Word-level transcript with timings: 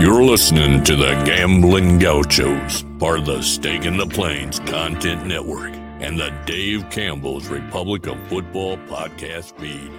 You're 0.00 0.24
listening 0.24 0.82
to 0.84 0.96
the 0.96 1.14
Gambling 1.24 1.98
Gauchos, 1.98 2.84
part 2.98 3.20
of 3.20 3.26
the 3.26 3.42
Stake 3.42 3.84
in 3.84 3.96
the 3.96 4.06
Plains 4.06 4.58
Content 4.60 5.24
Network, 5.24 5.72
and 6.00 6.18
the 6.18 6.30
Dave 6.44 6.90
Campbell's 6.90 7.46
Republic 7.46 8.06
of 8.06 8.18
Football 8.28 8.76
podcast 8.78 9.58
feed. 9.58 9.90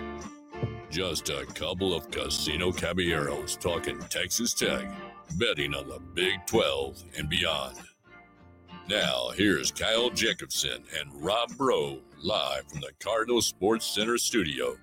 Just 0.91 1.29
a 1.29 1.45
couple 1.45 1.93
of 1.93 2.11
casino 2.11 2.71
caballeros 2.71 3.55
talking 3.57 3.97
Texas 4.09 4.53
Tech, 4.53 4.85
betting 5.37 5.73
on 5.73 5.87
the 5.87 5.99
Big 6.13 6.45
12 6.45 7.03
and 7.17 7.29
beyond. 7.29 7.77
Now, 8.89 9.29
here's 9.35 9.71
Kyle 9.71 10.09
Jacobson 10.09 10.83
and 10.99 11.09
Rob 11.23 11.55
Bro 11.57 11.99
live 12.21 12.67
from 12.67 12.81
the 12.81 12.91
Cardinal 12.99 13.41
Sports 13.41 13.87
Center 13.87 14.17
studio. 14.17 14.75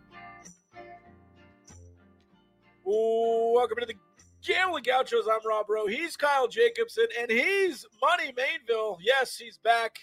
Welcome 2.84 3.78
to 3.78 3.86
the 3.86 3.94
Gambling 4.42 4.82
Gauchos. 4.84 5.26
I'm 5.30 5.46
Rob 5.46 5.66
Bro. 5.68 5.86
He's 5.86 6.16
Kyle 6.16 6.48
Jacobson, 6.48 7.06
and 7.18 7.30
he's 7.30 7.86
Money 8.00 8.32
Mainville. 8.32 8.96
Yes, 9.00 9.36
he's 9.36 9.58
back. 9.58 9.96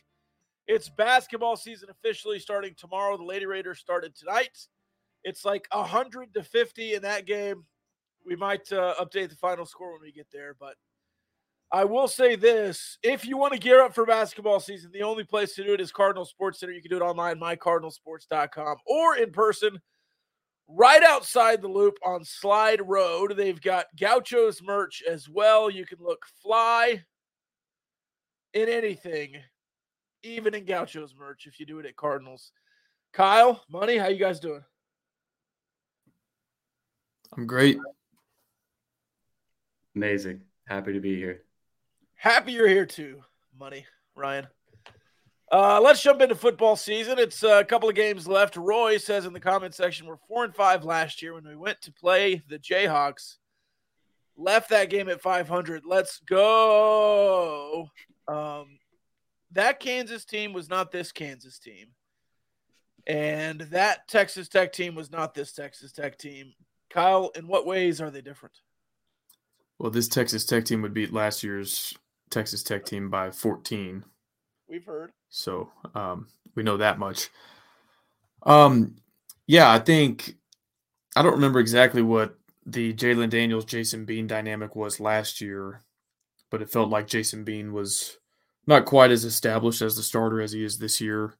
It's 0.67 0.87
basketball 0.87 1.57
season 1.57 1.89
officially 1.89 2.39
starting 2.39 2.73
tomorrow. 2.77 3.17
The 3.17 3.23
Lady 3.23 3.45
Raiders 3.45 3.79
started 3.79 4.15
tonight. 4.15 4.67
It's 5.23 5.43
like 5.43 5.67
100 5.73 6.33
to 6.35 6.43
50 6.43 6.93
in 6.93 7.01
that 7.01 7.25
game. 7.25 7.65
We 8.25 8.35
might 8.35 8.71
uh, 8.71 8.95
update 8.99 9.29
the 9.29 9.35
final 9.35 9.65
score 9.65 9.91
when 9.93 10.01
we 10.01 10.11
get 10.11 10.27
there, 10.31 10.55
but 10.57 10.75
I 11.71 11.83
will 11.83 12.07
say 12.07 12.35
this 12.35 12.97
if 13.03 13.25
you 13.25 13.37
want 13.37 13.53
to 13.53 13.59
gear 13.59 13.81
up 13.81 13.93
for 13.93 14.05
basketball 14.05 14.59
season, 14.59 14.91
the 14.93 15.03
only 15.03 15.23
place 15.23 15.53
to 15.55 15.63
do 15.63 15.73
it 15.73 15.81
is 15.81 15.91
Cardinal 15.91 16.25
Sports 16.25 16.59
Center. 16.59 16.73
You 16.73 16.81
can 16.81 16.89
do 16.91 16.97
it 16.97 17.01
online, 17.01 17.39
mycardinalsports.com, 17.39 18.77
or 18.85 19.17
in 19.17 19.31
person 19.31 19.79
right 20.69 21.03
outside 21.03 21.61
the 21.61 21.67
loop 21.67 21.97
on 22.05 22.23
Slide 22.23 22.87
Road. 22.87 23.33
They've 23.35 23.59
got 23.59 23.87
Gauchos 23.99 24.61
merch 24.61 25.03
as 25.09 25.27
well. 25.27 25.69
You 25.69 25.85
can 25.85 25.97
look 25.99 26.25
fly 26.41 27.03
in 28.53 28.69
anything, 28.69 29.35
even 30.23 30.53
in 30.53 30.65
Gauchos 30.65 31.15
merch 31.17 31.47
if 31.47 31.59
you 31.59 31.65
do 31.65 31.79
it 31.79 31.85
at 31.85 31.95
Cardinals. 31.95 32.51
Kyle, 33.13 33.63
Money, 33.69 33.97
how 33.97 34.07
you 34.07 34.19
guys 34.19 34.39
doing? 34.39 34.63
I'm 37.35 37.47
great. 37.47 37.77
Amazing. 39.95 40.41
Happy 40.67 40.93
to 40.93 40.99
be 40.99 41.15
here. 41.15 41.43
Happy 42.15 42.51
you're 42.51 42.67
here 42.67 42.85
too, 42.85 43.23
Money, 43.57 43.85
Ryan. 44.15 44.47
Uh, 45.51 45.81
let's 45.81 46.03
jump 46.03 46.21
into 46.21 46.35
football 46.35 46.75
season. 46.75 47.17
It's 47.17 47.41
a 47.41 47.63
couple 47.63 47.89
of 47.89 47.95
games 47.95 48.27
left. 48.27 48.55
Roy 48.55 48.97
says 48.97 49.25
in 49.25 49.33
the 49.33 49.39
comment 49.39 49.73
section, 49.73 50.05
we're 50.05 50.17
four 50.27 50.43
and 50.43 50.53
five 50.53 50.83
last 50.83 51.21
year 51.21 51.33
when 51.33 51.47
we 51.47 51.55
went 51.55 51.81
to 51.81 51.91
play 51.91 52.43
the 52.47 52.59
Jayhawks. 52.59 53.37
Left 54.37 54.69
that 54.69 54.91
game 54.91 55.09
at 55.09 55.21
500. 55.21 55.83
Let's 55.85 56.19
go. 56.19 57.89
Um, 58.27 58.77
that 59.51 59.79
Kansas 59.79 60.23
team 60.23 60.53
was 60.53 60.69
not 60.69 60.91
this 60.91 61.11
Kansas 61.11 61.57
team. 61.57 61.87
And 63.07 63.61
that 63.61 64.07
Texas 64.07 64.49
Tech 64.49 64.71
team 64.71 64.93
was 64.93 65.11
not 65.11 65.33
this 65.33 65.51
Texas 65.51 65.91
Tech 65.91 66.17
team. 66.17 66.53
Kyle, 66.91 67.31
in 67.35 67.47
what 67.47 67.65
ways 67.65 67.99
are 68.01 68.11
they 68.11 68.21
different? 68.21 68.55
Well, 69.79 69.89
this 69.89 70.07
Texas 70.07 70.45
Tech 70.45 70.65
team 70.65 70.83
would 70.83 70.93
beat 70.93 71.11
last 71.11 71.43
year's 71.43 71.97
Texas 72.29 72.61
Tech 72.61 72.85
team 72.85 73.09
by 73.09 73.31
14. 73.31 74.05
We've 74.67 74.85
heard. 74.85 75.11
So 75.29 75.71
um, 75.95 76.27
we 76.55 76.63
know 76.63 76.77
that 76.77 76.99
much. 76.99 77.29
Um, 78.43 78.95
yeah, 79.47 79.71
I 79.71 79.79
think 79.79 80.35
I 81.15 81.21
don't 81.21 81.33
remember 81.33 81.59
exactly 81.59 82.01
what 82.01 82.35
the 82.65 82.93
Jalon 82.93 83.29
Daniels 83.29 83.65
Jason 83.65 84.05
Bean 84.05 84.27
dynamic 84.27 84.75
was 84.75 84.99
last 84.99 85.41
year, 85.41 85.83
but 86.49 86.61
it 86.61 86.71
felt 86.71 86.89
like 86.89 87.07
Jason 87.07 87.43
Bean 87.43 87.73
was 87.73 88.17
not 88.67 88.85
quite 88.85 89.11
as 89.11 89.25
established 89.25 89.81
as 89.81 89.95
the 89.95 90.03
starter 90.03 90.41
as 90.41 90.51
he 90.51 90.63
is 90.63 90.77
this 90.77 91.01
year. 91.01 91.33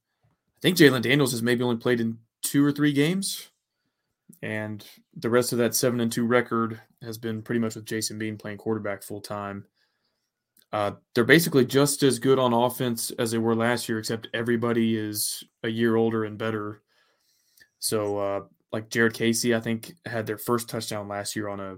I 0.58 0.62
think 0.62 0.78
Jalon 0.78 1.02
Daniels 1.02 1.32
has 1.32 1.44
maybe 1.44 1.64
only 1.64 1.78
played 1.78 2.02
in 2.02 2.18
two 2.42 2.66
or 2.66 2.72
three 2.72 2.94
games, 2.94 3.50
and 4.42 4.86
the 5.16 5.30
rest 5.30 5.52
of 5.52 5.60
that 5.60 5.76
seven 5.76 6.00
and 6.00 6.12
two 6.12 6.26
record 6.26 6.82
has 7.02 7.18
been 7.18 7.42
pretty 7.42 7.60
much 7.60 7.76
with 7.76 7.86
Jason 7.86 8.18
Bean 8.18 8.38
playing 8.38 8.58
quarterback 8.58 9.04
full 9.04 9.22
time. 9.22 9.66
Uh, 10.72 10.92
they're 11.16 11.24
basically 11.24 11.66
just 11.66 12.04
as 12.04 12.20
good 12.20 12.38
on 12.38 12.54
offense 12.54 13.12
as 13.18 13.32
they 13.32 13.38
were 13.38 13.56
last 13.56 13.90
year, 13.90 13.98
except 13.98 14.28
everybody 14.34 14.96
is 14.96 15.44
a 15.64 15.70
year 15.70 15.96
older 15.96 16.26
and 16.26 16.38
better. 16.38 16.82
So, 17.80 18.18
uh, 18.18 18.42
like 18.72 18.90
Jared 18.90 19.14
Casey, 19.14 19.56
I 19.56 19.60
think 19.60 19.94
had 20.06 20.28
their 20.28 20.38
first 20.38 20.70
touchdown 20.70 21.08
last 21.08 21.36
year 21.36 21.48
on 21.48 21.60
a 21.60 21.78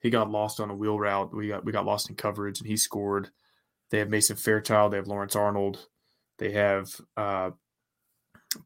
he 0.00 0.10
got 0.10 0.30
lost 0.30 0.60
on 0.60 0.70
a 0.70 0.74
wheel 0.74 0.98
route. 0.98 1.34
We 1.34 1.48
got 1.48 1.64
we 1.64 1.72
got 1.72 1.86
lost 1.86 2.10
in 2.10 2.16
coverage 2.16 2.60
and 2.60 2.68
he 2.68 2.76
scored. 2.76 3.30
They 3.90 3.98
have 3.98 4.10
Mason 4.10 4.36
Fairchild. 4.36 4.92
They 4.92 4.98
have 4.98 5.08
Lawrence 5.08 5.34
Arnold. 5.34 5.86
They 6.38 6.52
have 6.52 6.88
uh, 7.16 7.50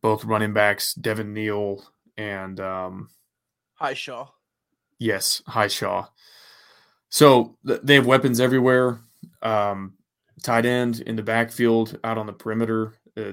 both 0.01 0.25
running 0.25 0.53
backs, 0.53 0.95
Devin 0.95 1.33
Neal 1.33 1.85
and 2.17 2.59
um, 2.61 3.09
Hishaw. 3.81 4.29
Yes, 4.99 5.43
Hishaw. 5.49 6.09
So 7.09 7.57
th- 7.67 7.81
they 7.83 7.95
have 7.95 8.07
weapons 8.07 8.41
everywhere 8.41 9.01
um, 9.43 9.95
tight 10.43 10.67
end 10.67 11.01
in 11.01 11.17
the 11.17 11.23
backfield, 11.23 11.99
out 12.05 12.19
on 12.19 12.27
the 12.27 12.33
perimeter, 12.33 12.95
uh, 13.17 13.33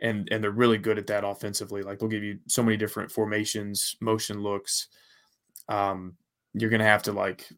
and 0.00 0.28
and 0.30 0.42
they're 0.42 0.50
really 0.50 0.78
good 0.78 0.98
at 0.98 1.06
that 1.08 1.24
offensively. 1.24 1.82
Like 1.82 1.98
they'll 1.98 2.08
give 2.08 2.22
you 2.24 2.38
so 2.46 2.62
many 2.62 2.76
different 2.76 3.10
formations, 3.10 3.96
motion 4.00 4.42
looks. 4.42 4.88
Um, 5.68 6.14
you're 6.54 6.70
gonna 6.70 6.84
have 6.84 7.02
to 7.04 7.12
like 7.12 7.48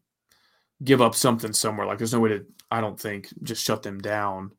give 0.83 1.01
up 1.01 1.15
something 1.15 1.53
somewhere. 1.53 1.87
Like 1.87 1.97
there's 1.97 2.13
no 2.13 2.19
way 2.19 2.29
to, 2.29 2.45
I 2.69 2.81
don't 2.81 2.99
think, 2.99 3.29
just 3.43 3.63
shut 3.63 3.83
them 3.83 3.99
down. 3.99 4.51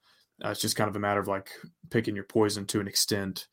Uh, 0.44 0.50
it's 0.50 0.60
just 0.60 0.76
kind 0.76 0.88
of 0.88 0.96
a 0.96 1.00
matter 1.00 1.20
of 1.20 1.28
like 1.28 1.50
picking 1.90 2.14
your 2.14 2.24
poison 2.24 2.66
to 2.66 2.80
an 2.80 2.88
extent. 2.88 3.46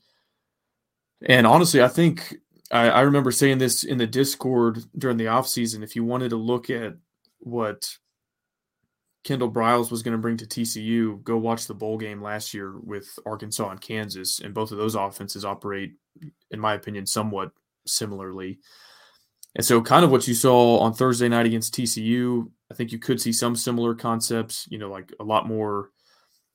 And 1.25 1.45
honestly, 1.45 1.81
I 1.81 1.87
think 1.87 2.35
I, 2.71 2.89
I 2.89 3.01
remember 3.01 3.31
saying 3.31 3.57
this 3.57 3.83
in 3.83 3.97
the 3.97 4.07
Discord 4.07 4.79
during 4.97 5.17
the 5.17 5.25
offseason. 5.25 5.83
If 5.83 5.95
you 5.95 6.03
wanted 6.03 6.29
to 6.29 6.37
look 6.37 6.69
at 6.69 6.95
what 7.39 7.97
Kendall 9.23 9.51
Briles 9.51 9.91
was 9.91 10.01
going 10.01 10.13
to 10.13 10.17
bring 10.17 10.37
to 10.37 10.45
TCU, 10.45 11.23
go 11.23 11.37
watch 11.37 11.67
the 11.67 11.75
bowl 11.75 11.97
game 11.97 12.21
last 12.21 12.53
year 12.53 12.79
with 12.79 13.19
Arkansas 13.25 13.69
and 13.69 13.79
Kansas, 13.79 14.39
and 14.39 14.53
both 14.53 14.71
of 14.71 14.77
those 14.77 14.95
offenses 14.95 15.45
operate, 15.45 15.93
in 16.49 16.59
my 16.59 16.73
opinion, 16.73 17.05
somewhat 17.05 17.51
similarly. 17.85 18.59
And 19.55 19.65
so, 19.65 19.81
kind 19.81 20.03
of 20.03 20.11
what 20.11 20.27
you 20.27 20.33
saw 20.33 20.79
on 20.79 20.93
Thursday 20.93 21.27
night 21.27 21.45
against 21.45 21.75
TCU, 21.75 22.49
I 22.71 22.73
think 22.73 22.91
you 22.91 22.99
could 22.99 23.21
see 23.21 23.33
some 23.33 23.55
similar 23.55 23.93
concepts. 23.93 24.67
You 24.71 24.77
know, 24.77 24.89
like 24.89 25.13
a 25.19 25.23
lot 25.23 25.47
more. 25.47 25.89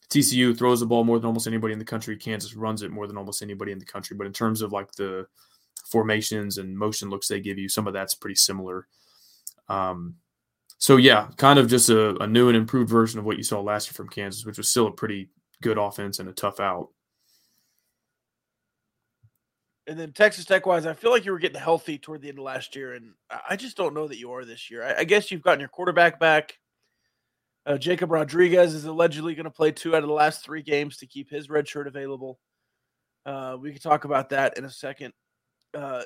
TCU 0.08 0.56
throws 0.56 0.78
the 0.78 0.86
ball 0.86 1.02
more 1.02 1.18
than 1.18 1.26
almost 1.26 1.48
anybody 1.48 1.72
in 1.72 1.80
the 1.80 1.84
country. 1.84 2.16
Kansas 2.16 2.54
runs 2.54 2.82
it 2.82 2.92
more 2.92 3.08
than 3.08 3.16
almost 3.16 3.42
anybody 3.42 3.72
in 3.72 3.80
the 3.80 3.84
country. 3.84 4.16
But 4.16 4.28
in 4.28 4.32
terms 4.32 4.62
of 4.62 4.70
like 4.70 4.92
the 4.92 5.26
formations 5.84 6.58
and 6.58 6.78
motion 6.78 7.10
looks 7.10 7.26
they 7.26 7.40
give 7.40 7.58
you, 7.58 7.68
some 7.68 7.88
of 7.88 7.92
that's 7.92 8.14
pretty 8.14 8.36
similar. 8.36 8.86
Um, 9.68 10.14
so 10.78 10.96
yeah, 10.96 11.28
kind 11.36 11.58
of 11.58 11.68
just 11.68 11.88
a, 11.88 12.16
a, 12.22 12.26
new 12.26 12.48
and 12.48 12.56
improved 12.56 12.90
version 12.90 13.18
of 13.18 13.24
what 13.24 13.36
you 13.36 13.42
saw 13.42 13.60
last 13.60 13.88
year 13.88 13.94
from 13.94 14.08
Kansas, 14.08 14.44
which 14.44 14.58
was 14.58 14.70
still 14.70 14.86
a 14.86 14.92
pretty 14.92 15.30
good 15.62 15.78
offense 15.78 16.18
and 16.18 16.28
a 16.28 16.32
tough 16.32 16.60
out. 16.60 16.88
And 19.86 19.98
then 19.98 20.12
Texas 20.12 20.44
Tech 20.44 20.66
wise, 20.66 20.84
I 20.84 20.94
feel 20.94 21.12
like 21.12 21.24
you 21.24 21.32
were 21.32 21.38
getting 21.38 21.60
healthy 21.60 21.96
toward 21.96 22.20
the 22.20 22.28
end 22.28 22.38
of 22.38 22.44
last 22.44 22.74
year, 22.74 22.94
and 22.94 23.12
I 23.48 23.56
just 23.56 23.76
don't 23.76 23.94
know 23.94 24.08
that 24.08 24.18
you 24.18 24.32
are 24.32 24.44
this 24.44 24.70
year. 24.70 24.84
I, 24.84 25.00
I 25.00 25.04
guess 25.04 25.30
you've 25.30 25.42
gotten 25.42 25.60
your 25.60 25.68
quarterback 25.68 26.18
back. 26.18 26.58
Uh, 27.64 27.78
Jacob 27.78 28.10
Rodriguez 28.10 28.74
is 28.74 28.84
allegedly 28.84 29.34
going 29.34 29.44
to 29.44 29.50
play 29.50 29.72
two 29.72 29.94
out 29.94 30.02
of 30.02 30.08
the 30.08 30.14
last 30.14 30.44
three 30.44 30.62
games 30.62 30.98
to 30.98 31.06
keep 31.06 31.30
his 31.30 31.48
red 31.48 31.66
shirt 31.66 31.86
available. 31.86 32.38
Uh, 33.24 33.56
we 33.60 33.72
can 33.72 33.80
talk 33.80 34.04
about 34.04 34.30
that 34.30 34.56
in 34.58 34.64
a 34.64 34.70
second. 34.70 35.12
Uh, 35.74 36.02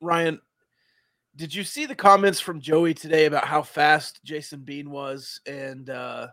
Ryan, 0.00 0.40
did 1.36 1.54
you 1.54 1.64
see 1.64 1.86
the 1.86 1.94
comments 1.94 2.40
from 2.40 2.60
Joey 2.60 2.94
today 2.94 3.26
about 3.26 3.44
how 3.44 3.62
fast 3.62 4.20
Jason 4.24 4.60
Bean 4.60 4.90
was 4.90 5.40
and 5.46 5.88
uh, 5.88 6.28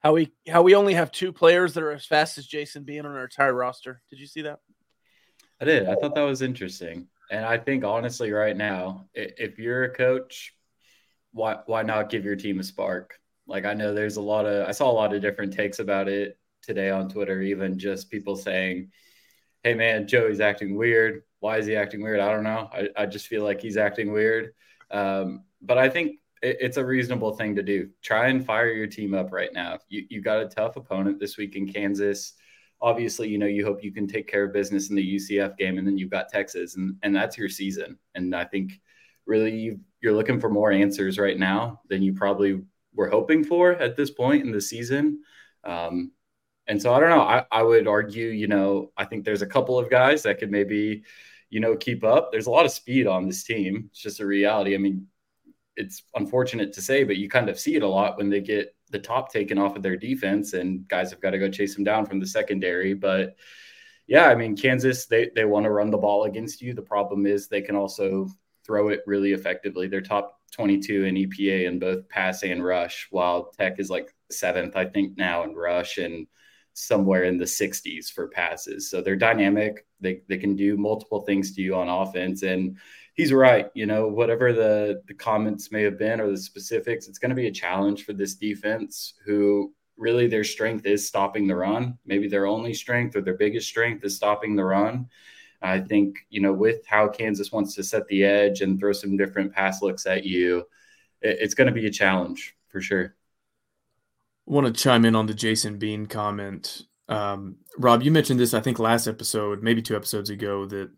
how 0.00 0.14
we 0.14 0.32
how 0.48 0.62
we 0.62 0.74
only 0.74 0.94
have 0.94 1.12
two 1.12 1.32
players 1.32 1.74
that 1.74 1.82
are 1.82 1.92
as 1.92 2.06
fast 2.06 2.38
as 2.38 2.46
Jason 2.46 2.84
Bean 2.84 3.06
on 3.06 3.12
our 3.12 3.24
entire 3.24 3.54
roster? 3.54 4.02
Did 4.10 4.18
you 4.18 4.26
see 4.26 4.42
that? 4.42 4.58
I 5.60 5.64
did. 5.64 5.88
I 5.88 5.94
thought 5.94 6.14
that 6.14 6.22
was 6.22 6.42
interesting, 6.42 7.08
and 7.30 7.44
I 7.44 7.58
think 7.58 7.84
honestly, 7.84 8.30
right 8.32 8.56
now, 8.56 9.06
if 9.14 9.58
you're 9.58 9.84
a 9.84 9.94
coach, 9.94 10.54
why 11.32 11.58
why 11.66 11.82
not 11.82 12.10
give 12.10 12.24
your 12.24 12.36
team 12.36 12.60
a 12.60 12.64
spark? 12.64 13.18
Like 13.46 13.64
I 13.64 13.74
know 13.74 13.94
there's 13.94 14.16
a 14.16 14.22
lot 14.22 14.46
of 14.46 14.68
I 14.68 14.72
saw 14.72 14.90
a 14.90 14.92
lot 14.92 15.14
of 15.14 15.22
different 15.22 15.52
takes 15.52 15.78
about 15.78 16.08
it 16.08 16.38
today 16.62 16.90
on 16.90 17.08
Twitter, 17.08 17.40
even 17.40 17.78
just 17.78 18.10
people 18.10 18.36
saying, 18.36 18.90
"Hey 19.62 19.74
man, 19.74 20.08
Joey's 20.08 20.40
acting 20.40 20.76
weird." 20.76 21.22
Why 21.40 21.58
is 21.58 21.66
he 21.66 21.76
acting 21.76 22.02
weird? 22.02 22.20
I 22.20 22.32
don't 22.32 22.44
know. 22.44 22.68
I, 22.72 22.88
I 22.96 23.06
just 23.06 23.28
feel 23.28 23.44
like 23.44 23.60
he's 23.60 23.76
acting 23.76 24.12
weird. 24.12 24.52
Um, 24.90 25.44
but 25.62 25.78
I 25.78 25.88
think 25.88 26.16
it, 26.42 26.56
it's 26.60 26.76
a 26.76 26.84
reasonable 26.84 27.36
thing 27.36 27.54
to 27.56 27.62
do. 27.62 27.88
Try 28.02 28.28
and 28.28 28.44
fire 28.44 28.72
your 28.72 28.86
team 28.86 29.14
up 29.14 29.32
right 29.32 29.52
now. 29.52 29.78
You, 29.88 30.04
you 30.08 30.20
got 30.20 30.40
a 30.40 30.48
tough 30.48 30.76
opponent 30.76 31.20
this 31.20 31.36
week 31.36 31.56
in 31.56 31.72
Kansas. 31.72 32.34
Obviously, 32.80 33.28
you 33.28 33.38
know, 33.38 33.46
you 33.46 33.64
hope 33.64 33.82
you 33.82 33.92
can 33.92 34.06
take 34.06 34.28
care 34.28 34.44
of 34.44 34.52
business 34.52 34.90
in 34.90 34.96
the 34.96 35.16
UCF 35.16 35.56
game, 35.56 35.78
and 35.78 35.86
then 35.86 35.98
you've 35.98 36.10
got 36.10 36.28
Texas, 36.28 36.76
and, 36.76 36.96
and 37.02 37.14
that's 37.14 37.36
your 37.36 37.48
season. 37.48 37.98
And 38.14 38.34
I 38.34 38.44
think 38.44 38.80
really 39.26 39.56
you've 39.56 39.80
you're 40.00 40.14
looking 40.14 40.40
for 40.40 40.48
more 40.48 40.70
answers 40.70 41.18
right 41.18 41.38
now 41.38 41.80
than 41.88 42.02
you 42.02 42.12
probably 42.12 42.62
were 42.94 43.10
hoping 43.10 43.44
for 43.44 43.72
at 43.72 43.96
this 43.96 44.10
point 44.10 44.44
in 44.44 44.52
the 44.52 44.60
season. 44.60 45.20
Um, 45.64 46.12
and 46.68 46.80
so 46.80 46.92
I 46.92 47.00
don't 47.00 47.10
know. 47.10 47.22
I, 47.22 47.44
I 47.50 47.62
would 47.62 47.88
argue, 47.88 48.28
you 48.28 48.46
know, 48.46 48.92
I 48.96 49.06
think 49.06 49.24
there's 49.24 49.42
a 49.42 49.46
couple 49.46 49.78
of 49.78 49.90
guys 49.90 50.22
that 50.22 50.38
could 50.38 50.50
maybe, 50.50 51.02
you 51.48 51.60
know, 51.60 51.74
keep 51.74 52.04
up. 52.04 52.30
There's 52.30 52.46
a 52.46 52.50
lot 52.50 52.66
of 52.66 52.72
speed 52.72 53.06
on 53.06 53.26
this 53.26 53.42
team. 53.42 53.88
It's 53.90 54.02
just 54.02 54.20
a 54.20 54.26
reality. 54.26 54.74
I 54.74 54.78
mean, 54.78 55.06
it's 55.76 56.02
unfortunate 56.14 56.74
to 56.74 56.82
say, 56.82 57.04
but 57.04 57.16
you 57.16 57.28
kind 57.30 57.48
of 57.48 57.58
see 57.58 57.74
it 57.76 57.82
a 57.82 57.88
lot 57.88 58.18
when 58.18 58.28
they 58.28 58.40
get 58.40 58.74
the 58.90 58.98
top 58.98 59.32
taken 59.32 59.58
off 59.58 59.76
of 59.76 59.82
their 59.82 59.96
defense 59.96 60.52
and 60.52 60.86
guys 60.88 61.10
have 61.10 61.20
got 61.20 61.30
to 61.30 61.38
go 61.38 61.48
chase 61.48 61.74
them 61.74 61.84
down 61.84 62.04
from 62.04 62.20
the 62.20 62.26
secondary. 62.26 62.92
But 62.92 63.36
yeah, 64.06 64.26
I 64.26 64.34
mean, 64.34 64.56
Kansas, 64.56 65.06
they, 65.06 65.30
they 65.34 65.46
want 65.46 65.64
to 65.64 65.70
run 65.70 65.90
the 65.90 65.96
ball 65.96 66.24
against 66.24 66.60
you. 66.60 66.74
The 66.74 66.82
problem 66.82 67.26
is 67.26 67.48
they 67.48 67.62
can 67.62 67.76
also 67.76 68.28
throw 68.66 68.88
it 68.88 69.00
really 69.06 69.32
effectively. 69.32 69.88
They're 69.88 70.02
top 70.02 70.38
22 70.52 71.04
in 71.04 71.14
EPA 71.14 71.66
in 71.66 71.78
both 71.78 72.08
pass 72.08 72.42
and 72.42 72.62
rush, 72.62 73.06
while 73.10 73.52
Tech 73.58 73.78
is 73.78 73.88
like 73.88 74.14
seventh, 74.30 74.76
I 74.76 74.86
think, 74.86 75.16
now 75.16 75.44
in 75.44 75.54
rush 75.54 75.98
and 75.98 76.26
somewhere 76.78 77.24
in 77.24 77.38
the 77.38 77.44
60s 77.44 78.10
for 78.12 78.28
passes. 78.28 78.90
So 78.90 79.00
they're 79.00 79.16
dynamic. 79.16 79.86
They, 80.00 80.22
they 80.28 80.38
can 80.38 80.54
do 80.56 80.76
multiple 80.76 81.22
things 81.22 81.54
to 81.54 81.62
you 81.62 81.74
on 81.74 81.88
offense. 81.88 82.42
And 82.42 82.76
he's 83.14 83.32
right. 83.32 83.68
You 83.74 83.86
know, 83.86 84.06
whatever 84.06 84.52
the, 84.52 85.02
the 85.08 85.14
comments 85.14 85.72
may 85.72 85.82
have 85.82 85.98
been 85.98 86.20
or 86.20 86.30
the 86.30 86.36
specifics, 86.36 87.08
it's 87.08 87.18
going 87.18 87.30
to 87.30 87.34
be 87.34 87.48
a 87.48 87.52
challenge 87.52 88.04
for 88.04 88.12
this 88.12 88.34
defense 88.34 89.14
who 89.24 89.72
really 89.96 90.28
their 90.28 90.44
strength 90.44 90.86
is 90.86 91.06
stopping 91.06 91.46
the 91.46 91.56
run. 91.56 91.98
Maybe 92.06 92.28
their 92.28 92.46
only 92.46 92.72
strength 92.72 93.16
or 93.16 93.20
their 93.20 93.36
biggest 93.36 93.68
strength 93.68 94.04
is 94.04 94.14
stopping 94.14 94.54
the 94.54 94.64
run. 94.64 95.08
I 95.60 95.80
think, 95.80 96.18
you 96.30 96.40
know, 96.40 96.52
with 96.52 96.86
how 96.86 97.08
Kansas 97.08 97.50
wants 97.50 97.74
to 97.74 97.82
set 97.82 98.06
the 98.06 98.24
edge 98.24 98.60
and 98.60 98.78
throw 98.78 98.92
some 98.92 99.16
different 99.16 99.52
pass 99.52 99.82
looks 99.82 100.06
at 100.06 100.24
you, 100.24 100.64
it's 101.20 101.54
going 101.54 101.66
to 101.66 101.72
be 101.72 101.86
a 101.86 101.90
challenge 101.90 102.56
for 102.68 102.80
sure. 102.80 103.16
Want 104.50 104.66
to 104.66 104.72
chime 104.72 105.04
in 105.04 105.14
on 105.14 105.26
the 105.26 105.34
Jason 105.34 105.78
Bean 105.78 106.06
comment. 106.06 106.80
Um, 107.06 107.56
Rob, 107.76 108.02
you 108.02 108.10
mentioned 108.10 108.40
this, 108.40 108.54
I 108.54 108.60
think, 108.60 108.78
last 108.78 109.06
episode, 109.06 109.62
maybe 109.62 109.82
two 109.82 109.94
episodes 109.94 110.30
ago, 110.30 110.64
that 110.64 110.90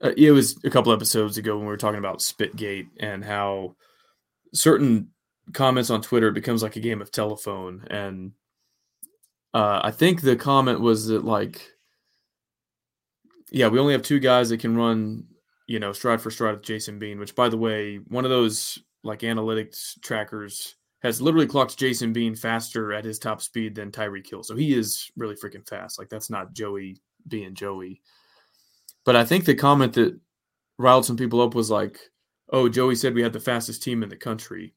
uh, 0.00 0.12
it 0.16 0.30
was 0.30 0.56
a 0.64 0.70
couple 0.70 0.92
episodes 0.92 1.38
ago 1.38 1.56
when 1.56 1.66
we 1.66 1.72
were 1.72 1.76
talking 1.76 1.98
about 1.98 2.20
Spitgate 2.20 2.86
and 3.00 3.24
how 3.24 3.74
certain 4.54 5.08
comments 5.52 5.90
on 5.90 6.02
Twitter 6.02 6.30
becomes 6.30 6.62
like 6.62 6.76
a 6.76 6.80
game 6.80 7.02
of 7.02 7.10
telephone. 7.10 7.84
And 7.90 8.32
uh, 9.52 9.80
I 9.82 9.90
think 9.90 10.20
the 10.20 10.36
comment 10.36 10.80
was 10.80 11.08
that, 11.08 11.24
like, 11.24 11.60
yeah, 13.50 13.66
we 13.66 13.80
only 13.80 13.94
have 13.94 14.02
two 14.02 14.20
guys 14.20 14.50
that 14.50 14.60
can 14.60 14.76
run, 14.76 15.24
you 15.66 15.80
know, 15.80 15.92
stride 15.92 16.20
for 16.20 16.30
stride 16.30 16.54
with 16.54 16.62
Jason 16.62 17.00
Bean, 17.00 17.18
which, 17.18 17.34
by 17.34 17.48
the 17.48 17.58
way, 17.58 17.96
one 18.06 18.24
of 18.24 18.30
those 18.30 18.78
like 19.02 19.20
analytics 19.20 20.00
trackers 20.00 20.76
has 21.00 21.22
literally 21.22 21.46
clocked 21.46 21.78
Jason 21.78 22.12
Bean 22.12 22.34
faster 22.34 22.92
at 22.92 23.04
his 23.04 23.18
top 23.18 23.40
speed 23.40 23.74
than 23.74 23.92
Tyreek 23.92 24.28
Hill. 24.28 24.42
So 24.42 24.56
he 24.56 24.74
is 24.74 25.10
really 25.16 25.36
freaking 25.36 25.66
fast. 25.66 25.98
Like 25.98 26.08
that's 26.08 26.30
not 26.30 26.54
Joey 26.54 26.96
being 27.28 27.54
Joey. 27.54 28.00
But 29.04 29.16
I 29.16 29.24
think 29.24 29.44
the 29.44 29.54
comment 29.54 29.92
that 29.94 30.18
riled 30.76 31.04
some 31.04 31.16
people 31.16 31.40
up 31.40 31.54
was 31.54 31.70
like, 31.70 32.00
oh, 32.50 32.68
Joey 32.68 32.96
said 32.96 33.14
we 33.14 33.22
had 33.22 33.32
the 33.32 33.40
fastest 33.40 33.82
team 33.82 34.02
in 34.02 34.08
the 34.08 34.16
country. 34.16 34.74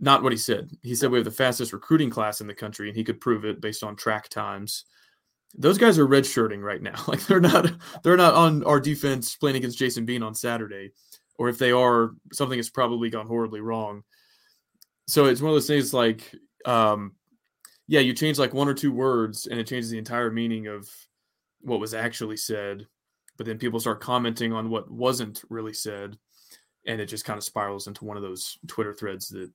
Not 0.00 0.24
what 0.24 0.32
he 0.32 0.38
said. 0.38 0.70
He 0.82 0.96
said 0.96 1.10
we 1.10 1.18
have 1.18 1.24
the 1.24 1.30
fastest 1.30 1.72
recruiting 1.72 2.10
class 2.10 2.40
in 2.40 2.48
the 2.48 2.54
country, 2.54 2.88
and 2.88 2.96
he 2.96 3.04
could 3.04 3.20
prove 3.20 3.44
it 3.44 3.60
based 3.60 3.84
on 3.84 3.94
track 3.94 4.28
times. 4.28 4.84
Those 5.54 5.78
guys 5.78 5.98
are 5.98 6.08
redshirting 6.08 6.62
right 6.62 6.82
now. 6.82 7.00
Like 7.06 7.24
they're 7.26 7.40
not 7.40 7.70
they're 8.02 8.16
not 8.16 8.34
on 8.34 8.64
our 8.64 8.80
defense 8.80 9.36
playing 9.36 9.56
against 9.56 9.78
Jason 9.78 10.04
Bean 10.04 10.22
on 10.24 10.34
Saturday. 10.34 10.90
Or 11.36 11.48
if 11.48 11.58
they 11.58 11.72
are, 11.72 12.12
something 12.32 12.58
has 12.58 12.70
probably 12.70 13.08
gone 13.10 13.26
horribly 13.26 13.60
wrong 13.60 14.02
so 15.06 15.26
it's 15.26 15.40
one 15.40 15.50
of 15.50 15.54
those 15.54 15.66
things 15.66 15.92
like 15.92 16.34
um 16.64 17.12
yeah 17.88 18.00
you 18.00 18.12
change 18.12 18.38
like 18.38 18.54
one 18.54 18.68
or 18.68 18.74
two 18.74 18.92
words 18.92 19.46
and 19.46 19.58
it 19.58 19.66
changes 19.66 19.90
the 19.90 19.98
entire 19.98 20.30
meaning 20.30 20.66
of 20.66 20.88
what 21.60 21.80
was 21.80 21.94
actually 21.94 22.36
said 22.36 22.86
but 23.36 23.46
then 23.46 23.58
people 23.58 23.80
start 23.80 24.00
commenting 24.00 24.52
on 24.52 24.70
what 24.70 24.90
wasn't 24.90 25.42
really 25.48 25.72
said 25.72 26.16
and 26.86 27.00
it 27.00 27.06
just 27.06 27.24
kind 27.24 27.38
of 27.38 27.44
spirals 27.44 27.86
into 27.86 28.04
one 28.04 28.16
of 28.16 28.22
those 28.22 28.58
twitter 28.66 28.92
threads 28.92 29.28
that 29.28 29.50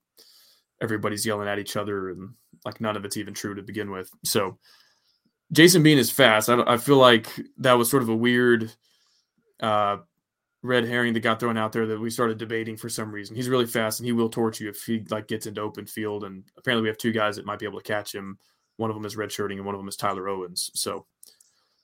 everybody's 0.82 1.26
yelling 1.26 1.48
at 1.48 1.60
each 1.60 1.76
other 1.76 2.10
and 2.10 2.30
like 2.66 2.82
none 2.82 2.96
of 2.96 3.06
it's 3.06 3.18
even 3.18 3.34
true 3.34 3.56
to 3.56 3.62
begin 3.62 3.92
with. 3.92 4.10
So 4.24 4.58
jason 5.52 5.84
bean 5.84 5.98
is 5.98 6.12
fast. 6.12 6.50
I, 6.50 6.62
I 6.66 6.78
feel 6.78 6.98
like 6.98 7.28
that 7.58 7.74
was 7.74 7.90
sort 7.90 8.04
of 8.04 8.10
a 8.10 8.16
weird 8.16 8.72
uh 9.60 9.98
red 10.68 10.86
herring 10.86 11.14
that 11.14 11.22
got 11.22 11.40
thrown 11.40 11.58
out 11.58 11.72
there 11.72 11.86
that 11.88 12.00
we 12.00 12.10
started 12.10 12.38
debating 12.38 12.78
for 12.78 12.90
some 12.90 13.12
reason. 13.12 13.36
He's 13.36 13.50
really 13.50 13.66
fast 13.66 14.00
and 14.00 14.06
he 14.06 14.12
will 14.12 14.30
torch 14.30 14.60
you 14.60 14.70
if 14.70 14.84
he 14.84 15.04
like 15.10 15.28
gets 15.28 15.48
into 15.48 15.62
open 15.62 15.86
field. 15.86 16.24
And 16.24 16.44
apparently 16.58 16.84
we 16.84 16.90
have 16.90 16.98
two 16.98 17.12
guys 17.12 17.36
that 17.38 17.46
might 17.46 17.60
be 17.60 17.66
able 17.66 17.80
to 17.80 17.88
catch 17.88 18.14
him. 18.14 18.38
One 18.76 18.90
of 18.90 18.96
them 18.96 19.06
is 19.06 19.16
redshirting 19.16 19.56
and 19.56 19.66
one 19.66 19.74
of 19.74 19.80
them 19.80 19.88
is 19.88 19.96
Tyler 19.96 20.28
Owens. 20.28 20.70
So 20.76 21.06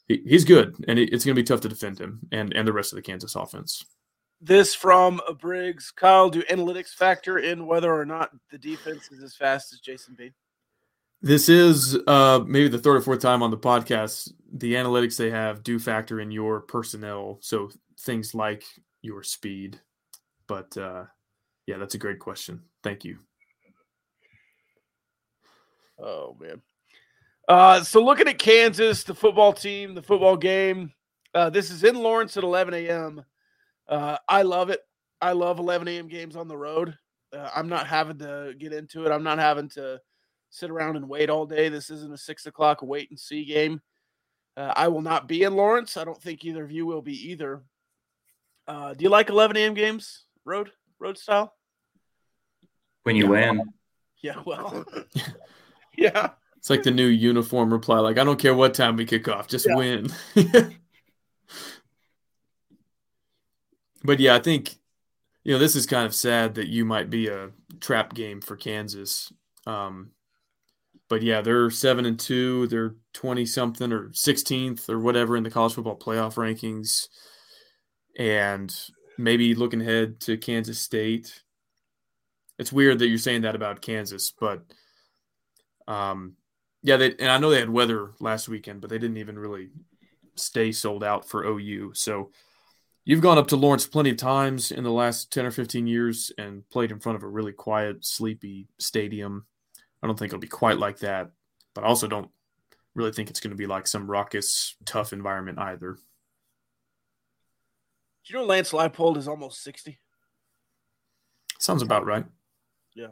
he, 0.07 0.21
he's 0.25 0.45
good 0.45 0.75
and 0.87 0.99
it, 0.99 1.11
it's 1.11 1.25
going 1.25 1.35
to 1.35 1.41
be 1.41 1.45
tough 1.45 1.61
to 1.61 1.69
defend 1.69 1.99
him 1.99 2.19
and 2.31 2.53
and 2.53 2.67
the 2.67 2.73
rest 2.73 2.91
of 2.91 2.97
the 2.97 3.01
Kansas 3.01 3.35
offense. 3.35 3.83
This 4.41 4.75
from 4.75 5.21
Briggs. 5.39 5.91
Kyle, 5.91 6.29
do 6.29 6.43
analytics 6.43 6.93
factor 6.93 7.37
in 7.37 7.65
whether 7.65 7.93
or 7.93 8.05
not 8.05 8.31
the 8.51 8.57
defense 8.57 9.09
is 9.09 9.23
as 9.23 9.35
fast 9.35 9.71
as 9.71 9.79
Jason 9.79 10.15
Bean? 10.15 10.33
This 11.21 11.47
is 11.47 11.97
uh, 12.05 12.43
maybe 12.45 12.67
the 12.67 12.77
third 12.77 12.97
or 12.97 13.01
fourth 13.01 13.21
time 13.21 13.41
on 13.41 13.49
the 13.49 13.57
podcast. 13.57 14.33
The 14.51 14.73
analytics 14.73 15.15
they 15.15 15.29
have 15.29 15.63
do 15.63 15.79
factor 15.79 16.19
in 16.19 16.29
your 16.31 16.59
personnel. 16.59 17.37
So 17.39 17.71
things 18.03 18.35
like 18.35 18.63
your 19.01 19.23
speed. 19.23 19.79
But 20.47 20.75
uh, 20.77 21.05
yeah, 21.67 21.77
that's 21.77 21.95
a 21.95 21.99
great 21.99 22.19
question. 22.19 22.61
Thank 22.83 23.03
you. 23.03 23.17
Oh 25.99 26.35
man. 26.39 26.61
Uh, 27.47 27.83
so 27.83 28.03
looking 28.03 28.27
at 28.27 28.39
Kansas, 28.39 29.03
the 29.03 29.13
football 29.13 29.53
team, 29.53 29.95
the 29.95 30.01
football 30.01 30.37
game. 30.37 30.93
Uh, 31.33 31.49
this 31.49 31.71
is 31.71 31.83
in 31.83 31.95
Lawrence 31.95 32.37
at 32.37 32.43
11 32.43 32.73
a.m. 32.73 33.25
Uh, 33.87 34.17
I 34.29 34.43
love 34.43 34.69
it. 34.69 34.81
I 35.19 35.31
love 35.31 35.59
11 35.59 35.87
a.m. 35.87 36.07
games 36.07 36.35
on 36.35 36.47
the 36.47 36.57
road. 36.57 36.97
Uh, 37.35 37.49
I'm 37.55 37.67
not 37.67 37.87
having 37.87 38.19
to 38.19 38.53
get 38.57 38.71
into 38.71 39.05
it. 39.05 39.11
I'm 39.11 39.23
not 39.23 39.39
having 39.39 39.69
to 39.69 39.99
sit 40.51 40.69
around 40.69 40.95
and 40.95 41.09
wait 41.09 41.29
all 41.29 41.45
day. 41.45 41.69
This 41.69 41.89
isn't 41.89 42.13
a 42.13 42.17
six 42.17 42.45
o'clock 42.45 42.81
wait 42.81 43.09
and 43.09 43.19
see 43.19 43.43
game. 43.45 43.81
Uh, 44.55 44.71
I 44.75 44.87
will 44.87 45.01
not 45.01 45.27
be 45.27 45.43
in 45.43 45.55
Lawrence. 45.55 45.97
I 45.97 46.03
don't 46.03 46.21
think 46.21 46.45
either 46.45 46.63
of 46.63 46.71
you 46.71 46.85
will 46.85 47.01
be 47.01 47.31
either. 47.31 47.63
Uh, 48.67 48.93
do 48.93 49.03
you 49.03 49.09
like 49.09 49.29
11 49.29 49.57
a.m. 49.57 49.73
games, 49.73 50.25
road 50.45 50.71
road 50.99 51.17
style? 51.17 51.53
When 53.03 53.15
you 53.15 53.23
yeah. 53.25 53.29
win. 53.29 53.73
Yeah, 54.21 54.41
well, 54.45 54.85
yeah. 55.97 56.29
It's 56.57 56.69
like 56.69 56.83
the 56.83 56.91
new 56.91 57.07
uniform 57.07 57.73
reply. 57.73 57.99
Like, 57.99 58.17
I 58.17 58.23
don't 58.23 58.39
care 58.39 58.55
what 58.55 58.73
time 58.73 58.95
we 58.95 59.03
kick 59.05 59.27
off, 59.27 59.49
just 59.49 59.67
yeah. 59.67 59.75
win. 59.75 60.07
but 64.03 64.21
yeah, 64.21 64.35
I 64.35 64.39
think 64.39 64.77
you 65.43 65.51
know 65.51 65.59
this 65.59 65.75
is 65.75 65.85
kind 65.85 66.05
of 66.05 66.15
sad 66.15 66.55
that 66.55 66.67
you 66.67 66.85
might 66.85 67.09
be 67.09 67.27
a 67.27 67.49
trap 67.81 68.13
game 68.13 68.39
for 68.39 68.55
Kansas. 68.55 69.33
Um, 69.67 70.11
but 71.09 71.21
yeah, 71.21 71.41
they're 71.41 71.69
seven 71.69 72.05
and 72.05 72.17
two. 72.17 72.67
They're 72.67 72.95
twenty 73.11 73.45
something 73.45 73.91
or 73.91 74.13
sixteenth 74.13 74.89
or 74.89 74.99
whatever 74.99 75.35
in 75.35 75.43
the 75.43 75.51
college 75.51 75.73
football 75.73 75.99
playoff 75.99 76.35
rankings 76.35 77.09
and 78.17 78.73
maybe 79.17 79.55
looking 79.55 79.81
ahead 79.81 80.19
to 80.21 80.37
Kansas 80.37 80.79
State. 80.79 81.41
It's 82.59 82.71
weird 82.71 82.99
that 82.99 83.07
you're 83.07 83.17
saying 83.17 83.41
that 83.41 83.55
about 83.55 83.81
Kansas, 83.81 84.31
but 84.39 84.63
um, 85.87 86.33
yeah, 86.83 86.97
they 86.97 87.11
and 87.11 87.29
I 87.29 87.37
know 87.37 87.49
they 87.49 87.59
had 87.59 87.69
weather 87.69 88.11
last 88.19 88.47
weekend, 88.47 88.81
but 88.81 88.89
they 88.89 88.99
didn't 88.99 89.17
even 89.17 89.39
really 89.39 89.69
stay 90.35 90.71
sold 90.71 91.03
out 91.03 91.27
for 91.27 91.45
OU. 91.45 91.93
So 91.95 92.31
you've 93.05 93.21
gone 93.21 93.37
up 93.37 93.47
to 93.47 93.55
Lawrence 93.55 93.85
plenty 93.85 94.11
of 94.11 94.17
times 94.17 94.71
in 94.71 94.83
the 94.83 94.91
last 94.91 95.31
10 95.31 95.45
or 95.45 95.51
15 95.51 95.87
years 95.87 96.31
and 96.37 96.67
played 96.69 96.91
in 96.91 96.99
front 96.99 97.15
of 97.15 97.23
a 97.23 97.27
really 97.27 97.51
quiet, 97.51 98.05
sleepy 98.05 98.67
stadium. 98.79 99.45
I 100.01 100.07
don't 100.07 100.17
think 100.17 100.29
it'll 100.29 100.39
be 100.39 100.47
quite 100.47 100.77
like 100.77 100.99
that, 100.99 101.31
but 101.73 101.83
I 101.83 101.87
also 101.87 102.07
don't 102.07 102.29
really 102.95 103.11
think 103.11 103.29
it's 103.29 103.39
going 103.39 103.51
to 103.51 103.57
be 103.57 103.67
like 103.67 103.87
some 103.87 104.09
raucous, 104.09 104.75
tough 104.85 105.13
environment 105.13 105.59
either. 105.59 105.97
Do 108.25 108.33
you 108.33 108.39
know 108.39 108.45
Lance 108.45 108.71
Leipold 108.71 109.17
is 109.17 109.27
almost 109.27 109.63
60? 109.63 109.99
Sounds 111.59 111.81
about 111.81 112.05
right. 112.05 112.25
Yeah. 112.95 113.07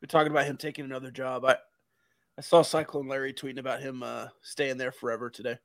We're 0.00 0.06
talking 0.08 0.30
about 0.30 0.46
him 0.46 0.56
taking 0.56 0.84
another 0.84 1.10
job. 1.10 1.44
I 1.44 1.56
I 2.38 2.42
saw 2.42 2.62
Cyclone 2.62 3.08
Larry 3.08 3.32
tweeting 3.32 3.58
about 3.58 3.80
him 3.80 4.02
uh, 4.02 4.26
staying 4.42 4.76
there 4.76 4.92
forever 4.92 5.30
today. 5.30 5.56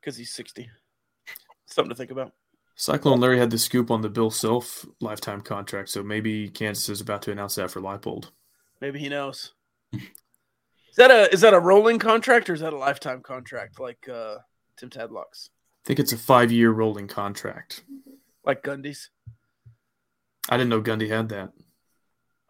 Because 0.00 0.16
he's 0.16 0.32
60. 0.32 0.70
Something 1.66 1.90
to 1.90 1.96
think 1.96 2.12
about. 2.12 2.32
Cyclone 2.76 3.20
Larry 3.20 3.38
had 3.38 3.50
the 3.50 3.58
scoop 3.58 3.90
on 3.90 4.00
the 4.00 4.08
Bill 4.08 4.30
Self 4.30 4.86
lifetime 5.00 5.40
contract, 5.40 5.88
so 5.88 6.02
maybe 6.02 6.48
Kansas 6.48 6.88
is 6.88 7.00
about 7.00 7.22
to 7.22 7.32
announce 7.32 7.54
that 7.56 7.70
for 7.70 7.80
Leipold. 7.80 8.30
Maybe 8.80 8.98
he 8.98 9.08
knows. 9.08 9.52
is 9.92 10.00
that 10.96 11.10
a 11.10 11.32
is 11.32 11.40
that 11.40 11.54
a 11.54 11.60
rolling 11.60 11.98
contract 11.98 12.50
or 12.50 12.54
is 12.54 12.60
that 12.60 12.72
a 12.72 12.78
lifetime 12.78 13.22
contract 13.22 13.80
like 13.80 14.08
uh, 14.08 14.38
Tim 14.76 14.90
Tadlock's? 14.90 15.50
I 15.84 15.86
think 15.86 15.98
it's 15.98 16.12
a 16.12 16.18
five 16.18 16.50
year 16.50 16.70
rolling 16.70 17.08
contract. 17.08 17.82
like 18.46 18.62
Gundy's. 18.62 19.10
I 20.48 20.56
didn't 20.56 20.70
know 20.70 20.82
Gundy 20.82 21.08
had 21.08 21.28
that. 21.30 21.52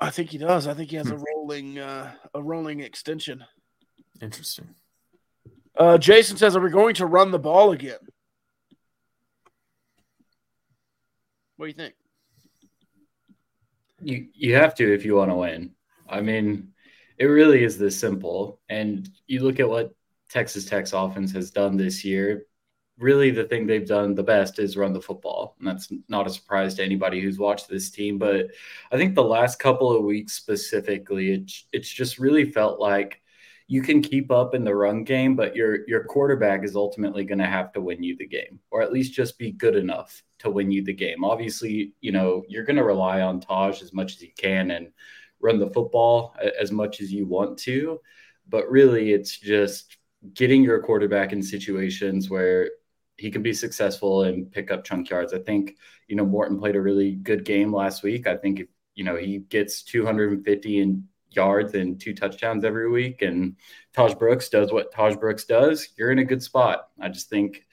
I 0.01 0.11
think 0.11 0.31
he 0.31 0.39
does. 0.39 0.67
I 0.67 0.75
think 0.75 0.91
he 0.91 0.97
has 0.97 1.09
Hmm. 1.09 1.15
a 1.15 1.19
rolling 1.35 1.79
uh, 1.79 2.13
a 2.35 2.43
rolling 2.43 2.81
extension. 2.81 3.45
Interesting. 4.21 4.75
Uh, 5.77 5.99
Jason 5.99 6.37
says, 6.37 6.55
"Are 6.57 6.61
we 6.61 6.71
going 6.71 6.95
to 6.97 7.07
run 7.07 7.31
the 7.31 7.39
ball 7.39 7.73
again?" 7.73 7.99
What 11.57 11.67
do 11.67 11.69
you 11.69 11.75
think? 11.75 11.95
You 14.01 14.27
you 14.35 14.55
have 14.55 14.75
to 14.77 14.93
if 14.95 15.05
you 15.05 15.15
want 15.17 15.31
to 15.31 15.37
win. 15.37 15.75
I 16.09 16.21
mean, 16.21 16.73
it 17.19 17.27
really 17.27 17.65
is 17.65 17.79
this 17.79 17.99
simple. 17.99 18.61
And 18.69 19.09
you 19.27 19.41
look 19.43 19.61
at 19.61 19.69
what 19.69 19.95
Texas 20.31 20.65
Tech's 20.67 20.93
offense 20.93 21.33
has 21.33 21.51
done 21.51 21.77
this 21.77 22.05
year. 22.05 22.45
Really, 22.99 23.31
the 23.31 23.45
thing 23.45 23.67
they've 23.67 23.87
done 23.87 24.15
the 24.15 24.23
best 24.23 24.59
is 24.61 24.77
run 24.77 24.93
the 24.93 25.01
football, 25.01 25.57
and 25.59 25.67
that's 25.67 25.93
not 26.09 26.29
a 26.29 26.31
surprise 26.31 26.75
to 26.75 26.85
anybody 26.85 27.21
who's 27.21 27.39
watched 27.39 27.69
this 27.69 27.91
team. 27.91 28.19
But 28.19 28.47
I 28.93 28.97
think 28.97 29.15
the 29.15 29.25
last 29.25 29.59
couple 29.59 29.91
of 29.91 30.05
weeks 30.05 30.35
specifically, 30.35 31.33
it's 31.33 31.67
it's 31.73 31.89
just 31.89 32.19
really 32.19 32.51
felt 32.53 32.79
like 32.79 33.21
you 33.67 33.83
can 33.83 34.03
keep 34.03 34.31
up 34.31 34.55
in 34.55 34.63
the 34.63 34.75
run 34.75 35.05
game, 35.05 35.35
but 35.35 35.57
your 35.57 35.89
your 35.89 36.05
quarterback 36.05 36.65
is 36.65 36.77
ultimately 36.77 37.25
going 37.25 37.39
to 37.39 37.47
have 37.47 37.73
to 37.73 37.81
win 37.81 38.03
you 38.03 38.17
the 38.17 38.27
game, 38.27 38.61
or 38.71 38.83
at 38.83 38.93
least 38.93 39.15
just 39.15 39.39
be 39.39 39.51
good 39.51 39.75
enough 39.75 40.23
to 40.41 40.51
win 40.51 40.71
you 40.71 40.85
the 40.85 40.93
game. 40.93 41.25
Obviously, 41.25 41.95
you 42.01 42.13
know 42.13 42.45
you're 42.49 42.65
going 42.65 42.77
to 42.77 42.85
rely 42.85 43.23
on 43.23 43.41
Taj 43.41 43.83
as 43.83 43.93
much 43.93 44.17
as 44.17 44.23
you 44.23 44.31
can 44.39 44.71
and 44.71 44.93
run 45.41 45.59
the 45.59 45.71
football 45.71 46.35
as 46.61 46.71
much 46.71 47.01
as 47.01 47.13
you 47.13 47.27
want 47.27 47.59
to, 47.59 48.01
but 48.49 48.71
really 48.71 49.13
it's 49.13 49.37
just 49.39 49.97
getting 50.33 50.63
your 50.63 50.81
quarterback 50.81 51.33
in 51.33 51.43
situations 51.43 52.31
where 52.31 52.71
he 53.17 53.31
can 53.31 53.43
be 53.43 53.53
successful 53.53 54.25
and 54.25 54.51
pick 54.51 54.71
up 54.71 54.85
chunk 54.85 55.11
yards. 55.11 55.33
I 55.33 55.39
think 55.39 55.77
you 56.09 56.17
know 56.17 56.25
Morton 56.27 56.59
played 56.59 56.77
a 56.77 56.81
really 56.81 57.13
good 57.13 57.45
game 57.45 57.73
last 57.73 58.03
week. 58.03 58.27
I 58.27 58.37
think 58.37 58.61
if 58.61 58.69
you 58.95 59.05
know 59.05 59.17
he 59.17 59.39
gets 59.39 59.83
250 59.83 60.81
in 60.81 61.05
yards 61.31 61.75
and 61.75 62.01
two 62.01 62.15
touchdowns 62.15 62.65
every 62.65 62.89
week 62.89 63.23
and 63.23 63.57
Taj 63.93 64.15
Brooks 64.15 64.49
does 64.49 64.73
what 64.73 64.93
Taj 64.93 65.17
Brooks 65.17 65.45
does, 65.45 65.89
you're 65.97 66.13
in 66.13 66.21
a 66.21 66.25
good 66.25 66.43
spot. 66.43 66.89
I 67.01 67.09
just 67.09 67.29
think 67.29 67.65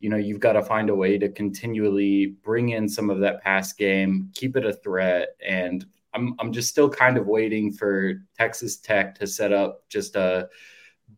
you 0.00 0.08
know 0.08 0.16
you've 0.16 0.40
got 0.40 0.54
to 0.54 0.62
find 0.62 0.90
a 0.90 0.94
way 0.94 1.18
to 1.18 1.28
continually 1.28 2.36
bring 2.42 2.70
in 2.70 2.88
some 2.88 3.10
of 3.10 3.20
that 3.20 3.42
pass 3.42 3.72
game, 3.72 4.30
keep 4.34 4.56
it 4.56 4.66
a 4.66 4.72
threat 4.72 5.36
and 5.46 5.84
I'm 6.14 6.34
I'm 6.38 6.52
just 6.52 6.68
still 6.68 6.88
kind 6.88 7.16
of 7.16 7.26
waiting 7.26 7.72
for 7.72 8.14
Texas 8.38 8.76
Tech 8.76 9.14
to 9.16 9.26
set 9.26 9.52
up 9.52 9.88
just 9.88 10.16
a 10.16 10.48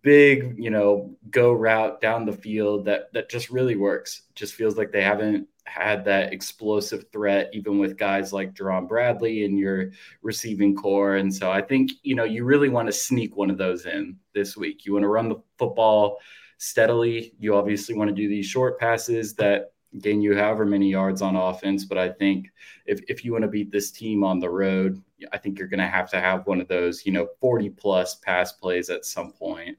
big, 0.04 0.54
you 0.58 0.70
know, 0.70 1.16
go 1.30 1.52
route 1.52 2.00
down 2.00 2.26
the 2.26 2.32
field 2.32 2.84
that 2.84 3.12
that 3.14 3.28
just 3.28 3.50
really 3.50 3.74
works. 3.74 4.22
Just 4.34 4.54
feels 4.54 4.76
like 4.76 4.92
they 4.92 5.02
haven't 5.02 5.48
had 5.64 6.04
that 6.04 6.32
explosive 6.32 7.06
threat, 7.10 7.48
even 7.54 7.78
with 7.78 7.96
guys 7.96 8.32
like 8.32 8.54
Jerand 8.54 8.86
Bradley 8.86 9.44
in 9.44 9.56
your 9.56 9.90
receiving 10.22 10.76
corps. 10.76 11.16
And 11.16 11.34
so 11.34 11.50
I 11.50 11.62
think, 11.62 11.92
you 12.02 12.14
know, 12.14 12.24
you 12.24 12.44
really 12.44 12.68
want 12.68 12.86
to 12.86 12.92
sneak 12.92 13.34
one 13.36 13.50
of 13.50 13.56
those 13.56 13.86
in 13.86 14.16
this 14.34 14.56
week. 14.58 14.84
You 14.84 14.92
want 14.92 15.04
to 15.04 15.08
run 15.08 15.30
the 15.30 15.42
football 15.58 16.18
steadily. 16.58 17.32
You 17.38 17.56
obviously 17.56 17.94
want 17.94 18.10
to 18.10 18.14
do 18.14 18.28
these 18.28 18.46
short 18.46 18.78
passes 18.78 19.34
that 19.36 19.72
gain 20.00 20.20
you 20.20 20.36
however 20.36 20.66
many 20.66 20.90
yards 20.90 21.22
on 21.22 21.34
offense. 21.34 21.86
But 21.86 21.96
I 21.96 22.10
think 22.10 22.52
if, 22.84 23.00
if 23.08 23.24
you 23.24 23.32
want 23.32 23.42
to 23.42 23.48
beat 23.48 23.72
this 23.72 23.90
team 23.90 24.22
on 24.22 24.40
the 24.40 24.50
road, 24.50 25.02
I 25.32 25.38
think 25.38 25.58
you're 25.58 25.68
going 25.68 25.80
to 25.80 25.86
have 25.86 26.10
to 26.10 26.20
have 26.20 26.46
one 26.46 26.60
of 26.60 26.68
those, 26.68 27.06
you 27.06 27.12
know, 27.12 27.28
40 27.40 27.70
plus 27.70 28.16
pass 28.16 28.52
plays 28.52 28.90
at 28.90 29.06
some 29.06 29.32
point. 29.32 29.78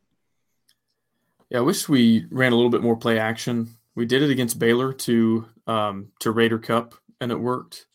Yeah, 1.55 1.61
I 1.61 1.63
wish 1.63 1.87
we 1.87 2.25
ran 2.31 2.51
a 2.51 2.55
little 2.55 2.69
bit 2.69 2.83
more 2.83 2.97
play 2.97 3.17
action. 3.17 3.69
We 3.95 4.05
did 4.05 4.21
it 4.21 4.29
against 4.29 4.59
Baylor 4.59 4.91
to 4.91 5.45
um, 5.67 6.09
to 6.19 6.31
Raider 6.31 6.59
Cup, 6.59 6.95
and 7.21 7.31
it 7.31 7.39
worked. 7.39 7.85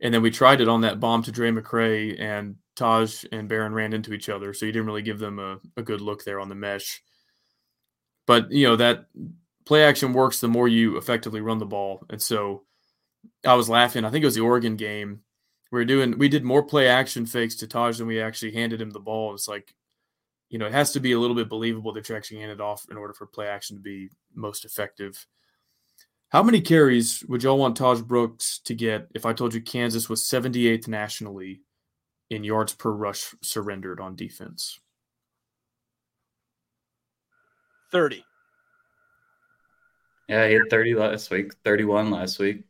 And 0.00 0.14
then 0.14 0.22
we 0.22 0.30
tried 0.30 0.62
it 0.62 0.68
on 0.68 0.80
that 0.80 0.98
bomb 0.98 1.22
to 1.24 1.30
Drae 1.30 1.50
McCray, 1.50 2.18
and 2.18 2.56
Taj 2.76 3.26
and 3.30 3.46
Behren 3.46 3.74
ran 3.74 3.92
into 3.92 4.14
each 4.14 4.30
other, 4.30 4.54
so 4.54 4.64
you 4.64 4.72
didn't 4.72 4.86
really 4.86 5.02
give 5.02 5.18
them 5.18 5.38
a, 5.38 5.60
a 5.76 5.82
good 5.82 6.00
look 6.00 6.24
there 6.24 6.40
on 6.40 6.48
the 6.48 6.54
mesh. 6.54 7.02
But 8.26 8.50
you 8.52 8.66
know 8.66 8.76
that 8.76 9.04
play 9.66 9.84
action 9.84 10.14
works 10.14 10.40
the 10.40 10.48
more 10.48 10.66
you 10.66 10.96
effectively 10.96 11.42
run 11.42 11.58
the 11.58 11.66
ball, 11.66 12.06
and 12.08 12.22
so 12.22 12.62
I 13.44 13.52
was 13.52 13.68
laughing. 13.68 14.06
I 14.06 14.10
think 14.10 14.22
it 14.22 14.28
was 14.28 14.34
the 14.34 14.40
Oregon 14.40 14.76
game. 14.76 15.20
We 15.70 15.80
were 15.80 15.84
doing 15.84 16.16
we 16.16 16.30
did 16.30 16.42
more 16.42 16.62
play 16.62 16.88
action 16.88 17.26
fakes 17.26 17.56
to 17.56 17.66
Taj 17.66 17.98
than 17.98 18.06
we 18.06 18.18
actually 18.18 18.52
handed 18.52 18.80
him 18.80 18.92
the 18.92 18.98
ball. 18.98 19.34
It's 19.34 19.46
like 19.46 19.74
you 20.50 20.58
know, 20.58 20.66
it 20.66 20.72
has 20.72 20.92
to 20.92 21.00
be 21.00 21.12
a 21.12 21.18
little 21.18 21.36
bit 21.36 21.48
believable 21.48 21.92
that 21.92 22.08
you're 22.08 22.16
actually 22.16 22.40
handed 22.40 22.60
off 22.60 22.86
in 22.90 22.96
order 22.96 23.12
for 23.12 23.26
play 23.26 23.46
action 23.46 23.76
to 23.76 23.82
be 23.82 24.08
most 24.34 24.64
effective. 24.64 25.26
How 26.30 26.42
many 26.42 26.60
carries 26.60 27.24
would 27.28 27.42
y'all 27.42 27.58
want 27.58 27.76
Taj 27.76 28.00
Brooks 28.00 28.60
to 28.64 28.74
get 28.74 29.08
if 29.14 29.24
I 29.24 29.32
told 29.32 29.54
you 29.54 29.60
Kansas 29.60 30.08
was 30.08 30.22
78th 30.22 30.88
nationally 30.88 31.62
in 32.30 32.44
yards 32.44 32.74
per 32.74 32.90
rush 32.90 33.34
surrendered 33.42 34.00
on 34.00 34.14
defense? 34.14 34.78
30. 37.90 38.24
Yeah, 40.28 40.46
he 40.46 40.54
had 40.54 40.68
30 40.68 40.94
last 40.94 41.30
week, 41.30 41.54
31 41.64 42.10
last 42.10 42.38
week. 42.38 42.64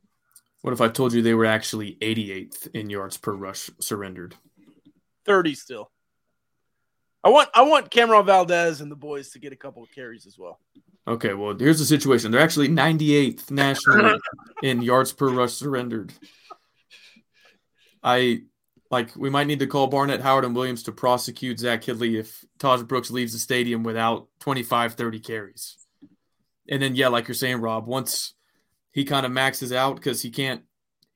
What 0.62 0.72
if 0.72 0.80
I 0.80 0.88
told 0.88 1.12
you 1.12 1.22
they 1.22 1.34
were 1.34 1.44
actually 1.44 1.96
88th 2.00 2.68
in 2.74 2.90
yards 2.90 3.16
per 3.16 3.32
rush 3.32 3.70
surrendered? 3.80 4.36
30 5.26 5.54
still. 5.56 5.90
I 7.24 7.30
want 7.30 7.48
I 7.54 7.62
want 7.62 7.90
Cam'Ron 7.90 8.26
Valdez 8.26 8.80
and 8.80 8.90
the 8.90 8.96
boys 8.96 9.30
to 9.30 9.38
get 9.38 9.52
a 9.52 9.56
couple 9.56 9.82
of 9.82 9.90
carries 9.90 10.26
as 10.26 10.38
well. 10.38 10.60
Okay, 11.06 11.34
well, 11.34 11.56
here's 11.58 11.78
the 11.78 11.84
situation. 11.84 12.30
They're 12.30 12.40
actually 12.40 12.68
98th 12.68 13.50
nationally 13.50 14.18
in 14.62 14.82
yards 14.82 15.12
per 15.12 15.28
rush 15.30 15.54
surrendered. 15.54 16.12
I 18.02 18.42
like 18.90 19.14
we 19.16 19.30
might 19.30 19.46
need 19.46 19.58
to 19.58 19.66
call 19.66 19.86
Barnett 19.88 20.20
Howard 20.20 20.44
and 20.44 20.54
Williams 20.54 20.84
to 20.84 20.92
prosecute 20.92 21.58
Zach 21.58 21.82
Kittley 21.82 22.18
if 22.18 22.44
Taj 22.58 22.82
Brooks 22.82 23.10
leaves 23.10 23.32
the 23.32 23.38
stadium 23.38 23.82
without 23.82 24.28
25, 24.40 24.94
30 24.94 25.20
carries. 25.20 25.76
And 26.70 26.80
then 26.80 26.94
yeah, 26.94 27.08
like 27.08 27.26
you're 27.26 27.34
saying, 27.34 27.60
Rob, 27.60 27.86
once 27.86 28.34
he 28.92 29.04
kind 29.04 29.26
of 29.26 29.32
maxes 29.32 29.72
out 29.72 29.96
because 29.96 30.22
he 30.22 30.30
can't 30.30 30.62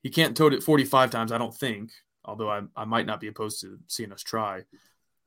he 0.01 0.09
can't 0.09 0.35
tote 0.35 0.53
it 0.53 0.63
45 0.63 1.11
times, 1.11 1.31
I 1.31 1.37
don't 1.37 1.55
think. 1.55 1.91
Although 2.25 2.49
I, 2.49 2.61
I 2.75 2.85
might 2.85 3.05
not 3.05 3.19
be 3.19 3.27
opposed 3.27 3.61
to 3.61 3.79
seeing 3.87 4.11
us 4.11 4.21
try. 4.21 4.63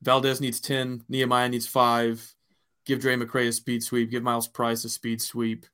Valdez 0.06 0.40
needs 0.40 0.60
10, 0.60 1.04
Nehemiah 1.08 1.48
needs 1.48 1.66
five. 1.66 2.34
Give 2.86 3.00
Drae 3.00 3.16
McCray 3.16 3.48
a 3.48 3.52
speed 3.52 3.82
sweep, 3.82 4.10
give 4.10 4.22
Myles 4.22 4.46
Price 4.46 4.84
a 4.84 4.88
speed 4.88 5.20
sweep. 5.20 5.66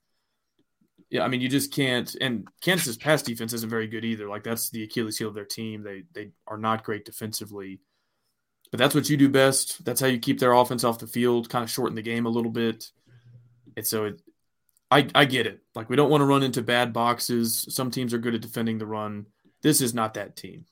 Yeah, 1.11 1.21
I 1.23 1.27
mean, 1.27 1.41
you 1.41 1.47
just 1.47 1.71
can't. 1.71 2.13
And 2.19 2.47
Kansas's 2.61 2.97
pass 2.97 3.21
defense 3.21 3.53
isn't 3.53 3.69
very 3.69 3.85
good 3.85 4.03
either. 4.03 4.27
Like 4.27 4.43
that's 4.43 4.71
the 4.71 4.81
Achilles 4.81 5.19
heel 5.19 5.27
of 5.27 5.35
their 5.35 5.45
team. 5.45 5.83
They 5.83 6.03
they 6.13 6.31
are 6.47 6.57
not 6.57 6.83
great 6.83 7.05
defensively, 7.05 7.81
but 8.71 8.79
that's 8.79 8.95
what 8.95 9.07
you 9.07 9.15
do 9.15 9.29
best. 9.29 9.85
That's 9.85 10.01
how 10.01 10.07
you 10.07 10.17
keep 10.17 10.39
their 10.39 10.53
offense 10.53 10.83
off 10.83 10.97
the 10.97 11.05
field, 11.05 11.49
kind 11.49 11.63
of 11.63 11.69
shorten 11.69 11.93
the 11.93 12.01
game 12.01 12.25
a 12.25 12.29
little 12.29 12.49
bit. 12.49 12.89
And 13.77 13.85
so 13.85 14.05
it, 14.05 14.21
I 14.89 15.07
I 15.13 15.25
get 15.25 15.45
it. 15.45 15.59
Like 15.75 15.87
we 15.87 15.95
don't 15.95 16.09
want 16.09 16.21
to 16.21 16.25
run 16.25 16.41
into 16.41 16.63
bad 16.63 16.93
boxes. 16.93 17.67
Some 17.69 17.91
teams 17.91 18.15
are 18.15 18.17
good 18.17 18.33
at 18.33 18.41
defending 18.41 18.79
the 18.79 18.87
run. 18.87 19.27
This 19.61 19.81
is 19.81 19.93
not 19.93 20.15
that 20.15 20.35
team. 20.35 20.65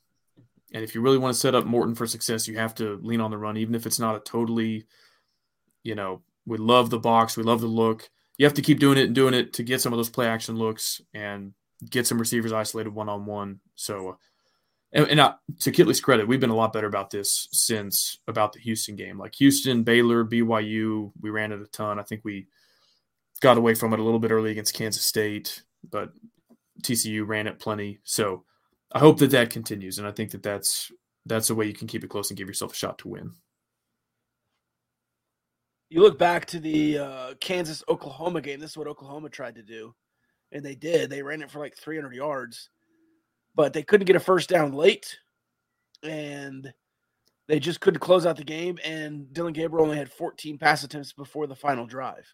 And 0.74 0.84
if 0.84 0.96
you 0.96 1.02
really 1.02 1.18
want 1.18 1.34
to 1.34 1.40
set 1.40 1.56
up 1.56 1.66
Morton 1.66 1.96
for 1.96 2.08
success, 2.08 2.48
you 2.48 2.58
have 2.58 2.76
to 2.76 3.00
lean 3.04 3.22
on 3.22 3.32
the 3.32 3.38
run, 3.38 3.58
even 3.58 3.76
if 3.76 3.86
it's 3.86 4.00
not 4.00 4.16
a 4.16 4.20
totally, 4.20 4.86
you 5.84 5.96
know, 5.96 6.22
we 6.46 6.58
love 6.58 6.90
the 6.90 7.00
box, 7.00 7.38
we 7.38 7.44
love 7.44 7.62
the 7.62 7.68
look. 7.68 8.10
You 8.38 8.46
have 8.46 8.54
to 8.56 8.62
keep 8.62 8.80
doing 8.80 8.98
it 8.98 9.06
and 9.06 9.16
doing 9.16 9.34
it 9.34 9.54
to 9.54 9.64
get 9.64 9.82
some 9.82 9.94
of 9.94 9.98
those 9.98 10.10
play 10.10 10.28
action 10.28 10.56
looks 10.56 11.02
and 11.14 11.54
get 11.90 12.08
some 12.08 12.20
receivers 12.20 12.54
isolated 12.54 12.92
one 12.92 13.10
on 13.10 13.26
one. 13.26 13.60
So, 13.76 14.18
and, 14.94 15.08
and 15.08 15.20
uh, 15.20 15.36
to 15.60 15.72
Kittley's 15.72 16.02
credit, 16.02 16.28
we've 16.28 16.40
been 16.40 16.50
a 16.50 16.56
lot 16.56 16.74
better 16.74 16.88
about 16.88 17.10
this 17.10 17.48
since 17.52 18.18
about 18.28 18.54
the 18.54 18.60
Houston 18.60 18.96
game. 18.96 19.18
Like 19.18 19.36
Houston, 19.36 19.84
Baylor, 19.84 20.26
BYU, 20.26 21.12
we 21.22 21.30
ran 21.30 21.52
it 21.52 21.62
a 21.62 21.68
ton. 21.68 22.00
I 22.00 22.04
think 22.04 22.22
we 22.24 22.48
got 23.42 23.58
away 23.58 23.74
from 23.74 23.94
it 23.94 24.00
a 24.00 24.04
little 24.04 24.20
bit 24.20 24.32
early 24.32 24.52
against 24.52 24.74
Kansas 24.74 25.04
State, 25.04 25.64
but 25.90 26.14
TCU 26.82 27.28
ran 27.28 27.48
it 27.48 27.60
plenty. 27.60 28.00
So, 28.04 28.46
I 28.94 29.00
hope 29.00 29.20
that 29.20 29.32
that 29.32 29.50
continues, 29.50 29.98
and 29.98 30.08
I 30.08 30.12
think 30.12 30.32
that 30.32 30.44
that's 30.44 30.92
that's 31.26 31.50
a 31.50 31.56
way 31.56 31.66
you 31.66 31.74
can 31.74 31.88
keep 31.88 32.04
it 32.04 32.10
close 32.10 32.30
and 32.30 32.38
give 32.38 32.48
yourself 32.48 32.74
a 32.74 32.76
shot 32.76 32.98
to 33.00 33.08
win. 33.08 33.32
You 35.90 36.02
look 36.02 36.18
back 36.18 36.46
to 36.48 36.60
the 36.60 36.98
uh, 36.98 37.34
Kansas 37.40 37.84
Oklahoma 37.88 38.42
game. 38.42 38.60
This 38.60 38.72
is 38.72 38.78
what 38.78 38.88
Oklahoma 38.88 39.30
tried 39.30 39.56
to 39.56 39.64
do, 39.64 39.94
and 40.52 40.64
they 40.64 40.76
did. 40.76 41.10
They 41.10 41.22
ran 41.22 41.42
it 41.42 41.52
for 41.52 41.60
like 41.60 41.76
300 41.78 42.14
yards, 42.14 42.70
but 43.56 43.74
they 43.74 43.84
couldn't 43.84 44.08
get 44.08 44.16
a 44.16 44.22
first 44.22 44.50
down 44.50 44.74
late, 44.74 45.18
and 46.04 46.74
they 47.48 47.60
just 47.60 47.82
couldn't 47.82 48.00
close 48.00 48.26
out 48.26 48.38
the 48.38 48.44
game. 48.44 48.78
And 48.84 49.32
Dillon 49.34 49.54
Gabriel 49.54 49.86
only 49.86 49.98
had 49.98 50.12
14 50.12 50.58
pass 50.58 50.84
attempts 50.84 51.14
before 51.14 51.48
the 51.48 51.56
final 51.56 51.86
drive. 51.86 52.34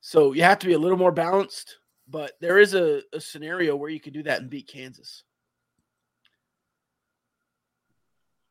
So 0.00 0.32
you 0.32 0.42
have 0.42 0.58
to 0.60 0.66
be 0.66 0.74
a 0.74 0.78
little 0.78 0.98
more 0.98 1.12
balanced, 1.12 1.78
but 2.08 2.32
there 2.40 2.58
is 2.58 2.74
a, 2.74 3.02
a 3.12 3.20
scenario 3.20 3.76
where 3.76 3.90
you 3.90 4.00
could 4.00 4.12
do 4.12 4.24
that 4.24 4.40
and 4.40 4.50
beat 4.50 4.68
Kansas. 4.68 5.24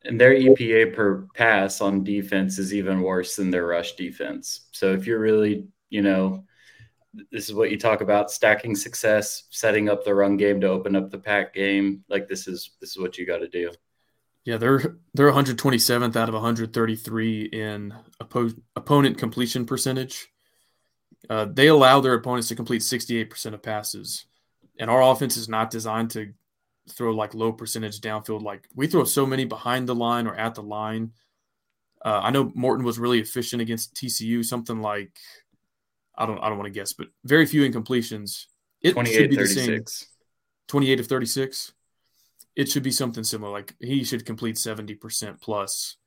And 0.04 0.20
their 0.20 0.34
EPA 0.34 0.96
per 0.96 1.28
pass 1.36 1.80
on 1.80 2.04
defense 2.04 2.58
is 2.58 2.74
even 2.74 3.02
worse 3.02 3.36
than 3.36 3.52
their 3.52 3.68
rush 3.68 3.94
defense. 3.94 4.62
So 4.72 4.94
if 4.94 5.06
you're 5.06 5.20
really, 5.20 5.68
you 5.90 6.02
know, 6.02 6.46
this 7.32 7.50
is 7.50 7.54
what 7.54 7.72
you 7.72 7.78
talk 7.78 8.02
about 8.02 8.32
stacking 8.32 8.76
success, 8.76 9.44
setting 9.50 9.90
up 9.90 10.04
the 10.04 10.16
run 10.16 10.38
game 10.38 10.62
to 10.62 10.68
open 10.68 10.96
up 10.96 11.12
the 11.12 11.20
pack 11.20 11.54
game. 11.54 12.04
Like 12.10 12.28
this 12.28 12.48
is 12.48 12.72
this 12.80 12.92
is 12.92 12.98
what 12.98 13.18
you 13.18 13.26
got 13.26 13.40
to 13.40 13.48
do. 13.48 13.72
Yeah, 14.44 14.58
they're 14.58 14.98
they're 15.14 15.32
127th 15.32 16.16
out 16.16 16.30
of 16.30 16.34
133 16.34 17.44
in 17.44 17.94
oppo- 18.22 18.60
opponent 18.76 19.18
completion 19.18 19.66
percentage. 19.66 20.30
Uh, 21.30 21.46
they 21.46 21.68
allow 21.68 22.00
their 22.02 22.16
opponents 22.16 22.48
to 22.48 22.56
complete 22.56 22.82
68% 22.82 23.54
of 23.54 23.62
passes, 23.62 24.26
and 24.80 24.90
our 24.90 25.04
offense 25.04 25.38
is 25.38 25.48
not 25.48 25.70
designed 25.70 26.10
to 26.12 26.34
throw 26.92 27.14
like 27.14 27.34
low 27.34 27.52
percentage 27.52 28.00
downfield. 28.02 28.42
Like 28.42 28.68
we 28.76 28.88
throw 28.88 29.04
so 29.04 29.26
many 29.26 29.46
behind 29.46 29.88
the 29.88 29.96
line 29.96 30.28
or 30.28 30.36
at 30.36 30.56
the 30.56 30.64
line. 30.64 31.12
Uh, 32.04 32.22
I 32.24 32.32
know 32.32 32.52
Morton 32.56 32.86
was 32.86 33.00
really 33.00 33.20
efficient 33.20 33.62
against 33.62 33.96
TCU, 33.96 34.44
something 34.44 34.82
like 34.82 35.18
I 36.16 36.26
don't 36.26 36.40
I 36.40 36.50
don't 36.50 36.58
want 36.58 36.74
to 36.74 36.80
guess, 36.80 36.94
but 36.94 37.08
very 37.24 37.46
few 37.46 37.70
incompletions. 37.70 38.46
It 38.82 38.96
should 39.08 39.30
be 39.30 39.36
36. 39.36 39.56
the 39.56 39.62
same. 39.62 40.08
28 40.68 41.00
of 41.02 41.08
36. 41.08 41.74
It 42.56 42.70
should 42.70 42.84
be 42.84 42.92
something 42.92 43.24
similar. 43.24 43.52
Like 43.52 43.76
he 43.80 44.04
should 44.04 44.26
complete 44.26 44.56
70% 44.56 45.42
plus 45.42 45.98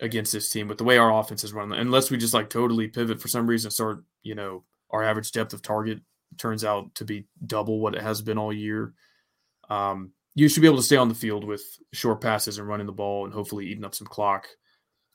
against 0.00 0.32
this 0.32 0.50
team 0.50 0.68
But 0.68 0.78
the 0.78 0.84
way 0.84 0.98
our 0.98 1.18
offense 1.18 1.44
is 1.44 1.52
run. 1.52 1.72
Unless 1.72 2.10
we 2.10 2.18
just 2.18 2.34
like 2.34 2.50
totally 2.50 2.88
pivot 2.88 3.20
for 3.20 3.28
some 3.28 3.46
reason, 3.46 3.70
start, 3.70 4.04
you 4.22 4.34
know, 4.34 4.64
our 4.90 5.02
average 5.02 5.32
depth 5.32 5.52
of 5.52 5.62
target 5.62 6.00
turns 6.36 6.64
out 6.64 6.94
to 6.96 7.04
be 7.04 7.26
double 7.44 7.80
what 7.80 7.94
it 7.94 8.02
has 8.02 8.20
been 8.22 8.38
all 8.38 8.52
year. 8.52 8.92
Um, 9.68 10.12
you 10.34 10.48
should 10.48 10.60
be 10.60 10.66
able 10.66 10.76
to 10.76 10.82
stay 10.82 10.96
on 10.96 11.08
the 11.08 11.14
field 11.14 11.44
with 11.44 11.62
short 11.92 12.20
passes 12.20 12.58
and 12.58 12.68
running 12.68 12.86
the 12.86 12.92
ball 12.92 13.24
and 13.24 13.32
hopefully 13.32 13.66
eating 13.66 13.84
up 13.84 13.94
some 13.94 14.06
clock, 14.06 14.46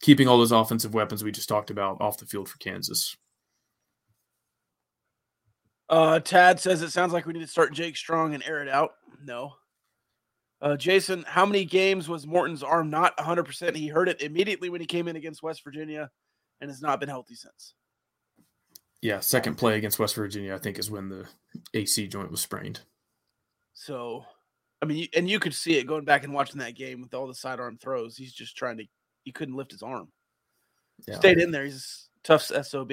keeping 0.02 0.28
all 0.28 0.38
those 0.38 0.52
offensive 0.52 0.94
weapons 0.94 1.24
we 1.24 1.32
just 1.32 1.50
talked 1.50 1.70
about 1.70 2.02
off 2.02 2.18
the 2.18 2.26
field 2.26 2.50
for 2.50 2.58
Kansas. 2.58 3.16
Uh, 5.90 6.20
Tad 6.20 6.60
says 6.60 6.82
it 6.82 6.92
sounds 6.92 7.14
like 7.14 7.26
we 7.26 7.34
need 7.34 7.42
to 7.42 7.48
start 7.48 7.74
Jake 7.74 7.98
Strong 7.98 8.34
and 8.34 8.44
air 8.44 8.64
it 8.64 8.70
out. 8.70 8.92
No. 9.24 9.54
Uh, 10.62 10.78
Jason, 10.78 11.26
how 11.28 11.46
many 11.46 11.66
games 11.66 12.08
was 12.08 12.26
Morton's 12.26 12.64
arm 12.64 12.90
not 12.90 13.18
100%? 13.18 13.76
He 13.76 13.88
hurt 13.88 14.08
it 14.08 14.22
immediately 14.22 14.70
when 14.70 14.80
he 14.80 14.88
came 14.88 15.08
in 15.08 15.16
against 15.16 15.44
West 15.44 15.64
Virginia 15.64 16.10
and 16.62 16.70
has 16.70 16.82
not 16.82 17.00
been 17.00 17.10
healthy 17.10 17.36
since. 17.36 17.74
Yeah, 19.02 19.20
second 19.20 19.56
play 19.56 19.78
against 19.78 20.00
West 20.00 20.16
Virginia, 20.16 20.54
I 20.54 20.60
think, 20.60 20.78
is 20.78 20.92
when 20.92 21.10
the 21.10 21.26
AC 21.74 22.08
joint 22.08 22.30
was 22.30 22.40
sprained. 22.40 22.82
So, 23.74 24.26
I 24.82 24.86
mean, 24.86 25.08
and 25.16 25.30
you 25.30 25.40
could 25.40 25.54
see 25.54 25.78
it 25.78 25.86
going 25.86 26.06
back 26.06 26.24
and 26.24 26.34
watching 26.34 26.60
that 26.60 26.76
game 26.76 27.02
with 27.02 27.14
all 27.14 27.28
the 27.28 27.36
sidearm 27.36 27.78
throws. 27.78 28.18
He's 28.18 28.34
just 28.34 28.58
trying 28.58 28.78
to, 28.78 28.86
he 29.24 29.32
couldn't 29.32 29.56
lift 29.56 29.72
his 29.72 29.84
arm. 29.84 30.08
Yeah. 31.08 31.18
Stayed 31.18 31.40
in 31.40 31.52
there. 31.52 31.66
He's 31.66 32.10
tough 32.24 32.44
SOB. 32.44 32.92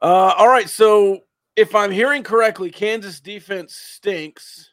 Uh, 0.00 0.34
all 0.36 0.48
right. 0.48 0.68
So, 0.68 1.20
if 1.56 1.74
I'm 1.74 1.90
hearing 1.90 2.22
correctly, 2.22 2.70
Kansas 2.70 3.20
defense 3.20 3.74
stinks. 3.74 4.70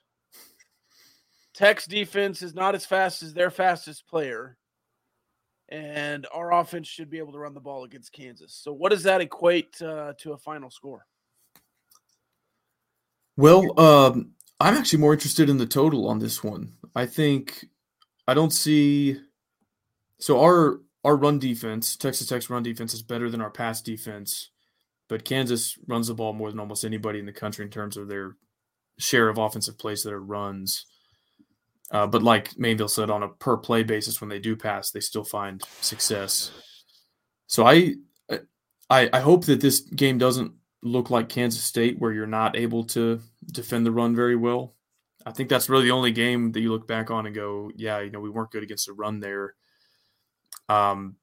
Tech's 1.56 1.88
defense 1.88 2.42
is 2.42 2.54
not 2.54 2.76
as 2.76 2.86
fast 2.86 3.24
as 3.24 3.34
their 3.34 3.50
fastest 3.50 4.08
player. 4.08 4.58
And 5.70 6.28
our 6.32 6.54
offense 6.54 6.88
should 6.88 7.10
be 7.10 7.18
able 7.18 7.32
to 7.34 7.40
run 7.40 7.56
the 7.56 7.60
ball 7.60 7.86
against 7.86 8.12
Kansas. 8.12 8.54
So, 8.54 8.72
what 8.72 8.90
does 8.90 9.02
that 9.04 9.22
equate 9.22 9.82
uh, 9.82 10.14
to 10.20 10.34
a 10.34 10.38
final 10.38 10.70
score? 10.70 11.08
Well, 13.36 13.80
um, 13.80 14.35
I'm 14.60 14.76
actually 14.76 15.00
more 15.00 15.14
interested 15.14 15.50
in 15.50 15.58
the 15.58 15.66
total 15.66 16.08
on 16.08 16.20
this 16.20 16.44
one. 16.44 16.74
I 16.96 17.06
think 17.06 17.66
I 18.28 18.34
don't 18.34 18.54
see. 18.54 19.18
So 20.20 20.42
our 20.42 20.80
our 21.04 21.16
run 21.16 21.40
defense, 21.40 21.96
Texas 21.96 22.28
Tech's 22.28 22.50
run 22.50 22.64
defense, 22.64 22.94
is 22.94 23.02
better 23.02 23.30
than 23.30 23.42
our 23.42 23.52
pass 23.52 23.82
defense, 23.82 24.50
but 25.08 25.26
Kansas 25.26 25.78
runs 25.88 26.08
the 26.08 26.16
ball 26.16 26.34
more 26.34 26.50
than 26.50 26.60
almost 26.60 26.86
anybody 26.86 27.20
in 27.20 27.26
the 27.26 27.34
country 27.34 27.66
in 27.66 27.72
terms 27.72 27.98
of 27.98 28.08
their 28.08 28.38
share 28.98 29.30
of 29.30 29.38
offensive 29.38 29.78
plays 29.78 30.04
that 30.04 30.14
are 30.14 30.22
runs. 30.22 30.86
Uh, 31.92 32.08
but 32.08 32.24
like 32.24 32.50
Mainville 32.56 32.90
said, 32.90 33.12
on 33.12 33.24
a 33.24 33.30
per 33.30 33.58
play 33.58 33.84
basis, 33.84 34.20
when 34.20 34.30
they 34.30 34.40
do 34.40 34.56
pass, 34.56 34.90
they 34.90 35.00
still 35.00 35.24
find 35.24 35.62
success. 35.82 36.52
So 37.48 37.68
I, 37.68 37.96
I, 38.90 39.10
I 39.14 39.20
hope 39.20 39.46
that 39.46 39.62
this 39.62 39.82
game 39.82 40.18
doesn't 40.18 40.54
look 40.82 41.12
like 41.12 41.30
Kansas 41.30 41.64
State, 41.64 42.00
where 42.00 42.12
you're 42.12 42.26
not 42.26 42.56
able 42.56 42.86
to 42.86 43.22
defend 43.52 43.86
the 43.86 43.92
run 43.92 44.16
very 44.16 44.36
well. 44.36 44.76
I 45.26 45.32
think 45.32 45.50
that's 45.50 45.70
really 45.70 45.86
the 45.86 45.92
only 45.92 46.12
game 46.12 46.52
that 46.52 46.62
you 46.62 46.72
look 46.72 46.88
back 46.88 47.10
on 47.10 47.26
and 47.26 47.34
go, 47.34 47.72
yeah, 47.76 48.00
you 48.00 48.12
know, 48.12 48.20
we 48.20 48.30
weren't 48.30 48.52
good 48.52 48.64
against 48.64 48.86
the 48.86 48.94
run 48.94 49.20
there. 49.20 49.56
Um, 50.70 51.16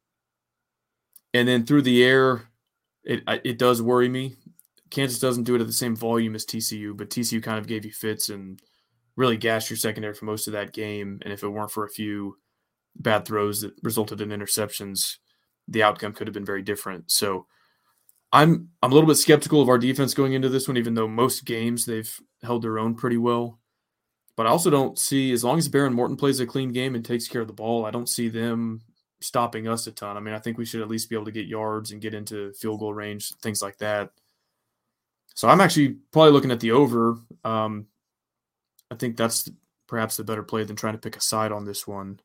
and 1.35 1.47
then 1.47 1.65
through 1.65 1.83
the 1.83 2.03
air, 2.05 2.49
it 3.05 3.23
it 3.45 3.59
does 3.59 3.81
worry 3.81 4.09
me. 4.09 4.37
Kansas 4.91 5.19
doesn't 5.19 5.45
do 5.45 5.55
it 5.55 5.61
at 5.61 5.67
the 5.67 5.73
same 5.73 5.97
volume 5.97 6.35
as 6.35 6.45
TCU, 6.45 6.97
but 6.97 7.11
TCU 7.11 7.43
kind 7.43 7.59
of 7.59 7.67
gave 7.67 7.85
you 7.85 7.93
fits 7.93 8.29
and 8.29 8.61
really 9.17 9.37
gashed 9.37 9.71
your 9.71 9.77
secondary 9.77 10.15
for 10.15 10.27
most 10.27 10.47
of 10.47 10.53
that 10.53 10.73
game. 10.73 11.19
And 11.23 11.33
if 11.33 11.43
it 11.43 11.49
weren't 11.49 11.71
for 11.71 11.85
a 11.85 11.91
few 11.91 12.37
bad 12.97 13.25
throws 13.25 13.63
that 13.63 13.73
resulted 13.83 14.21
in 14.21 14.29
interceptions, 14.29 15.17
the 15.67 15.83
outcome 15.83 16.13
could 16.13 16.27
have 16.27 16.35
been 16.35 16.45
very 16.45 16.63
different. 16.63 17.11
So 17.11 17.47
I'm 18.33 18.71
I'm 18.83 18.91
a 18.91 18.95
little 18.95 19.09
bit 19.09 19.17
skeptical 19.17 19.61
of 19.61 19.69
our 19.69 19.79
defense 19.79 20.15
going 20.15 20.33
into 20.33 20.49
this 20.49 20.67
one, 20.67 20.77
even 20.77 20.95
though 20.95 21.09
most 21.09 21.45
games 21.45 21.85
they've 21.85 22.21
held 22.43 22.63
their 22.63 22.79
own 22.79 22.95
pretty 22.95 23.19
well. 23.19 23.59
But 24.37 24.47
I 24.47 24.51
also 24.51 24.71
don't 24.71 24.99
see 24.99 25.33
as 25.33 25.45
long 25.45 25.59
as 25.59 25.69
Behren 25.69 25.93
Morton 25.93 26.17
plays 26.17 26.41
a 26.41 26.47
clean 26.47 26.73
game 26.73 26.95
and 26.95 27.05
takes 27.05 27.29
care 27.29 27.43
of 27.43 27.47
the 27.47 27.53
ball, 27.53 27.85
I 27.85 27.91
don't 27.91 28.09
see 28.09 28.29
them 28.29 28.81
stopping 29.21 29.69
us 29.69 29.87
a 29.87 29.93
ton. 29.93 30.17
I 30.17 30.21
mean, 30.21 30.35
I 30.35 30.39
think 30.39 30.57
we 30.57 30.65
should 30.65 30.81
at 30.81 30.89
least 30.89 31.11
be 31.11 31.17
able 31.17 31.27
to 31.27 31.33
get 31.33 31.47
yards 31.47 31.93
and 31.93 32.01
get 32.01 32.15
into 32.15 32.53
field 32.55 32.81
goal 32.81 32.95
range, 32.95 33.35
things 33.43 33.61
like 33.61 33.77
that. 33.79 34.11
So 35.35 35.49
I'm 35.49 35.61
actually 35.61 35.97
probably 36.13 36.33
looking 36.33 36.51
at 36.51 36.61
the 36.61 36.73
over. 36.73 37.19
Um, 37.45 37.87
I 38.91 38.95
think 38.95 39.17
that's 39.17 39.51
perhaps 39.87 40.17
the 40.17 40.25
better 40.25 40.43
play 40.43 40.65
than 40.65 40.77
trying 40.77 40.95
to 40.95 40.99
pick 40.99 41.17
a 41.17 41.21
side 41.21 41.53
on 41.53 41.65
this 41.65 41.87
one. 41.87 42.21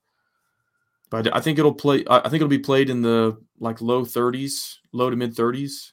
But 1.09 1.33
I 1.35 1.39
think 1.39 1.59
it'll 1.59 1.73
play. 1.73 2.03
I 2.09 2.23
think 2.23 2.35
it'll 2.35 2.47
be 2.47 2.59
played 2.59 2.89
in 2.89 3.01
the 3.01 3.37
like 3.59 3.81
low 3.81 4.03
30s, 4.03 4.75
low 4.91 5.09
to 5.09 5.15
mid 5.15 5.35
30s. 5.35 5.91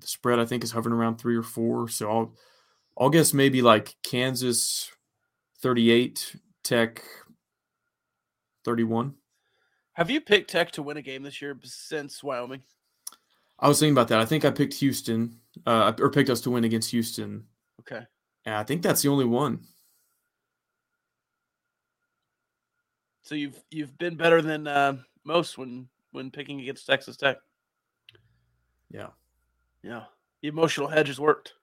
The 0.00 0.06
spread 0.06 0.38
I 0.38 0.44
think 0.44 0.64
is 0.64 0.72
hovering 0.72 0.94
around 0.94 1.16
three 1.16 1.36
or 1.36 1.42
four. 1.42 1.88
So 1.88 2.10
I'll 2.10 2.34
I'll 2.98 3.10
guess 3.10 3.32
maybe 3.32 3.62
like 3.62 3.94
Kansas 4.02 4.90
38, 5.60 6.36
Tech 6.64 7.02
31. 8.64 9.14
Have 9.94 10.10
you 10.10 10.20
picked 10.20 10.50
Tech 10.50 10.70
to 10.72 10.82
win 10.82 10.98
a 10.98 11.02
game 11.02 11.22
this 11.22 11.40
year 11.40 11.58
since 11.62 12.22
Wyoming? 12.22 12.62
I 13.58 13.68
was 13.68 13.80
thinking 13.80 13.94
about 13.94 14.08
that. 14.08 14.20
I 14.20 14.26
think 14.26 14.44
I 14.44 14.50
picked 14.50 14.74
Houston, 14.74 15.38
uh, 15.64 15.92
or 15.98 16.10
picked 16.10 16.28
us 16.28 16.42
to 16.42 16.50
win 16.50 16.64
against 16.64 16.90
Houston. 16.90 17.46
Okay. 17.80 18.04
And 18.44 18.54
I 18.54 18.62
think 18.62 18.82
that's 18.82 19.02
the 19.02 19.08
only 19.08 19.24
one. 19.24 19.60
So 23.22 23.34
you've 23.34 23.60
you've 23.70 23.96
been 23.98 24.16
better 24.16 24.40
than 24.40 24.68
uh, 24.68 24.98
most 25.24 25.58
when 25.58 25.88
when 26.12 26.30
picking 26.30 26.60
against 26.60 26.86
Texas 26.86 27.16
Tech. 27.16 27.38
Yeah. 28.90 29.08
Yeah. 29.86 30.04
The 30.42 30.48
emotional 30.48 30.88
hedge 30.88 31.06
has 31.06 31.20
worked. 31.20 31.54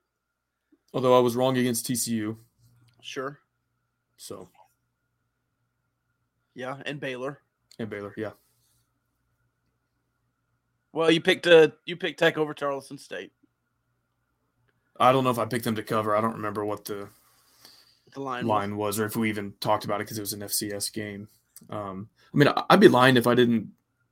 Although 0.94 1.18
I 1.18 1.20
was 1.20 1.36
wrong 1.36 1.58
against 1.58 1.86
TCU. 1.86 2.38
Sure. 3.02 3.40
So. 4.16 4.50
Yeah, 6.56 6.78
and 6.86 7.00
Baylor. 7.00 7.40
And 7.80 7.90
Baylor, 7.90 8.14
yeah. 8.16 8.32
Well, 10.94 11.12
you 11.12 11.20
picked 11.20 11.48
uh 11.48 11.70
you 11.86 11.98
picked 11.98 12.20
Tech 12.20 12.38
over 12.38 12.54
Tarleton 12.54 12.98
State. 12.98 13.32
I 15.00 15.12
don't 15.12 15.24
know 15.24 15.32
if 15.32 15.40
I 15.40 15.46
picked 15.46 15.66
them 15.66 15.76
to 15.76 15.84
cover. 15.84 16.16
I 16.16 16.22
don't 16.22 16.36
remember 16.36 16.64
what 16.64 16.86
the 16.86 17.10
the 18.14 18.22
line 18.22 18.46
line 18.46 18.78
was, 18.78 19.00
or 19.00 19.06
if 19.06 19.16
we 19.16 19.30
even 19.30 19.54
talked 19.60 19.86
about 19.86 20.00
it 20.00 20.06
because 20.06 20.20
it 20.20 20.22
was 20.22 20.34
an 20.34 20.42
FCS 20.42 20.94
game. 20.94 21.28
Um, 21.72 22.10
I 22.34 22.38
mean, 22.38 22.54
I'd 22.70 22.80
be 22.80 22.88
lying 22.88 23.18
if 23.18 23.26
I 23.26 23.34
didn't. 23.34 23.72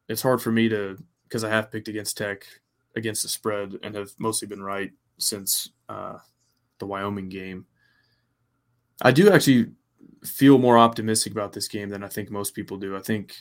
It's 0.09 0.23
hard 0.23 0.41
for 0.41 0.51
me 0.51 0.69
to 0.69 0.97
because 1.23 1.43
I 1.43 1.49
have 1.49 1.71
picked 1.71 1.87
against 1.87 2.17
Tech 2.17 2.47
against 2.95 3.23
the 3.23 3.29
spread 3.29 3.77
and 3.83 3.95
have 3.95 4.11
mostly 4.19 4.47
been 4.47 4.61
right 4.61 4.91
since 5.17 5.69
uh, 5.89 6.17
the 6.79 6.85
Wyoming 6.85 7.29
game. 7.29 7.65
I 9.01 9.11
do 9.11 9.31
actually 9.31 9.71
feel 10.23 10.57
more 10.57 10.77
optimistic 10.77 11.31
about 11.31 11.53
this 11.53 11.67
game 11.67 11.89
than 11.89 12.03
I 12.03 12.07
think 12.07 12.29
most 12.29 12.53
people 12.53 12.77
do. 12.77 12.95
I 12.95 13.01
think 13.01 13.35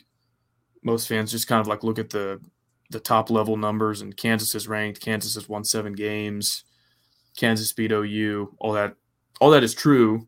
most 0.82 1.08
fans 1.08 1.30
just 1.30 1.46
kind 1.46 1.60
of 1.60 1.66
like 1.66 1.84
look 1.84 1.98
at 1.98 2.10
the 2.10 2.40
the 2.90 3.00
top 3.00 3.30
level 3.30 3.56
numbers 3.56 4.00
and 4.00 4.16
Kansas 4.16 4.54
is 4.54 4.66
ranked. 4.66 5.00
Kansas 5.00 5.34
has 5.34 5.48
won 5.48 5.62
seven 5.62 5.92
games. 5.92 6.64
Kansas 7.36 7.72
beat 7.72 7.92
OU. 7.92 8.54
All 8.58 8.72
that 8.72 8.96
all 9.40 9.50
that 9.50 9.62
is 9.62 9.74
true. 9.74 10.26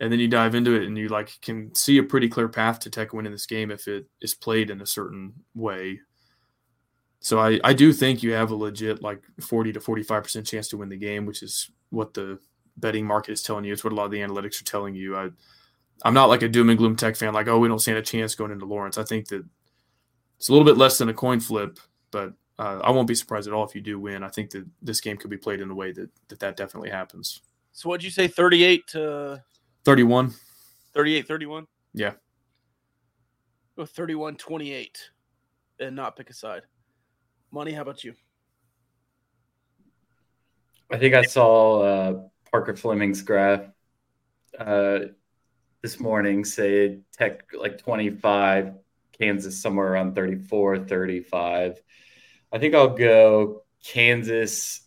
And 0.00 0.12
then 0.12 0.18
you 0.18 0.28
dive 0.28 0.54
into 0.54 0.74
it 0.74 0.86
and 0.86 0.98
you 0.98 1.08
like 1.08 1.40
can 1.40 1.74
see 1.74 1.98
a 1.98 2.02
pretty 2.02 2.28
clear 2.28 2.48
path 2.48 2.80
to 2.80 2.90
Tech 2.90 3.12
winning 3.12 3.32
this 3.32 3.46
game 3.46 3.70
if 3.70 3.88
it 3.88 4.06
is 4.20 4.34
played 4.34 4.70
in 4.70 4.80
a 4.82 4.86
certain 4.86 5.32
way. 5.54 6.00
So 7.20 7.38
I, 7.40 7.58
I 7.64 7.72
do 7.72 7.92
think 7.92 8.22
you 8.22 8.32
have 8.32 8.50
a 8.50 8.56
legit 8.56 9.02
like 9.02 9.22
40 9.40 9.72
to 9.72 9.80
45% 9.80 10.46
chance 10.46 10.68
to 10.68 10.76
win 10.76 10.88
the 10.88 10.96
game, 10.96 11.26
which 11.26 11.42
is 11.42 11.70
what 11.90 12.14
the 12.14 12.38
betting 12.76 13.06
market 13.06 13.32
is 13.32 13.42
telling 13.42 13.64
you. 13.64 13.72
It's 13.72 13.82
what 13.82 13.92
a 13.92 13.96
lot 13.96 14.04
of 14.04 14.10
the 14.10 14.20
analytics 14.20 14.60
are 14.60 14.64
telling 14.64 14.94
you. 14.94 15.16
I 15.16 15.30
I'm 16.04 16.14
not 16.14 16.28
like 16.28 16.42
a 16.42 16.48
doom 16.48 16.68
and 16.68 16.78
gloom 16.78 16.96
tech 16.96 17.16
fan, 17.16 17.32
like, 17.32 17.48
oh, 17.48 17.58
we 17.58 17.68
don't 17.68 17.78
stand 17.78 17.98
a 17.98 18.02
chance 18.02 18.34
going 18.34 18.50
into 18.50 18.66
Lawrence. 18.66 18.98
I 18.98 19.04
think 19.04 19.28
that 19.28 19.44
it's 20.36 20.48
a 20.48 20.52
little 20.52 20.66
bit 20.66 20.76
less 20.76 20.98
than 20.98 21.08
a 21.08 21.14
coin 21.14 21.40
flip, 21.40 21.78
but 22.10 22.34
uh, 22.58 22.80
I 22.84 22.90
won't 22.90 23.08
be 23.08 23.14
surprised 23.14 23.48
at 23.48 23.54
all 23.54 23.64
if 23.64 23.74
you 23.74 23.80
do 23.80 23.98
win. 23.98 24.22
I 24.22 24.28
think 24.28 24.50
that 24.50 24.66
this 24.82 25.00
game 25.00 25.16
could 25.16 25.30
be 25.30 25.36
played 25.36 25.60
in 25.60 25.70
a 25.70 25.74
way 25.74 25.92
that 25.92 26.10
that, 26.28 26.40
that 26.40 26.56
definitely 26.56 26.90
happens. 26.90 27.40
So 27.72 27.88
what'd 27.88 28.04
you 28.04 28.10
say? 28.10 28.28
38 28.28 28.86
to 28.88 29.42
31. 29.84 30.34
38, 30.94 31.28
31? 31.28 31.66
Yeah. 31.94 32.12
Go 33.76 33.84
31, 33.84 34.36
28 34.36 35.10
and 35.80 35.96
not 35.96 36.16
pick 36.16 36.30
a 36.30 36.34
side. 36.34 36.62
Money, 37.50 37.72
how 37.72 37.82
about 37.82 38.04
you? 38.04 38.14
I 40.90 40.98
think 40.98 41.14
I 41.14 41.22
saw 41.22 41.80
uh, 41.80 42.20
Parker 42.50 42.76
Fleming's 42.76 43.22
graph 43.22 43.62
uh, 44.58 44.98
this 45.82 46.00
morning 46.00 46.44
say 46.44 47.00
Tech 47.12 47.44
like 47.58 47.78
25, 47.78 48.74
Kansas 49.18 49.60
somewhere 49.60 49.92
around 49.92 50.14
34, 50.14 50.80
35. 50.80 51.80
I 52.52 52.58
think 52.58 52.74
I'll 52.74 52.96
go 52.96 53.62
Kansas 53.84 54.80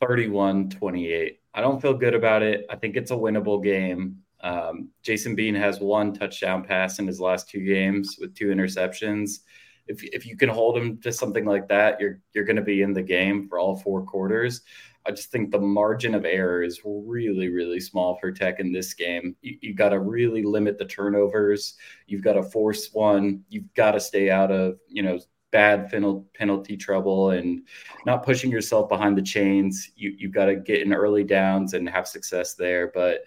31 0.00 0.70
28. 0.70 1.40
I 1.52 1.60
don't 1.60 1.82
feel 1.82 1.94
good 1.94 2.14
about 2.14 2.42
it. 2.42 2.66
I 2.70 2.76
think 2.76 2.96
it's 2.96 3.10
a 3.10 3.16
winnable 3.16 3.62
game. 3.62 4.18
Um, 4.40 4.90
Jason 5.02 5.34
Bean 5.34 5.54
has 5.54 5.80
one 5.80 6.14
touchdown 6.14 6.64
pass 6.64 6.98
in 6.98 7.06
his 7.06 7.20
last 7.20 7.48
two 7.48 7.64
games 7.64 8.16
with 8.20 8.34
two 8.34 8.46
interceptions. 8.46 9.40
If, 9.86 10.02
if 10.04 10.26
you 10.26 10.36
can 10.36 10.48
hold 10.48 10.76
him 10.76 10.98
to 11.02 11.12
something 11.12 11.44
like 11.44 11.68
that, 11.68 12.00
you're 12.00 12.20
you're 12.32 12.44
going 12.44 12.56
to 12.56 12.62
be 12.62 12.82
in 12.82 12.92
the 12.92 13.02
game 13.02 13.48
for 13.48 13.58
all 13.58 13.76
four 13.76 14.02
quarters. 14.02 14.62
I 15.06 15.10
just 15.12 15.32
think 15.32 15.50
the 15.50 15.58
margin 15.58 16.14
of 16.14 16.24
error 16.26 16.62
is 16.62 16.82
really, 16.84 17.48
really 17.48 17.80
small 17.80 18.18
for 18.20 18.30
Tech 18.30 18.60
in 18.60 18.70
this 18.70 18.92
game. 18.92 19.34
You, 19.40 19.56
you 19.62 19.74
got 19.74 19.88
to 19.90 19.98
really 19.98 20.42
limit 20.42 20.78
the 20.78 20.84
turnovers. 20.84 21.76
You've 22.06 22.22
got 22.22 22.34
to 22.34 22.42
force 22.42 22.90
one. 22.92 23.42
You've 23.48 23.72
got 23.74 23.92
to 23.92 24.00
stay 24.00 24.30
out 24.30 24.52
of, 24.52 24.78
you 24.88 25.02
know, 25.02 25.18
bad 25.52 25.90
penalty 26.34 26.76
trouble 26.76 27.30
and 27.30 27.66
not 28.06 28.22
pushing 28.24 28.50
yourself 28.50 28.88
behind 28.88 29.16
the 29.16 29.22
chains. 29.22 29.90
You, 29.96 30.14
you've 30.16 30.34
got 30.34 30.44
to 30.44 30.56
get 30.56 30.82
in 30.82 30.92
early 30.92 31.24
downs 31.24 31.74
and 31.74 31.88
have 31.88 32.06
success 32.06 32.54
there. 32.54 32.92
But 32.94 33.24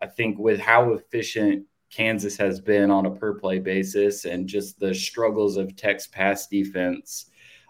I 0.00 0.06
think 0.06 0.38
with 0.38 0.60
how 0.60 0.92
efficient 0.92 1.64
Kansas 1.94 2.36
has 2.36 2.60
been 2.60 2.90
on 2.90 3.06
a 3.06 3.10
per 3.10 3.34
play 3.34 3.60
basis 3.60 4.24
and 4.24 4.48
just 4.48 4.80
the 4.80 4.92
struggles 4.92 5.56
of 5.56 5.76
Tech's 5.76 6.08
pass 6.08 6.48
defense, 6.48 7.26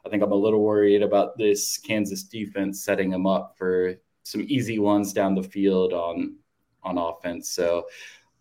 I 0.06 0.08
think 0.08 0.22
I'm 0.22 0.32
a 0.32 0.36
little 0.36 0.62
worried 0.62 1.02
about 1.02 1.36
this 1.36 1.76
Kansas 1.76 2.22
defense 2.22 2.82
setting 2.82 3.10
them 3.10 3.26
up 3.26 3.54
for 3.58 3.94
some 4.22 4.44
easy 4.48 4.78
ones 4.78 5.12
down 5.12 5.34
the 5.34 5.42
field 5.42 5.92
on 5.92 6.36
on 6.82 6.96
offense. 6.96 7.50
So 7.50 7.86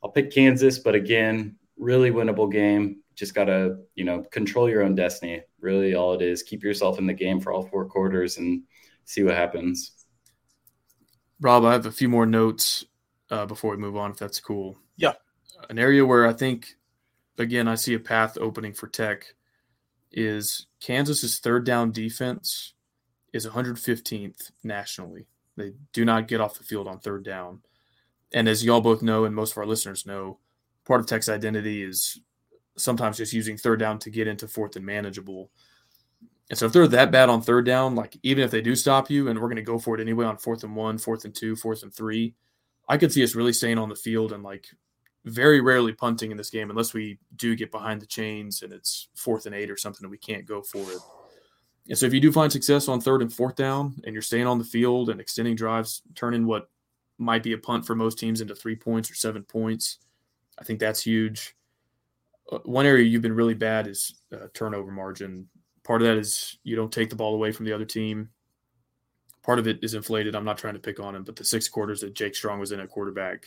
I'll 0.02 0.10
pick 0.10 0.32
Kansas, 0.32 0.80
but 0.80 0.96
again, 0.96 1.58
really 1.78 2.12
winnable 2.12 2.52
game. 2.52 3.02
Just 3.15 3.36
gotta, 3.36 3.80
you 3.96 4.06
know, 4.06 4.24
control 4.32 4.69
your 4.69 4.84
own 4.84 4.96
destiny. 4.96 5.41
Really, 5.60 5.96
all 5.96 6.13
it 6.13 6.22
is. 6.22 6.43
Keep 6.43 6.63
yourself 6.63 6.98
in 6.98 7.08
the 7.08 7.13
game 7.13 7.39
for 7.39 7.52
all 7.52 7.67
four 7.67 7.86
quarters 7.86 8.38
and 8.38 8.63
see 9.06 9.24
what 9.24 9.36
happens. 9.36 10.06
Rob, 11.41 11.65
I 11.65 11.74
have 11.74 11.86
a 11.86 11.91
few 11.91 12.08
more 12.08 12.26
notes 12.26 12.86
uh, 13.30 13.46
before 13.46 13.72
we 13.72 13.78
move 13.78 13.98
on, 13.98 14.12
if 14.12 14.17
that's 14.17 14.39
cool. 14.39 14.78
Yeah. 14.96 15.13
An 15.69 15.80
area 15.80 16.06
where 16.06 16.28
I 16.28 16.34
think, 16.34 16.76
again, 17.38 17.67
I 17.67 17.76
see 17.76 17.93
a 17.93 17.99
path 17.99 18.38
opening 18.39 18.73
for 18.73 18.88
Tech 18.88 19.34
is 20.12 20.67
Kansas's 20.80 21.39
third 21.39 21.65
down 21.65 21.91
defense 21.91 22.73
is 23.34 23.47
115th 23.47 24.52
nationally. 24.63 25.26
They 25.58 25.73
do 25.91 26.06
not 26.06 26.28
get 26.28 26.41
off 26.41 26.58
the 26.58 26.63
field 26.63 26.88
on 26.88 26.99
third 26.99 27.23
down. 27.23 27.62
And 28.34 28.47
as 28.47 28.63
y'all 28.63 28.82
both 28.82 29.02
know, 29.02 29.26
and 29.26 29.36
most 29.36 29.52
of 29.52 29.58
our 29.58 29.65
listeners 29.65 30.06
know, 30.06 30.39
part 30.86 30.99
of 30.99 31.08
Tech's 31.08 31.30
identity 31.30 31.84
is 31.84 32.19
sometimes 32.76 33.17
just 33.17 33.34
using 33.34 33.58
third 33.58 33.80
down 33.80 33.99
to 33.99 34.10
get 34.10 34.28
into 34.28 34.47
fourth 34.47 34.76
and 34.76 34.86
manageable. 34.86 35.52
And 36.49 36.58
so 36.58 36.65
if 36.65 36.73
they're 36.73 36.88
that 36.88 37.12
bad 37.12 37.30
on 37.30 37.41
third 37.41 37.65
down, 37.65 37.95
like 37.95 38.17
even 38.23 38.43
if 38.43 38.52
they 38.52 38.62
do 38.62 38.76
stop 38.76 39.10
you 39.10 39.30
and 39.30 39.39
we're 39.39 39.47
going 39.47 39.56
to 39.58 39.62
go 39.62 39.80
for 39.80 39.95
it 39.95 40.02
anyway 40.02 40.26
on 40.26 40.38
fourth 40.38 40.63
and 40.63 40.76
one, 40.76 40.97
fourth 40.97 41.26
and 41.26 41.34
two, 41.34 41.56
fourth 41.56 41.84
and 41.84 41.93
three, 41.93 42.36
I 42.88 42.97
could 42.97 43.12
see 43.12 43.23
us 43.23 43.36
really 43.36 43.54
staying 43.54 43.78
on 43.78 43.89
the 43.89 43.95
field 43.95 44.34
and 44.34 44.43
like 44.43 44.67
very 45.26 45.62
rarely 45.62 45.94
punting 45.94 46.32
in 46.32 46.38
this 46.38 46.50
game 46.50 46.70
unless 46.70 46.94
we 46.94 47.18
do 47.38 47.56
get 47.56 47.72
behind 47.72 48.02
the 48.02 48.06
chains 48.06 48.62
and 48.62 48.74
it's 48.74 49.08
fourth 49.16 49.46
and 49.46 49.56
eight 49.56 49.72
or 49.72 49.78
something 49.78 50.04
and 50.04 50.12
we 50.12 50.18
can't 50.18 50.46
go 50.46 50.62
for 50.62 50.82
it. 50.92 51.00
And 51.90 51.98
so 51.98 52.06
if 52.06 52.14
you 52.14 52.20
do 52.20 52.32
find 52.32 52.52
success 52.52 52.88
on 52.88 53.02
third 53.02 53.22
and 53.22 53.32
fourth 53.32 53.56
down 53.56 53.96
and 54.06 54.14
you're 54.14 54.22
staying 54.22 54.48
on 54.48 54.58
the 54.58 54.64
field 54.64 55.10
and 55.10 55.20
extending 55.20 55.56
drives, 55.56 56.02
turning 56.16 56.46
what 56.46 56.70
might 57.18 57.44
be 57.44 57.54
a 57.54 57.58
punt 57.58 57.86
for 57.86 57.96
most 57.96 58.18
teams 58.18 58.42
into 58.42 58.56
three 58.56 58.76
points 58.76 59.12
or 59.12 59.16
seven 59.16 59.44
points, 59.44 60.00
I 60.60 60.64
think 60.64 60.80
that's 60.80 61.02
huge. 61.02 61.56
Uh, 62.52 62.60
one 62.60 62.86
area 62.86 63.06
you've 63.06 63.22
been 63.22 63.36
really 63.36 63.54
bad 63.54 63.88
is 63.88 64.22
uh, 64.34 64.48
turnover 64.54 64.92
margin. 64.92 65.48
Part 65.84 66.02
of 66.02 66.08
that 66.08 66.18
is 66.18 66.58
you 66.64 66.76
don't 66.76 66.92
take 66.92 67.10
the 67.10 67.16
ball 67.16 67.34
away 67.34 67.52
from 67.52 67.66
the 67.66 67.74
other 67.74 67.86
team. 67.86 68.30
Part 69.42 69.60
of 69.60 69.68
it 69.68 69.80
is 69.84 69.94
inflated. 69.94 70.36
I'm 70.36 70.46
not 70.46 70.58
trying 70.58 70.76
to 70.76 70.80
pick 70.80 71.02
on 71.02 71.16
him, 71.16 71.24
but 71.24 71.36
the 71.36 71.44
six 71.44 71.68
quarters 71.68 72.00
that 72.02 72.14
Jake 72.14 72.36
Strong 72.36 72.62
was 72.62 72.72
in 72.72 72.80
at 72.80 72.90
quarterback, 72.90 73.46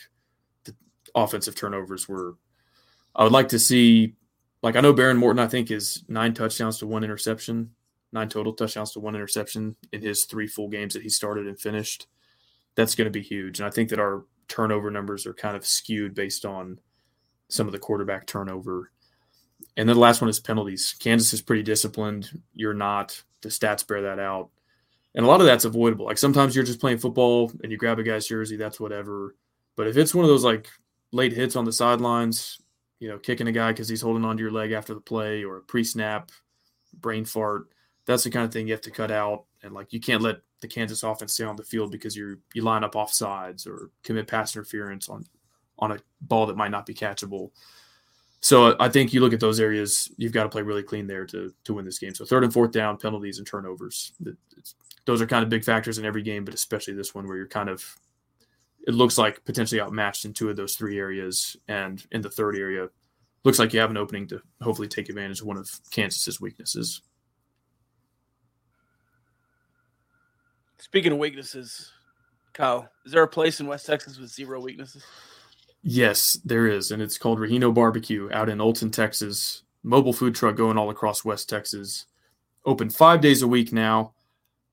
offensive 1.15 1.55
turnovers 1.55 2.07
were. 2.07 2.35
I 3.15 3.23
would 3.23 3.33
like 3.33 3.49
to 3.49 3.59
see, 3.59 4.15
like 4.61 4.75
I 4.75 4.81
know 4.81 4.93
Behren 4.93 5.17
Morton, 5.17 5.39
I 5.39 5.47
think 5.47 5.71
is 5.71 6.03
nine 6.07 6.33
touchdowns 6.33 6.79
to 6.79 6.87
one 6.87 7.03
interception, 7.03 7.71
nine 8.11 8.29
total 8.29 8.53
touchdowns 8.53 8.93
to 8.93 8.99
one 8.99 9.15
interception 9.15 9.75
in 9.91 10.01
his 10.01 10.25
three 10.25 10.47
full 10.47 10.69
games 10.69 10.93
that 10.93 11.03
he 11.03 11.09
started 11.09 11.47
and 11.47 11.59
finished. 11.59 12.07
That's 12.75 12.95
going 12.95 13.05
to 13.05 13.11
be 13.11 13.23
huge, 13.23 13.59
and 13.59 13.67
I 13.67 13.71
think 13.71 13.89
that 13.89 13.99
our 13.99 14.25
turnover 14.47 14.91
numbers 14.91 15.25
are 15.25 15.33
kind 15.33 15.57
of 15.57 15.65
skewed 15.65 16.13
based 16.13 16.45
on 16.45 16.79
some 17.49 17.67
of 17.67 17.73
the 17.73 17.79
quarterback 17.79 18.27
turnover. 18.27 18.91
And 19.75 19.87
then 19.87 19.95
the 19.95 20.01
last 20.01 20.21
one 20.21 20.29
is 20.29 20.39
penalties. 20.39 20.95
Kansas 20.99 21.33
is 21.33 21.41
pretty 21.41 21.63
disciplined. 21.63 22.29
You're 22.53 22.73
not. 22.73 23.21
The 23.41 23.49
stats 23.49 23.87
bear 23.87 24.03
that 24.03 24.19
out. 24.19 24.49
And 25.15 25.25
a 25.25 25.27
lot 25.27 25.39
of 25.39 25.47
that's 25.47 25.65
avoidable. 25.65 26.05
Like 26.05 26.17
sometimes 26.17 26.55
you're 26.55 26.65
just 26.65 26.79
playing 26.79 26.99
football 26.99 27.51
and 27.63 27.71
you 27.71 27.77
grab 27.77 27.99
a 27.99 28.03
guy's 28.03 28.27
jersey, 28.27 28.55
that's 28.55 28.79
whatever. 28.79 29.35
But 29.75 29.87
if 29.87 29.97
it's 29.97 30.13
one 30.13 30.25
of 30.25 30.29
those 30.29 30.43
like 30.43 30.67
late 31.11 31.33
hits 31.33 31.55
on 31.55 31.65
the 31.65 31.71
sidelines, 31.71 32.59
you 32.99 33.07
know, 33.07 33.17
kicking 33.17 33.47
a 33.47 33.51
guy 33.51 33.71
because 33.71 33.87
he's 33.87 34.01
holding 34.01 34.25
onto 34.25 34.43
your 34.43 34.51
leg 34.51 34.71
after 34.71 34.93
the 34.93 35.01
play 35.01 35.43
or 35.43 35.57
a 35.57 35.61
pre-snap 35.61 36.31
brain 36.99 37.25
fart. 37.25 37.67
That's 38.05 38.23
the 38.23 38.29
kind 38.29 38.45
of 38.45 38.51
thing 38.51 38.67
you 38.67 38.73
have 38.73 38.81
to 38.81 38.91
cut 38.91 39.11
out. 39.11 39.45
And 39.63 39.73
like 39.73 39.93
you 39.93 39.99
can't 39.99 40.21
let 40.21 40.37
the 40.61 40.67
Kansas 40.67 41.03
offense 41.03 41.33
stay 41.33 41.43
on 41.43 41.55
the 41.55 41.63
field 41.63 41.91
because 41.91 42.15
you 42.15 42.39
you 42.53 42.61
line 42.63 42.83
up 42.83 42.95
off 42.95 43.13
sides 43.13 43.67
or 43.67 43.91
commit 44.03 44.27
pass 44.27 44.55
interference 44.55 45.09
on 45.09 45.25
on 45.79 45.91
a 45.91 45.99
ball 46.21 46.45
that 46.47 46.57
might 46.57 46.71
not 46.71 46.85
be 46.85 46.93
catchable. 46.93 47.51
So 48.39 48.75
I 48.79 48.89
think 48.89 49.13
you 49.13 49.19
look 49.19 49.33
at 49.33 49.39
those 49.39 49.59
areas, 49.59 50.11
you've 50.17 50.31
got 50.31 50.43
to 50.43 50.49
play 50.49 50.61
really 50.61 50.83
clean 50.83 51.07
there 51.07 51.25
to 51.25 51.53
to 51.65 51.73
win 51.73 51.85
this 51.85 51.99
game. 51.99 52.15
So 52.15 52.25
third 52.25 52.43
and 52.43 52.53
fourth 52.53 52.71
down, 52.71 52.97
penalties 52.97 53.37
and 53.39 53.47
turnovers. 53.47 54.13
Those 55.05 55.21
are 55.21 55.27
kind 55.27 55.43
of 55.43 55.49
big 55.49 55.63
factors 55.63 55.97
in 55.97 56.05
every 56.05 56.21
game, 56.21 56.45
but 56.45 56.53
especially 56.53 56.93
this 56.93 57.15
one 57.15 57.27
where 57.27 57.37
you're 57.37 57.47
kind 57.47 57.69
of 57.69 57.83
it 58.87 58.93
looks 58.93 59.17
like 59.17 59.43
potentially 59.43 59.81
outmatched 59.81 60.23
in 60.23 60.33
two 60.33 60.49
of 60.49 60.55
those 60.55 60.75
three 60.75 60.97
areas. 60.97 61.57
And 61.67 62.03
in 62.11 62.21
the 62.21 62.29
third 62.29 62.55
area, 62.55 62.87
looks 63.43 63.59
like 63.59 63.73
you 63.73 63.81
have 63.81 63.91
an 63.91 63.97
opening 63.97 64.27
to 64.27 64.41
hopefully 64.61 64.87
take 64.87 65.09
advantage 65.09 65.41
of 65.41 65.47
one 65.47 65.57
of 65.57 65.69
Kansas's 65.91 66.39
weaknesses. 66.39 67.01
Speaking 70.79 71.11
of 71.11 71.17
weaknesses, 71.17 71.91
Kyle, 72.53 72.89
is 73.05 73.11
there 73.11 73.23
a 73.23 73.27
place 73.27 73.59
in 73.59 73.67
West 73.67 73.85
Texas 73.85 74.17
with 74.17 74.31
zero 74.31 74.61
weaknesses? 74.61 75.03
Yes, 75.83 76.39
there 76.45 76.67
is, 76.67 76.91
and 76.91 77.01
it's 77.01 77.17
called 77.17 77.39
Rehino 77.39 77.73
Barbecue 77.73 78.29
out 78.31 78.47
in 78.47 78.59
Olton, 78.59 78.91
Texas. 78.91 79.63
Mobile 79.83 80.13
food 80.13 80.33
truck 80.33 80.55
going 80.55 80.77
all 80.77 80.89
across 80.89 81.25
West 81.25 81.49
Texas. 81.49 82.05
Open 82.65 82.89
five 82.89 83.19
days 83.19 83.41
a 83.41 83.47
week 83.47 83.73
now. 83.73 84.13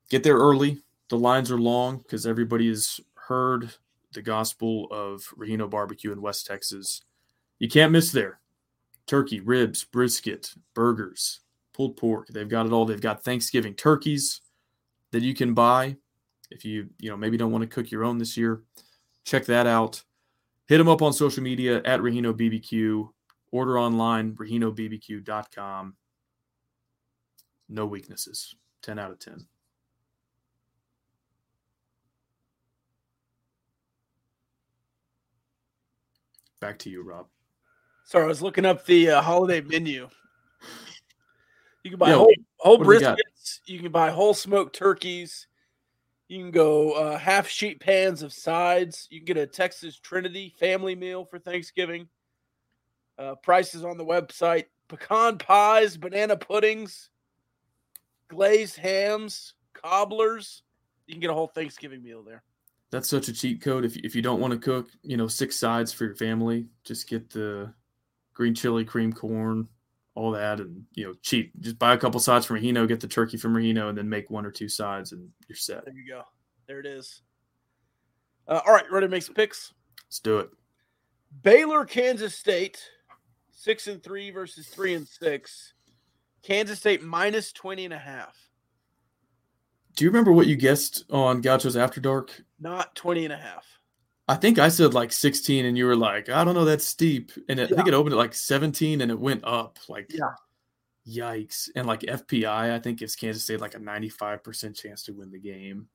Get 0.08 0.22
there 0.22 0.36
early. 0.36 0.82
The 1.08 1.18
lines 1.18 1.50
are 1.50 1.58
long 1.58 1.98
because 1.98 2.26
everybody 2.26 2.68
has 2.68 3.00
heard 3.14 3.74
the 4.14 4.22
gospel 4.22 4.88
of 4.90 5.22
Rehino 5.38 5.68
Barbecue 5.68 6.12
in 6.12 6.22
West 6.22 6.46
Texas. 6.46 7.02
You 7.58 7.68
can't 7.68 7.92
miss 7.92 8.12
there. 8.12 8.40
Turkey, 9.06 9.40
ribs, 9.40 9.84
brisket, 9.84 10.54
burgers, 10.74 11.40
pulled 11.72 11.96
pork. 11.96 12.28
They've 12.28 12.48
got 12.48 12.66
it 12.66 12.72
all. 12.72 12.86
They've 12.86 13.00
got 13.00 13.22
Thanksgiving 13.22 13.74
turkeys 13.74 14.40
that 15.10 15.22
you 15.22 15.34
can 15.34 15.52
buy 15.54 15.96
if 16.50 16.64
you, 16.64 16.88
you 16.98 17.10
know, 17.10 17.16
maybe 17.16 17.36
don't 17.36 17.52
want 17.52 17.62
to 17.62 17.68
cook 17.68 17.90
your 17.90 18.04
own 18.04 18.18
this 18.18 18.36
year. 18.36 18.62
Check 19.24 19.44
that 19.46 19.66
out. 19.66 20.02
Hit 20.66 20.78
them 20.78 20.88
up 20.88 21.02
on 21.02 21.12
social 21.12 21.42
media 21.42 21.82
at 21.84 22.00
Rehino 22.00 22.32
BBQ. 22.32 23.08
Order 23.50 23.78
online, 23.78 24.34
RehinoBBQ.com. 24.34 25.94
No 27.68 27.86
weaknesses. 27.86 28.54
10 28.82 28.98
out 28.98 29.10
of 29.10 29.18
10. 29.18 29.46
Back 36.64 36.78
to 36.78 36.88
you, 36.88 37.02
Rob. 37.02 37.26
Sorry, 38.04 38.24
I 38.24 38.26
was 38.26 38.40
looking 38.40 38.64
up 38.64 38.86
the 38.86 39.10
uh, 39.10 39.20
holiday 39.20 39.60
menu. 39.60 40.08
You 41.82 41.90
can 41.90 41.98
buy 41.98 42.08
Yo, 42.08 42.16
whole, 42.16 42.34
whole 42.56 42.78
briskets. 42.78 43.60
You 43.66 43.80
can 43.80 43.92
buy 43.92 44.10
whole 44.10 44.32
smoked 44.32 44.74
turkeys. 44.74 45.46
You 46.28 46.38
can 46.38 46.50
go 46.50 46.92
uh, 46.92 47.18
half 47.18 47.46
sheet 47.48 47.80
pans 47.80 48.22
of 48.22 48.32
sides. 48.32 49.06
You 49.10 49.20
can 49.20 49.26
get 49.26 49.36
a 49.36 49.46
Texas 49.46 49.98
Trinity 49.98 50.54
family 50.58 50.94
meal 50.94 51.26
for 51.26 51.38
Thanksgiving. 51.38 52.08
Uh, 53.18 53.34
prices 53.34 53.84
on 53.84 53.98
the 53.98 54.04
website: 54.06 54.64
pecan 54.88 55.36
pies, 55.36 55.98
banana 55.98 56.34
puddings, 56.34 57.10
glazed 58.28 58.78
hams, 58.78 59.52
cobblers. 59.74 60.62
You 61.06 61.12
can 61.12 61.20
get 61.20 61.28
a 61.28 61.34
whole 61.34 61.48
Thanksgiving 61.48 62.02
meal 62.02 62.22
there. 62.22 62.42
That's 62.94 63.08
such 63.08 63.26
a 63.26 63.32
cheat 63.32 63.60
code. 63.60 63.84
If 63.84 63.96
if 63.96 64.14
you 64.14 64.22
don't 64.22 64.38
want 64.38 64.52
to 64.52 64.56
cook, 64.56 64.88
you 65.02 65.16
know, 65.16 65.26
six 65.26 65.56
sides 65.56 65.92
for 65.92 66.04
your 66.04 66.14
family, 66.14 66.68
just 66.84 67.08
get 67.08 67.28
the 67.28 67.74
green 68.34 68.54
chili, 68.54 68.84
cream 68.84 69.12
corn, 69.12 69.66
all 70.14 70.30
that, 70.30 70.60
and 70.60 70.84
you 70.92 71.04
know, 71.04 71.14
cheap. 71.20 71.50
Just 71.58 71.76
buy 71.76 71.94
a 71.94 71.98
couple 71.98 72.20
sides 72.20 72.46
from 72.46 72.54
Mahino, 72.54 72.86
get 72.86 73.00
the 73.00 73.08
turkey 73.08 73.36
from 73.36 73.54
Mahino, 73.54 73.88
and 73.88 73.98
then 73.98 74.08
make 74.08 74.30
one 74.30 74.46
or 74.46 74.52
two 74.52 74.68
sides, 74.68 75.10
and 75.10 75.28
you're 75.48 75.56
set. 75.56 75.84
There 75.84 75.92
you 75.92 76.06
go. 76.08 76.22
There 76.68 76.78
it 76.78 76.86
is. 76.86 77.22
Uh, 78.46 78.60
all 78.64 78.72
right, 78.72 78.88
ready 78.92 79.08
to 79.08 79.10
make 79.10 79.24
some 79.24 79.34
picks? 79.34 79.74
Let's 80.06 80.20
do 80.20 80.38
it. 80.38 80.50
Baylor, 81.42 81.84
Kansas 81.84 82.36
State, 82.36 82.80
six 83.50 83.88
and 83.88 84.04
three 84.04 84.30
versus 84.30 84.68
three 84.68 84.94
and 84.94 85.08
six. 85.08 85.74
Kansas 86.44 86.78
State 86.78 87.02
minus 87.02 87.50
20 87.50 87.86
and 87.86 87.94
a 87.94 87.98
half. 87.98 88.36
Do 89.94 90.04
you 90.04 90.10
remember 90.10 90.32
what 90.32 90.46
you 90.46 90.56
guessed 90.56 91.04
on 91.10 91.40
Gauchos 91.40 91.76
After 91.76 92.00
Dark? 92.00 92.42
Not 92.60 92.94
20 92.96 93.24
and 93.24 93.32
a 93.32 93.36
half. 93.36 93.64
I 94.26 94.36
think 94.36 94.58
I 94.58 94.68
said 94.68 94.94
like 94.94 95.12
16, 95.12 95.66
and 95.66 95.76
you 95.76 95.86
were 95.86 95.96
like, 95.96 96.28
I 96.28 96.44
don't 96.44 96.54
know, 96.54 96.64
that's 96.64 96.86
steep. 96.86 97.30
And 97.48 97.60
it, 97.60 97.70
I 97.72 97.76
think 97.76 97.88
it 97.88 97.94
opened 97.94 98.14
at 98.14 98.18
like 98.18 98.34
17, 98.34 99.02
and 99.02 99.10
it 99.10 99.18
went 99.18 99.44
up. 99.44 99.78
Like, 99.88 100.10
Yeah. 100.10 100.32
yikes. 101.06 101.68
And 101.76 101.86
like 101.86 102.00
FPI, 102.00 102.72
I 102.72 102.78
think 102.78 102.98
gives 102.98 103.16
Kansas 103.16 103.44
State 103.44 103.60
like 103.60 103.74
a 103.74 103.78
95% 103.78 104.74
chance 104.74 105.02
to 105.04 105.12
win 105.12 105.30
the 105.30 105.38
game. 105.38 105.88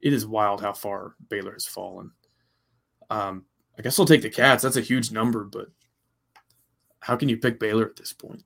It 0.00 0.12
is 0.12 0.26
wild 0.26 0.60
how 0.60 0.72
far 0.72 1.14
Baylor 1.28 1.52
has 1.52 1.66
fallen. 1.66 2.12
Um, 3.10 3.44
I 3.78 3.82
guess 3.82 3.98
I'll 3.98 4.06
take 4.06 4.22
the 4.22 4.30
Cats. 4.30 4.62
That's 4.62 4.76
a 4.76 4.80
huge 4.80 5.10
number, 5.10 5.44
but 5.44 5.66
how 7.00 7.16
can 7.16 7.28
you 7.28 7.36
pick 7.36 7.58
Baylor 7.58 7.86
at 7.86 7.96
this 7.96 8.12
point? 8.12 8.44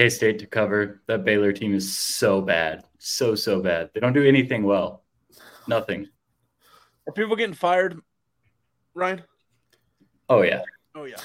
K 0.00 0.08
State 0.08 0.38
to 0.38 0.46
cover. 0.46 1.02
That 1.08 1.26
Baylor 1.26 1.52
team 1.52 1.74
is 1.74 1.94
so 1.94 2.40
bad. 2.40 2.84
So, 2.96 3.34
so 3.34 3.60
bad. 3.60 3.90
They 3.92 4.00
don't 4.00 4.14
do 4.14 4.26
anything 4.26 4.62
well. 4.62 5.02
Nothing. 5.68 6.08
Are 7.06 7.12
people 7.12 7.36
getting 7.36 7.54
fired, 7.54 8.00
Ryan? 8.94 9.22
Oh, 10.30 10.40
yeah. 10.40 10.62
Oh, 10.94 11.04
yeah. 11.04 11.20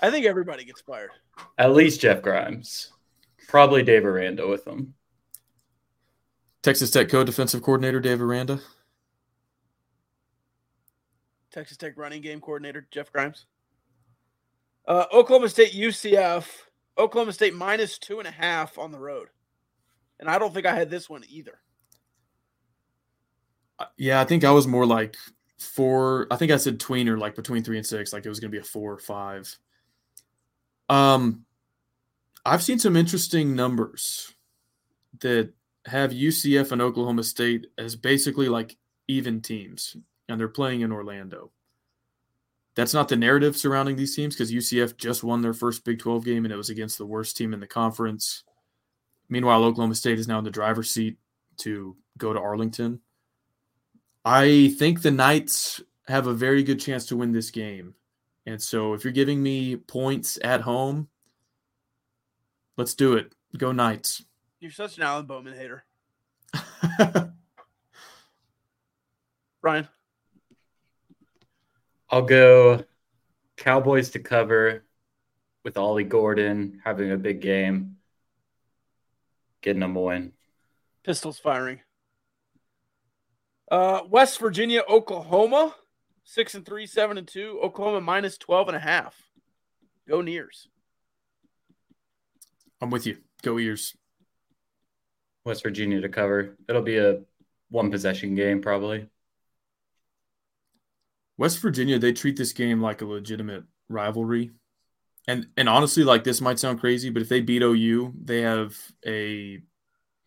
I 0.00 0.10
think 0.10 0.26
everybody 0.26 0.66
gets 0.66 0.82
fired. 0.82 1.12
At 1.56 1.72
least 1.72 2.02
Jeff 2.02 2.20
Grimes. 2.20 2.92
Probably 3.48 3.82
Dave 3.82 4.04
Aranda 4.04 4.46
with 4.46 4.66
them. 4.66 4.92
Texas 6.62 6.90
Tech 6.90 7.08
co-defensive 7.08 7.62
coordinator 7.62 8.00
Dave 8.00 8.20
Aranda. 8.20 8.60
Texas 11.50 11.78
Tech 11.78 11.94
running 11.96 12.20
game 12.20 12.42
coordinator 12.42 12.86
Jeff 12.90 13.10
Grimes. 13.10 13.46
Uh, 14.86 15.06
Oklahoma 15.10 15.48
State 15.48 15.72
UCF. 15.72 16.44
Oklahoma 17.00 17.32
State 17.32 17.54
minus 17.54 17.98
two 17.98 18.18
and 18.18 18.28
a 18.28 18.32
half 18.32 18.78
on 18.78 18.92
the 18.92 18.98
road. 18.98 19.28
And 20.18 20.28
I 20.28 20.38
don't 20.38 20.52
think 20.52 20.66
I 20.66 20.74
had 20.74 20.90
this 20.90 21.08
one 21.08 21.24
either. 21.28 21.58
Uh, 23.78 23.86
Yeah, 23.96 24.20
I 24.20 24.24
think 24.24 24.44
I 24.44 24.50
was 24.50 24.66
more 24.66 24.86
like 24.86 25.16
four. 25.58 26.26
I 26.30 26.36
think 26.36 26.52
I 26.52 26.58
said 26.58 26.78
tweener, 26.78 27.18
like 27.18 27.34
between 27.34 27.64
three 27.64 27.78
and 27.78 27.86
six, 27.86 28.12
like 28.12 28.26
it 28.26 28.28
was 28.28 28.38
going 28.38 28.50
to 28.50 28.56
be 28.56 28.60
a 28.60 28.64
four 28.64 28.92
or 28.92 28.98
five. 28.98 29.58
Um, 30.88 31.44
I've 32.44 32.62
seen 32.62 32.78
some 32.78 32.96
interesting 32.96 33.54
numbers 33.54 34.34
that 35.20 35.52
have 35.86 36.10
UCF 36.10 36.72
and 36.72 36.82
Oklahoma 36.82 37.22
State 37.22 37.68
as 37.78 37.96
basically 37.96 38.48
like 38.48 38.76
even 39.08 39.40
teams, 39.40 39.96
and 40.28 40.38
they're 40.38 40.48
playing 40.48 40.82
in 40.82 40.92
Orlando. 40.92 41.50
That's 42.76 42.94
not 42.94 43.08
the 43.08 43.16
narrative 43.16 43.56
surrounding 43.56 43.96
these 43.96 44.14
teams 44.14 44.34
because 44.34 44.52
UCF 44.52 44.96
just 44.96 45.24
won 45.24 45.42
their 45.42 45.52
first 45.52 45.84
Big 45.84 45.98
12 45.98 46.24
game 46.24 46.44
and 46.44 46.52
it 46.52 46.56
was 46.56 46.70
against 46.70 46.98
the 46.98 47.06
worst 47.06 47.36
team 47.36 47.52
in 47.52 47.60
the 47.60 47.66
conference. 47.66 48.44
Meanwhile, 49.28 49.64
Oklahoma 49.64 49.94
State 49.94 50.18
is 50.18 50.28
now 50.28 50.38
in 50.38 50.44
the 50.44 50.50
driver's 50.50 50.90
seat 50.90 51.18
to 51.58 51.96
go 52.16 52.32
to 52.32 52.40
Arlington. 52.40 53.00
I 54.24 54.74
think 54.78 55.02
the 55.02 55.10
Knights 55.10 55.80
have 56.06 56.26
a 56.26 56.34
very 56.34 56.62
good 56.62 56.80
chance 56.80 57.06
to 57.06 57.16
win 57.16 57.32
this 57.32 57.50
game. 57.50 57.94
And 58.46 58.60
so 58.62 58.94
if 58.94 59.04
you're 59.04 59.12
giving 59.12 59.42
me 59.42 59.76
points 59.76 60.38
at 60.42 60.60
home, 60.60 61.08
let's 62.76 62.94
do 62.94 63.14
it. 63.14 63.34
Go 63.56 63.72
Knights. 63.72 64.24
You're 64.60 64.70
such 64.70 64.96
an 64.96 65.04
Alan 65.04 65.26
Bowman 65.26 65.54
hater. 65.54 65.84
Ryan. 69.62 69.88
I'll 72.10 72.22
go 72.22 72.84
Cowboys 73.56 74.10
to 74.10 74.18
cover 74.18 74.84
with 75.64 75.76
Ollie 75.76 76.02
Gordon 76.02 76.80
having 76.84 77.12
a 77.12 77.16
big 77.16 77.40
game, 77.40 77.96
getting 79.62 79.80
them 79.80 79.96
a 79.96 80.00
win. 80.00 80.32
Pistols 81.04 81.38
firing. 81.38 81.80
Uh, 83.70 84.00
West 84.08 84.40
Virginia, 84.40 84.82
Oklahoma, 84.88 85.76
six 86.24 86.56
and 86.56 86.66
three, 86.66 86.86
seven 86.86 87.16
and 87.16 87.28
two. 87.28 87.60
Oklahoma 87.62 88.00
minus 88.00 88.36
12 88.38 88.68
and 88.68 88.76
a 88.76 88.80
half. 88.80 89.14
Go 90.08 90.20
Nears. 90.20 90.66
I'm 92.80 92.90
with 92.90 93.06
you. 93.06 93.18
Go 93.42 93.58
ears. 93.58 93.94
West 95.44 95.62
Virginia 95.62 96.00
to 96.00 96.08
cover. 96.08 96.56
It'll 96.68 96.82
be 96.82 96.98
a 96.98 97.20
one 97.68 97.92
possession 97.92 98.34
game, 98.34 98.60
probably. 98.60 99.06
West 101.40 101.58
Virginia, 101.60 101.98
they 101.98 102.12
treat 102.12 102.36
this 102.36 102.52
game 102.52 102.82
like 102.82 103.00
a 103.00 103.06
legitimate 103.06 103.64
rivalry. 103.88 104.50
And 105.26 105.46
and 105.56 105.70
honestly, 105.70 106.04
like 106.04 106.22
this 106.22 106.42
might 106.42 106.58
sound 106.58 106.80
crazy, 106.80 107.08
but 107.08 107.22
if 107.22 107.30
they 107.30 107.40
beat 107.40 107.62
OU, 107.62 108.12
they 108.22 108.42
have 108.42 108.76
a 109.06 109.58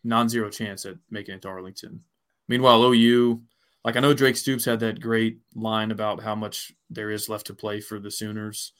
non-zero 0.02 0.50
chance 0.50 0.84
at 0.84 0.96
making 1.10 1.36
it 1.36 1.42
to 1.42 1.48
Arlington. 1.48 2.00
Meanwhile, 2.48 2.82
OU, 2.82 3.42
like 3.84 3.94
I 3.94 4.00
know 4.00 4.12
Drake 4.12 4.36
Stoops 4.36 4.64
had 4.64 4.80
that 4.80 5.00
great 5.00 5.38
line 5.54 5.92
about 5.92 6.20
how 6.20 6.34
much 6.34 6.72
there 6.90 7.12
is 7.12 7.28
left 7.28 7.46
to 7.46 7.54
play 7.54 7.80
for 7.80 8.00
the 8.00 8.10
Sooners. 8.10 8.72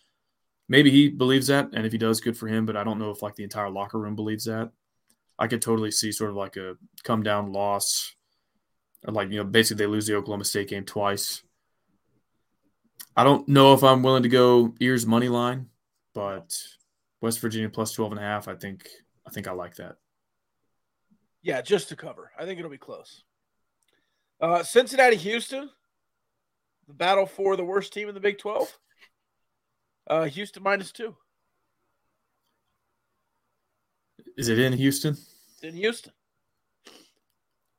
Maybe 0.68 0.90
he 0.90 1.10
believes 1.10 1.46
that, 1.46 1.68
and 1.72 1.86
if 1.86 1.92
he 1.92 1.98
does, 1.98 2.20
good 2.20 2.36
for 2.36 2.48
him. 2.48 2.66
But 2.66 2.76
I 2.76 2.82
don't 2.82 2.98
know 2.98 3.12
if 3.12 3.22
like 3.22 3.36
the 3.36 3.44
entire 3.44 3.70
locker 3.70 4.00
room 4.00 4.16
believes 4.16 4.46
that. 4.46 4.72
I 5.38 5.46
could 5.46 5.62
totally 5.62 5.92
see 5.92 6.10
sort 6.10 6.30
of 6.30 6.36
like 6.36 6.56
a 6.56 6.74
come 7.04 7.22
down 7.22 7.52
loss, 7.52 8.16
like 9.06 9.30
you 9.30 9.36
know, 9.36 9.44
basically 9.44 9.84
they 9.84 9.90
lose 9.90 10.08
the 10.08 10.16
Oklahoma 10.16 10.44
State 10.44 10.70
game 10.70 10.84
twice. 10.84 11.44
I 13.16 13.24
don't 13.24 13.48
know 13.48 13.74
if 13.74 13.84
I'm 13.84 14.02
willing 14.02 14.24
to 14.24 14.28
go 14.28 14.74
ears 14.80 15.06
money 15.06 15.28
line, 15.28 15.68
but 16.14 16.56
West 17.20 17.40
Virginia 17.40 17.68
plus 17.68 17.92
12 17.92 18.12
and 18.12 18.20
a 18.20 18.24
half, 18.24 18.48
I 18.48 18.54
think 18.54 18.88
I 19.26 19.30
think 19.30 19.48
I 19.48 19.52
like 19.52 19.76
that. 19.76 19.96
Yeah, 21.42 21.60
just 21.60 21.88
to 21.90 21.96
cover. 21.96 22.32
I 22.38 22.44
think 22.44 22.58
it'll 22.58 22.70
be 22.70 22.78
close. 22.78 23.22
Uh, 24.40 24.62
Cincinnati, 24.62 25.16
Houston, 25.16 25.70
the 26.88 26.94
battle 26.94 27.26
for 27.26 27.56
the 27.56 27.64
worst 27.64 27.92
team 27.92 28.08
in 28.08 28.14
the 28.14 28.20
Big 28.20 28.38
12. 28.38 28.78
Uh, 30.06 30.24
Houston 30.24 30.62
minus 30.62 30.92
two. 30.92 31.16
Is 34.36 34.48
it 34.48 34.58
in 34.58 34.72
Houston? 34.72 35.16
It's 35.54 35.62
in 35.62 35.74
Houston. 35.74 36.12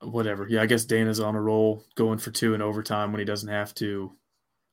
Whatever. 0.02 0.48
Yeah, 0.50 0.62
I 0.62 0.66
guess 0.66 0.86
Dana's 0.86 1.20
on 1.20 1.36
a 1.36 1.42
roll 1.42 1.84
going 1.96 2.18
for 2.18 2.32
two 2.32 2.54
in 2.54 2.62
overtime 2.62 3.12
when 3.12 3.20
he 3.20 3.26
doesn't 3.26 3.50
have 3.50 3.74
to. 3.76 4.12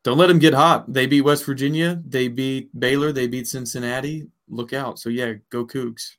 Don't 0.04 0.18
let 0.18 0.26
them 0.26 0.38
get 0.38 0.54
hot. 0.54 0.92
They 0.92 1.06
beat 1.06 1.20
West 1.20 1.44
Virginia. 1.44 2.02
They 2.04 2.28
beat 2.28 2.78
Baylor. 2.78 3.12
They 3.12 3.28
beat 3.28 3.46
Cincinnati. 3.46 4.26
Look 4.48 4.72
out. 4.72 4.98
So, 4.98 5.08
yeah, 5.08 5.34
go 5.50 5.64
Cougs. 5.64 6.16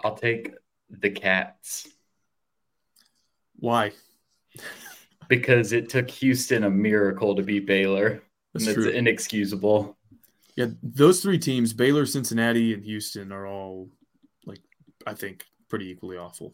I'll 0.00 0.16
take 0.16 0.52
the 0.90 1.10
Cats 1.10 1.88
Why? 3.56 3.92
because 5.28 5.72
it 5.72 5.88
took 5.88 6.10
Houston 6.10 6.64
a 6.64 6.70
miracle 6.70 7.34
to 7.34 7.42
beat 7.42 7.66
Baylor. 7.66 8.22
That's 8.52 8.66
and 8.66 8.74
true. 8.74 8.88
it's 8.88 8.96
inexcusable. 8.96 9.96
Yeah, 10.56 10.66
those 10.82 11.22
three 11.22 11.38
teams, 11.38 11.72
Baylor, 11.72 12.04
Cincinnati, 12.04 12.74
and 12.74 12.84
Houston, 12.84 13.32
are 13.32 13.46
all 13.46 13.88
like 14.44 14.60
I 15.06 15.14
think 15.14 15.46
pretty 15.70 15.88
equally 15.88 16.18
awful. 16.18 16.52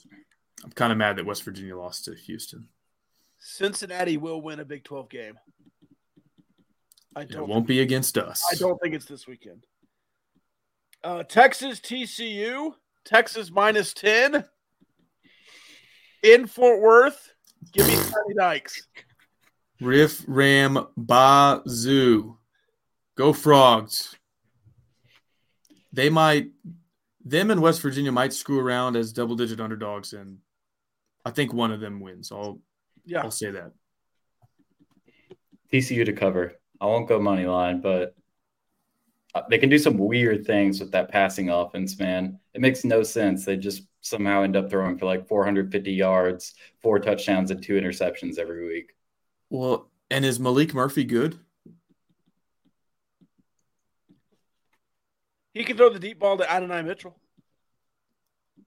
I'm 0.63 0.71
kind 0.71 0.93
of 0.93 0.99
mad 0.99 1.17
that 1.17 1.27
West 1.27 1.43
Virginia 1.43 1.77
lost 1.77 2.05
to 2.05 2.15
Houston. 2.15 2.69
Cincinnati 3.39 4.17
will 4.17 4.41
win 4.41 4.61
a 4.61 4.65
Big 4.65 4.85
12 4.85 5.09
game. 5.09 5.39
I 7.17 7.23
It 7.23 7.31
don't 7.31 7.49
won't 7.49 7.67
be 7.67 7.81
against 7.81 8.19
us. 8.19 8.45
I 8.51 8.55
don't 8.57 8.81
think 8.81 8.95
it's 8.95 9.07
this 9.07 9.27
weekend. 9.27 9.65
Uh, 11.03 11.23
Texas 11.23 11.81
TCU, 11.81 12.75
Texas 13.05 13.51
minus 13.51 13.93
10 13.95 14.45
in 16.23 16.47
Fort 16.47 16.81
Worth. 16.81 17.33
Give 17.73 17.87
me 17.87 17.95
Sonny 17.95 18.35
Dykes. 18.37 18.87
Riff 19.81 20.25
Ram 20.27 20.87
Bazoo. 20.97 22.37
Go 23.17 23.33
Frogs. 23.33 24.17
They 25.93 26.11
might 26.11 26.51
them 27.25 27.51
and 27.51 27.61
West 27.61 27.81
Virginia 27.83 28.13
might 28.13 28.33
screw 28.33 28.61
around 28.61 28.97
as 28.97 29.13
double 29.13 29.37
digit 29.37 29.61
underdogs 29.61 30.13
and 30.13 30.39
I 31.25 31.31
think 31.31 31.53
one 31.53 31.73
of 31.73 31.81
them 31.81 32.01
wins. 32.01 32.31
I'll 32.33 32.61
Yeah. 33.09 33.23
I'll 33.23 33.31
say 33.31 33.51
that. 33.51 33.73
TCU 35.73 36.05
to 36.05 36.13
cover. 36.13 36.53
I 36.81 36.87
won't 36.87 37.09
go 37.09 37.19
money 37.19 37.47
line, 37.47 37.81
but 37.81 38.15
uh, 39.35 39.43
they 39.49 39.59
can 39.59 39.71
do 39.71 39.79
some 39.79 39.97
weird 39.97 40.47
things 40.47 40.79
with 40.79 40.93
that 40.93 41.11
passing 41.11 41.49
offense, 41.49 41.99
man. 41.99 42.39
It 42.53 42.61
makes 42.61 42.85
no 42.85 43.03
sense. 43.03 43.45
They 43.45 43.57
just 43.57 43.85
somehow 44.03 44.43
end 44.43 44.57
up 44.57 44.71
throwing 44.71 44.99
for 44.99 45.07
like 45.07 45.27
450 45.27 45.91
yards, 45.91 46.55
four 46.83 46.99
touchdowns, 46.99 47.51
and 47.51 47.63
two 47.63 47.75
interceptions 47.75 48.39
every 48.39 48.69
week. 48.69 48.95
Well, 49.49 49.91
and 50.11 50.25
is 50.25 50.39
Malik 50.39 50.75
Murphy 50.75 51.05
good? 51.05 51.39
He 55.55 55.65
can 55.65 55.79
throw 55.79 55.91
the 55.91 55.99
deep 55.99 56.19
ball 56.19 56.37
to 56.37 56.51
Adonai 56.51 56.83
Mitchell. 56.83 57.19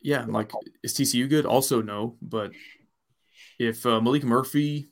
Yeah, 0.02 0.26
like 0.28 0.52
is 0.84 0.96
TCU 0.96 1.30
good? 1.30 1.46
Also, 1.46 1.82
no. 1.82 2.18
But 2.22 2.52
if 3.62 3.86
uh, 3.86 4.00
Maalik 4.00 4.24
Murphy 4.24 4.90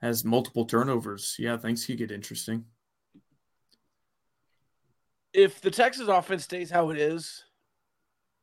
has 0.00 0.24
multiple 0.24 0.64
turnovers, 0.64 1.34
yeah, 1.40 1.56
things 1.56 1.84
could 1.84 1.98
get 1.98 2.12
interesting. 2.12 2.64
If 5.32 5.60
the 5.60 5.72
Texas 5.72 6.06
offense 6.06 6.44
stays 6.44 6.70
how 6.70 6.90
it 6.90 6.98
is, 6.98 7.44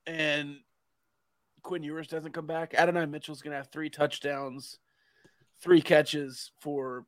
and 0.06 0.58
Quinn 1.62 1.82
Ewers 1.82 2.08
doesn't 2.08 2.34
come 2.34 2.46
back, 2.46 2.74
Adonai 2.78 3.06
Mitchell's 3.06 3.42
going 3.42 3.52
to 3.52 3.58
have 3.58 3.72
three 3.72 3.90
touchdowns, 3.90 4.80
three 5.62 5.82
catches 5.82 6.52
for 6.60 7.06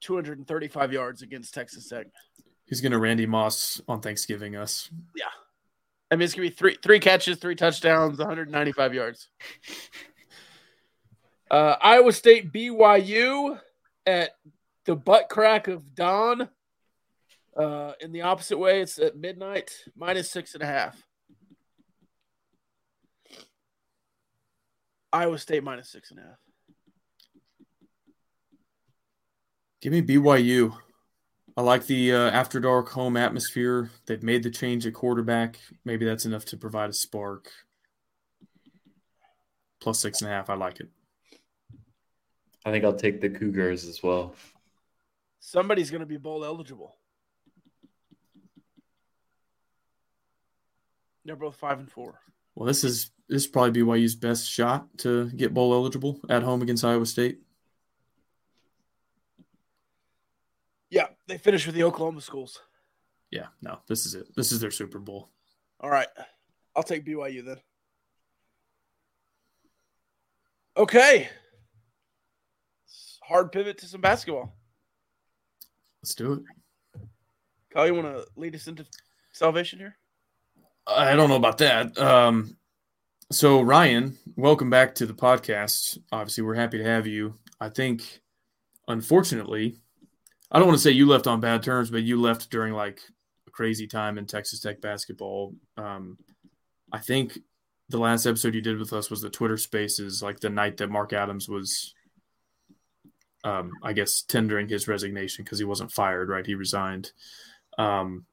235 0.00 0.90
yards 0.90 1.20
against 1.20 1.52
Texas 1.52 1.86
Tech. 1.86 2.06
He's 2.64 2.80
going 2.80 2.92
to 2.92 2.98
Randy 2.98 3.26
Moss 3.26 3.78
on 3.86 4.00
Thanksgiving 4.00 4.56
us. 4.56 4.88
Yeah. 5.14 5.26
I 6.10 6.16
mean, 6.16 6.24
it's 6.24 6.34
going 6.34 6.48
to 6.48 6.50
be 6.50 6.56
three 6.56 6.78
three 6.82 6.98
catches, 6.98 7.38
three 7.38 7.54
touchdowns, 7.54 8.18
195 8.18 8.94
yards. 8.94 9.28
Uh, 11.54 11.76
Iowa 11.80 12.12
State 12.12 12.52
BYU 12.52 13.60
at 14.06 14.30
the 14.86 14.96
butt 14.96 15.28
crack 15.28 15.68
of 15.68 15.94
dawn. 15.94 16.48
Uh, 17.56 17.92
in 18.00 18.10
the 18.10 18.22
opposite 18.22 18.58
way, 18.58 18.80
it's 18.80 18.98
at 18.98 19.16
midnight, 19.16 19.70
minus 19.96 20.28
six 20.28 20.54
and 20.54 20.64
a 20.64 20.66
half. 20.66 21.00
Iowa 25.12 25.38
State 25.38 25.62
minus 25.62 25.92
six 25.92 26.10
and 26.10 26.18
a 26.18 26.22
half. 26.24 26.38
Give 29.80 29.92
me 29.92 30.02
BYU. 30.02 30.76
I 31.56 31.62
like 31.62 31.86
the 31.86 32.14
uh, 32.14 32.30
after 32.30 32.58
dark 32.58 32.88
home 32.88 33.16
atmosphere. 33.16 33.92
They've 34.06 34.24
made 34.24 34.42
the 34.42 34.50
change 34.50 34.88
at 34.88 34.94
quarterback. 34.94 35.60
Maybe 35.84 36.04
that's 36.04 36.26
enough 36.26 36.46
to 36.46 36.56
provide 36.56 36.90
a 36.90 36.94
spark. 36.94 37.48
Plus 39.80 40.00
six 40.00 40.20
and 40.20 40.28
a 40.28 40.34
half. 40.34 40.50
I 40.50 40.54
like 40.54 40.80
it. 40.80 40.88
I 42.64 42.70
think 42.70 42.84
I'll 42.84 42.96
take 42.96 43.20
the 43.20 43.30
Cougars 43.30 43.84
as 43.84 44.02
well. 44.02 44.34
Somebody's 45.40 45.90
going 45.90 46.00
to 46.00 46.06
be 46.06 46.16
bowl 46.16 46.44
eligible. 46.44 46.96
They're 51.24 51.36
both 51.36 51.56
five 51.56 51.78
and 51.78 51.90
four. 51.90 52.20
Well, 52.54 52.66
this 52.66 52.84
is 52.84 53.10
this 53.28 53.42
is 53.42 53.46
probably 53.46 53.82
BYU's 53.82 54.14
best 54.14 54.48
shot 54.48 54.86
to 54.98 55.30
get 55.30 55.54
bowl 55.54 55.72
eligible 55.72 56.20
at 56.28 56.42
home 56.42 56.62
against 56.62 56.84
Iowa 56.84 57.06
State. 57.06 57.40
Yeah, 60.90 61.08
they 61.26 61.38
finished 61.38 61.66
with 61.66 61.74
the 61.74 61.82
Oklahoma 61.82 62.20
schools. 62.20 62.60
Yeah, 63.30 63.46
no, 63.62 63.80
this 63.88 64.06
is 64.06 64.14
it. 64.14 64.28
This 64.36 64.52
is 64.52 64.60
their 64.60 64.70
Super 64.70 64.98
Bowl. 64.98 65.30
All 65.80 65.90
right. 65.90 66.06
I'll 66.76 66.82
take 66.82 67.04
BYU 67.04 67.44
then. 67.44 67.56
Okay. 70.76 71.28
Hard 73.26 73.52
pivot 73.52 73.78
to 73.78 73.86
some 73.86 74.02
basketball. 74.02 74.54
Let's 76.02 76.14
do 76.14 76.34
it. 76.34 76.42
Kyle, 77.72 77.86
you 77.86 77.94
want 77.94 78.06
to 78.06 78.26
lead 78.36 78.54
us 78.54 78.66
into 78.66 78.84
salvation 79.32 79.78
here? 79.78 79.96
I 80.86 81.16
don't 81.16 81.30
know 81.30 81.36
about 81.36 81.56
that. 81.58 81.96
Um, 81.98 82.58
so 83.32 83.62
Ryan, 83.62 84.18
welcome 84.36 84.68
back 84.68 84.94
to 84.96 85.06
the 85.06 85.14
podcast. 85.14 85.98
Obviously, 86.12 86.44
we're 86.44 86.54
happy 86.54 86.76
to 86.76 86.84
have 86.84 87.06
you. 87.06 87.34
I 87.58 87.70
think, 87.70 88.20
unfortunately, 88.88 89.78
I 90.50 90.58
don't 90.58 90.68
want 90.68 90.76
to 90.78 90.82
say 90.82 90.90
you 90.90 91.06
left 91.06 91.26
on 91.26 91.40
bad 91.40 91.62
terms, 91.62 91.88
but 91.88 92.02
you 92.02 92.20
left 92.20 92.50
during 92.50 92.74
like 92.74 93.00
a 93.46 93.50
crazy 93.50 93.86
time 93.86 94.18
in 94.18 94.26
Texas 94.26 94.60
Tech 94.60 94.82
basketball. 94.82 95.54
Um, 95.78 96.18
I 96.92 96.98
think 96.98 97.38
the 97.88 97.98
last 97.98 98.26
episode 98.26 98.54
you 98.54 98.60
did 98.60 98.78
with 98.78 98.92
us 98.92 99.08
was 99.08 99.22
the 99.22 99.30
Twitter 99.30 99.56
Spaces, 99.56 100.22
like 100.22 100.40
the 100.40 100.50
night 100.50 100.76
that 100.76 100.90
Mark 100.90 101.14
Adams 101.14 101.48
was, 101.48 101.94
um, 103.44 103.72
I 103.82 103.92
guess, 103.92 104.22
tendering 104.22 104.68
his 104.68 104.88
resignation 104.88 105.44
because 105.44 105.58
he 105.58 105.64
wasn't 105.64 105.92
fired. 105.92 106.28
Right, 106.28 106.46
he 106.46 106.54
resigned. 106.54 107.12
Um, 107.78 108.24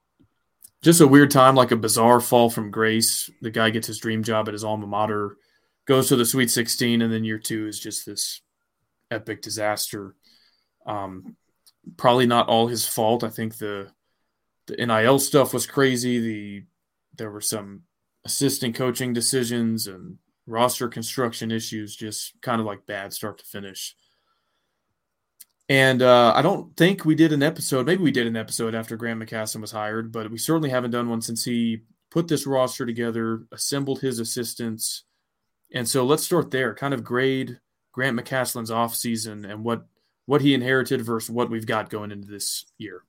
just 0.81 1.01
a 1.01 1.07
weird 1.07 1.29
time, 1.29 1.55
like 1.55 1.71
a 1.71 1.75
bizarre 1.75 2.19
fall 2.19 2.49
from 2.49 2.71
grace. 2.71 3.29
The 3.41 3.51
guy 3.51 3.69
gets 3.69 3.87
his 3.87 3.99
dream 3.99 4.23
job 4.23 4.47
at 4.47 4.53
his 4.53 4.63
alma 4.63 4.87
mater, 4.87 5.37
goes 5.85 6.07
to 6.09 6.15
the 6.15 6.25
Sweet 6.25 6.49
16, 6.49 7.01
and 7.01 7.13
then 7.13 7.23
year 7.23 7.37
two 7.37 7.67
is 7.67 7.79
just 7.79 8.05
this 8.05 8.41
epic 9.11 9.41
disaster. 9.41 10.15
Um, 10.87 11.35
probably 11.97 12.25
not 12.25 12.47
all 12.47 12.67
his 12.67 12.87
fault. 12.87 13.23
I 13.23 13.29
think 13.29 13.57
the 13.57 13.91
the 14.67 14.85
NIL 14.85 15.19
stuff 15.19 15.53
was 15.53 15.67
crazy. 15.67 16.19
The 16.19 16.63
there 17.17 17.31
were 17.31 17.41
some 17.41 17.83
assistant 18.23 18.75
coaching 18.75 19.13
decisions 19.13 19.87
and 19.87 20.17
roster 20.47 20.87
construction 20.87 21.51
issues, 21.51 21.95
just 21.95 22.33
kind 22.41 22.59
of 22.59 22.65
like 22.65 22.85
bad 22.85 23.13
start 23.13 23.37
to 23.39 23.45
finish. 23.45 23.95
And 25.71 26.01
uh, 26.01 26.33
I 26.35 26.41
don't 26.41 26.75
think 26.75 27.05
we 27.05 27.15
did 27.15 27.31
an 27.31 27.41
episode. 27.41 27.85
Maybe 27.85 28.03
we 28.03 28.11
did 28.11 28.27
an 28.27 28.35
episode 28.35 28.75
after 28.75 28.97
Grant 28.97 29.21
McCasland 29.21 29.61
was 29.61 29.71
hired, 29.71 30.11
but 30.11 30.29
we 30.29 30.37
certainly 30.37 30.69
haven't 30.69 30.91
done 30.91 31.07
one 31.07 31.21
since 31.21 31.45
he 31.45 31.83
put 32.09 32.27
this 32.27 32.45
roster 32.45 32.85
together, 32.85 33.43
assembled 33.53 34.01
his 34.01 34.19
assistants. 34.19 35.05
And 35.73 35.87
so 35.87 36.03
let's 36.03 36.25
start 36.25 36.51
there. 36.51 36.75
Kind 36.75 36.93
of 36.93 37.05
grade 37.05 37.57
Grant 37.93 38.19
McCasland's 38.19 38.69
offseason 38.69 39.49
and 39.49 39.63
what 39.63 39.85
what 40.25 40.41
he 40.41 40.53
inherited 40.53 41.03
versus 41.03 41.29
what 41.29 41.49
we've 41.49 41.65
got 41.65 41.89
going 41.89 42.11
into 42.11 42.27
this 42.27 42.65
year. 42.77 43.05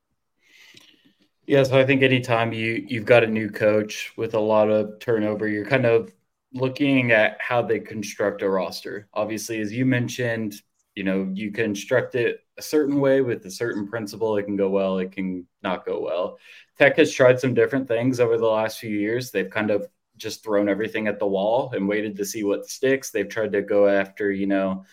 Yeah, 1.48 1.64
so 1.64 1.80
I 1.80 1.84
think 1.84 2.04
anytime 2.04 2.52
you 2.52 2.86
you've 2.86 3.06
got 3.06 3.24
a 3.24 3.26
new 3.26 3.50
coach 3.50 4.12
with 4.16 4.34
a 4.34 4.40
lot 4.40 4.70
of 4.70 5.00
turnover, 5.00 5.48
you're 5.48 5.66
kind 5.66 5.84
of 5.84 6.12
looking 6.52 7.10
at 7.10 7.38
how 7.40 7.60
they 7.60 7.80
construct 7.80 8.40
a 8.42 8.48
roster. 8.48 9.08
Obviously, 9.14 9.60
as 9.60 9.72
you 9.72 9.84
mentioned, 9.84 10.62
you 10.94 11.02
know, 11.02 11.28
you 11.34 11.50
construct 11.50 12.14
it 12.14 12.41
a 12.58 12.62
certain 12.62 13.00
way 13.00 13.20
with 13.20 13.44
a 13.46 13.50
certain 13.50 13.86
principle. 13.86 14.36
It 14.36 14.44
can 14.44 14.56
go 14.56 14.68
well, 14.68 14.98
it 14.98 15.12
can 15.12 15.46
not 15.62 15.86
go 15.86 16.00
well. 16.00 16.38
Tech 16.78 16.96
has 16.96 17.12
tried 17.12 17.40
some 17.40 17.54
different 17.54 17.88
things 17.88 18.20
over 18.20 18.36
the 18.36 18.46
last 18.46 18.78
few 18.78 18.90
years. 18.90 19.30
They've 19.30 19.50
kind 19.50 19.70
of 19.70 19.88
just 20.16 20.44
thrown 20.44 20.68
everything 20.68 21.08
at 21.08 21.18
the 21.18 21.26
wall 21.26 21.72
and 21.74 21.88
waited 21.88 22.16
to 22.16 22.24
see 22.24 22.44
what 22.44 22.68
sticks. 22.68 23.10
They've 23.10 23.28
tried 23.28 23.52
to 23.52 23.62
go 23.62 23.88
after, 23.88 24.30
you 24.30 24.46
know, 24.46 24.84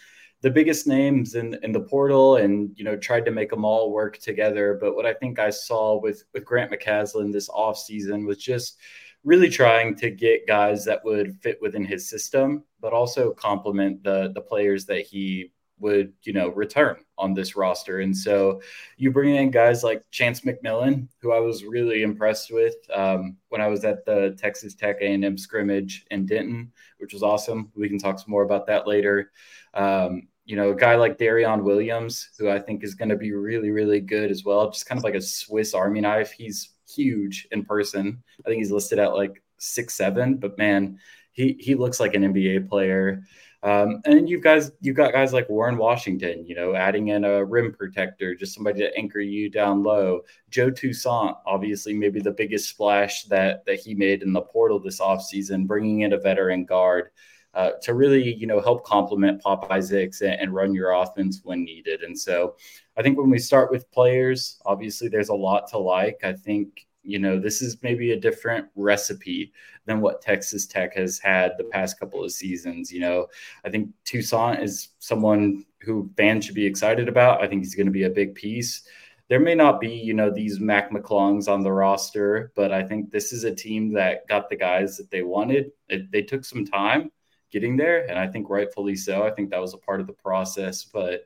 the 0.41 0.50
biggest 0.50 0.88
names 0.88 1.36
in, 1.36 1.58
in 1.63 1.72
the 1.72 1.82
portal 1.82 2.38
and 2.38 2.72
you 2.78 2.84
know 2.84 2.95
tried 2.95 3.26
to 3.26 3.32
make 3.32 3.50
them 3.50 3.65
all 3.65 3.91
work 3.91 4.17
together 4.19 4.78
but 4.80 4.95
what 4.95 5.06
i 5.06 5.13
think 5.13 5.38
i 5.38 5.50
saw 5.50 6.00
with 6.00 6.24
with 6.34 6.45
grant 6.45 6.72
McCasland 6.72 7.32
this 7.32 7.50
offseason 7.50 8.26
was 8.26 8.38
just 8.38 8.78
really 9.24 9.50
trying 9.50 9.95
to 9.95 10.10
get 10.10 10.48
guys 10.48 10.86
that 10.86 11.04
would 11.04 11.38
fit 11.41 11.58
within 11.62 11.84
his 11.84 12.10
system 12.10 12.63
but 12.80 12.93
also 12.93 13.34
complement 13.34 14.02
the 14.04 14.32
the 14.34 14.41
players 14.41 14.86
that 14.86 15.02
he 15.02 15.52
would 15.80 16.13
you 16.24 16.34
know 16.34 16.50
return 16.50 16.98
on 17.18 17.34
this 17.34 17.56
roster. 17.56 18.00
And 18.00 18.15
so 18.15 18.62
you 18.98 19.12
bring 19.12 19.36
in 19.36 19.52
guys 19.52 19.84
like 19.84 20.04
chance 20.12 20.42
mcmillian 20.42 21.08
who 21.22 21.32
i 21.34 21.39
was 21.39 21.65
really 21.65 22.04
impressed 22.04 22.52
with 22.52 22.76
um, 22.94 23.38
when 23.50 23.62
i 23.62 23.68
was 23.68 23.84
at 23.84 24.06
the 24.06 24.36
texas 24.38 24.76
tech 24.76 24.98
a&m 25.02 25.38
scrimmage 25.38 26.06
in 26.12 26.26
denton 26.26 26.72
which 27.00 27.13
was 27.13 27.24
awesome. 27.24 27.72
We 27.76 27.89
can 27.89 27.98
talk 27.98 28.20
some 28.20 28.32
more 28.32 28.44
about 28.44 28.68
that 28.68 28.88
later. 28.88 29.32
Um, 29.74 30.28
you 30.46 30.56
know 30.56 30.72
a 30.72 30.76
guy 30.76 30.96
like 30.96 31.20
darrion 31.20 31.63
williams 31.63 32.32
who 32.39 32.50
i 32.50 32.58
think 32.58 32.84
is 32.84 32.96
going 32.96 33.10
to 33.10 33.15
be 33.15 33.34
really 33.34 33.70
really 33.70 34.00
good 34.00 34.32
as 34.32 34.44
well 34.44 34.72
just 34.72 34.88
kind 34.88 34.98
of 34.98 35.04
like 35.04 35.13
a 35.13 35.22
swiss 35.22 35.76
army 35.76 36.02
knife. 36.02 36.32
He's 36.32 36.72
huge 36.89 37.48
in 37.52 37.63
person. 37.63 38.24
I 38.44 38.50
think 38.50 38.58
he's 38.58 38.72
listed 38.72 38.98
at 38.98 39.13
like 39.13 39.44
six 39.60 39.94
seven 39.94 40.38
but 40.38 40.58
man 40.58 40.98
he 41.34 41.56
he 41.60 41.75
looks 41.75 42.00
like 42.00 42.15
an 42.15 42.23
nba 42.34 42.67
player 42.67 43.23
um, 43.62 44.01
and 44.05 44.29
you've 44.29 44.43
guys, 44.43 44.71
you've 44.79 44.95
got 44.95 45.12
guys 45.12 45.33
like 45.33 45.49
Warren 45.49 45.77
Washington, 45.77 46.45
you 46.45 46.55
know, 46.55 46.75
adding 46.75 47.10
in 47.10 47.25
a 47.25 47.43
rim 47.43 47.73
protector, 47.73 48.33
just 48.33 48.53
somebody 48.53 48.79
to 48.79 48.97
anchor 48.97 49.19
you 49.19 49.49
down 49.49 49.83
low. 49.83 50.21
Joe 50.49 50.69
Toussaint, 50.69 51.35
obviously, 51.45 51.93
maybe 51.93 52.21
the 52.21 52.31
biggest 52.31 52.69
splash 52.69 53.23
that 53.23 53.65
that 53.65 53.79
he 53.79 53.93
made 53.93 54.23
in 54.23 54.31
the 54.31 54.41
portal 54.41 54.79
this 54.79 55.01
offseason, 55.01 55.67
bringing 55.67 56.01
in 56.01 56.13
a 56.13 56.17
veteran 56.17 56.65
guard. 56.65 57.10
Uh, 57.55 57.71
to 57.81 57.95
really, 57.95 58.35
you 58.35 58.45
know, 58.45 58.62
help 58.62 58.85
complement 58.85 59.41
Pop 59.41 59.71
Isaacs 59.71 60.21
and, 60.21 60.39
and, 60.39 60.53
run 60.53 60.71
your 60.71 60.91
offense 60.91 61.41
when 61.43 61.63
needed. 61.63 62.03
And 62.03 62.17
so, 62.17 62.55
I 62.95 63.01
think 63.01 63.17
when 63.17 63.31
we 63.31 63.39
start 63.39 63.71
with 63.71 63.91
players, 63.91 64.62
obviously 64.67 65.07
there's 65.10 65.29
a 65.29 65.33
lot 65.33 65.67
to 65.69 65.79
like. 65.79 66.19
I 66.23 66.33
think 66.33 66.85
you 67.04 67.19
know, 67.19 67.39
this 67.39 67.62
is 67.62 67.81
maybe 67.81 68.12
a 68.12 68.19
different 68.19 68.67
recipe 68.75 69.52
than 69.85 70.02
what 70.02 70.21
Texas 70.21 70.65
Tech 70.67 70.95
has 70.95 71.17
had 71.19 71.54
the 71.58 71.63
past 71.65 72.00
couple 72.00 72.23
of 72.23 72.31
seasons. 72.31 72.91
You 72.91 73.02
know, 73.02 73.27
I 73.63 73.69
think 73.69 73.89
Toussaint 74.06 74.62
is 74.62 74.89
someone 75.00 75.65
who 75.81 76.10
fans 76.17 76.45
should 76.45 76.56
be 76.56 76.65
excited 76.65 77.08
about. 77.08 77.41
I 77.41 77.47
think 77.47 77.63
he's 77.63 77.75
going 77.75 77.87
to 77.87 77.91
be 77.91 78.04
a 78.04 78.10
big 78.10 78.35
piece. 78.35 78.83
there 79.29 79.39
may 79.39 79.56
not 79.56 79.79
be, 79.79 79.89
you 79.89 80.13
know, 80.13 80.31
these 80.31 80.60
Mac 80.60 80.91
McClungs 80.91 81.47
on 81.47 81.62
the 81.62 81.71
roster, 81.71 82.52
but 82.56 82.71
I 82.71 82.83
think 82.83 83.12
this 83.12 83.31
is 83.31 83.43
a 83.43 83.54
team 83.54 83.93
that 83.93 84.27
got 84.27 84.50
the 84.50 84.56
guys 84.56 84.97
that 84.97 85.12
they 85.12 85.21
wanted. 85.21 85.71
It, 85.87 86.12
they 86.12 86.23
took 86.23 86.43
some 86.43 86.65
time 86.65 87.12
getting 87.52 87.77
there, 87.77 88.10
and 88.10 88.17
I 88.17 88.27
think 88.27 88.50
rightfully 88.50 88.95
so. 88.95 89.23
I 89.23 89.31
think 89.31 89.52
that 89.52 89.62
was 89.62 89.73
a 89.75 89.77
part 89.77 90.02
of 90.02 90.08
the 90.08 90.13
process, 90.13 90.83
but 90.83 91.25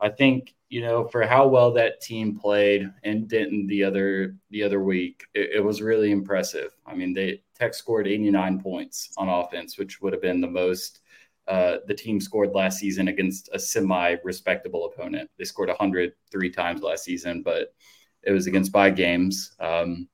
I 0.00 0.10
think 0.10 0.54
you 0.68 0.82
know 0.82 1.08
for 1.08 1.26
how 1.26 1.46
well 1.46 1.72
that 1.72 2.00
team 2.00 2.38
played 2.38 2.90
in 3.02 3.26
Denton 3.26 3.66
the 3.66 3.84
other 3.84 4.36
the 4.50 4.62
other 4.62 4.82
week, 4.82 5.24
it, 5.34 5.50
it 5.56 5.60
was 5.64 5.82
really 5.82 6.10
impressive. 6.10 6.76
I 6.86 6.94
mean, 6.94 7.14
they 7.14 7.42
Tech 7.54 7.74
scored 7.74 8.06
89 8.06 8.60
points 8.60 9.10
on 9.16 9.28
offense, 9.28 9.78
which 9.78 10.00
would 10.00 10.12
have 10.12 10.22
been 10.22 10.40
the 10.40 10.46
most 10.46 11.00
uh, 11.48 11.78
the 11.86 11.94
team 11.94 12.20
scored 12.20 12.54
last 12.54 12.78
season 12.78 13.08
against 13.08 13.48
a 13.52 13.58
semi 13.58 14.16
respectable 14.22 14.84
opponent. 14.84 15.30
They 15.38 15.44
scored 15.44 15.70
103 15.70 16.50
times 16.50 16.82
last 16.82 17.04
season, 17.04 17.42
but 17.42 17.74
it 18.22 18.32
was 18.32 18.46
against 18.46 18.70
buy 18.70 18.90
games. 18.90 19.52
Um, 19.58 20.08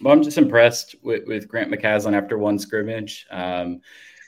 but 0.00 0.10
I'm 0.10 0.22
just 0.22 0.38
impressed 0.38 0.94
with, 1.02 1.26
with 1.26 1.48
Grant 1.48 1.72
McCasland 1.72 2.16
after 2.16 2.38
one 2.38 2.58
scrimmage. 2.58 3.26
Um, 3.30 3.80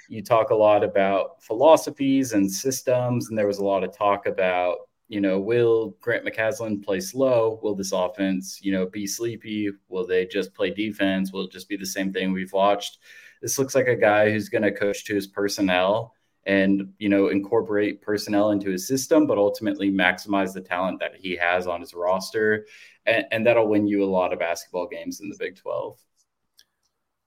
you 0.09 0.23
talk 0.23 0.51
a 0.51 0.55
lot 0.55 0.83
about 0.83 1.41
philosophies 1.41 2.33
and 2.33 2.51
systems, 2.51 3.29
and 3.29 3.39
there 3.39 3.47
was 3.47 3.59
a 3.59 3.65
lot 3.65 3.85
of 3.85 3.97
talk 3.97 4.27
about, 4.27 4.79
you 5.11 5.21
know, 5.21 5.41
will 5.41 5.97
Grant 6.01 6.25
McCasland 6.25 6.85
play 6.85 7.01
slow? 7.01 7.59
Will 7.65 7.75
this 7.75 7.91
offense, 7.91 8.61
you 8.63 8.71
know, 8.71 8.87
be 8.87 9.09
sleepy? 9.09 9.69
Will 9.89 10.07
they 10.07 10.25
just 10.25 10.55
play 10.55 10.71
defense? 10.71 11.33
Will 11.33 11.47
it 11.47 11.51
just 11.51 11.69
be 11.69 11.77
the 11.77 11.85
same 11.85 12.13
thing 12.13 12.33
we've 12.33 12.53
watched? 12.53 12.99
This 13.43 13.59
looks 13.59 13.75
like 13.75 13.89
a 13.89 13.97
guy 13.97 14.31
who's 14.31 14.49
going 14.49 14.63
to 14.63 14.71
coach 14.71 15.05
to 15.07 15.15
his 15.15 15.27
personnel 15.27 16.15
and 16.47 16.93
you 16.99 17.09
know 17.09 17.29
incorporate 17.29 18.01
personnel 18.01 18.51
into 18.51 18.71
his 18.71 18.89
system 18.89 19.27
but 19.27 19.37
ultimately 19.37 19.91
maximize 19.91 20.55
the 20.55 20.61
talent 20.61 20.99
that 20.99 21.15
he 21.15 21.37
has 21.37 21.67
on 21.67 21.81
his 21.81 21.93
roster 21.93 22.65
and, 23.05 23.27
and, 23.31 23.47
that'll 23.47 23.69
win 23.69 23.87
you 23.87 24.03
a 24.03 24.07
lot 24.07 24.33
of 24.33 24.39
basketball 24.39 24.89
games 24.89 25.21
in 25.21 25.29
the 25.29 25.37
big 25.39 25.55
12 25.57 25.99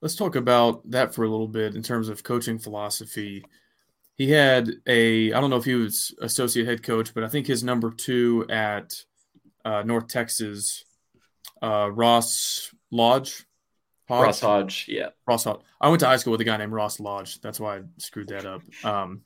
let's 0.01 0.15
talk 0.15 0.35
about 0.35 0.89
that 0.89 1.13
for 1.13 1.23
a 1.23 1.29
little 1.29 1.47
bit 1.47 1.75
in 1.75 1.83
terms 1.83 2.09
of 2.09 2.23
coaching 2.23 2.57
philosophy 2.57 3.45
he 4.15 4.29
had 4.29 4.69
a 4.87 5.33
i 5.33 5.41
don't 5.41 5.49
know 5.49 5.57
if 5.57 5.65
he 5.65 5.75
was 5.75 6.13
associate 6.21 6.65
head 6.65 6.83
coach 6.83 7.13
but 7.13 7.23
i 7.23 7.27
think 7.27 7.47
his 7.47 7.63
number 7.63 7.91
two 7.91 8.45
at 8.49 9.03
uh, 9.65 9.81
north 9.83 10.07
texas 10.07 10.83
uh, 11.61 11.89
ross 11.91 12.73
lodge 12.91 13.45
Hodge? 14.09 14.25
Ross 14.25 14.39
Hodge, 14.41 14.85
yeah. 14.89 15.09
Ross 15.25 15.45
Hodge. 15.45 15.61
I 15.79 15.87
went 15.87 16.01
to 16.01 16.05
high 16.05 16.17
school 16.17 16.31
with 16.31 16.41
a 16.41 16.45
guy 16.45 16.57
named 16.57 16.73
Ross 16.73 16.99
Lodge. 16.99 17.39
That's 17.39 17.59
why 17.59 17.77
I 17.77 17.81
screwed 17.97 18.27
that 18.29 18.45
up. 18.45 18.61
Um, 18.83 19.21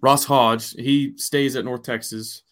Ross 0.00 0.24
Hodge, 0.24 0.72
he 0.72 1.14
stays 1.16 1.56
at 1.56 1.64
North 1.64 1.82
Texas, 1.82 2.42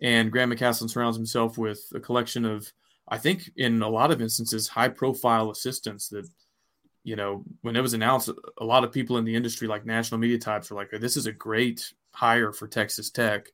and 0.00 0.30
Grant 0.30 0.52
McCasland 0.52 0.90
surrounds 0.90 1.16
himself 1.16 1.58
with 1.58 1.80
a 1.94 2.00
collection 2.00 2.44
of, 2.44 2.72
I 3.08 3.18
think, 3.18 3.50
in 3.56 3.82
a 3.82 3.88
lot 3.88 4.10
of 4.10 4.22
instances, 4.22 4.68
high 4.68 4.88
profile 4.88 5.50
assistants 5.50 6.08
that, 6.08 6.28
you 7.02 7.16
know, 7.16 7.44
when 7.62 7.76
it 7.76 7.80
was 7.80 7.94
announced, 7.94 8.30
a 8.58 8.64
lot 8.64 8.84
of 8.84 8.92
people 8.92 9.16
in 9.16 9.24
the 9.24 9.34
industry, 9.34 9.66
like 9.66 9.86
national 9.86 10.18
media 10.18 10.38
types, 10.38 10.70
were 10.70 10.76
like, 10.76 10.90
this 10.90 11.16
is 11.16 11.26
a 11.26 11.32
great 11.32 11.92
hire 12.12 12.52
for 12.52 12.66
Texas 12.68 13.10
Tech. 13.10 13.48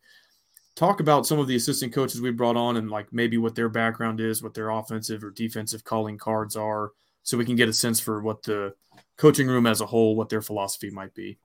Talk 0.75 1.01
about 1.01 1.27
some 1.27 1.39
of 1.39 1.47
the 1.47 1.57
assistant 1.57 1.93
coaches 1.93 2.21
we 2.21 2.31
brought 2.31 2.57
on 2.57 2.77
and 2.77 2.91
like 2.91 3.13
maybe 3.13 3.39
what 3.39 3.55
their 3.55 3.69
background 3.69 4.21
is, 4.21 4.43
what 4.43 4.53
their 4.53 4.71
offensive 4.71 5.25
or 5.25 5.31
defensive 5.31 5.85
calling 5.85 6.19
cards 6.19 6.57
are 6.57 6.93
so 7.23 7.37
we 7.37 7.45
can 7.45 7.57
get 7.57 7.69
a 7.69 7.73
sense 7.73 7.99
for 7.99 8.21
what 8.23 8.43
the 8.43 8.75
coaching 9.17 9.49
room 9.49 9.67
as 9.67 9.81
a 9.81 9.87
whole, 9.87 10.15
what 10.17 10.29
their 10.29 10.43
philosophy 10.43 10.91
might 10.91 11.15
be. 11.15 11.39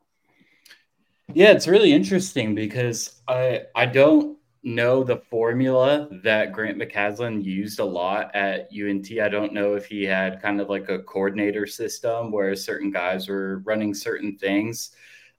Yeah, 1.34 1.52
it's 1.52 1.68
really 1.68 1.93
interesting 1.93 2.56
because 2.56 3.22
I 3.28 3.64
I 3.76 3.86
don't 3.86 4.38
know 4.64 5.03
the 5.03 5.18
formula 5.18 6.07
that 6.24 6.51
Grant 6.51 6.78
McCasland 6.78 7.43
used 7.43 7.80
a 7.80 7.86
lot 7.86 8.34
at 8.36 8.70
UNT. 8.72 9.12
I 9.20 9.28
don't 9.28 9.53
know 9.53 9.74
if 9.74 9.86
he 9.86 10.03
had 10.03 10.41
kind 10.41 10.62
of 10.62 10.70
like 10.70 10.89
a 10.89 10.99
coordinator 10.99 11.66
system 11.66 12.32
where 12.32 12.55
certain 12.55 12.91
guys 12.91 13.28
were 13.28 13.59
running 13.59 13.93
certain 13.93 14.38
things. 14.38 14.91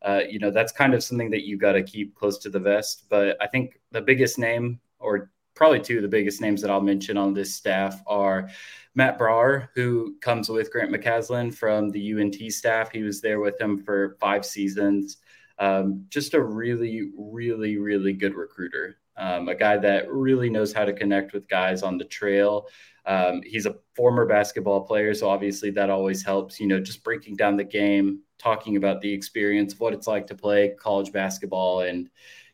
Uh, 0.02 0.22
you 0.28 0.40
know, 0.40 0.50
that's 0.50 0.72
kind 0.72 0.94
of 0.94 1.04
something 1.04 1.30
that 1.30 1.46
you 1.46 1.56
got 1.56 1.72
to 1.72 1.82
keep 1.82 2.14
close 2.16 2.38
to 2.38 2.50
the 2.50 2.58
vest. 2.58 3.04
But 3.08 3.36
I 3.40 3.46
think 3.46 3.78
the 3.92 4.00
biggest 4.00 4.38
name, 4.38 4.80
or 4.98 5.30
probably 5.54 5.80
two 5.80 5.96
of 5.96 6.02
the 6.02 6.08
biggest 6.08 6.40
names 6.40 6.60
that 6.60 6.70
I'll 6.70 6.80
mention 6.80 7.16
on 7.16 7.32
this 7.32 7.54
staff 7.54 8.02
are 8.08 8.48
Matt 8.96 9.18
Braeuer, 9.18 9.68
who 9.74 10.16
comes 10.20 10.48
with 10.48 10.72
Grant 10.72 10.92
McCasland 10.92 11.54
from 11.54 11.90
the 11.90 12.14
UNT 12.14 12.52
staff. 12.52 12.90
He 12.90 13.02
was 13.02 13.20
there 13.20 13.38
with 13.38 13.60
him 13.60 13.82
for 13.84 14.16
five 14.20 14.44
seasons. 14.44 15.18
Um, 15.58 16.06
just 16.08 16.34
a 16.34 16.42
really, 16.42 17.10
really, 17.16 17.76
really 17.76 18.12
good 18.12 18.34
recruiter. 18.34 18.98
Um, 19.16 19.48
a 19.48 19.54
guy 19.54 19.76
that 19.76 20.10
really 20.10 20.50
knows 20.50 20.72
how 20.72 20.84
to 20.84 20.92
connect 20.92 21.32
with 21.32 21.48
guys 21.48 21.82
on 21.82 21.98
the 21.98 22.04
trail. 22.04 22.66
Um, 23.04 23.42
he's 23.44 23.66
a 23.66 23.76
former 23.94 24.26
basketball 24.26 24.82
player, 24.82 25.12
so 25.14 25.28
obviously 25.28 25.70
that 25.70 25.90
always 25.90 26.24
helps. 26.24 26.60
You 26.60 26.68
know, 26.68 26.80
just 26.80 27.04
breaking 27.04 27.36
down 27.36 27.56
the 27.56 27.64
game, 27.64 28.20
talking 28.38 28.76
about 28.76 29.00
the 29.00 29.12
experience 29.12 29.78
what 29.78 29.92
it's 29.92 30.06
like 30.06 30.26
to 30.28 30.34
play 30.34 30.74
college 30.78 31.12
basketball, 31.12 31.80
and 31.80 32.08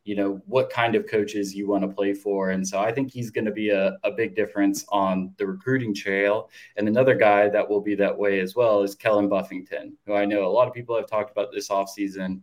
you 0.08 0.14
know 0.14 0.40
what 0.46 0.70
kind 0.70 0.94
of 0.94 1.06
coaches 1.06 1.54
you 1.54 1.68
want 1.68 1.82
to 1.82 1.88
play 1.88 2.14
for 2.14 2.50
and 2.52 2.66
so 2.66 2.78
i 2.78 2.90
think 2.90 3.12
he's 3.12 3.30
going 3.30 3.44
to 3.44 3.52
be 3.52 3.68
a, 3.68 3.98
a 4.04 4.10
big 4.10 4.34
difference 4.34 4.86
on 4.88 5.30
the 5.36 5.46
recruiting 5.46 5.94
trail 5.94 6.48
and 6.78 6.88
another 6.88 7.14
guy 7.14 7.46
that 7.46 7.68
will 7.68 7.82
be 7.82 7.94
that 7.94 8.16
way 8.16 8.40
as 8.40 8.54
well 8.56 8.82
is 8.82 8.94
kellen 8.94 9.28
buffington 9.28 9.94
who 10.06 10.14
i 10.14 10.24
know 10.24 10.46
a 10.46 10.48
lot 10.48 10.66
of 10.66 10.72
people 10.72 10.96
have 10.96 11.06
talked 11.06 11.30
about 11.30 11.52
this 11.52 11.68
offseason 11.68 12.40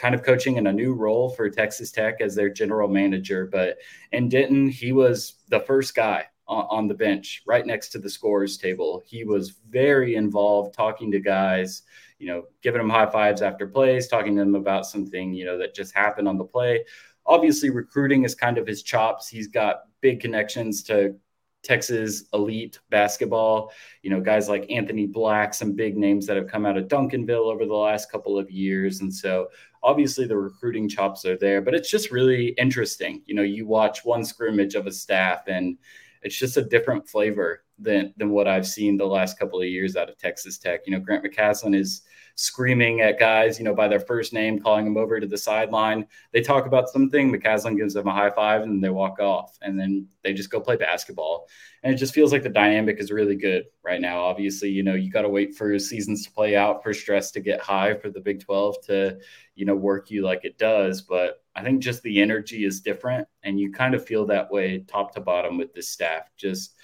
kind 0.00 0.14
of 0.14 0.22
coaching 0.22 0.56
in 0.56 0.66
a 0.66 0.72
new 0.72 0.94
role 0.94 1.28
for 1.30 1.50
texas 1.50 1.92
tech 1.92 2.20
as 2.20 2.34
their 2.34 2.48
general 2.48 2.88
manager 2.88 3.46
but 3.46 3.76
in 4.12 4.28
denton 4.28 4.68
he 4.68 4.92
was 4.92 5.34
the 5.48 5.60
first 5.60 5.94
guy 5.94 6.24
on 6.48 6.88
the 6.88 6.94
bench 6.94 7.42
right 7.46 7.64
next 7.64 7.90
to 7.90 7.98
the 7.98 8.10
scores 8.10 8.58
table 8.58 9.00
he 9.06 9.22
was 9.22 9.50
very 9.68 10.16
involved 10.16 10.74
talking 10.74 11.10
to 11.10 11.20
guys 11.20 11.82
you 12.20 12.26
know, 12.26 12.44
giving 12.62 12.78
them 12.78 12.90
high 12.90 13.10
fives 13.10 13.42
after 13.42 13.66
plays, 13.66 14.06
talking 14.06 14.36
to 14.36 14.40
them 14.40 14.54
about 14.54 14.86
something, 14.86 15.32
you 15.32 15.46
know, 15.46 15.56
that 15.58 15.74
just 15.74 15.94
happened 15.94 16.28
on 16.28 16.36
the 16.36 16.44
play. 16.44 16.84
Obviously, 17.24 17.70
recruiting 17.70 18.24
is 18.24 18.34
kind 18.34 18.58
of 18.58 18.66
his 18.66 18.82
chops. 18.82 19.26
He's 19.26 19.48
got 19.48 19.84
big 20.02 20.20
connections 20.20 20.82
to 20.84 21.16
Texas 21.62 22.24
elite 22.32 22.78
basketball. 22.90 23.72
You 24.02 24.10
know, 24.10 24.20
guys 24.20 24.48
like 24.48 24.70
Anthony 24.70 25.06
Black, 25.06 25.54
some 25.54 25.72
big 25.72 25.96
names 25.96 26.26
that 26.26 26.36
have 26.36 26.48
come 26.48 26.66
out 26.66 26.76
of 26.76 26.88
Duncanville 26.88 27.52
over 27.52 27.66
the 27.66 27.74
last 27.74 28.10
couple 28.10 28.38
of 28.38 28.50
years. 28.50 29.00
And 29.00 29.12
so 29.12 29.48
obviously 29.82 30.26
the 30.26 30.36
recruiting 30.36 30.88
chops 30.88 31.24
are 31.24 31.36
there, 31.36 31.60
but 31.60 31.74
it's 31.74 31.90
just 31.90 32.10
really 32.10 32.48
interesting. 32.58 33.22
You 33.26 33.34
know, 33.34 33.42
you 33.42 33.66
watch 33.66 34.04
one 34.04 34.24
scrimmage 34.24 34.74
of 34.74 34.86
a 34.86 34.92
staff 34.92 35.42
and 35.46 35.78
it's 36.22 36.36
just 36.36 36.56
a 36.56 36.62
different 36.62 37.08
flavor 37.08 37.64
than 37.78 38.12
than 38.16 38.30
what 38.30 38.46
I've 38.46 38.66
seen 38.66 38.96
the 38.96 39.06
last 39.06 39.38
couple 39.38 39.60
of 39.60 39.68
years 39.68 39.96
out 39.96 40.10
of 40.10 40.18
Texas 40.18 40.58
Tech. 40.58 40.80
You 40.86 40.92
know, 40.92 41.00
Grant 41.00 41.24
McCasland 41.24 41.74
is 41.74 42.02
screaming 42.40 43.02
at 43.02 43.18
guys, 43.18 43.58
you 43.58 43.64
know, 43.66 43.74
by 43.74 43.86
their 43.86 44.00
first 44.00 44.32
name, 44.32 44.58
calling 44.58 44.86
them 44.86 44.96
over 44.96 45.20
to 45.20 45.26
the 45.26 45.36
sideline. 45.36 46.06
They 46.32 46.40
talk 46.40 46.64
about 46.64 46.88
something, 46.88 47.30
McCasland 47.30 47.76
gives 47.76 47.92
them 47.92 48.06
a 48.06 48.12
high 48.12 48.30
five, 48.30 48.62
and 48.62 48.82
they 48.82 48.88
walk 48.88 49.20
off, 49.20 49.58
and 49.60 49.78
then 49.78 50.06
they 50.24 50.32
just 50.32 50.48
go 50.48 50.58
play 50.58 50.76
basketball. 50.76 51.48
And 51.82 51.92
it 51.92 51.98
just 51.98 52.14
feels 52.14 52.32
like 52.32 52.42
the 52.42 52.48
dynamic 52.48 52.98
is 52.98 53.12
really 53.12 53.36
good 53.36 53.64
right 53.82 54.00
now. 54.00 54.20
Obviously, 54.20 54.70
you 54.70 54.82
know, 54.82 54.94
you 54.94 55.10
got 55.10 55.22
to 55.22 55.28
wait 55.28 55.54
for 55.54 55.78
seasons 55.78 56.24
to 56.24 56.32
play 56.32 56.56
out 56.56 56.82
for 56.82 56.94
stress 56.94 57.30
to 57.32 57.40
get 57.40 57.60
high 57.60 57.94
for 57.94 58.08
the 58.08 58.20
Big 58.20 58.40
12 58.40 58.86
to, 58.86 59.18
you 59.54 59.66
know, 59.66 59.74
work 59.74 60.10
you 60.10 60.22
like 60.22 60.46
it 60.46 60.56
does. 60.56 61.02
But 61.02 61.42
I 61.54 61.62
think 61.62 61.82
just 61.82 62.02
the 62.02 62.22
energy 62.22 62.64
is 62.64 62.80
different, 62.80 63.28
and 63.42 63.60
you 63.60 63.70
kind 63.70 63.94
of 63.94 64.06
feel 64.06 64.24
that 64.26 64.50
way 64.50 64.82
top 64.88 65.12
to 65.14 65.20
bottom 65.20 65.58
with 65.58 65.74
this 65.74 65.90
staff. 65.90 66.30
Just 66.38 66.76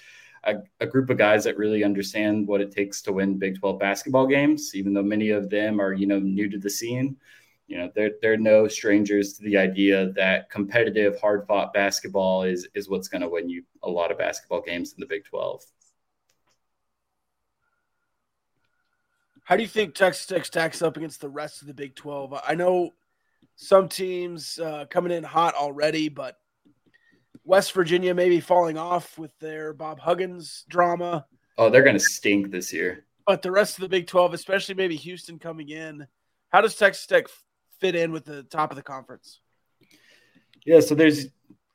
a, 0.43 0.55
a, 0.79 0.85
group 0.85 1.09
of 1.09 1.17
guys 1.17 1.43
that 1.43 1.57
really 1.57 1.83
understand 1.83 2.47
what 2.47 2.61
it 2.61 2.71
takes 2.71 3.01
to 3.03 3.13
win 3.13 3.37
Big 3.37 3.59
12 3.59 3.79
basketball 3.79 4.27
games, 4.27 4.71
even 4.75 4.93
though 4.93 5.03
many 5.03 5.29
of 5.29 5.49
them 5.49 5.79
are, 5.79 5.93
you 5.93 6.07
know, 6.07 6.19
new 6.19 6.49
to 6.49 6.57
the 6.57 6.69
scene. 6.69 7.17
You 7.67 7.77
know, 7.77 7.91
they're 7.95 8.11
they're 8.21 8.37
no 8.37 8.67
strangers 8.67 9.33
to 9.33 9.43
the 9.43 9.57
idea 9.57 10.11
that 10.13 10.49
competitive, 10.49 11.19
hard 11.19 11.45
fought 11.47 11.73
basketball 11.73 12.43
is 12.43 12.67
is 12.75 12.89
what's 12.89 13.09
going 13.09 13.21
to 13.21 13.29
win 13.29 13.49
you 13.49 13.63
a 13.83 13.89
lot 13.89 14.09
of 14.09 14.17
basketball 14.17 14.61
games 14.61 14.93
in 14.93 15.01
the 15.01 15.05
Big 15.05 15.25
12. 15.25 15.63
How 19.43 19.55
do 19.55 19.61
you 19.61 19.67
think 19.67 19.95
Texas 19.95 20.25
Tech 20.25 20.45
stacks 20.45 20.81
up 20.81 20.97
against 20.97 21.21
the 21.21 21.29
rest 21.29 21.61
of 21.61 21.67
the 21.67 21.73
Big 21.73 21.95
12? 21.95 22.39
I 22.45 22.55
know 22.55 22.93
some 23.55 23.89
teams 23.89 24.59
uh, 24.59 24.85
coming 24.89 25.11
in 25.11 25.23
hot 25.23 25.55
already, 25.55 26.09
but 26.09 26.37
West 27.47 27.71
Virginia 27.71 28.13
maybe 28.13 28.41
falling 28.41 28.77
off 28.77 29.17
with 29.17 29.31
their 29.39 29.73
Bob 29.73 29.99
Huggins 29.99 30.65
drama. 30.67 31.25
Oh, 31.57 31.69
they're 31.69 31.81
going 31.81 31.95
to 31.95 31.99
stink 31.99 32.51
this 32.51 32.73
year. 32.73 33.05
But 33.25 33.41
the 33.41 33.51
rest 33.51 33.77
of 33.77 33.81
the 33.83 33.89
Big 33.89 34.05
12, 34.05 34.33
especially 34.33 34.75
maybe 34.75 34.97
Houston 34.97 35.39
coming 35.39 35.69
in, 35.69 36.05
how 36.49 36.59
does 36.59 36.75
Texas 36.75 37.05
Tech 37.07 37.27
fit 37.79 37.95
in 37.95 38.11
with 38.11 38.25
the 38.25 38.43
top 38.43 38.71
of 38.71 38.75
the 38.75 38.83
conference? 38.83 39.39
Yeah, 40.65 40.81
so 40.81 40.93
there's, 40.93 41.27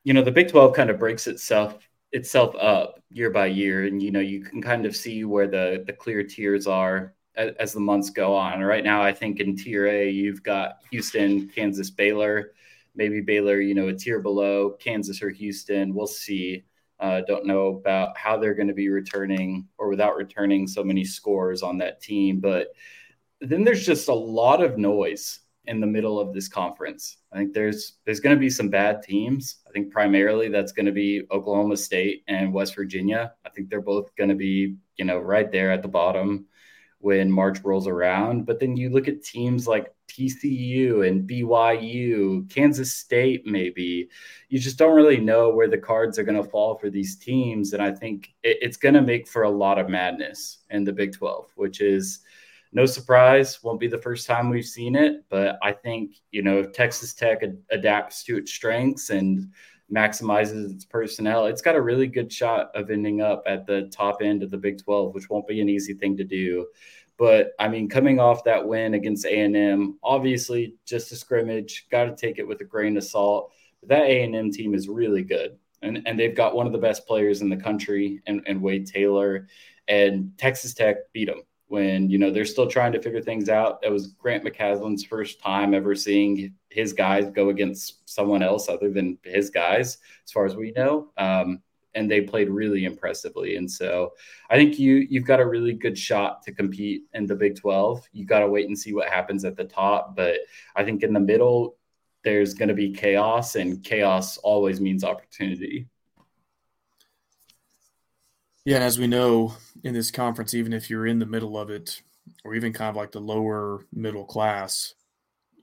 you 0.05 0.12
know, 0.12 0.23
the 0.23 0.31
Big 0.31 0.49
12 0.49 0.75
kind 0.75 0.91
of 0.91 0.99
breaks 0.99 1.27
itself 1.27 1.79
itself 2.12 2.55
up 2.57 3.01
year 3.11 3.31
by 3.31 3.47
year, 3.47 3.87
and 3.87 4.03
you 4.03 4.11
know, 4.11 4.20
you 4.20 4.43
can 4.43 4.61
kind 4.61 4.85
of 4.85 4.95
see 4.95 5.25
where 5.25 5.49
the 5.49 5.83
the 5.87 5.93
clear 5.95 6.23
tiers 6.23 6.66
are 6.66 7.14
as, 7.35 7.53
as 7.59 7.73
the 7.73 7.81
months 7.81 8.11
go 8.11 8.37
on. 8.37 8.61
Right 8.61 8.85
now, 8.85 9.03
I 9.03 9.12
think 9.12 9.41
in 9.41 9.57
Tier 9.57 9.87
A, 9.87 10.11
you've 10.11 10.43
got 10.43 10.81
Houston, 10.91 11.49
Kansas, 11.49 11.89
Baylor 11.89 12.53
maybe 12.95 13.20
Baylor, 13.20 13.61
you 13.61 13.74
know, 13.74 13.88
a 13.88 13.95
tier 13.95 14.20
below 14.20 14.70
Kansas 14.78 15.22
or 15.22 15.30
Houston. 15.30 15.95
We'll 15.95 16.07
see. 16.07 16.64
Uh, 17.01 17.22
don't 17.26 17.47
know 17.47 17.68
about 17.68 18.16
how 18.16 18.36
they're 18.36 18.55
going 18.55 18.68
to 18.68 18.74
be 18.74 18.88
returning 18.88 19.66
or 19.78 19.88
without 19.88 20.16
returning 20.16 20.66
so 20.66 20.84
many 20.84 21.05
scores 21.05 21.62
on 21.62 21.78
that 21.78 22.01
team. 22.01 22.38
But 22.38 22.68
then 23.40 23.64
there's 23.64 23.84
just 23.84 24.09
a 24.09 24.14
lot 24.14 24.62
of 24.62 24.78
noise 24.78 25.40
in 25.66 25.80
the 25.80 25.86
middle 25.86 26.18
of 26.18 26.32
this 26.32 26.49
conference. 26.49 27.18
I 27.32 27.38
think 27.38 27.53
there's 27.53 27.99
there's 28.05 28.20
going 28.20 28.36
to 28.36 28.40
be 28.40 28.51
some 28.51 28.68
bad 28.68 29.03
teams. 29.03 29.57
I 29.66 29.70
think 29.70 29.93
primarily 29.93 30.49
that's 30.49 30.72
going 30.72 30.86
to 30.86 30.93
be 30.93 31.22
Oklahoma 31.30 31.76
State 31.76 32.22
and 32.28 32.53
West 32.53 32.74
Virginia. 32.74 33.32
I 33.45 33.51
think 33.51 33.68
they're 33.68 33.80
both 33.80 34.14
going 34.16 34.30
to 34.30 34.36
be, 34.36 34.76
you 34.97 35.05
know, 35.05 35.18
right 35.18 35.51
there 35.51 35.70
at 35.70 35.82
the 35.82 35.88
bottom 35.88 36.47
when 36.99 37.30
March 37.30 37.61
rolls 37.62 37.86
around. 37.86 38.47
But 38.47 38.61
then 38.61 38.76
you 38.76 38.90
look 38.90 39.09
at 39.09 39.24
teams 39.24 39.66
like 39.66 39.93
TCU 40.13 41.07
and 41.07 41.29
BYU, 41.29 42.49
Kansas 42.51 42.93
State, 42.93 43.47
maybe. 43.47 44.09
You 44.49 44.59
just 44.59 44.79
don't 44.79 44.95
really 44.95 45.19
know 45.19 45.51
where 45.51 45.69
the 45.69 45.79
cards 45.79 46.19
are 46.19 46.25
going 46.25 46.43
to 46.43 46.49
fall 46.49 46.77
for 46.77 46.91
these 46.91 47.17
teams. 47.17 47.73
And 47.73 47.83
I 47.83 47.91
think 47.93 48.35
it, 48.43 48.59
it's 48.61 48.77
going 48.77 48.95
to 48.95 49.03
make 49.03 49.27
for 49.27 49.45
a 49.45 49.51
lot 49.51 49.79
of 49.79 49.89
madness 49.89 50.59
in 50.71 50.85
the 50.85 50.93
Big 50.93 51.15
12, 51.15 51.53
which 51.57 51.81
is 51.81 52.21
no 52.73 52.87
surprise, 52.87 53.63
won't 53.63 53.81
be 53.81 53.89
the 53.89 53.99
first 53.99 54.27
time 54.27 54.49
we've 54.49 54.65
seen 54.65 54.97
it. 54.97 55.25
But 55.29 55.59
I 55.63 55.73
think, 55.73 56.17
you 56.31 56.43
know, 56.43 56.59
if 56.59 56.73
Texas 56.73 57.15
Tech 57.15 57.43
ad- 57.43 57.59
adapts 57.71 58.25
to 58.25 58.37
its 58.37 58.53
strengths 58.53 59.11
and 59.11 59.51
maximizes 59.93 60.75
its 60.75 60.85
personnel, 60.85 61.47
it's 61.47 61.61
got 61.61 61.77
a 61.77 61.81
really 61.81 62.07
good 62.07 62.33
shot 62.33 62.71
of 62.75 62.91
ending 62.91 63.21
up 63.21 63.43
at 63.47 63.67
the 63.67 63.91
top 63.93 64.23
end 64.23 64.43
of 64.43 64.51
the 64.51 64.57
Big 64.57 64.83
12, 64.83 65.15
which 65.15 65.29
won't 65.29 65.47
be 65.47 65.61
an 65.61 65.69
easy 65.69 65.95
thing 65.95 66.17
to 66.17 66.25
do. 66.25 66.67
But 67.23 67.53
I 67.61 67.68
mean, 67.68 67.89
coming 67.89 68.18
off 68.18 68.43
that 68.43 68.66
win 68.66 68.95
against 68.95 69.27
A&M, 69.27 69.97
obviously 70.03 70.75
just 70.85 71.12
a 71.12 71.14
scrimmage, 71.14 71.87
got 71.89 72.07
to 72.07 72.16
take 72.16 72.41
it 72.41 72.49
with 72.49 72.61
a 72.62 72.64
grain 72.64 72.97
of 72.97 73.05
salt. 73.05 73.53
But 73.79 73.91
that 73.91 74.07
A&M 74.07 74.51
team 74.51 74.75
is 74.75 74.89
really 74.89 75.23
good. 75.23 75.57
And, 75.83 76.03
and 76.05 76.18
they've 76.18 76.35
got 76.35 76.57
one 76.57 76.66
of 76.66 76.73
the 76.73 76.81
best 76.81 77.07
players 77.07 77.41
in 77.41 77.49
the 77.49 77.57
country 77.57 78.20
and, 78.27 78.43
and 78.49 78.61
Wade 78.61 78.89
Taylor. 78.89 79.47
And 79.87 80.37
Texas 80.37 80.75
Tech 80.75 80.97
beat 81.12 81.27
them 81.27 81.43
when 81.68 82.11
you 82.11 82.18
know 82.18 82.33
they're 82.33 82.45
still 82.45 82.66
trying 82.66 82.91
to 82.91 83.01
figure 83.01 83.23
things 83.23 83.49
out. 83.49 83.83
That 83.83 83.93
was 83.93 84.09
Grant 84.09 84.43
McCasland's 84.43 85.05
first 85.05 85.41
time 85.41 85.75
ever 85.75 85.95
seeing 85.95 86.53
his 86.70 86.93
guys 86.93 87.31
go 87.31 87.51
against 87.51 88.11
someone 88.11 88.43
else 88.43 88.68
other 88.68 88.91
than 88.91 89.16
his 89.23 89.49
guys, 89.49 89.99
as 90.27 90.33
far 90.33 90.45
as 90.45 90.57
we 90.57 90.73
know. 90.73 91.12
Um, 91.16 91.62
and 91.95 92.11
they 92.11 92.20
played 92.22 92.49
really 92.49 92.84
impressively. 92.84 93.57
And 93.57 93.70
so 93.70 94.12
I 94.51 94.57
think 94.57 94.78
you 94.78 95.07
you've 95.09 95.26
got 95.26 95.40
a 95.40 95.47
really 95.47 95.72
good 95.72 95.97
shot 95.99 96.43
to 96.45 96.53
compete 96.53 97.03
in 97.14 97.26
the 97.26 97.34
Big 97.34 97.57
12. 97.57 98.09
You 98.12 98.24
got 98.24 98.40
to 98.40 98.49
wait 98.49 98.66
and 98.66 98.78
see 98.78 98.93
what 98.95 99.09
happens 99.09 99.45
at 99.45 99.57
the 99.57 99.64
top, 99.64 100.16
but 100.16 100.38
I 100.74 100.84
think 100.84 101.03
in 101.03 101.12
the 101.12 101.20
middle 101.20 101.76
there's 102.24 102.55
going 102.55 102.68
to 102.68 102.74
be 102.74 102.93
chaos 102.93 103.57
and 103.57 103.82
chaos 103.82 104.38
always 104.38 104.80
means 104.80 105.05
opportunity. 105.05 105.88
Yeah, 108.64 108.76
and 108.76 108.84
as 108.84 108.99
we 108.99 109.09
know 109.09 109.55
in 109.82 109.93
this 109.93 110.12
conference, 110.12 110.55
even 110.55 110.72
if 110.72 110.88
you're 110.88 111.07
in 111.07 111.18
the 111.18 111.26
middle 111.26 111.59
of 111.59 111.68
it, 111.68 112.01
or 112.45 112.55
even 112.55 112.72
kind 112.72 112.90
of 112.90 112.97
like 112.97 113.11
the 113.11 113.20
lower 113.20 113.84
middle 113.93 114.24
class, 114.24 114.95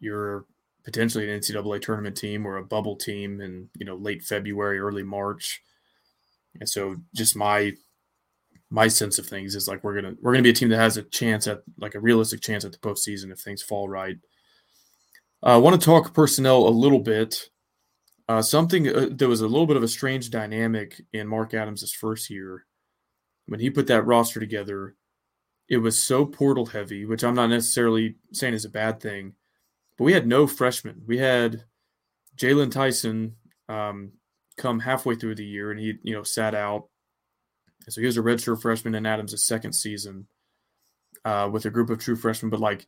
you're 0.01 0.45
potentially 0.83 1.29
an 1.29 1.39
NCAA 1.39 1.81
tournament 1.81 2.17
team 2.17 2.45
or 2.45 2.57
a 2.57 2.63
bubble 2.63 2.95
team 2.95 3.39
in 3.41 3.69
you 3.77 3.85
know 3.85 3.95
late 3.95 4.21
February, 4.23 4.79
early 4.79 5.03
March. 5.03 5.61
And 6.59 6.67
so, 6.67 6.95
just 7.15 7.35
my 7.35 7.73
my 8.69 8.87
sense 8.87 9.17
of 9.17 9.25
things 9.25 9.55
is 9.55 9.67
like 9.67 9.83
we're 9.83 9.95
gonna 9.95 10.15
we're 10.21 10.33
gonna 10.33 10.43
be 10.43 10.51
a 10.51 10.53
team 10.53 10.69
that 10.69 10.77
has 10.77 10.97
a 10.97 11.03
chance 11.03 11.47
at 11.47 11.61
like 11.79 11.95
a 11.95 11.99
realistic 11.99 12.41
chance 12.41 12.65
at 12.65 12.71
the 12.71 12.77
postseason 12.77 13.31
if 13.31 13.39
things 13.39 13.61
fall 13.61 13.89
right. 13.89 14.17
Uh, 15.41 15.55
I 15.55 15.57
want 15.57 15.79
to 15.79 15.85
talk 15.85 16.13
personnel 16.13 16.67
a 16.67 16.69
little 16.69 16.99
bit. 16.99 17.49
Uh, 18.27 18.41
something 18.41 18.87
uh, 18.87 19.27
was 19.27 19.41
a 19.41 19.47
little 19.47 19.65
bit 19.65 19.77
of 19.77 19.83
a 19.83 19.87
strange 19.87 20.29
dynamic 20.29 21.01
in 21.13 21.27
Mark 21.27 21.53
Adams' 21.53 21.91
first 21.93 22.29
year 22.29 22.65
when 23.49 23.59
he 23.59 23.69
put 23.71 23.87
that 23.87 24.05
roster 24.05 24.39
together, 24.39 24.95
it 25.67 25.77
was 25.77 26.01
so 26.01 26.23
portal 26.23 26.67
heavy, 26.67 27.05
which 27.05 27.23
I'm 27.23 27.33
not 27.33 27.49
necessarily 27.49 28.15
saying 28.31 28.53
is 28.53 28.65
a 28.65 28.69
bad 28.69 29.01
thing, 29.01 29.33
but 29.97 30.03
we 30.03 30.13
had 30.13 30.27
no 30.27 30.45
freshmen. 30.45 31.01
We 31.07 31.17
had 31.17 31.63
Jaylon 32.37 32.71
Tyson 32.71 33.35
um, 33.67 34.11
come 34.59 34.79
halfway 34.79 35.15
through 35.15 35.35
the 35.35 35.45
year, 35.45 35.71
and 35.71 35.79
he 35.79 35.93
you 36.03 36.13
know 36.13 36.23
sat 36.23 36.53
out. 36.53 36.89
So 37.87 38.01
he 38.01 38.07
was 38.07 38.17
a 38.17 38.21
redshirt 38.21 38.61
freshman 38.61 38.93
in 38.93 39.05
Adams' 39.05 39.45
second 39.45 39.73
season 39.73 40.27
uh, 41.25 41.49
with 41.51 41.65
a 41.65 41.69
group 41.71 41.89
of 41.89 41.99
true 41.99 42.15
freshmen. 42.15 42.49
But 42.49 42.59
like, 42.59 42.87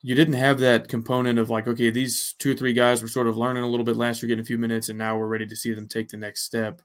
you 0.00 0.14
didn't 0.14 0.34
have 0.34 0.58
that 0.60 0.88
component 0.88 1.38
of 1.38 1.50
like, 1.50 1.68
okay, 1.68 1.90
these 1.90 2.34
two 2.38 2.52
or 2.52 2.54
three 2.54 2.72
guys 2.72 3.02
were 3.02 3.08
sort 3.08 3.28
of 3.28 3.36
learning 3.36 3.62
a 3.62 3.68
little 3.68 3.84
bit 3.84 3.96
last 3.96 4.22
year, 4.22 4.28
getting 4.28 4.42
a 4.42 4.46
few 4.46 4.58
minutes, 4.58 4.88
and 4.88 4.98
now 4.98 5.16
we're 5.16 5.28
ready 5.28 5.46
to 5.46 5.56
see 5.56 5.72
them 5.72 5.86
take 5.86 6.08
the 6.08 6.16
next 6.16 6.42
step. 6.42 6.82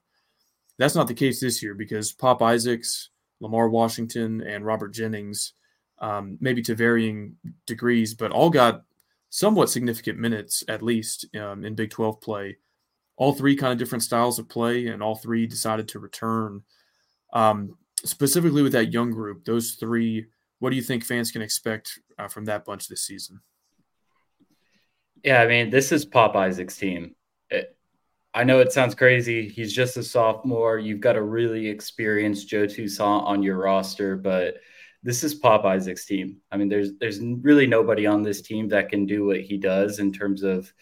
That's 0.78 0.94
not 0.94 1.08
the 1.08 1.14
case 1.14 1.40
this 1.40 1.62
year 1.62 1.74
because 1.74 2.12
Pop 2.12 2.40
Isaacs, 2.42 3.10
Lamar 3.40 3.68
Washington, 3.68 4.40
and 4.42 4.64
Robert 4.64 4.92
Jennings, 4.92 5.54
um, 5.98 6.38
maybe 6.40 6.62
to 6.62 6.76
varying 6.76 7.34
degrees, 7.66 8.14
but 8.14 8.30
all 8.30 8.50
got 8.50 8.84
somewhat 9.30 9.70
significant 9.70 10.18
minutes 10.18 10.62
at 10.68 10.82
least 10.82 11.26
um, 11.36 11.64
in 11.64 11.74
Big 11.74 11.90
12 11.90 12.20
play. 12.20 12.56
All 13.18 13.32
three 13.32 13.56
kind 13.56 13.72
of 13.72 13.78
different 13.78 14.02
styles 14.02 14.38
of 14.38 14.48
play, 14.48 14.86
and 14.86 15.02
all 15.02 15.16
three 15.16 15.46
decided 15.46 15.88
to 15.88 15.98
return. 15.98 16.62
Um, 17.32 17.76
specifically 18.04 18.62
with 18.62 18.72
that 18.72 18.92
young 18.92 19.10
group, 19.10 19.44
those 19.44 19.72
three, 19.72 20.26
what 20.60 20.70
do 20.70 20.76
you 20.76 20.82
think 20.82 21.04
fans 21.04 21.30
can 21.30 21.42
expect 21.42 22.00
uh, 22.18 22.28
from 22.28 22.46
that 22.46 22.64
bunch 22.64 22.88
this 22.88 23.04
season? 23.04 23.40
Yeah, 25.22 25.42
I 25.42 25.46
mean, 25.46 25.68
this 25.68 25.92
is 25.92 26.04
Pop 26.04 26.36
Isaac's 26.36 26.76
team. 26.76 27.14
I 28.34 28.44
know 28.44 28.60
it 28.60 28.72
sounds 28.72 28.94
crazy. 28.94 29.48
He's 29.48 29.72
just 29.72 29.96
a 29.96 30.02
sophomore. 30.02 30.78
You've 30.78 31.00
got 31.00 31.16
a 31.16 31.22
really 31.22 31.66
experienced 31.66 32.48
Joe 32.48 32.66
Toussaint 32.66 33.24
on 33.24 33.42
your 33.42 33.56
roster, 33.56 34.16
but 34.16 34.58
this 35.02 35.24
is 35.24 35.34
Pop 35.34 35.64
Isaac's 35.64 36.04
team. 36.04 36.36
I 36.52 36.56
mean, 36.56 36.68
there's 36.68 36.90
there's 37.00 37.20
really 37.20 37.66
nobody 37.66 38.06
on 38.06 38.22
this 38.22 38.42
team 38.42 38.68
that 38.68 38.90
can 38.90 39.06
do 39.06 39.26
what 39.26 39.40
he 39.40 39.56
does 39.56 39.98
in 39.98 40.12
terms 40.12 40.42
of 40.42 40.72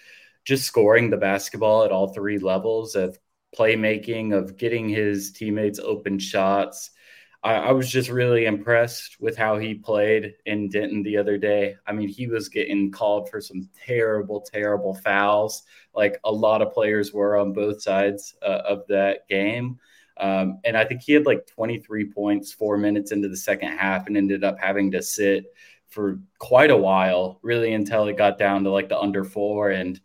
just 0.46 0.64
scoring 0.64 1.10
the 1.10 1.16
basketball 1.18 1.84
at 1.84 1.92
all 1.92 2.08
three 2.08 2.38
levels 2.38 2.94
of 2.94 3.18
playmaking, 3.54 4.32
of 4.32 4.56
getting 4.56 4.88
his 4.88 5.32
teammates 5.32 5.78
open 5.78 6.18
shots, 6.18 6.90
I, 7.42 7.54
I, 7.54 7.72
was 7.72 7.90
just 7.90 8.08
really 8.08 8.46
impressed 8.46 9.20
with 9.20 9.36
how 9.36 9.58
he 9.58 9.74
played 9.74 10.34
in 10.46 10.68
Denton 10.68 11.02
the 11.02 11.16
other 11.16 11.36
day. 11.36 11.76
I 11.86 11.92
mean, 11.92 12.08
he 12.08 12.26
was 12.26 12.48
getting 12.48 12.90
called 12.90 13.28
for 13.28 13.40
some 13.40 13.68
terrible, 13.86 14.40
terrible 14.40 14.94
fouls, 14.94 15.64
like 15.94 16.18
a 16.24 16.32
lot 16.32 16.62
of 16.62 16.72
players 16.72 17.12
were 17.12 17.36
on 17.36 17.52
both 17.52 17.82
sides 17.82 18.34
uh, 18.42 18.62
of 18.64 18.86
that 18.88 19.28
game. 19.28 19.78
Um, 20.18 20.60
and 20.64 20.76
I 20.76 20.84
think 20.84 21.02
he 21.02 21.12
had 21.12 21.26
like 21.26 21.46
23 21.46 22.10
points 22.10 22.52
four 22.52 22.78
minutes 22.78 23.12
into 23.12 23.28
the 23.28 23.36
second 23.36 23.76
half 23.76 24.06
and 24.06 24.16
ended 24.16 24.44
up 24.44 24.58
having 24.58 24.90
to 24.92 25.02
sit 25.02 25.44
for 25.88 26.20
quite 26.38 26.70
a 26.70 26.76
while, 26.76 27.38
really 27.42 27.74
until 27.74 28.06
it 28.08 28.16
got 28.16 28.38
down 28.38 28.64
to 28.64 28.70
like 28.70 28.88
the 28.88 28.98
under 28.98 29.24
four. 29.24 29.70
And 29.70 30.00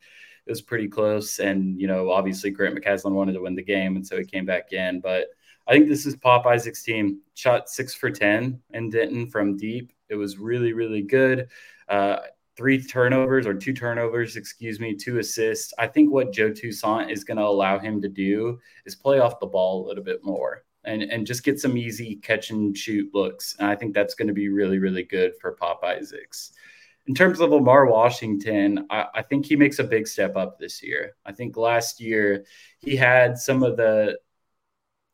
it 0.45 0.51
was 0.51 0.61
pretty 0.61 0.87
close. 0.87 1.39
And, 1.39 1.79
you 1.79 1.87
know, 1.87 2.11
obviously 2.11 2.49
Grant 2.49 2.75
McCasland 2.75 3.13
wanted 3.13 3.33
to 3.33 3.41
win 3.41 3.55
the 3.55 3.63
game. 3.63 3.95
And 3.95 4.05
so 4.05 4.17
he 4.17 4.25
came 4.25 4.45
back 4.45 4.73
in. 4.73 4.99
But 4.99 5.27
I 5.67 5.73
think 5.73 5.87
this 5.87 6.05
is 6.05 6.15
Pop 6.15 6.45
Isaac's 6.45 6.83
team. 6.83 7.19
Shot 7.35 7.69
six 7.69 7.93
for 7.93 8.09
10 8.09 8.59
in 8.71 8.89
Denton 8.89 9.27
from 9.27 9.57
deep. 9.57 9.93
It 10.09 10.15
was 10.15 10.37
really, 10.37 10.73
really 10.73 11.01
good. 11.01 11.49
Uh, 11.87 12.17
three 12.57 12.81
turnovers 12.81 13.47
or 13.47 13.53
two 13.53 13.73
turnovers, 13.73 14.35
excuse 14.35 14.79
me, 14.79 14.95
two 14.95 15.19
assists. 15.19 15.73
I 15.77 15.87
think 15.87 16.11
what 16.11 16.33
Joe 16.33 16.51
Toussaint 16.51 17.11
is 17.11 17.23
going 17.23 17.37
to 17.37 17.43
allow 17.43 17.79
him 17.79 18.01
to 18.01 18.09
do 18.09 18.59
is 18.85 18.95
play 18.95 19.19
off 19.19 19.39
the 19.39 19.47
ball 19.47 19.85
a 19.85 19.87
little 19.87 20.03
bit 20.03 20.23
more 20.23 20.63
and, 20.83 21.03
and 21.03 21.27
just 21.27 21.43
get 21.43 21.59
some 21.59 21.77
easy 21.77 22.15
catch 22.17 22.49
and 22.49 22.77
shoot 22.77 23.13
looks. 23.13 23.55
And 23.59 23.67
I 23.67 23.75
think 23.75 23.93
that's 23.93 24.15
going 24.15 24.27
to 24.27 24.33
be 24.33 24.49
really, 24.49 24.79
really 24.79 25.03
good 25.03 25.33
for 25.39 25.53
Pop 25.53 25.83
Isaacs. 25.83 26.53
In 27.07 27.15
terms 27.15 27.39
of 27.39 27.49
Lamar 27.49 27.87
Washington, 27.87 28.85
I, 28.89 29.05
I 29.15 29.21
think 29.23 29.45
he 29.45 29.55
makes 29.55 29.79
a 29.79 29.83
big 29.83 30.07
step 30.07 30.35
up 30.35 30.59
this 30.59 30.83
year. 30.83 31.15
I 31.25 31.31
think 31.31 31.57
last 31.57 31.99
year 31.99 32.45
he 32.79 32.95
had 32.95 33.37
some 33.37 33.63
of 33.63 33.75
the 33.75 34.19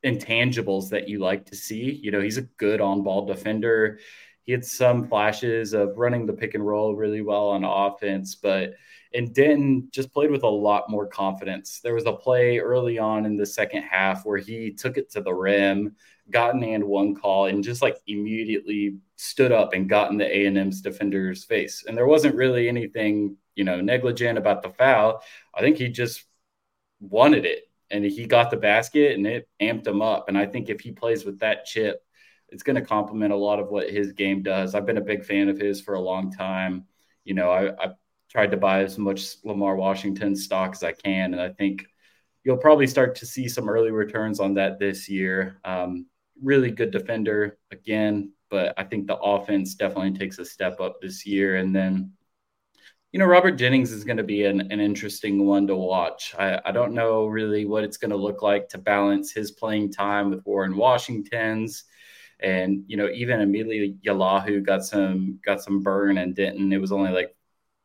intangibles 0.04 0.90
that 0.90 1.08
you 1.08 1.20
like 1.20 1.46
to 1.46 1.56
see. 1.56 2.00
You 2.04 2.12
know, 2.12 2.22
he's 2.22 2.38
a 2.38 2.44
good 2.44 2.82
on 2.82 3.04
ball 3.04 3.26
defender. 3.26 4.00
He 4.44 4.52
had 4.52 4.66
some 4.66 5.08
flashes 5.08 5.74
of 5.74 5.98
running 5.98 6.26
the 6.26 6.34
pick 6.34 6.54
and 6.56 6.66
roll 6.66 6.96
really 6.96 7.22
well 7.22 7.50
on 7.50 7.64
offense, 7.64 8.36
but 8.36 8.74
and 9.14 9.34
Denton 9.34 9.90
just 9.92 10.12
played 10.12 10.32
with 10.32 10.44
a 10.44 10.48
lot 10.48 10.90
more 10.90 11.08
confidence. 11.08 11.80
There 11.80 11.94
was 11.94 12.06
a 12.06 12.14
play 12.14 12.60
early 12.60 12.98
on 12.98 13.26
in 13.26 13.38
the 13.38 13.46
second 13.46 13.84
half 13.84 14.26
where 14.26 14.38
he 14.38 14.72
took 14.72 14.98
it 14.98 15.10
to 15.12 15.22
the 15.22 15.34
rim, 15.34 15.96
got 16.30 16.56
an 16.56 16.64
and 16.64 16.84
one 16.84 17.16
call, 17.16 17.46
and 17.46 17.64
just 17.64 17.82
like 17.82 17.98
immediately 18.08 18.98
stood 19.16 19.52
up 19.52 19.74
and 19.74 19.90
got 19.90 20.12
in 20.12 20.18
the 20.18 20.26
A 20.26 20.46
and 20.46 20.58
M's 20.58 20.82
defender's 20.82 21.44
face. 21.44 21.84
And 21.88 21.98
there 21.98 22.08
wasn't 22.08 22.36
really 22.36 22.68
anything, 22.68 23.38
you 23.56 23.64
know, 23.64 23.82
negligent 23.82 24.38
about 24.38 24.62
the 24.62 24.70
foul. 24.70 25.24
I 25.54 25.62
think 25.62 25.78
he 25.78 25.90
just 25.90 26.24
wanted 27.00 27.46
it 27.46 27.64
and 27.90 28.04
he 28.04 28.26
got 28.26 28.52
the 28.52 28.58
basket 28.58 29.16
and 29.16 29.26
it 29.26 29.48
amped 29.62 29.88
him 29.88 30.02
up. 30.02 30.26
And 30.28 30.38
I 30.38 30.46
think 30.46 30.70
if 30.70 30.82
he 30.82 30.92
plays 30.92 31.26
with 31.26 31.40
that 31.40 31.66
chip, 31.66 32.04
it's 32.50 32.64
going 32.64 32.76
to 32.76 32.82
complement 32.82 33.34
a 33.34 33.38
lot 33.38 33.60
of 33.60 33.70
what 33.70 33.90
his 33.90 34.14
game 34.14 34.42
does. 34.44 34.76
I've 34.76 34.86
been 34.86 34.98
a 34.98 35.02
big 35.02 35.26
fan 35.26 35.50
of 35.50 35.58
his 35.58 35.82
for 35.82 35.96
a 35.96 36.02
long 36.02 36.32
time. 36.32 36.86
You 37.24 37.34
know, 37.34 37.50
I, 37.50 37.72
I 37.72 37.92
tried 38.30 38.52
to 38.52 38.58
buy 38.58 38.84
as 38.84 38.98
much 38.98 39.36
Lamar 39.44 39.76
Washington 39.76 40.36
stock 40.36 40.72
as 40.74 40.84
I 40.84 40.94
can, 40.94 41.34
and 41.34 41.42
I 41.42 41.50
think 41.50 41.86
you'll 42.44 42.58
probably 42.58 42.88
start 42.88 43.16
to 43.16 43.26
see 43.26 43.50
some 43.50 43.68
early 43.68 43.92
returns 43.92 44.40
on 44.40 44.54
that 44.54 44.80
this 44.80 45.10
year. 45.10 45.60
Um, 45.66 46.06
really 46.42 46.72
good 46.72 46.92
defender 46.92 47.58
again, 47.72 48.32
but 48.50 48.74
I 48.78 48.84
think 48.84 49.08
the 49.08 49.18
offense 49.18 49.76
definitely 49.76 50.18
takes 50.18 50.40
a 50.40 50.46
step 50.46 50.80
up 50.80 51.02
this 51.02 51.26
year. 51.26 51.58
And 51.58 51.76
then, 51.76 52.12
you 53.12 53.20
know, 53.20 53.26
Robert 53.26 53.52
Jennings 53.54 53.92
is 53.92 54.04
going 54.04 54.18
to 54.18 54.24
be 54.24 54.46
an, 54.46 54.72
an 54.72 54.80
interesting 54.80 55.46
one 55.46 55.68
to 55.68 55.76
watch. 55.76 56.36
I, 56.38 56.60
I 56.66 56.72
don't 56.72 56.94
know 56.94 57.26
really 57.26 57.66
what 57.66 57.84
it's 57.84 57.98
going 57.98 58.12
to 58.12 58.18
look 58.18 58.42
like 58.42 58.70
to 58.70 58.78
balance 58.78 59.32
his 59.32 59.52
playing 59.52 59.92
time 59.92 60.30
with 60.30 60.46
Warren 60.46 60.76
Washington's. 60.76 61.86
And 62.40 62.84
you 62.88 62.98
know, 62.98 63.10
even 63.10 63.40
Eemeli 63.40 64.00
Yalaho 64.02 64.64
got 64.64 64.86
some 64.86 65.40
got 65.44 65.62
some 65.62 65.82
burn 65.82 66.20
and 66.20 66.36
Denton. 66.36 66.72
It 66.72 66.82
was 66.82 66.92
only 66.92 67.12
like 67.12 67.36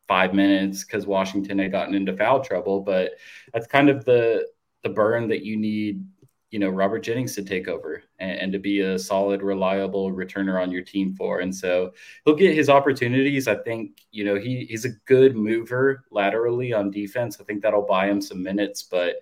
five 0.08 0.34
minutes 0.34 0.84
because 0.84 1.06
Washington 1.06 1.58
had 1.58 1.72
gotten 1.72 1.94
into 1.94 2.14
foul 2.14 2.44
trouble. 2.44 2.80
But 2.80 3.12
that's 3.54 3.66
kind 3.66 3.88
of 3.88 4.04
the 4.04 4.46
the 4.82 4.90
burn 4.90 5.28
that 5.28 5.44
you 5.44 5.56
need, 5.56 6.04
you 6.52 6.58
know, 6.58 6.68
Robert 6.68 7.00
Jennings 7.00 7.34
to 7.34 7.42
take 7.42 7.66
over 7.66 8.04
and, 8.18 8.38
and, 8.38 8.52
to 8.52 8.58
be 8.58 8.80
a 8.80 8.98
solid, 8.98 9.42
reliable 9.42 10.12
returner 10.12 10.60
on 10.60 10.70
your 10.70 10.82
team 10.82 11.14
for. 11.14 11.40
And 11.40 11.52
so 11.52 11.94
he'll 12.24 12.34
get 12.34 12.54
his 12.54 12.68
opportunities. 12.68 13.48
I 13.48 13.54
think, 13.54 14.02
you 14.10 14.22
know, 14.22 14.34
he 14.36 14.66
he's 14.68 14.84
a 14.84 14.90
good 15.06 15.34
mover 15.34 16.04
laterally 16.10 16.74
on 16.74 16.90
defense. 16.90 17.38
I 17.40 17.44
think 17.44 17.62
that'll 17.62 17.86
buy 17.86 18.06
him 18.06 18.20
some 18.20 18.42
minutes, 18.42 18.82
but 18.82 19.16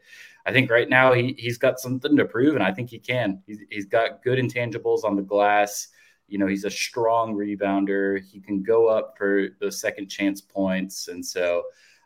I 0.45 0.53
think 0.53 0.73
right 0.73 0.89
now 0.89 1.13
he 1.13 1.37
he's 1.39 1.57
got 1.57 1.79
something 1.79 2.17
to 2.17 2.25
prove, 2.25 2.57
and 2.57 2.65
I 2.65 2.73
think 2.73 2.91
he 2.91 2.99
can. 2.99 3.41
He's, 3.47 3.61
he's 3.71 3.87
got 3.87 4.25
good 4.25 4.41
intangibles 4.41 5.05
on 5.05 5.15
the 5.15 5.23
glass. 5.23 5.87
You 6.27 6.39
know, 6.39 6.49
he's 6.49 6.65
a 6.65 6.71
strong 6.71 7.37
rebounder. 7.37 8.25
He 8.25 8.41
can 8.41 8.65
go 8.65 8.89
up 8.89 9.15
for 9.17 9.51
those 9.61 9.81
second 9.81 10.09
chance 10.09 10.41
points. 10.41 11.07
And 11.07 11.25
so 11.25 11.63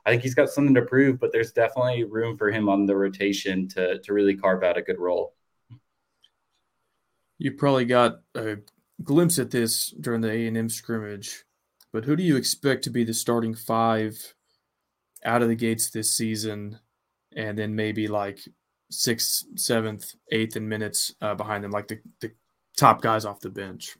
I 0.06 0.10
think 0.10 0.22
he's 0.22 0.34
got 0.34 0.50
something 0.50 0.74
to 0.74 0.82
prove, 0.82 1.18
but 1.18 1.32
there's 1.32 1.52
definitely 1.52 2.04
room 2.04 2.36
for 2.36 2.50
him 2.50 2.68
on 2.68 2.86
the 2.86 2.96
rotation 2.96 3.68
to, 3.68 3.98
to 4.00 4.12
really 4.12 4.36
carve 4.36 4.62
out 4.62 4.76
a 4.76 4.82
good 4.82 4.98
role. 4.98 5.34
You 7.38 7.52
probably 7.52 7.86
got 7.86 8.20
a 8.34 8.58
glimpse 9.02 9.38
at 9.38 9.50
this 9.50 9.90
during 9.90 10.20
the 10.20 10.30
A&M 10.30 10.68
scrimmage, 10.68 11.44
but 11.92 12.04
who 12.04 12.16
do 12.16 12.22
you 12.22 12.36
expect 12.36 12.84
to 12.84 12.90
be 12.90 13.04
the 13.04 13.14
starting 13.14 13.54
five 13.54 14.34
out 15.24 15.42
of 15.42 15.48
the 15.48 15.54
gates 15.54 15.90
this 15.90 16.14
season? 16.14 16.78
And 17.34 17.58
then 17.58 17.74
maybe 17.74 18.06
like 18.06 18.40
sixth, 18.90 19.44
seventh, 19.56 20.14
eighth 20.30 20.56
in 20.56 20.68
minutes 20.68 21.14
uh, 21.20 21.34
behind 21.34 21.64
them, 21.64 21.70
like 21.70 21.88
the, 21.88 21.98
the 22.20 22.32
top 22.76 23.00
guys 23.00 23.24
off 23.24 23.40
the 23.40 23.50
bench. 23.50 23.96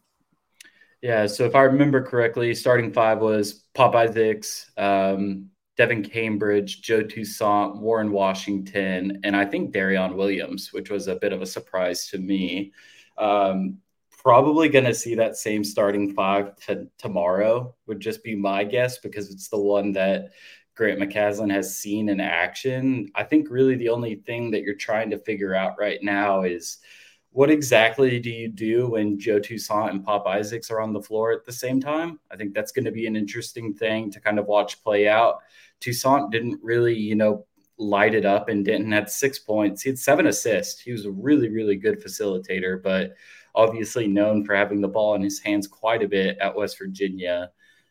Yeah, 1.02 1.26
so 1.26 1.44
if 1.44 1.54
I 1.54 1.62
remember 1.62 2.02
correctly, 2.02 2.54
starting 2.54 2.92
five 2.92 3.18
was 3.18 3.64
Pop 3.74 3.94
Isaacs, 3.94 4.70
um, 4.76 5.50
Devan 5.76 6.08
Cambridge, 6.08 6.82
Joe 6.82 7.02
Toussaint, 7.02 7.76
Warren 7.76 8.12
Washington, 8.12 9.20
and 9.24 9.34
I 9.34 9.44
think 9.44 9.72
Darrion 9.72 10.14
Williams, 10.14 10.72
which 10.72 10.90
was 10.90 11.08
a 11.08 11.16
bit 11.16 11.32
of 11.32 11.42
a 11.42 11.46
surprise 11.46 12.06
to 12.08 12.18
me. 12.18 12.72
Um, 13.18 13.78
probably 14.10 14.68
going 14.68 14.84
to 14.84 14.94
see 14.94 15.14
that 15.16 15.36
same 15.36 15.64
starting 15.64 16.14
five 16.14 16.56
to 16.66 16.86
tomorrow, 16.98 17.74
would 17.86 18.00
just 18.00 18.22
be 18.22 18.36
my 18.36 18.64
guess, 18.64 18.98
because 18.98 19.30
it's 19.30 19.48
the 19.48 19.58
one 19.58 19.92
that 19.92 20.30
Grant 20.74 21.00
McCasland 21.00 21.52
has 21.52 21.78
seen 21.78 22.08
in 22.08 22.20
action. 22.20 23.10
I 23.14 23.24
think 23.24 23.50
really 23.50 23.74
the 23.74 23.88
only 23.88 24.14
thing 24.14 24.50
that 24.52 24.62
you're 24.62 24.74
trying 24.74 25.10
to 25.10 25.18
figure 25.18 25.54
out 25.54 25.78
right 25.78 26.02
now 26.02 26.42
is– 26.42 26.78
what 27.34 27.50
exactly 27.50 28.20
do 28.20 28.30
you 28.30 28.46
do 28.46 28.90
when 28.90 29.18
Joe 29.18 29.40
Toussaint 29.40 29.90
and 29.90 30.04
Pop 30.04 30.24
Isaacs 30.24 30.70
are 30.70 30.80
on 30.80 30.92
the 30.92 31.02
floor 31.02 31.32
at 31.32 31.44
the 31.44 31.50
same 31.50 31.80
time? 31.80 32.20
I 32.30 32.36
think 32.36 32.54
that's 32.54 32.70
going 32.70 32.84
to 32.84 32.92
be 32.92 33.08
an 33.08 33.16
interesting 33.16 33.74
thing 33.74 34.08
to 34.12 34.20
kind 34.20 34.38
of 34.38 34.46
watch 34.46 34.84
play 34.84 35.08
out. 35.08 35.40
Toussaint 35.80 36.30
didn't 36.30 36.60
really, 36.62 36.94
you 36.94 37.14
know, 37.14 37.46
light 37.76 38.14
it 38.14 38.24
up 38.24 38.48
and 38.48 38.64
Denton 38.64 38.92
had 38.92 39.10
six 39.10 39.38
points. 39.38 39.82
He 39.82 39.90
had 39.90 39.98
seven 39.98 40.26
assists. 40.26 40.80
He 40.80 40.92
was 40.92 41.06
a 41.06 41.10
really, 41.10 41.48
really 41.48 41.76
good 41.76 42.02
facilitator, 42.02 42.82
but 42.82 43.14
obviously 43.54 44.06
known 44.06 44.44
for 44.44 44.54
having 44.54 44.80
the 44.80 44.88
ball 44.88 45.14
in 45.14 45.22
his 45.22 45.40
hands 45.40 45.66
quite 45.66 46.02
a 46.02 46.08
bit 46.08 46.38
at 46.38 46.54
West 46.54 46.78
Virginia. 46.78 47.50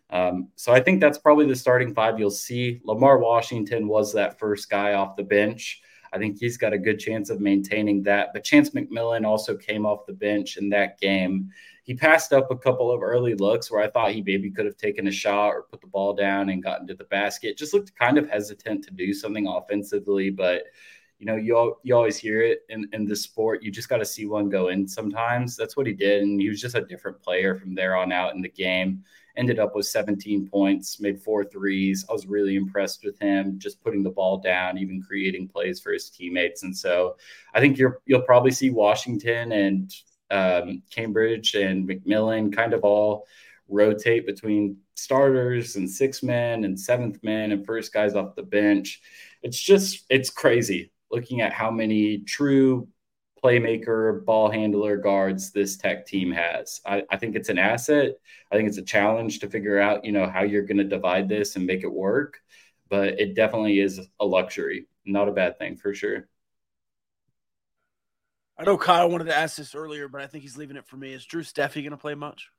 Um, 0.09 0.49
so 0.55 0.71
I 0.71 0.79
think 0.79 1.01
that's 1.01 1.17
probably 1.17 1.47
the 1.47 1.55
starting 1.55 1.93
five 1.93 2.19
you'll 2.19 2.29
see. 2.29 2.81
Lamar 2.83 3.17
Washington 3.17 3.87
was 3.87 4.13
that 4.13 4.39
first 4.39 4.69
guy 4.69 4.93
off 4.93 5.15
the 5.15 5.23
bench. 5.23 5.81
I 6.13 6.19
think 6.19 6.37
he's 6.39 6.57
got 6.57 6.73
a 6.73 6.77
good 6.77 6.99
chance 6.99 7.29
of 7.31 7.39
maintaining 7.39 8.03
that. 8.03 8.29
But 8.33 8.43
Chance 8.43 8.69
McMillian 8.71 9.25
also 9.25 9.57
came 9.57 9.85
off 9.85 10.05
the 10.05 10.13
bench 10.13 10.57
in 10.57 10.69
that 10.69 10.99
game. 10.99 11.49
He 11.83 11.93
passed 11.93 12.33
up 12.33 12.49
a 12.49 12.57
couple 12.57 12.91
of 12.91 13.03
early 13.03 13.35
looks 13.35 13.69
where 13.69 13.81
I 13.81 13.89
thought 13.89 14.11
he 14.11 14.21
maybe 14.21 14.49
could 14.49 14.65
have 14.65 14.77
taken 14.77 15.07
a 15.07 15.11
shot 15.11 15.49
or 15.49 15.63
put 15.63 15.81
the 15.81 15.87
ball 15.87 16.13
down 16.13 16.49
and 16.49 16.63
gotten 16.63 16.87
to 16.87 16.95
the 16.95 17.03
basket. 17.05 17.57
Just 17.57 17.73
looked 17.73 17.95
kind 17.95 18.17
of 18.17 18.29
hesitant 18.29 18.83
to 18.85 18.91
do 18.91 19.13
something 19.13 19.47
offensively, 19.47 20.29
but 20.29 20.63
you 21.19 21.25
know, 21.25 21.35
you 21.35 21.75
you 21.83 21.95
always 21.95 22.17
hear 22.17 22.41
it 22.41 22.61
in, 22.69 22.89
in 22.93 23.05
the 23.05 23.15
sport. 23.15 23.63
You 23.63 23.71
just 23.71 23.89
got 23.89 23.97
to 23.97 24.05
see 24.05 24.25
one 24.25 24.49
go 24.49 24.69
in 24.69 24.87
sometimes. 24.87 25.55
That's 25.55 25.77
what 25.77 25.87
he 25.87 25.93
did. 25.93 26.23
And 26.23 26.39
he 26.39 26.49
was 26.49 26.59
just 26.59 26.75
a 26.75 26.85
different 26.85 27.21
player 27.21 27.55
from 27.55 27.75
there 27.75 27.95
on 27.95 28.11
out 28.11 28.33
in 28.33 28.41
the 28.41 28.49
game 28.49 29.03
ended 29.35 29.59
up 29.59 29.75
with 29.75 29.85
17 29.85 30.47
points, 30.47 30.99
made 30.99 31.19
four 31.19 31.43
threes. 31.43 32.05
I 32.09 32.13
was 32.13 32.27
really 32.27 32.55
impressed 32.55 33.03
with 33.03 33.19
him, 33.19 33.57
just 33.57 33.83
putting 33.83 34.03
the 34.03 34.09
ball 34.09 34.37
down, 34.37 34.77
even 34.77 35.01
creating 35.01 35.47
plays 35.47 35.79
for 35.79 35.91
his 35.91 36.09
teammates. 36.09 36.63
And 36.63 36.75
so 36.75 37.17
I 37.53 37.59
think 37.59 37.77
you're 37.77 37.99
you'll 38.05 38.21
probably 38.21 38.51
see 38.51 38.69
Washington 38.69 39.51
and 39.51 39.93
um, 40.33 40.81
Cambridge 40.89 41.53
and 41.55 41.87
McMillian 41.87 42.53
kind 42.53 42.73
of 42.73 42.83
all 42.83 43.27
rotate 43.69 44.25
between 44.25 44.77
starters 44.95 45.75
and 45.75 45.89
six 45.89 46.23
men 46.23 46.65
and 46.65 46.79
seventh 46.79 47.23
men 47.23 47.51
and 47.51 47.65
first 47.65 47.93
guys 47.93 48.15
off 48.15 48.35
the 48.35 48.43
bench. 48.43 49.01
It's 49.43 49.59
just 49.59 50.05
it's 50.09 50.29
crazy 50.29 50.91
looking 51.11 51.41
at 51.41 51.53
how 51.53 51.69
many 51.69 52.19
true 52.19 52.87
playmaker, 53.43 54.23
ball 54.25 54.49
handler 54.49 54.97
guards 54.97 55.51
this 55.51 55.75
tech 55.77 56.05
team 56.05 56.31
has. 56.31 56.79
I, 56.85 57.03
I, 57.11 57.17
think 57.17 57.35
it's 57.35 57.49
an 57.49 57.57
asset. 57.57 58.13
I 58.51 58.55
think 58.55 58.69
it's 58.69 58.77
a 58.77 58.83
challenge 58.83 59.39
to 59.39 59.49
figure 59.49 59.79
out, 59.79 60.05
you 60.05 60.13
know, 60.13 60.27
how 60.27 60.43
you're 60.43 60.63
going 60.63 60.77
to 60.77 60.85
divide 60.85 61.27
this 61.27 61.57
and 61.57 61.65
make 61.65 61.83
it 61.83 61.91
work. 61.91 62.39
But 62.89 63.19
it 63.19 63.35
definitely 63.35 63.79
is 63.79 63.99
a 64.19 64.25
luxury, 64.25 64.87
not 65.05 65.27
a 65.27 65.33
bad 65.33 65.59
thing 65.59 65.75
for 65.75 65.93
sure. 65.93 66.29
I 68.57 68.63
know 68.65 68.77
Kyle 68.77 69.09
wanted 69.09 69.25
to 69.25 69.35
ask 69.35 69.57
this 69.57 69.73
earlier, 69.73 70.07
but 70.07 70.21
I 70.21 70.27
think 70.27 70.43
he's 70.43 70.57
leaving 70.57 70.77
it 70.77 70.85
for 70.85 70.97
me. 70.97 71.13
Is 71.13 71.25
Drew 71.25 71.41
Steffi 71.41 71.81
going 71.81 71.91
to 71.91 71.97
play 71.97 72.15
much? 72.15 72.49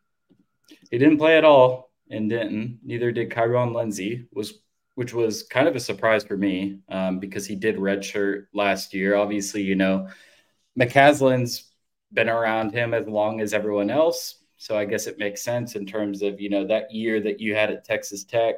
He 0.91 0.99
didn't 0.99 1.19
play 1.19 1.39
at 1.39 1.45
all 1.45 1.91
in 2.09 2.29
Denton. 2.29 2.81
Neither 2.83 3.13
did 3.13 3.31
Kyron 3.31 3.75
Lindsey, 3.75 4.27
was 4.33 4.55
which 4.97 5.13
was 5.13 5.43
kind 5.43 5.67
of 5.67 5.75
a 5.75 5.81
surprise 5.81 6.25
for 6.25 6.37
me 6.37 6.79
um, 6.89 7.19
because 7.19 7.47
he 7.47 7.57
did 7.57 7.77
redshirt 7.77 8.47
last 8.55 8.95
year. 8.95 9.17
Obviously, 9.17 9.63
you 9.63 9.75
know, 9.75 10.09
McCasland's 10.79 11.73
been 12.13 12.29
around 12.29 12.73
him 12.73 12.95
as 12.95 13.09
long 13.09 13.41
as 13.41 13.53
everyone 13.53 13.91
else. 13.91 14.37
So 14.57 14.79
I 14.79 14.85
guess 14.85 15.07
it 15.07 15.19
makes 15.19 15.43
sense 15.43 15.75
in 15.75 15.85
terms 15.85 16.23
of, 16.23 16.41
you 16.41 16.49
know, 16.49 16.67
that 16.69 16.93
year 16.93 17.21
that 17.21 17.41
you 17.41 17.57
had 17.57 17.71
at 17.71 17.85
Texas 17.85 18.25
Tech, 18.25 18.55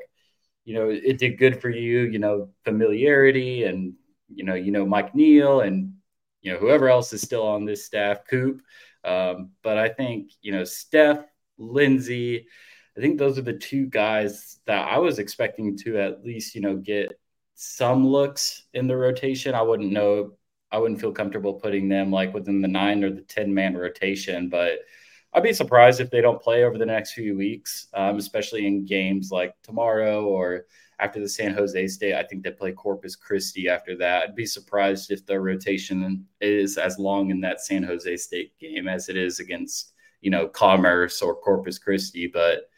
you 0.64 0.74
know, 0.74 0.91
it 0.91 1.18
did 1.18 1.39
good 1.39 1.61
for 1.61 1.70
you, 1.70 2.01
you 2.01 2.18
know, 2.18 2.51
familiarity 2.64 3.64
and, 3.64 3.95
you 4.28 4.45
know, 4.45 4.55
you 4.55 4.72
know, 4.72 4.84
Mike 4.84 5.14
Neal 5.14 5.61
and, 5.61 5.95
you 6.47 6.53
know, 6.53 6.59
whoever 6.59 6.88
else 6.88 7.12
is 7.12 7.20
still 7.22 7.44
on 7.44 7.64
this 7.64 7.84
staff, 7.84 8.20
Coop. 8.30 8.62
Um, 9.03 9.51
but 9.64 9.78
I 9.78 9.88
think, 9.88 10.30
you 10.42 10.53
know, 10.53 10.62
Steph, 10.62 11.24
Lindsey, 11.59 12.47
I 12.97 13.01
think 13.01 13.18
those 13.18 13.36
are 13.36 13.42
the 13.42 13.53
two 13.53 13.86
guys 13.86 14.61
that 14.64 14.86
I 14.86 14.99
was 14.99 15.18
expecting 15.18 15.76
to 15.78 15.99
at 15.99 16.24
least, 16.24 16.55
you 16.55 16.61
know, 16.61 16.76
get 16.76 17.18
some 17.57 18.07
looks 18.07 18.62
in 18.74 18.86
the 18.86 18.97
rotation. 18.97 19.57
I 19.57 19.62
wouldn't 19.62 19.90
know 19.90 20.34
I 20.70 20.78
wouldn't 20.78 21.01
feel 21.01 21.12
comfortable 21.12 21.55
putting 21.55 21.88
them 21.88 22.12
like 22.12 22.32
within 22.32 22.61
the 22.61 22.68
nine 22.68 23.03
or 23.03 23.11
the 23.11 23.22
10 23.22 23.53
man 23.53 23.76
rotation, 23.76 24.49
but 24.49 24.78
I'd 25.32 25.42
be 25.42 25.53
surprised 25.53 26.01
if 26.01 26.11
they 26.11 26.20
don't 26.20 26.40
play 26.40 26.62
over 26.62 26.78
the 26.78 26.86
next 26.86 27.12
few 27.12 27.36
weeks, 27.36 27.88
um, 27.92 28.18
especially 28.18 28.68
in 28.68 28.86
games 28.86 29.30
like 29.32 29.53
tomorrow 29.64 30.24
or 30.24 30.66
after 30.99 31.20
the 31.20 31.28
San 31.28 31.53
Jose 31.53 31.88
State. 31.88 32.14
I 32.14 32.22
think 32.22 32.42
they 32.42 32.51
play 32.51 32.72
Corpus 32.72 33.16
Christi 33.16 33.68
after 33.68 33.97
that. 33.99 34.22
I'd 34.22 34.34
be 34.34 34.47
surprised 34.47 35.11
if 35.11 35.26
the 35.26 35.38
rotation 35.38 36.26
is 36.40 36.78
as 36.78 36.99
long 36.99 37.30
in 37.30 37.40
that 37.42 37.61
San 37.61 37.82
Jose 37.82 38.16
State 38.16 38.59
game 38.59 38.88
as 38.88 39.09
it 39.09 39.16
is 39.16 39.38
against, 39.40 39.92
you 40.20 40.30
know, 40.30 40.49
Commerce 40.49 41.20
or 41.20 41.34
Corpus 41.34 41.78
Christi. 41.78 42.26
But 42.26 42.70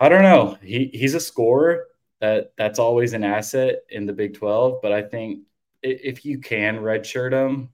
I 0.00 0.08
don't 0.08 0.22
know. 0.22 0.58
He 0.62 0.90
he's 0.92 1.14
a 1.14 1.20
scorer. 1.20 1.86
That 2.20 2.52
that's 2.56 2.78
always 2.78 3.12
an 3.12 3.24
asset 3.24 3.84
in 3.90 4.06
the 4.06 4.12
Big 4.12 4.34
12. 4.34 4.80
But 4.82 4.92
I 4.92 5.02
think 5.02 5.40
if 5.82 6.24
you 6.24 6.38
can 6.38 6.76
redshirt 6.76 7.32
him, 7.32 7.70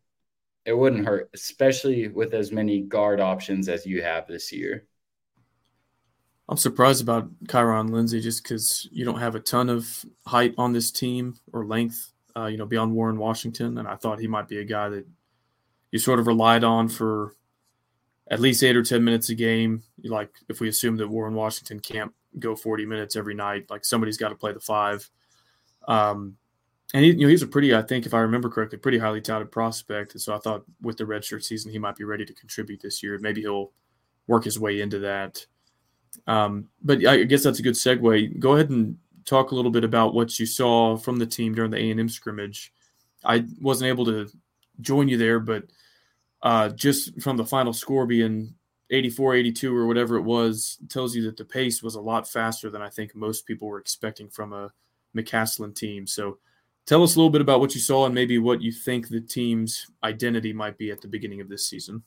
it 0.65 0.73
wouldn't 0.73 1.07
hurt, 1.07 1.31
especially 1.35 2.09
with 2.09 2.35
as 2.35 2.53
many 2.53 2.83
guard 2.83 3.21
options 3.21 3.69
as 3.69 3.87
you 3.87 4.03
have 4.03 4.27
this 4.27 4.53
year. 4.53 4.87
I'm 6.51 6.57
surprised 6.57 7.01
about 7.01 7.31
Kyron 7.45 7.91
Lindsey 7.91 8.21
just 8.21 8.43
because 8.43 8.89
you 8.91 9.05
don't 9.05 9.21
have 9.21 9.37
a 9.37 9.41
ton 9.41 9.71
of 9.71 10.05
height 10.27 10.53
on 10.59 10.73
this 10.73 10.91
team 10.91 11.37
or 11.53 11.65
length, 11.65 12.13
uh, 12.37 12.47
you 12.47 12.57
know, 12.57 12.67
beyond 12.67 12.93
Warren 12.93 13.19
Washington. 13.19 13.79
And 13.79 13.87
I 13.87 13.95
thought 13.95 14.19
he 14.19 14.27
might 14.27 14.49
be 14.49 14.59
a 14.59 14.65
guy 14.65 14.89
that 14.89 15.07
you 15.93 16.01
sort 16.01 16.19
of 16.19 16.27
relied 16.27 16.65
on 16.65 16.89
for 16.89 17.37
at 18.33 18.41
least 18.41 18.65
eight 18.65 18.77
or 18.77 18.83
10 18.83 19.05
minutes 19.05 19.29
a 19.29 19.37
game. 19.37 19.85
Like 20.03 20.31
if 20.49 20.59
we 20.59 20.69
assume 20.69 20.97
that 20.97 21.07
Warren 21.07 21.35
Washington 21.35 21.79
can't 21.79 22.13
go 22.41 22.57
40 22.57 22.85
minutes 22.85 23.15
every 23.15 23.35
night, 23.35 23.71
like 23.71 23.85
somebody's 23.85 24.19
got 24.19 24.31
to 24.31 24.35
play 24.35 24.53
the 24.53 24.59
five. 24.59 25.09
Um, 25.87 26.37
and 26.93 27.05
he, 27.05 27.13
you 27.13 27.21
know, 27.21 27.29
he's 27.29 27.43
a 27.43 27.47
pretty, 27.47 27.77
I 27.77 27.83
think, 27.83 28.07
if 28.07 28.15
I 28.15 28.19
remember 28.19 28.51
correctly, 28.51 28.79
pretty 28.79 28.99
highly 28.99 29.21
touted 29.21 29.53
prospect. 29.53 30.15
And 30.15 30.21
so 30.21 30.35
I 30.35 30.39
thought 30.39 30.65
with 30.83 30.97
the 30.97 31.05
redshirt 31.05 31.45
season, 31.45 31.71
he 31.71 31.79
might 31.79 31.95
be 31.95 32.03
ready 32.03 32.25
to 32.25 32.35
contribute 32.35 32.83
this 32.83 33.05
year. 33.05 33.17
Maybe 33.21 33.41
he'll 33.41 33.71
work 34.27 34.43
his 34.43 34.59
way 34.59 34.81
into 34.81 34.99
that. 34.99 35.47
Um, 36.31 36.69
but 36.81 37.05
I 37.05 37.25
guess 37.25 37.43
that's 37.43 37.59
a 37.59 37.63
good 37.63 37.75
segue. 37.75 38.39
Go 38.39 38.55
ahead 38.55 38.71
and 38.71 38.97
talk 39.25 39.51
a 39.51 39.55
little 39.57 39.73
bit 39.73 39.83
about 39.83 40.15
what 40.15 40.39
you 40.39 40.47
saw 40.47 40.97
from 40.97 41.17
the 41.17 41.27
team 41.27 41.57
during 41.57 41.73
the 41.73 41.79
A 41.79 41.91
and 41.91 41.99
M 41.99 42.09
scrimmage. 42.09 42.73
I 43.25 43.45
wasn't 43.61 43.89
able 43.89 44.05
to 44.05 44.29
join 44.81 45.09
you 45.09 45.17
there, 45.19 45.41
but 45.41 45.65
uh, 46.41 46.69
just 46.69 47.21
from 47.21 47.37
the 47.37 47.45
final 47.45 47.73
score 47.73 48.07
being 48.07 48.55
84 48.91 49.35
82 49.35 49.77
or 49.77 49.89
whatever 49.89 50.17
it 50.17 50.23
was 50.23 50.79
tells 50.89 51.17
you 51.17 51.25
that 51.25 51.37
the 51.37 51.45
pace 51.45 51.83
was 51.83 51.97
a 51.97 52.01
lot 52.01 52.29
faster 52.29 52.71
than 52.71 52.81
I 52.81 52.91
think 52.91 53.17
most 53.17 53.45
people 53.45 53.67
were 53.67 53.81
expecting 53.81 54.29
from 54.29 54.53
a 54.53 54.73
McCasland 55.17 55.75
team. 55.75 56.07
So 56.07 56.39
tell 56.87 57.03
us 57.03 57.17
a 57.17 57.19
little 57.19 57.31
bit 57.31 57.41
about 57.41 57.59
what 57.59 57.75
you 57.75 57.81
saw 57.81 58.07
and 58.07 58.15
maybe 58.15 58.39
what 58.39 58.63
you 58.63 58.71
think 58.71 59.09
the 59.09 59.21
team's 59.21 59.91
identity 60.05 60.53
might 60.53 60.79
be 60.79 60.93
at 60.93 61.01
the 61.01 61.09
beginning 61.09 61.41
of 61.41 61.49
this 61.49 61.67
season. 61.67 62.05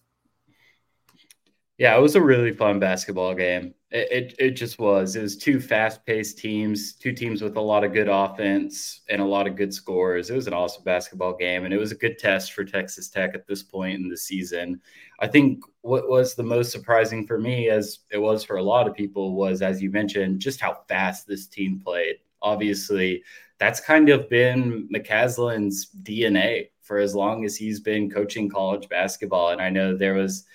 Yeah, 1.77 1.97
it 1.97 2.01
was 2.01 2.15
a 2.15 2.21
really 2.21 2.53
fun 2.53 2.79
basketball 2.79 3.33
game. 3.33 3.73
It, 3.95 4.33
it, 4.39 4.51
just 4.51 4.79
was. 4.79 5.15
It 5.15 5.21
was 5.21 5.37
two 5.37 5.59
fast 5.59 6.03
paced 6.03 6.39
teams, 6.39 6.93
two 6.93 7.13
teams 7.13 7.43
with 7.43 7.57
a 7.57 7.61
lot 7.61 7.83
of 7.83 7.93
good 7.93 8.09
offense 8.09 9.01
and 9.07 9.21
a 9.21 9.25
lot 9.25 9.45
of 9.45 9.55
good 9.55 9.71
scores. 9.71 10.31
It 10.31 10.35
was 10.35 10.47
an 10.47 10.53
awesome 10.53 10.83
basketball 10.83 11.35
game, 11.35 11.63
and 11.63 11.71
it 11.71 11.77
was 11.77 11.91
a 11.91 11.95
good 11.95 12.17
test 12.17 12.53
for 12.53 12.65
Texas 12.65 13.07
Tech 13.07 13.35
at 13.35 13.45
this 13.45 13.61
point 13.61 14.01
in 14.01 14.09
the 14.09 14.17
season. 14.17 14.81
I 15.19 15.27
think 15.27 15.63
what 15.81 16.09
was 16.09 16.33
the 16.33 16.41
most 16.41 16.71
surprising 16.71 17.27
for 17.27 17.39
me, 17.39 17.69
as 17.69 17.99
it 18.09 18.17
was 18.17 18.43
for 18.43 18.57
a 18.57 18.63
lot 18.63 18.87
of 18.87 18.95
people, 18.95 19.35
was 19.35 19.61
as 19.61 19.79
you 19.79 19.91
mentioned, 19.91 20.39
just 20.39 20.59
how 20.59 20.79
fast 20.87 21.27
this 21.27 21.45
team 21.45 21.79
played. 21.79 22.15
Obviously, 22.41 23.21
that's 23.59 23.79
kind 23.79 24.09
of 24.09 24.27
been 24.27 24.89
McCasland's 24.91 25.91
DNA 26.01 26.69
for 26.81 26.97
as 26.97 27.13
long 27.13 27.45
as 27.45 27.55
he's 27.55 27.79
been 27.79 28.09
coaching 28.09 28.49
college 28.49 28.89
basketball. 28.89 29.49
And 29.49 29.61
I 29.61 29.69
know 29.69 29.95
there 29.95 30.15
was 30.15 30.45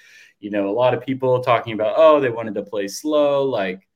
you 0.41 0.51
know, 0.51 0.69
a 0.69 0.71
lot 0.71 0.95
of 0.95 1.05
people 1.05 1.41
talking 1.41 1.73
about, 1.73 1.95
oh, 1.97 2.21
they 2.21 2.31
wanted 2.31 2.55
to 2.55 2.63
play 2.63 2.89
slow. 2.89 3.45
Like, 3.45 3.89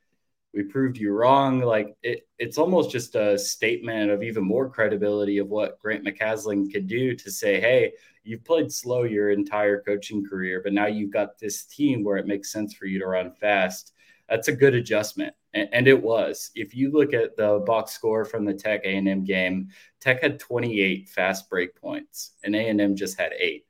we 0.53 0.63
proved 0.63 0.99
you 0.99 1.13
wrong. 1.13 1.61
Like, 1.61 1.97
it, 2.03 2.27
it's 2.39 2.59
almost 2.59 2.91
just 2.91 3.15
a 3.15 3.39
statement 3.39 4.11
of 4.11 4.23
even 4.23 4.45
more 4.45 4.69
credibility 4.69 5.39
of 5.39 5.49
what 5.49 5.79
Grant 5.79 6.05
McCasland 6.05 6.73
could 6.73 6.87
do 6.87 7.15
to 7.15 7.31
say, 7.31 7.61
hey, 7.61 7.93
you've 8.25 8.45
played 8.45 8.71
slow 8.71 9.05
your 9.05 9.31
entire 9.31 9.81
coaching 9.81 10.25
career, 10.25 10.61
but 10.63 10.73
now 10.73 10.87
you've 10.87 11.13
got 11.13 11.39
this 11.39 11.65
team 11.65 12.05
where 12.05 12.17
it 12.17 12.27
makes 12.27 12.53
sense 12.53 12.75
for 12.75 12.87
you 12.87 12.99
to 12.99 13.07
run 13.07 13.33
fast. 13.33 13.93
That's 14.29 14.49
a 14.49 14.53
good 14.53 14.75
adjustment. 14.75 15.35
And, 15.55 15.69
and 15.73 15.89
it 15.89 16.01
was. 16.01 16.51
If 16.55 16.75
you 16.75 16.91
look 16.91 17.15
at 17.15 17.37
the 17.37 17.63
box 17.67 17.93
score 17.93 18.25
from 18.25 18.45
the 18.45 18.55
Tech 18.55 18.83
A&M 18.85 19.25
game, 19.25 19.69
Tech 20.01 20.23
had 20.23 20.39
28 20.39 21.09
fast 21.09 21.49
break 21.49 21.75
points 21.77 22.33
and 22.45 22.55
A&M 22.55 22.97
just 22.97 23.19
had 23.19 23.33
eight 23.39 23.67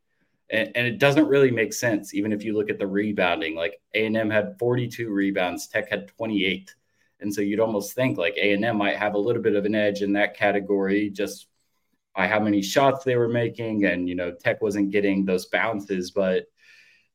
and, 0.52 0.70
and 0.76 0.86
it 0.86 0.98
doesn't 0.98 1.26
really 1.26 1.50
make 1.50 1.72
sense 1.72 2.14
even 2.14 2.32
if 2.32 2.44
you 2.44 2.54
look 2.54 2.70
at 2.70 2.78
the 2.78 2.86
rebounding 2.86 3.56
like 3.56 3.80
a&m 3.94 4.30
had 4.30 4.56
42 4.58 5.10
rebounds 5.10 5.66
tech 5.66 5.88
had 5.90 6.08
28 6.08 6.74
and 7.20 7.32
so 7.32 7.40
you'd 7.40 7.60
almost 7.60 7.94
think 7.94 8.18
like 8.18 8.36
a&m 8.36 8.76
might 8.76 8.96
have 8.96 9.14
a 9.14 9.18
little 9.18 9.42
bit 9.42 9.56
of 9.56 9.64
an 9.64 9.74
edge 9.74 10.02
in 10.02 10.12
that 10.12 10.36
category 10.36 11.10
just 11.10 11.48
by 12.14 12.28
how 12.28 12.38
many 12.38 12.62
shots 12.62 13.04
they 13.04 13.16
were 13.16 13.28
making 13.28 13.86
and 13.86 14.08
you 14.08 14.14
know 14.14 14.32
tech 14.32 14.62
wasn't 14.62 14.90
getting 14.90 15.24
those 15.24 15.46
bounces 15.46 16.10
but 16.10 16.44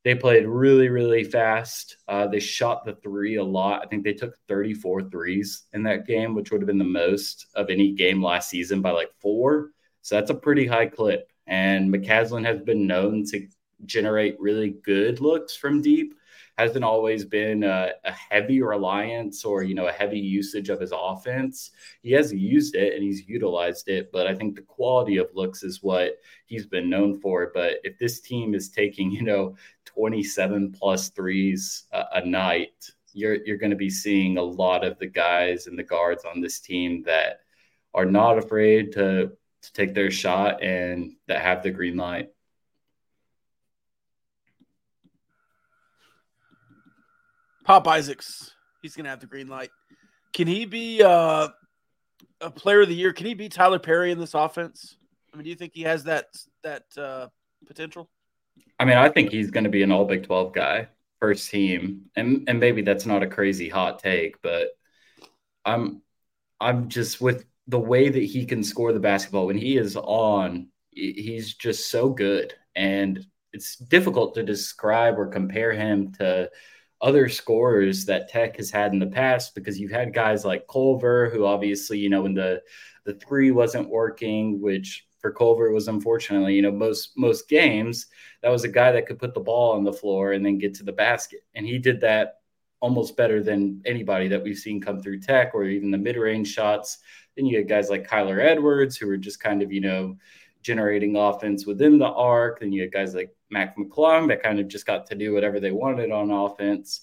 they 0.03 0.15
played 0.15 0.47
really 0.47 0.87
really 0.87 1.25
fast. 1.25 1.97
Uh, 2.07 2.27
they 2.27 2.39
shot 2.39 2.85
the 2.85 2.95
three 2.95 3.35
a 3.35 3.43
lot. 3.43 3.81
I 3.83 3.87
think 3.87 4.05
they 4.05 4.13
took 4.13 4.37
34 4.47 5.09
threes 5.09 5.63
in 5.73 5.83
that 5.83 6.07
game 6.07 6.33
which 6.33 6.49
would 6.49 6.61
have 6.61 6.67
been 6.67 6.77
the 6.77 6.85
most 6.85 7.47
of 7.55 7.69
any 7.69 7.91
game 7.91 8.23
last 8.23 8.49
season 8.49 8.81
by 8.81 8.91
like 8.91 9.11
four. 9.19 9.71
So 10.03 10.15
that's 10.15 10.29
a 10.29 10.35
pretty 10.35 10.65
high 10.65 10.85
clip 10.85 11.29
and 11.47 11.93
McCasland 11.93 12.45
has 12.45 12.59
been 12.59 12.85
known 12.85 13.25
to 13.25 13.47
generate 13.85 14.39
really 14.39 14.71
good 14.83 15.21
looks 15.21 15.55
from 15.55 15.81
deep. 15.81 16.13
Hasn't 16.57 16.83
always 16.83 17.23
been 17.23 17.63
a, 17.63 17.91
a, 18.03 18.11
heavy 18.11 18.63
reliance 18.63 19.45
or 19.45 19.61
you 19.61 19.75
know 19.75 19.87
a 19.87 19.91
heavy 19.91 20.19
usage 20.19 20.69
of 20.69 20.79
his 20.79 20.91
offense. 20.91 21.69
He 22.01 22.11
has 22.13 22.33
used 22.33 22.75
it 22.75 22.95
and 22.95 23.03
he's 23.03 23.27
utilized 23.27 23.89
it, 23.89 24.11
but 24.11 24.25
I 24.25 24.33
think 24.33 24.55
the 24.55 24.63
quality 24.63 25.17
of 25.17 25.29
looks 25.35 25.61
is 25.61 25.83
what 25.83 26.17
he's 26.47 26.65
been 26.65 26.89
known 26.89 27.19
for. 27.19 27.51
But 27.53 27.75
if 27.83 27.99
this 27.99 28.21
team 28.21 28.55
is 28.55 28.69
taking 28.69 29.11
you 29.11 29.21
know 29.21 29.55
27 29.85 30.71
plus 30.71 31.09
threes 31.09 31.83
a, 31.91 32.05
a 32.15 32.25
night, 32.25 32.89
you're 33.13 33.35
you're 33.45 33.57
going 33.57 33.69
to 33.69 33.75
be 33.75 33.89
seeing 33.91 34.37
a 34.37 34.43
lot 34.43 34.83
of 34.83 34.97
the 34.97 35.07
guys 35.07 35.67
and 35.67 35.77
the 35.77 35.83
guards 35.83 36.25
on 36.25 36.41
this 36.41 36.59
team 36.59 37.03
that 37.03 37.41
are 37.93 38.05
not 38.05 38.39
afraid 38.39 38.91
to 38.93 39.31
to 39.63 39.73
take 39.73 39.93
their 39.93 40.11
shot 40.11 40.63
and 40.63 41.15
that 41.27 41.41
have 41.41 41.63
the 41.63 41.71
green 41.71 41.97
light. 41.97 42.29
Pop 47.63 47.87
Isaacs, 47.87 48.53
he's 48.81 48.95
gonna 48.95 49.09
have 49.09 49.19
the 49.19 49.25
green 49.25 49.47
light. 49.47 49.71
Can 50.31 50.47
he 50.47 50.65
be 50.65 51.03
uh, 51.03 51.49
a 52.39 52.51
player 52.51 52.81
of 52.81 52.87
the 52.87 52.95
year? 52.95 53.11
Can 53.11 53.25
he 53.25 53.33
be 53.33 53.49
Tyler 53.49 53.79
Perry 53.79 54.11
in 54.11 54.19
this 54.19 54.33
offense? 54.33 54.95
I 55.33 55.37
mean, 55.37 55.43
do 55.43 55.49
you 55.49 55.55
think 55.55 55.73
he 55.73 55.81
has 55.81 56.05
that 56.05 56.27
that 56.63 56.83
uh, 56.97 57.27
potential? 57.65 58.09
I 58.79 58.85
mean, 58.85 58.97
I 58.97 59.09
think 59.09 59.31
he's 59.31 59.51
going 59.51 59.63
to 59.63 59.69
be 59.69 59.83
an 59.83 59.91
All 59.91 60.05
Big 60.05 60.25
Twelve 60.25 60.53
guy, 60.53 60.87
first 61.19 61.49
team, 61.49 62.05
and 62.15 62.47
and 62.47 62.59
maybe 62.59 62.83
that's 62.83 63.05
not 63.05 63.23
a 63.23 63.27
crazy 63.27 63.67
hot 63.67 63.99
take, 63.99 64.41
but 64.41 64.69
I'm 65.65 66.01
I'm 66.59 66.89
just 66.89 67.19
with 67.19 67.45
the 67.67 67.79
way 67.79 68.09
that 68.09 68.23
he 68.23 68.45
can 68.45 68.63
score 68.63 68.93
the 68.93 68.99
basketball 68.99 69.47
when 69.47 69.57
he 69.57 69.77
is 69.77 69.95
on, 69.95 70.69
he's 70.91 71.53
just 71.53 71.89
so 71.91 72.09
good. 72.09 72.53
And 72.75 73.25
it's 73.53 73.75
difficult 73.75 74.35
to 74.35 74.43
describe 74.43 75.17
or 75.17 75.27
compare 75.27 75.73
him 75.73 76.13
to 76.13 76.49
other 77.01 77.29
scorers 77.29 78.05
that 78.05 78.29
Tech 78.29 78.57
has 78.57 78.71
had 78.71 78.93
in 78.93 78.99
the 78.99 79.07
past 79.07 79.53
because 79.53 79.79
you've 79.79 79.91
had 79.91 80.13
guys 80.13 80.45
like 80.45 80.67
Culver, 80.67 81.29
who 81.29 81.45
obviously, 81.45 81.99
you 81.99 82.09
know, 82.09 82.23
when 82.23 82.33
the 82.33 82.61
the 83.05 83.13
three 83.13 83.51
wasn't 83.51 83.89
working, 83.89 84.59
which 84.61 85.05
for 85.19 85.31
Culver 85.31 85.71
was 85.71 85.87
unfortunately, 85.87 86.55
you 86.55 86.61
know, 86.61 86.71
most 86.71 87.11
most 87.17 87.47
games, 87.47 88.07
that 88.41 88.49
was 88.49 88.63
a 88.63 88.69
guy 88.69 88.91
that 88.91 89.05
could 89.05 89.19
put 89.19 89.33
the 89.33 89.39
ball 89.39 89.73
on 89.73 89.83
the 89.83 89.93
floor 89.93 90.33
and 90.33 90.45
then 90.45 90.57
get 90.57 90.73
to 90.75 90.83
the 90.83 90.91
basket. 90.91 91.41
And 91.55 91.65
he 91.65 91.77
did 91.77 92.01
that 92.01 92.35
almost 92.79 93.17
better 93.17 93.41
than 93.41 93.81
anybody 93.85 94.27
that 94.27 94.43
we've 94.43 94.57
seen 94.57 94.81
come 94.81 95.01
through 95.01 95.19
Tech 95.19 95.55
or 95.55 95.63
even 95.63 95.89
the 95.89 95.97
mid-range 95.97 96.51
shots 96.51 96.99
then 97.37 97.45
you 97.45 97.57
had 97.57 97.69
guys 97.69 97.89
like 97.89 98.07
Kyler 98.07 98.43
Edwards, 98.43 98.97
who 98.97 99.07
were 99.07 99.15
just 99.15 99.39
kind 99.39 99.61
of, 99.61 99.71
you 99.71 99.79
know, 99.79 100.17
generating 100.61 101.15
offense 101.15 101.65
within 101.65 101.97
the 101.97 102.07
arc. 102.07 102.59
Then 102.59 102.73
you 102.73 102.81
had 102.81 102.91
guys 102.91 103.15
like 103.15 103.33
Mac 103.49 103.77
McClung 103.77 104.27
that 104.27 104.43
kind 104.43 104.59
of 104.59 104.67
just 104.67 104.85
got 104.85 105.05
to 105.05 105.15
do 105.15 105.33
whatever 105.33 105.59
they 105.59 105.71
wanted 105.71 106.11
on 106.11 106.31
offense. 106.31 107.01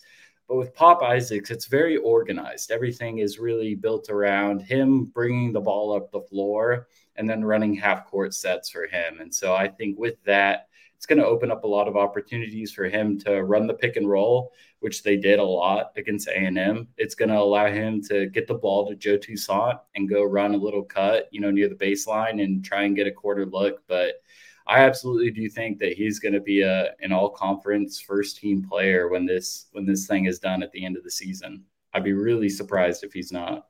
But 0.49 0.57
with 0.57 0.74
Pop 0.74 1.03
Isaacs, 1.03 1.51
it's 1.51 1.66
very 1.66 1.97
organized. 1.97 2.70
Everything 2.70 3.18
is 3.18 3.39
really 3.39 3.74
built 3.74 4.11
around 4.11 4.61
him 4.61 5.05
bringing 5.05 5.53
the 5.53 5.61
ball 5.61 5.97
up 5.97 6.11
the 6.11 6.20
floor 6.20 6.89
and 7.16 7.30
then 7.30 7.45
running 7.45 7.74
half 7.74 8.07
court 8.07 8.35
sets 8.35 8.68
for 8.68 8.87
him. 8.87 9.20
And 9.20 9.35
so 9.35 9.55
I 9.55 9.68
think 9.68 9.99
with 9.99 10.22
that, 10.24 10.68
it's 10.97 11.07
going 11.07 11.19
to 11.19 11.27
open 11.27 11.51
up 11.51 11.65
a 11.65 11.69
lot 11.69 11.89
of 11.89 11.97
opportunities 11.97 12.73
for 12.73 12.85
him 12.85 13.19
to 13.21 13.43
run 13.43 13.67
the 13.67 13.75
pick 13.75 13.97
and 13.97 14.09
roll, 14.09 14.53
which 14.81 15.03
they 15.03 15.17
did 15.17 15.39
a 15.39 15.45
lot 15.45 15.93
against 15.97 16.29
A&M. 16.29 16.89
It's 16.97 17.15
going 17.15 17.29
to 17.29 17.39
allow 17.39 17.67
him 17.67 18.03
to 18.05 18.27
get 18.27 18.47
the 18.47 18.55
ball 18.55 18.89
to 18.89 18.97
Joe 18.97 19.19
Toussaint 19.19 19.79
and 19.95 20.09
go 20.09 20.23
run 20.23 20.55
a 20.55 20.59
little 20.59 20.83
cut, 20.83 21.29
you 21.31 21.41
know, 21.41 21.51
near 21.51 21.69
the 21.69 21.75
baseline 21.75 22.43
and 22.43 22.65
try 22.65 22.85
and 22.85 22.97
get 22.97 23.07
a 23.07 23.13
quarter 23.13 23.45
look. 23.45 23.83
But 23.87 24.23
I 24.67 24.81
absolutely 24.81 25.31
do 25.31 25.49
think 25.49 25.79
that 25.81 25.93
he's 25.93 26.19
going 26.19 26.33
to 26.33 26.41
be 26.41 26.63
a 26.63 26.93
an 27.01 27.13
all 27.13 27.29
conference 27.29 28.01
first 28.01 28.39
team 28.39 28.67
player 28.67 29.09
when 29.09 29.27
this 29.27 29.67
when 29.73 29.85
this 29.85 30.07
thing 30.07 30.25
is 30.25 30.39
done 30.39 30.63
at 30.63 30.73
the 30.73 30.85
end 30.85 30.97
of 30.97 31.05
the 31.05 31.11
season. 31.11 31.65
I'd 31.93 32.05
be 32.05 32.13
really 32.13 32.49
surprised 32.49 33.05
if 33.05 33.13
he's 33.13 33.31
not. 33.31 33.69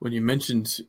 When 0.00 0.12
you 0.12 0.22
mentioned 0.22 0.80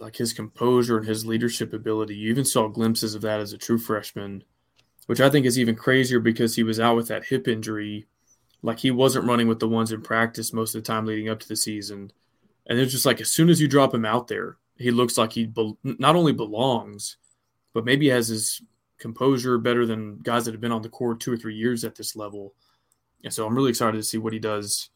like 0.00 0.16
his 0.16 0.32
composure 0.32 0.98
and 0.98 1.06
his 1.06 1.26
leadership 1.26 1.72
ability. 1.72 2.14
You 2.16 2.30
even 2.30 2.44
saw 2.44 2.68
glimpses 2.68 3.14
of 3.14 3.22
that 3.22 3.40
as 3.40 3.52
a 3.52 3.58
true 3.58 3.78
freshman, 3.78 4.44
which 5.06 5.20
I 5.20 5.30
think 5.30 5.46
is 5.46 5.58
even 5.58 5.74
crazier 5.74 6.20
because 6.20 6.56
he 6.56 6.62
was 6.62 6.80
out 6.80 6.96
with 6.96 7.08
that 7.08 7.24
hip 7.24 7.48
injury. 7.48 8.06
Like 8.62 8.78
he 8.78 8.90
wasn't 8.90 9.26
running 9.26 9.48
with 9.48 9.60
the 9.60 9.68
ones 9.68 9.92
in 9.92 10.02
practice 10.02 10.52
most 10.52 10.74
of 10.74 10.82
the 10.82 10.86
time 10.86 11.06
leading 11.06 11.28
up 11.28 11.40
to 11.40 11.48
the 11.48 11.56
season. 11.56 12.10
And 12.66 12.78
it's 12.78 12.92
just 12.92 13.06
like 13.06 13.20
as 13.20 13.30
soon 13.30 13.48
as 13.48 13.60
you 13.60 13.68
drop 13.68 13.94
him 13.94 14.04
out 14.04 14.28
there, 14.28 14.56
he 14.76 14.90
looks 14.90 15.16
like 15.16 15.32
he 15.32 15.46
be- 15.46 15.76
not 15.82 16.16
only 16.16 16.32
belongs, 16.32 17.16
but 17.72 17.84
maybe 17.84 18.08
has 18.08 18.28
his 18.28 18.60
composure 18.98 19.58
better 19.58 19.86
than 19.86 20.18
guys 20.18 20.44
that 20.44 20.52
have 20.52 20.60
been 20.60 20.72
on 20.72 20.82
the 20.82 20.88
court 20.88 21.20
two 21.20 21.32
or 21.32 21.36
three 21.36 21.54
years 21.54 21.84
at 21.84 21.94
this 21.94 22.16
level. 22.16 22.54
And 23.24 23.32
so 23.32 23.46
I'm 23.46 23.54
really 23.54 23.70
excited 23.70 23.96
to 23.96 24.02
see 24.02 24.18
what 24.18 24.32
he 24.32 24.38
does. 24.38 24.90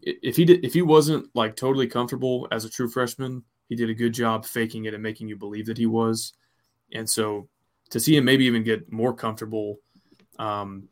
If 0.00 0.36
he 0.36 0.44
did, 0.44 0.64
if 0.64 0.74
he 0.74 0.82
wasn't 0.82 1.28
like 1.34 1.54
totally 1.54 1.86
comfortable 1.86 2.48
as 2.50 2.64
a 2.64 2.70
true 2.70 2.88
freshman, 2.88 3.44
he 3.72 3.76
did 3.76 3.88
a 3.88 3.94
good 3.94 4.12
job 4.12 4.44
faking 4.44 4.84
it 4.84 4.92
and 4.92 5.02
making 5.02 5.28
you 5.28 5.34
believe 5.34 5.64
that 5.64 5.78
he 5.78 5.86
was. 5.86 6.34
And 6.92 7.08
so 7.08 7.48
to 7.88 7.98
see 7.98 8.14
him 8.14 8.26
maybe 8.26 8.44
even 8.44 8.64
get 8.64 8.92
more 8.92 9.14
comfortable, 9.14 9.78
um, 10.38 10.90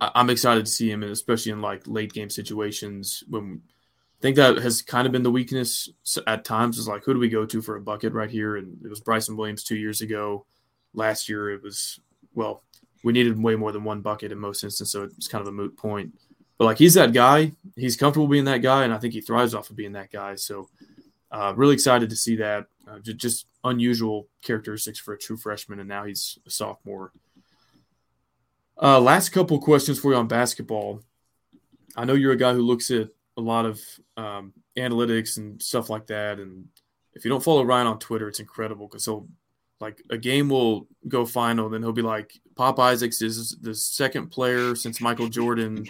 I, 0.00 0.10
am 0.16 0.30
excited 0.30 0.66
to 0.66 0.72
see 0.72 0.90
him, 0.90 1.04
and 1.04 1.12
especially 1.12 1.52
in 1.52 1.62
like 1.62 1.86
late 1.86 2.12
game 2.12 2.28
situations 2.28 3.22
when 3.28 3.62
I 4.18 4.20
think 4.20 4.34
that 4.34 4.56
has 4.56 4.82
kind 4.82 5.06
of 5.06 5.12
been 5.12 5.22
the 5.22 5.30
weakness 5.30 5.88
at 6.26 6.44
times. 6.44 6.76
Is 6.76 6.88
like, 6.88 7.04
who 7.04 7.14
do 7.14 7.20
we 7.20 7.28
go 7.28 7.46
to 7.46 7.62
for 7.62 7.76
a 7.76 7.80
bucket 7.80 8.14
right 8.14 8.30
here? 8.30 8.56
And 8.56 8.76
it 8.84 8.88
was 8.88 8.98
Bryson 8.98 9.36
Williams 9.36 9.62
two 9.62 9.76
years 9.76 10.00
ago. 10.00 10.44
Last 10.92 11.28
year, 11.28 11.52
it 11.52 11.62
was 11.62 12.00
well, 12.34 12.64
we 13.04 13.12
needed 13.12 13.40
way 13.40 13.54
more 13.54 13.70
than 13.70 13.84
one 13.84 14.00
bucket 14.00 14.32
in 14.32 14.40
most 14.40 14.64
instances, 14.64 14.90
so 14.90 15.04
it's 15.04 15.28
kind 15.28 15.42
of 15.42 15.46
a 15.46 15.52
moot 15.52 15.76
point. 15.76 16.18
But 16.58 16.64
like, 16.64 16.78
he's 16.78 16.94
that 16.94 17.12
guy. 17.12 17.52
He's 17.76 17.96
comfortable 17.96 18.28
being 18.28 18.44
that 18.44 18.62
guy, 18.62 18.84
and 18.84 18.92
I 18.92 18.98
think 18.98 19.14
he 19.14 19.20
thrives 19.20 19.54
off 19.54 19.70
of 19.70 19.76
being 19.76 19.92
that 19.92 20.10
guy. 20.10 20.36
So, 20.36 20.68
uh, 21.34 21.52
really 21.56 21.74
excited 21.74 22.08
to 22.10 22.16
see 22.16 22.36
that. 22.36 22.66
Uh, 22.88 22.98
just, 23.00 23.46
unusual 23.64 24.28
characteristics 24.42 24.98
for 24.98 25.14
a 25.14 25.18
true 25.18 25.38
freshman, 25.38 25.80
and 25.80 25.88
now 25.88 26.04
he's 26.04 26.38
a 26.46 26.50
sophomore. 26.50 27.12
Uh, 28.80 29.00
last 29.00 29.30
couple 29.30 29.58
questions 29.58 29.98
for 29.98 30.12
you 30.12 30.18
on 30.18 30.28
basketball. 30.28 31.00
I 31.96 32.04
know 32.04 32.12
you're 32.12 32.32
a 32.32 32.36
guy 32.36 32.52
who 32.52 32.60
looks 32.60 32.90
at 32.90 33.08
a 33.36 33.40
lot 33.40 33.64
of 33.64 33.80
um, 34.16 34.52
analytics 34.76 35.38
and 35.38 35.60
stuff 35.62 35.88
like 35.88 36.06
that. 36.08 36.38
And 36.38 36.66
if 37.14 37.24
you 37.24 37.30
don't 37.30 37.42
follow 37.42 37.64
Ryan 37.64 37.86
on 37.86 37.98
Twitter, 37.98 38.28
it's 38.28 38.40
incredible 38.40 38.86
because 38.86 39.06
he'll 39.06 39.26
like 39.80 40.02
a 40.10 40.18
game 40.18 40.48
will 40.48 40.86
go 41.08 41.26
final, 41.26 41.68
then 41.68 41.82
he'll 41.82 41.92
be 41.92 42.02
like, 42.02 42.38
Pop 42.56 42.78
Isaacs 42.78 43.22
is 43.22 43.56
the 43.60 43.74
second 43.74 44.28
player 44.28 44.74
since 44.74 45.00
Michael 45.00 45.28
Jordan 45.28 45.86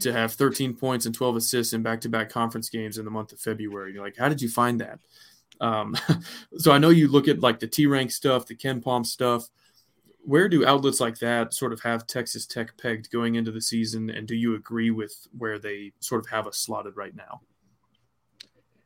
to 0.00 0.12
have 0.12 0.32
13 0.32 0.74
points 0.74 1.06
and 1.06 1.14
12 1.14 1.36
assists 1.36 1.72
in 1.72 1.82
back-to-back 1.82 2.30
conference 2.30 2.68
games 2.68 2.98
in 2.98 3.04
the 3.04 3.10
month 3.10 3.32
of 3.32 3.40
February. 3.40 3.92
You're 3.92 4.04
like, 4.04 4.16
how 4.16 4.28
did 4.28 4.42
you 4.42 4.48
find 4.48 4.80
that? 4.80 4.98
Um, 5.60 5.96
so 6.56 6.72
I 6.72 6.78
know 6.78 6.90
you 6.90 7.08
look 7.08 7.28
at 7.28 7.40
like 7.40 7.60
the 7.60 7.66
T 7.66 7.86
rank 7.86 8.10
stuff, 8.10 8.46
the 8.46 8.56
KenPom 8.56 9.06
stuff 9.06 9.48
where 10.24 10.48
do 10.48 10.64
outlets 10.64 11.00
like 11.00 11.18
that 11.18 11.52
sort 11.52 11.72
of 11.72 11.80
have 11.82 12.06
Texas 12.06 12.46
Tech 12.46 12.76
pegged 12.76 13.10
going 13.10 13.34
into 13.34 13.50
the 13.50 13.60
season? 13.60 14.10
And 14.10 14.26
do 14.26 14.34
you 14.34 14.54
agree 14.54 14.90
with 14.90 15.26
where 15.36 15.58
they 15.58 15.92
sort 16.00 16.24
of 16.24 16.30
have 16.30 16.46
us 16.46 16.58
slotted 16.58 16.96
right 16.96 17.14
now? 17.14 17.40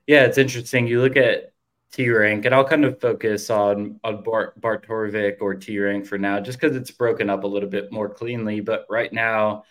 Yeah, 0.06 0.24
it's 0.24 0.38
interesting. 0.38 0.86
You 0.86 1.02
look 1.02 1.16
at 1.16 1.52
T 1.92 2.08
rank, 2.08 2.44
and 2.44 2.54
I'll 2.54 2.66
kind 2.66 2.84
of 2.84 3.00
focus 3.00 3.50
on 3.50 4.00
on 4.02 4.22
Bart, 4.22 4.60
Bart 4.60 4.86
Torvik 4.86 5.36
or 5.40 5.54
T 5.54 5.78
rank 5.78 6.06
for 6.06 6.16
now, 6.16 6.40
just 6.40 6.60
because 6.60 6.76
it's 6.76 6.90
broken 6.90 7.28
up 7.28 7.44
a 7.44 7.46
little 7.46 7.68
bit 7.68 7.92
more 7.92 8.08
cleanly. 8.08 8.60
But 8.60 8.86
right 8.88 9.12
now, 9.12 9.64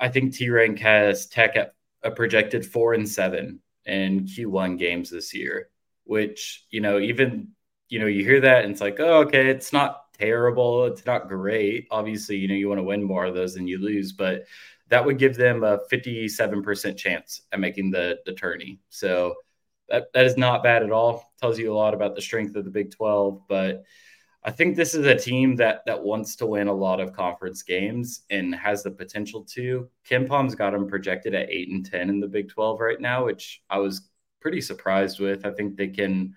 I 0.00 0.08
think 0.08 0.34
T 0.34 0.50
rank 0.50 0.78
has 0.80 1.26
Tech 1.26 1.56
at 1.56 1.74
a 2.02 2.10
projected 2.10 2.66
four 2.66 2.94
and 2.94 3.08
seven 3.08 3.60
in 3.84 4.24
Q1 4.24 4.78
games 4.78 5.10
this 5.10 5.34
year, 5.34 5.68
which 6.04 6.64
you 6.70 6.80
know 6.80 6.98
even 6.98 7.48
you 7.88 7.98
know 7.98 8.06
you 8.06 8.24
hear 8.24 8.40
that 8.40 8.64
and 8.64 8.72
it's 8.72 8.80
like 8.80 8.98
oh 9.00 9.22
okay 9.22 9.48
it's 9.48 9.72
not 9.72 10.06
terrible. 10.18 10.86
It's 10.86 11.06
not 11.06 11.28
great. 11.28 11.86
Obviously, 11.90 12.36
you 12.36 12.48
know, 12.48 12.54
you 12.54 12.68
want 12.68 12.78
to 12.78 12.84
win 12.84 13.02
more 13.02 13.24
of 13.24 13.34
those 13.34 13.54
than 13.54 13.66
you 13.66 13.78
lose, 13.78 14.12
but 14.12 14.44
that 14.88 15.04
would 15.04 15.18
give 15.18 15.36
them 15.36 15.64
a 15.64 15.80
57% 15.92 16.96
chance 16.96 17.42
at 17.52 17.60
making 17.60 17.90
the, 17.90 18.18
the 18.24 18.32
tourney. 18.32 18.80
So 18.88 19.34
that, 19.88 20.12
that 20.14 20.26
is 20.26 20.36
not 20.36 20.62
bad 20.62 20.82
at 20.82 20.92
all. 20.92 21.32
Tells 21.40 21.58
you 21.58 21.72
a 21.72 21.76
lot 21.76 21.94
about 21.94 22.14
the 22.14 22.22
strength 22.22 22.56
of 22.56 22.64
the 22.64 22.70
Big 22.70 22.92
12. 22.92 23.42
But 23.48 23.84
I 24.46 24.52
think 24.52 24.76
this 24.76 24.94
is 24.94 25.04
a 25.06 25.18
team 25.18 25.56
that 25.56 25.84
that 25.86 26.00
wants 26.00 26.36
to 26.36 26.46
win 26.46 26.68
a 26.68 26.72
lot 26.72 27.00
of 27.00 27.12
conference 27.12 27.64
games 27.64 28.22
and 28.30 28.54
has 28.54 28.84
the 28.84 28.92
potential 28.92 29.42
to. 29.50 29.90
KenPom's 30.08 30.54
got 30.54 30.70
them 30.70 30.86
projected 30.86 31.34
at 31.34 31.50
eight 31.50 31.68
and 31.68 31.84
10 31.84 32.08
in 32.08 32.20
the 32.20 32.28
Big 32.28 32.48
12 32.48 32.78
right 32.78 33.00
now, 33.00 33.24
which 33.24 33.62
I 33.68 33.78
was 33.78 34.08
pretty 34.40 34.60
surprised 34.60 35.18
with. 35.18 35.44
I 35.44 35.50
think 35.50 35.76
they 35.76 35.88
can 35.88 36.32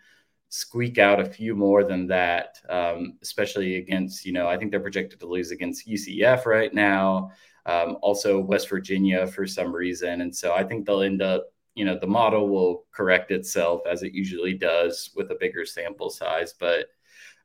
squeak 0.50 0.98
out 0.98 1.20
a 1.20 1.26
few 1.26 1.56
more 1.56 1.84
than 1.84 2.08
that, 2.08 2.58
um, 2.68 3.20
especially 3.22 3.76
against, 3.76 4.26
you 4.26 4.32
know, 4.32 4.48
I 4.48 4.58
think 4.58 4.72
they're 4.72 4.80
projected 4.80 5.20
to 5.20 5.28
lose 5.28 5.52
against 5.52 5.88
UCF 5.88 6.48
right 6.48 6.74
now, 6.74 7.32
um, 7.68 7.98
also 8.02 8.40
West 8.40 8.70
Virginia 8.70 9.28
for 9.28 9.46
some 9.46 9.72
reason. 9.72 10.22
And 10.22 10.36
so 10.36 10.56
I 10.56 10.64
think 10.64 10.88
they'll 10.88 11.02
end 11.04 11.22
up, 11.22 11.54
you 11.76 11.86
know, 11.86 11.96
the 11.96 12.08
model 12.08 12.50
will 12.50 12.86
correct 12.92 13.30
itself 13.30 13.82
as 13.88 14.02
it 14.02 14.14
usually 14.14 14.56
does 14.56 15.12
with 15.16 15.30
a 15.30 15.38
bigger 15.40 15.64
sample 15.64 16.10
size. 16.10 16.56
But 16.60 16.88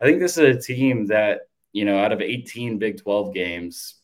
I 0.05 0.09
think 0.09 0.20
this 0.20 0.36
is 0.36 0.57
a 0.57 0.61
team 0.61 1.07
that, 1.07 1.48
you 1.72 1.86
know, 1.86 1.98
out 1.98 2.12
of 2.12 2.20
18 2.20 2.78
Big 2.78 3.00
12 3.00 3.32
games, 3.32 3.94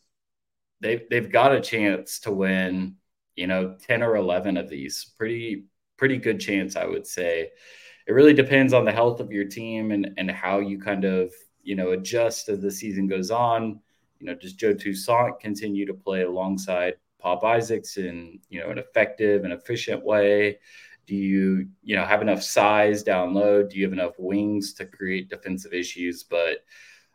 they've, 0.81 1.03
they've 1.11 1.31
got 1.31 1.53
a 1.53 1.61
chance 1.61 2.21
to 2.21 2.33
win, 2.33 2.97
you 3.37 3.47
know, 3.47 3.77
10 3.87 4.03
or 4.03 4.17
11 4.17 4.57
of 4.57 4.71
these. 4.71 5.13
Pretty, 5.19 5.67
pretty 5.99 6.17
good 6.17 6.41
chance, 6.41 6.75
I 6.75 6.87
would 6.87 7.07
say 7.07 7.51
it 8.07 8.13
really 8.15 8.35
depends 8.35 8.73
on 8.73 8.85
the 8.85 8.91
health 8.91 9.21
of 9.21 9.31
your 9.31 9.45
team 9.45 9.93
and 9.93 10.13
and 10.17 10.29
how 10.29 10.59
you 10.59 10.81
kind 10.81 11.05
of 11.05 11.33
you 11.63 11.77
know 11.77 11.93
adjust 11.93 12.49
as 12.49 12.61
the 12.61 12.71
season 12.71 13.07
goes 13.07 13.31
on. 13.31 13.81
You 14.19 14.27
know, 14.27 14.35
does 14.35 14.55
Joe 14.55 14.75
Toussaint 14.75 15.39
continue 15.41 15.87
to 15.87 15.95
play 15.95 16.23
alongside 16.23 16.97
Pop 17.21 17.45
Isaacs 17.45 17.99
in 17.99 18.41
you 18.49 18.61
know 18.61 18.71
an 18.71 18.79
effective 18.79 19.45
and 19.45 19.53
efficient 19.53 20.05
way? 20.05 20.59
Do 21.11 21.17
you 21.17 21.67
you 21.83 21.97
know 21.97 22.05
have 22.05 22.23
enough 22.23 22.41
size 22.41 23.03
down 23.03 23.35
low? 23.35 23.65
Do 23.65 23.77
you 23.77 23.83
have 23.83 23.93
enough 23.93 24.15
wings 24.17 24.73
to 24.75 24.87
create 24.87 25.29
defensive 25.29 25.73
issues? 25.73 26.23
But 26.23 26.59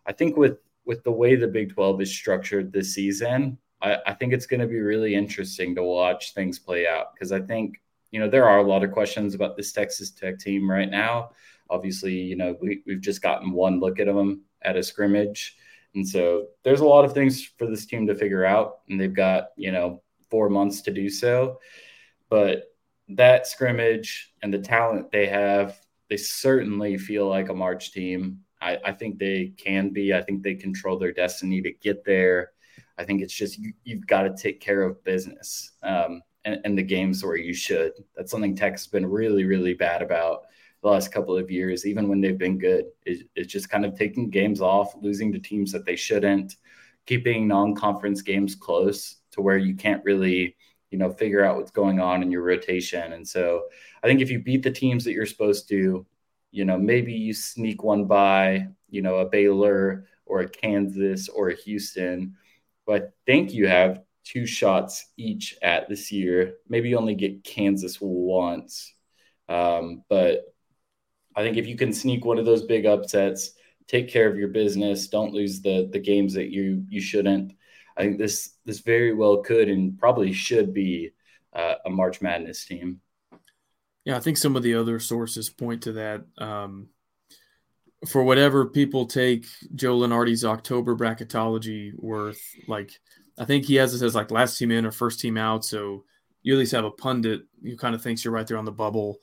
I 0.05 0.11
think 0.11 0.35
with 0.35 0.57
with 0.83 1.01
the 1.05 1.13
way 1.13 1.37
the 1.37 1.47
Big 1.47 1.73
12 1.73 2.01
is 2.01 2.13
structured 2.13 2.73
this 2.73 2.93
season, 2.93 3.57
I, 3.81 3.99
I 4.05 4.13
think 4.13 4.33
it's 4.33 4.47
going 4.47 4.59
to 4.59 4.67
be 4.67 4.81
really 4.81 5.15
interesting 5.15 5.75
to 5.75 5.83
watch 5.83 6.33
things 6.33 6.59
play 6.59 6.85
out 6.85 7.13
because 7.13 7.31
I 7.31 7.39
think 7.39 7.79
you 8.11 8.19
know, 8.19 8.29
there 8.29 8.49
are 8.49 8.57
a 8.57 8.67
lot 8.67 8.83
of 8.83 8.91
questions 8.91 9.33
about 9.33 9.55
this 9.55 9.71
Texas 9.71 10.11
Tech 10.11 10.39
team 10.39 10.69
right 10.69 10.89
now. 10.89 11.31
Obviously, 11.69 12.13
you 12.13 12.35
know, 12.35 12.57
we, 12.61 12.83
we've 12.85 13.01
just 13.01 13.21
gotten 13.21 13.53
one 13.53 13.79
look 13.79 13.97
at 13.99 14.07
them 14.07 14.41
at 14.61 14.75
a 14.75 14.83
scrimmage. 14.83 15.55
And 15.95 16.05
so 16.05 16.47
there's 16.63 16.81
a 16.81 16.85
lot 16.85 17.05
of 17.05 17.13
things 17.13 17.45
for 17.57 17.65
this 17.65 17.85
team 17.85 18.05
to 18.07 18.15
figure 18.15 18.43
out, 18.43 18.79
and 18.89 18.99
they've 18.99 19.13
got, 19.13 19.47
you 19.55 19.71
know, 19.71 20.01
four 20.29 20.49
months 20.49 20.81
to 20.81 20.91
do 20.91 21.09
so. 21.09 21.59
But 22.29 22.74
that 23.09 23.47
scrimmage 23.47 24.33
and 24.41 24.53
the 24.53 24.59
talent 24.59 25.11
they 25.11 25.27
have, 25.27 25.79
they 26.09 26.17
certainly 26.17 26.97
feel 26.97 27.27
like 27.27 27.49
a 27.49 27.53
March 27.53 27.91
team. 27.91 28.39
I, 28.61 28.77
I 28.85 28.91
think 28.91 29.19
they 29.19 29.53
can 29.57 29.89
be. 29.89 30.13
I 30.13 30.21
think 30.21 30.41
they 30.43 30.55
control 30.55 30.97
their 30.97 31.11
destiny 31.11 31.61
to 31.61 31.71
get 31.71 32.03
there. 32.05 32.51
I 32.97 33.03
think 33.03 33.21
it's 33.21 33.33
just 33.33 33.59
you, 33.59 33.73
have 33.89 34.07
got 34.07 34.23
to 34.23 34.35
take 34.35 34.61
care 34.61 34.83
of 34.83 35.03
business. 35.03 35.71
Um, 35.83 36.21
and, 36.45 36.61
and 36.63 36.77
the 36.77 36.83
games 36.83 37.23
where 37.23 37.35
you 37.35 37.53
should. 37.53 37.93
That's 38.15 38.31
something 38.31 38.55
Tech 38.55 38.73
has 38.73 38.87
been 38.87 39.05
really, 39.05 39.43
really 39.43 39.73
bad 39.73 40.01
about 40.01 40.43
the 40.81 40.89
last 40.89 41.11
couple 41.11 41.35
of 41.35 41.51
years, 41.51 41.85
even 41.85 42.07
when 42.07 42.21
they've 42.21 42.37
been 42.37 42.59
good. 42.59 42.85
It, 43.05 43.27
it's 43.35 43.51
just 43.51 43.69
kind 43.69 43.85
of 43.85 43.97
taking 43.97 44.29
games 44.29 44.61
off, 44.61 44.93
losing 45.01 45.33
to 45.33 45.39
teams 45.39 45.71
that 45.71 45.85
they 45.85 45.95
shouldn't, 45.95 46.55
keeping 47.05 47.47
non-conference 47.47 48.21
games 48.21 48.55
close 48.55 49.17
to 49.31 49.41
where 49.41 49.57
you 49.57 49.75
can't 49.75 50.03
really, 50.05 50.55
you 50.95 50.99
know, 50.99 51.11
figure 51.11 51.43
out 51.43 51.57
what's 51.57 51.71
going 51.71 51.99
on 51.99 52.23
in 52.23 52.31
your 52.31 52.41
rotation. 52.41 53.11
And 53.11 53.27
so 53.27 53.63
I 54.01 54.07
think 54.07 54.21
if 54.21 54.31
you 54.31 54.39
beat 54.39 54.63
the 54.63 54.71
teams 54.71 55.03
that 55.03 55.11
you're 55.11 55.25
supposed 55.25 55.67
to, 55.67 56.05
you 56.51 56.63
know, 56.63 56.77
maybe 56.77 57.11
you 57.11 57.33
sneak 57.33 57.83
one 57.83 58.05
by, 58.05 58.69
you 58.89 59.01
know, 59.01 59.17
a 59.17 59.25
Baylor 59.25 60.07
or 60.25 60.39
a 60.39 60.47
Kansas 60.47 61.27
or 61.27 61.49
a 61.49 61.55
Houston. 61.65 62.37
But 62.87 63.03
I 63.03 63.07
think 63.25 63.51
you 63.51 63.67
have 63.67 64.03
two 64.23 64.45
shots 64.45 65.11
each 65.17 65.57
at 65.61 65.89
this 65.89 66.13
year. 66.13 66.59
Maybe 66.69 66.87
you 66.87 66.97
only 66.97 67.15
get 67.15 67.43
Kansas 67.43 67.97
once. 67.99 68.93
Um, 69.49 70.05
but 70.07 70.45
I 71.35 71.43
think 71.43 71.57
if 71.57 71.67
you 71.67 71.75
can 71.75 71.91
sneak 71.91 72.23
one 72.23 72.39
of 72.39 72.45
those 72.45 72.63
big 72.63 72.85
upsets, 72.85 73.51
take 73.89 74.07
care 74.07 74.29
of 74.29 74.37
your 74.37 74.47
business, 74.47 75.09
don't 75.09 75.33
lose 75.33 75.61
the 75.61 75.89
the 75.91 75.99
games 75.99 76.35
that 76.35 76.53
you 76.53 76.85
you 76.87 77.01
shouldn't. 77.01 77.51
I 77.97 78.03
think 78.03 78.17
this 78.17 78.54
this 78.65 78.79
very 78.79 79.13
well 79.13 79.37
could 79.37 79.69
and 79.69 79.97
probably 79.97 80.33
should 80.33 80.73
be 80.73 81.11
uh, 81.53 81.75
a 81.85 81.89
March 81.89 82.21
Madness 82.21 82.65
team. 82.65 83.01
Yeah, 84.03 84.17
I 84.17 84.19
think 84.19 84.37
some 84.37 84.55
of 84.55 84.63
the 84.63 84.75
other 84.75 84.99
sources 84.99 85.49
point 85.49 85.83
to 85.83 85.93
that. 85.93 86.25
Um, 86.37 86.89
for 88.07 88.23
whatever 88.23 88.65
people 88.65 89.05
take 89.05 89.45
Joe 89.73 89.97
Lunardi's 89.97 90.45
October 90.45 90.95
bracketology 90.95 91.91
worth, 91.95 92.41
like 92.67 92.99
I 93.37 93.45
think 93.45 93.65
he 93.65 93.75
has 93.75 93.93
this 93.93 94.01
as 94.01 94.15
like 94.15 94.31
last 94.31 94.57
team 94.57 94.71
in 94.71 94.85
or 94.85 94.91
first 94.91 95.19
team 95.19 95.37
out. 95.37 95.65
So 95.65 96.03
you 96.43 96.53
at 96.53 96.59
least 96.59 96.73
have 96.73 96.85
a 96.85 96.91
pundit 96.91 97.43
who 97.63 97.75
kind 97.75 97.95
of 97.95 98.01
thinks 98.01 98.23
you're 98.23 98.33
right 98.33 98.45
there 98.45 98.57
on 98.57 98.65
the 98.65 98.71
bubble. 98.71 99.17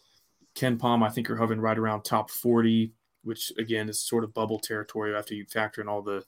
KenPom, 0.56 1.04
I 1.04 1.08
think 1.10 1.28
you're 1.28 1.36
hovering 1.36 1.60
right 1.60 1.78
around 1.78 2.02
top 2.02 2.30
40, 2.30 2.92
which 3.22 3.52
again 3.58 3.88
is 3.88 4.00
sort 4.00 4.24
of 4.24 4.34
bubble 4.34 4.58
territory 4.58 5.14
after 5.14 5.34
you 5.34 5.44
factor 5.46 5.80
in 5.80 5.88
all 5.88 6.02
the 6.02 6.24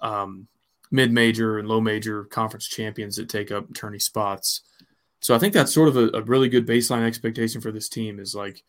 um, 0.00 0.46
mid 0.90 1.12
major 1.12 1.58
and 1.58 1.68
low 1.68 1.80
major 1.80 2.24
conference 2.24 2.66
champions 2.66 3.16
that 3.16 3.28
take 3.28 3.50
up 3.50 3.72
tourney 3.74 3.98
spots. 3.98 4.62
So 5.20 5.34
I 5.34 5.38
think 5.38 5.52
that's 5.52 5.74
sort 5.74 5.88
of 5.88 5.96
a, 5.96 6.08
a 6.18 6.22
really 6.22 6.48
good 6.48 6.66
baseline 6.66 7.06
expectation 7.06 7.60
for 7.60 7.72
this 7.72 7.88
team 7.88 8.20
is 8.20 8.34
like 8.34 8.62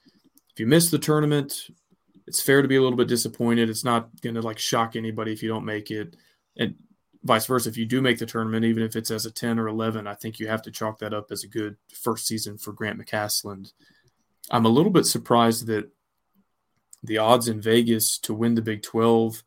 if 0.51 0.59
you 0.59 0.67
miss 0.67 0.89
the 0.89 0.99
tournament, 0.99 1.67
it's 2.27 2.41
fair 2.41 2.61
to 2.61 2.67
be 2.67 2.75
a 2.75 2.81
little 2.81 2.97
bit 2.97 3.07
disappointed. 3.07 3.69
It's 3.69 3.83
not 3.83 4.09
going 4.21 4.35
to 4.35 4.41
like 4.41 4.59
shock 4.59 4.95
anybody 4.95 5.31
if 5.31 5.41
you 5.41 5.49
don't 5.49 5.65
make 5.65 5.91
it. 5.91 6.15
And 6.57 6.75
vice 7.23 7.45
versa. 7.45 7.69
If 7.69 7.77
you 7.77 7.85
do 7.85 8.01
make 8.01 8.19
the 8.19 8.25
tournament, 8.25 8.65
even 8.65 8.83
if 8.83 8.95
it's 8.95 9.11
as 9.11 9.25
a 9.25 9.31
10 9.31 9.59
or 9.59 9.67
11, 9.67 10.07
I 10.07 10.13
think 10.15 10.39
you 10.39 10.47
have 10.47 10.61
to 10.63 10.71
chalk 10.71 10.99
that 10.99 11.13
up 11.13 11.31
as 11.31 11.43
a 11.43 11.47
good 11.47 11.77
first 11.93 12.27
season 12.27 12.57
for 12.57 12.73
Grant 12.73 12.99
McCasland. 12.99 13.71
I'm 14.51 14.65
a 14.65 14.69
little 14.69 14.91
bit 14.91 15.05
surprised 15.05 15.67
that 15.67 15.89
the 17.03 17.17
odds 17.17 17.47
in 17.47 17.61
Vegas 17.61 18.17
to 18.19 18.33
win 18.33 18.55
the 18.55 18.61
Big 18.61 18.83
12 18.83 19.43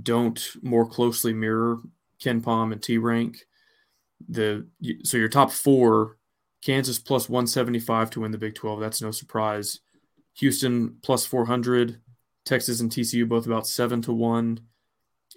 don't 0.00 0.48
more 0.62 0.86
closely 0.86 1.32
mirror 1.32 1.78
KenPom 2.24 2.72
and 2.72 2.82
T 2.82 2.98
rank. 2.98 3.38
The 4.28 4.66
so 5.02 5.16
your 5.16 5.28
top 5.28 5.50
four, 5.50 6.16
Kansas 6.64 6.98
plus 6.98 7.28
175 7.28 8.10
to 8.10 8.20
win 8.20 8.32
the 8.32 8.38
Big 8.38 8.54
12. 8.54 8.80
That's 8.80 9.02
no 9.02 9.10
surprise. 9.10 9.80
Houston 10.34 10.96
plus 11.02 11.26
400. 11.26 12.00
Texas 12.44 12.80
and 12.80 12.90
TCU 12.90 13.26
both 13.28 13.46
about 13.46 13.66
7 13.66 14.02
to 14.02 14.12
1. 14.12 14.60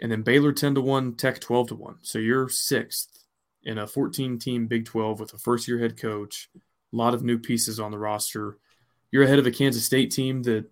And 0.01 0.11
then 0.11 0.21
Baylor 0.21 0.51
10 0.51 0.75
to 0.75 0.81
1, 0.81 1.15
Tech 1.15 1.39
12 1.39 1.69
to 1.69 1.75
1. 1.75 1.95
So 2.01 2.19
you're 2.19 2.49
sixth 2.49 3.25
in 3.63 3.77
a 3.77 3.87
14 3.87 4.37
team 4.37 4.67
Big 4.67 4.85
12 4.85 5.19
with 5.19 5.33
a 5.33 5.37
first 5.37 5.67
year 5.67 5.79
head 5.79 5.99
coach, 5.99 6.49
a 6.55 6.95
lot 6.95 7.13
of 7.13 7.23
new 7.23 7.39
pieces 7.39 7.79
on 7.79 7.91
the 7.91 7.97
roster. 7.97 8.57
You're 9.11 9.23
ahead 9.23 9.39
of 9.39 9.47
a 9.47 9.51
Kansas 9.51 9.85
State 9.85 10.11
team 10.11 10.43
that 10.43 10.69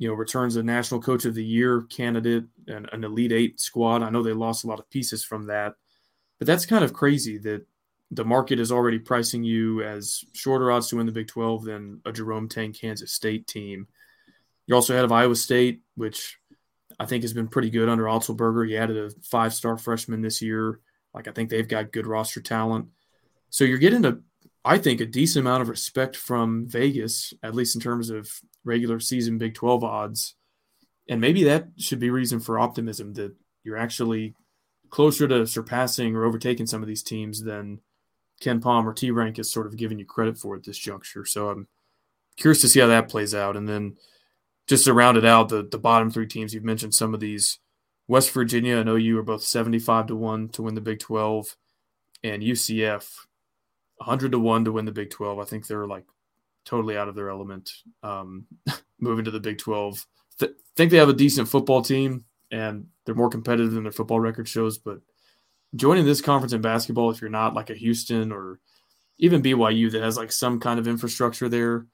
you 0.00 0.08
know 0.08 0.14
returns 0.14 0.56
a 0.56 0.62
national 0.62 1.02
coach 1.02 1.26
of 1.26 1.34
the 1.34 1.44
year 1.44 1.82
candidate 1.82 2.44
and 2.66 2.88
an 2.90 3.04
elite 3.04 3.32
eight 3.32 3.60
squad. 3.60 4.02
I 4.02 4.08
know 4.08 4.22
they 4.22 4.32
lost 4.32 4.64
a 4.64 4.66
lot 4.66 4.78
of 4.78 4.88
pieces 4.88 5.22
from 5.22 5.48
that, 5.48 5.74
but 6.38 6.46
that's 6.46 6.64
kind 6.64 6.82
of 6.82 6.94
crazy 6.94 7.36
that 7.36 7.66
the 8.10 8.24
market 8.24 8.58
is 8.58 8.72
already 8.72 8.98
pricing 8.98 9.44
you 9.44 9.82
as 9.82 10.24
shorter 10.32 10.72
odds 10.72 10.88
to 10.88 10.96
win 10.96 11.04
the 11.04 11.12
Big 11.12 11.28
12 11.28 11.64
than 11.64 12.00
a 12.06 12.12
Jerome 12.12 12.48
Tang 12.48 12.72
Kansas 12.72 13.12
State 13.12 13.46
team. 13.46 13.88
You're 14.66 14.76
also 14.76 14.94
ahead 14.94 15.04
of 15.04 15.12
Iowa 15.12 15.36
State, 15.36 15.82
which 15.96 16.38
I 16.98 17.04
think 17.04 17.22
has 17.22 17.34
been 17.34 17.48
pretty 17.48 17.68
good 17.68 17.90
under 17.90 18.04
Otzelberger. 18.04 18.66
He 18.66 18.78
added 18.78 18.96
a 18.96 19.10
five 19.22 19.52
star 19.52 19.76
freshman 19.76 20.22
this 20.22 20.40
year. 20.40 20.80
Like, 21.12 21.28
I 21.28 21.32
think 21.32 21.50
they've 21.50 21.68
got 21.68 21.92
good 21.92 22.06
roster 22.06 22.40
talent. 22.40 22.86
So 23.50 23.64
you're 23.64 23.76
getting 23.76 24.06
a, 24.06 24.18
I 24.64 24.78
think, 24.78 25.00
a 25.00 25.06
decent 25.06 25.46
amount 25.46 25.62
of 25.62 25.68
respect 25.68 26.16
from 26.16 26.66
Vegas, 26.66 27.32
at 27.42 27.54
least 27.54 27.74
in 27.74 27.80
terms 27.80 28.10
of 28.10 28.30
regular 28.64 29.00
season 29.00 29.38
Big 29.38 29.54
12 29.54 29.82
odds. 29.82 30.34
And 31.08 31.20
maybe 31.20 31.44
that 31.44 31.68
should 31.78 31.98
be 31.98 32.10
reason 32.10 32.40
for 32.40 32.58
optimism 32.58 33.14
that 33.14 33.34
you're 33.64 33.78
actually 33.78 34.34
closer 34.90 35.26
to 35.28 35.46
surpassing 35.46 36.14
or 36.14 36.24
overtaking 36.24 36.66
some 36.66 36.82
of 36.82 36.88
these 36.88 37.02
teams 37.02 37.42
than 37.42 37.80
KenPom 38.42 38.84
or 38.84 38.92
T 38.92 39.10
Rank 39.10 39.38
is 39.38 39.50
sort 39.50 39.66
of 39.66 39.76
giving 39.76 39.98
you 39.98 40.04
credit 40.04 40.36
for 40.36 40.56
at 40.56 40.64
this 40.64 40.78
juncture. 40.78 41.24
So 41.24 41.48
I'm 41.48 41.68
curious 42.36 42.60
to 42.62 42.68
see 42.68 42.80
how 42.80 42.86
that 42.88 43.08
plays 43.08 43.34
out. 43.34 43.56
And 43.56 43.68
then 43.68 43.96
just 44.66 44.84
to 44.84 44.94
round 44.94 45.16
it 45.16 45.24
out, 45.24 45.48
the, 45.48 45.66
the 45.68 45.78
bottom 45.78 46.10
three 46.10 46.26
teams, 46.26 46.52
you've 46.52 46.64
mentioned 46.64 46.94
some 46.94 47.14
of 47.14 47.20
these. 47.20 47.58
West 48.08 48.32
Virginia 48.32 48.76
and 48.76 48.88
OU 48.88 49.18
are 49.18 49.22
both 49.22 49.42
75 49.44 50.08
to 50.08 50.16
1 50.16 50.48
to 50.50 50.62
win 50.62 50.74
the 50.74 50.80
Big 50.80 50.98
12, 50.98 51.56
and 52.24 52.42
UCF 52.42 53.08
100 54.00 54.32
to 54.32 54.38
1 54.38 54.64
to 54.64 54.72
win 54.72 54.84
the 54.84 54.92
Big 54.92 55.10
12. 55.10 55.38
I 55.38 55.44
think 55.44 55.66
they're 55.66 55.86
like 55.86 56.04
totally 56.64 56.96
out 56.96 57.08
of 57.08 57.14
their 57.14 57.30
element 57.30 57.70
um, 58.02 58.46
moving 59.00 59.24
to 59.26 59.30
the 59.30 59.40
Big 59.40 59.58
12. 59.58 60.06
Th- 60.38 60.52
think 60.76 60.90
they 60.90 60.96
have 60.96 61.08
a 61.08 61.14
decent 61.14 61.48
football 61.48 61.82
team 61.82 62.24
and 62.50 62.86
they're 63.04 63.14
more 63.14 63.28
competitive 63.28 63.72
than 63.72 63.82
their 63.82 63.92
football 63.92 64.20
record 64.20 64.48
shows, 64.48 64.78
but 64.78 65.00
joining 65.76 66.04
this 66.04 66.20
conference 66.20 66.52
in 66.52 66.60
basketball, 66.60 67.10
if 67.10 67.20
you're 67.20 67.30
not 67.30 67.54
like 67.54 67.70
a 67.70 67.74
Houston 67.74 68.32
or 68.32 68.58
even 69.18 69.42
BYU 69.42 69.90
that 69.92 70.02
has 70.02 70.16
like 70.16 70.32
some 70.32 70.58
kind 70.58 70.80
of 70.80 70.88
infrastructure 70.88 71.48
there, 71.48 71.86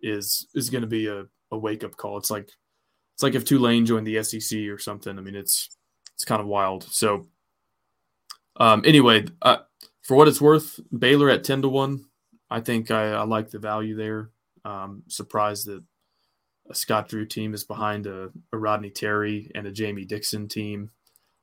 is 0.00 0.48
is 0.54 0.68
going 0.68 0.82
to 0.82 0.88
be 0.88 1.06
a, 1.06 1.24
a 1.52 1.58
wake 1.58 1.84
up 1.84 1.96
call. 1.96 2.18
It's 2.18 2.30
like 2.30 2.50
it's 3.14 3.22
like 3.22 3.34
if 3.34 3.44
Tulane 3.44 3.86
joined 3.86 4.06
the 4.06 4.22
SEC 4.22 4.58
or 4.68 4.78
something. 4.78 5.16
I 5.16 5.20
mean, 5.20 5.36
it's 5.36 5.70
it's 6.14 6.24
kind 6.24 6.40
of 6.40 6.46
wild. 6.46 6.84
So, 6.84 7.26
um, 8.56 8.82
anyway, 8.84 9.26
uh, 9.40 9.58
for 10.02 10.16
what 10.16 10.28
it's 10.28 10.40
worth, 10.40 10.78
Baylor 10.96 11.30
at 11.30 11.44
ten 11.44 11.62
to 11.62 11.68
one. 11.68 12.04
I 12.50 12.60
think 12.60 12.90
I, 12.90 13.12
I 13.12 13.22
like 13.24 13.50
the 13.50 13.58
value 13.58 13.96
there. 13.96 14.30
Um, 14.64 15.02
surprised 15.08 15.66
that 15.66 15.82
a 16.68 16.74
Scott 16.74 17.08
Drew 17.08 17.26
team 17.26 17.54
is 17.54 17.64
behind 17.64 18.06
a, 18.06 18.30
a 18.52 18.58
Rodney 18.58 18.90
Terry 18.90 19.50
and 19.54 19.66
a 19.66 19.72
Jamie 19.72 20.04
Dixon 20.04 20.48
team. 20.48 20.90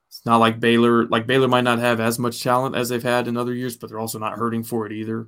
It's 0.07 0.25
not 0.25 0.37
like 0.37 0.59
Baylor. 0.59 1.05
Like 1.05 1.27
Baylor 1.27 1.47
might 1.47 1.63
not 1.63 1.79
have 1.79 1.99
as 1.99 2.17
much 2.17 2.41
talent 2.41 2.75
as 2.75 2.89
they've 2.89 3.03
had 3.03 3.27
in 3.27 3.37
other 3.37 3.53
years, 3.53 3.77
but 3.77 3.89
they're 3.89 3.99
also 3.99 4.19
not 4.19 4.37
hurting 4.37 4.63
for 4.63 4.85
it 4.85 4.91
either. 4.91 5.27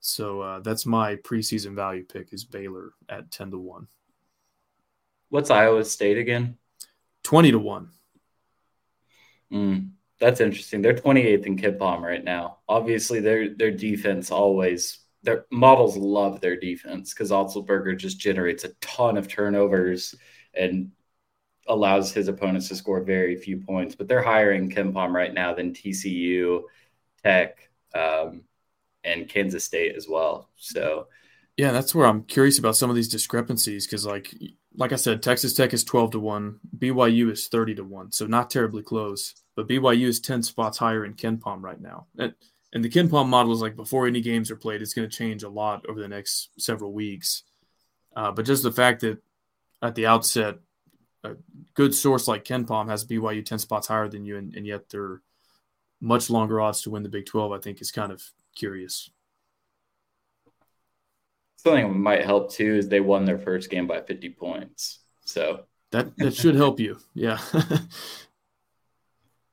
So 0.00 0.40
uh, 0.40 0.60
that's 0.60 0.84
my 0.86 1.16
preseason 1.16 1.74
value 1.74 2.04
pick 2.04 2.32
is 2.32 2.44
Baylor 2.44 2.92
at 3.08 3.30
ten 3.30 3.50
to 3.50 3.58
one. 3.58 3.88
What's 5.28 5.50
Iowa 5.50 5.84
State 5.84 6.18
again? 6.18 6.58
Twenty 7.22 7.50
to 7.52 7.58
one. 7.58 7.90
Mm, 9.52 9.90
that's 10.22 10.40
interesting. 10.40 10.82
They're 10.82 10.94
28th 10.94 11.46
in 11.46 11.56
kid 11.56 11.78
KenPom 11.80 12.00
right 12.00 12.22
now. 12.22 12.58
Obviously, 12.68 13.18
their 13.18 13.54
their 13.56 13.72
defense 13.72 14.30
always 14.30 15.00
their 15.24 15.46
models 15.50 15.96
love 15.96 16.40
their 16.40 16.56
defense 16.56 17.12
because 17.12 17.32
Otzelberger 17.32 17.96
just 17.96 18.20
generates 18.20 18.62
a 18.62 18.68
ton 18.80 19.16
of 19.16 19.26
turnovers 19.26 20.14
and 20.54 20.92
allows 21.66 22.12
his 22.12 22.28
opponents 22.28 22.68
to 22.68 22.76
score 22.76 23.02
very 23.02 23.34
few 23.36 23.58
points. 23.58 23.96
But 23.96 24.06
they're 24.06 24.22
higher 24.22 24.52
in 24.52 24.70
KenPom 24.70 25.12
right 25.12 25.34
now 25.34 25.54
than 25.54 25.72
TCU, 25.72 26.62
Tech, 27.24 27.68
um, 27.92 28.42
and 29.02 29.28
Kansas 29.28 29.64
State 29.64 29.96
as 29.96 30.08
well. 30.08 30.50
So, 30.56 31.08
yeah, 31.56 31.72
that's 31.72 31.96
where 31.96 32.06
I'm 32.06 32.22
curious 32.22 32.60
about 32.60 32.76
some 32.76 32.90
of 32.90 32.96
these 32.96 33.08
discrepancies 33.08 33.86
because, 33.86 34.06
like, 34.06 34.32
like 34.76 34.92
I 34.92 34.96
said, 34.96 35.22
Texas 35.22 35.54
Tech 35.54 35.72
is 35.72 35.84
12 35.84 36.12
to 36.12 36.20
one, 36.20 36.60
BYU 36.78 37.30
is 37.30 37.48
30 37.48 37.76
to 37.76 37.84
one, 37.84 38.12
so 38.12 38.26
not 38.26 38.50
terribly 38.50 38.82
close. 38.82 39.34
But 39.54 39.68
BYU 39.68 40.06
is 40.06 40.20
10 40.20 40.42
spots 40.42 40.78
higher 40.78 41.04
in 41.04 41.14
KenPom 41.14 41.62
right 41.62 41.80
now. 41.80 42.06
And, 42.18 42.34
and 42.72 42.82
the 42.82 42.88
KenPom 42.88 43.28
model 43.28 43.52
is 43.52 43.60
like 43.60 43.76
before 43.76 44.06
any 44.06 44.22
games 44.22 44.50
are 44.50 44.56
played, 44.56 44.80
it's 44.80 44.94
going 44.94 45.08
to 45.08 45.16
change 45.16 45.42
a 45.42 45.48
lot 45.48 45.84
over 45.88 46.00
the 46.00 46.08
next 46.08 46.50
several 46.58 46.92
weeks. 46.92 47.42
Uh, 48.16 48.32
but 48.32 48.46
just 48.46 48.62
the 48.62 48.72
fact 48.72 49.00
that 49.00 49.18
at 49.82 49.94
the 49.94 50.06
outset, 50.06 50.58
a 51.24 51.36
good 51.74 51.94
source 51.94 52.26
like 52.26 52.44
KenPom 52.44 52.88
has 52.88 53.04
BYU 53.04 53.44
10 53.44 53.58
spots 53.58 53.88
higher 53.88 54.08
than 54.08 54.24
you, 54.24 54.38
and, 54.38 54.54
and 54.56 54.66
yet 54.66 54.88
they're 54.88 55.20
much 56.00 56.30
longer 56.30 56.60
odds 56.60 56.82
to 56.82 56.90
win 56.90 57.02
the 57.02 57.08
Big 57.08 57.26
12, 57.26 57.52
I 57.52 57.58
think 57.58 57.80
is 57.80 57.92
kind 57.92 58.10
of 58.10 58.22
curious. 58.56 59.10
Something 61.62 61.92
that 61.92 61.98
might 61.98 62.24
help 62.24 62.52
too 62.52 62.74
is 62.74 62.88
they 62.88 62.98
won 62.98 63.24
their 63.24 63.38
first 63.38 63.70
game 63.70 63.86
by 63.86 64.00
50 64.00 64.30
points. 64.30 64.98
So 65.24 65.66
that, 65.92 66.16
that 66.16 66.34
should 66.34 66.56
help 66.56 66.80
you. 66.80 66.98
Yeah. 67.14 67.38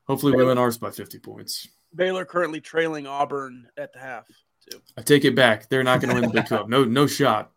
Hopefully 0.08 0.36
we 0.36 0.44
win 0.44 0.58
ours 0.58 0.80
by 0.80 0.90
50 0.90 1.20
points. 1.20 1.68
Baylor 1.94 2.26
currently 2.26 2.62
trailing 2.62 3.06
Auburn 3.06 3.68
at 3.78 3.94
the 3.94 4.00
half, 4.00 4.26
too. 4.68 4.80
I 4.98 5.04
take 5.04 5.24
it 5.24 5.36
back. 5.36 5.70
They're 5.70 5.84
not 5.84 6.02
going 6.02 6.16
to 6.16 6.20
win 6.20 6.30
the 6.30 6.34
Big 6.34 6.48
12. 6.48 6.68
No, 6.68 6.84
no 6.84 7.06
shot. 7.06 7.52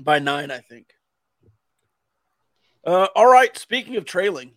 By 0.00 0.18
nine, 0.18 0.50
I 0.50 0.58
think. 0.58 0.92
Uh, 2.84 3.06
all 3.14 3.30
right. 3.30 3.56
Speaking 3.56 3.94
of 3.94 4.04
trailing, 4.04 4.50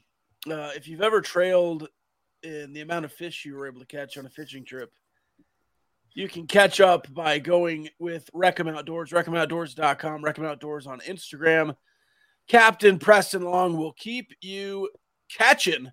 uh, 0.50 0.72
if 0.76 0.88
you've 0.88 1.02
ever 1.02 1.22
trailed 1.22 1.90
in 2.42 2.74
the 2.74 2.82
amount 2.82 3.06
of 3.06 3.14
fish 3.14 3.46
you 3.46 3.56
were 3.56 3.68
able 3.68 3.82
to 3.82 3.86
catch 3.86 4.18
on 4.18 4.26
a 4.26 4.30
fishing 4.30 4.66
trip, 4.66 4.92
you 6.14 6.28
can 6.28 6.48
catch 6.48 6.80
up 6.80 7.12
by 7.14 7.40
going 7.40 7.90
with 8.00 8.30
Recom 8.34 8.76
Outdoors, 8.76 9.12
recomoutdoors.com, 9.12 10.24
Recom 10.24 10.46
Outdoors 10.46 10.88
on 10.88 11.00
Instagram. 11.02 11.76
Captain 12.48 12.98
Preston 12.98 13.44
Long 13.44 13.78
will 13.78 13.94
keep 13.94 14.34
you 14.42 14.90
catching. 15.32 15.92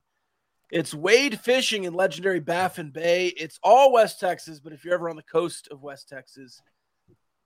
It's 0.70 0.94
Wade 0.94 1.38
Fishing 1.38 1.84
in 1.84 1.94
legendary 1.94 2.40
Baffin 2.40 2.90
Bay. 2.90 3.28
It's 3.28 3.60
all 3.62 3.92
West 3.92 4.18
Texas, 4.18 4.58
but 4.58 4.72
if 4.72 4.84
you're 4.84 4.94
ever 4.94 5.08
on 5.08 5.16
the 5.16 5.22
coast 5.22 5.68
of 5.70 5.82
West 5.82 6.08
Texas 6.08 6.60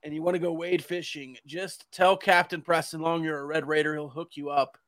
and 0.03 0.15
you 0.15 0.23
want 0.23 0.37
to 0.37 0.39
go 0.39 0.53
wade 0.53 0.83
fishing, 0.83 1.37
just 1.45 1.85
tell 1.93 2.17
Captain 2.17 2.63
Preston 2.63 3.01
Long 3.03 3.23
you're 3.23 3.41
a 3.41 3.45
Red 3.45 3.69
Raider. 3.69 3.95
He'll 3.95 4.09
hook 4.09 4.31
you 4.37 4.49
up. 4.49 4.79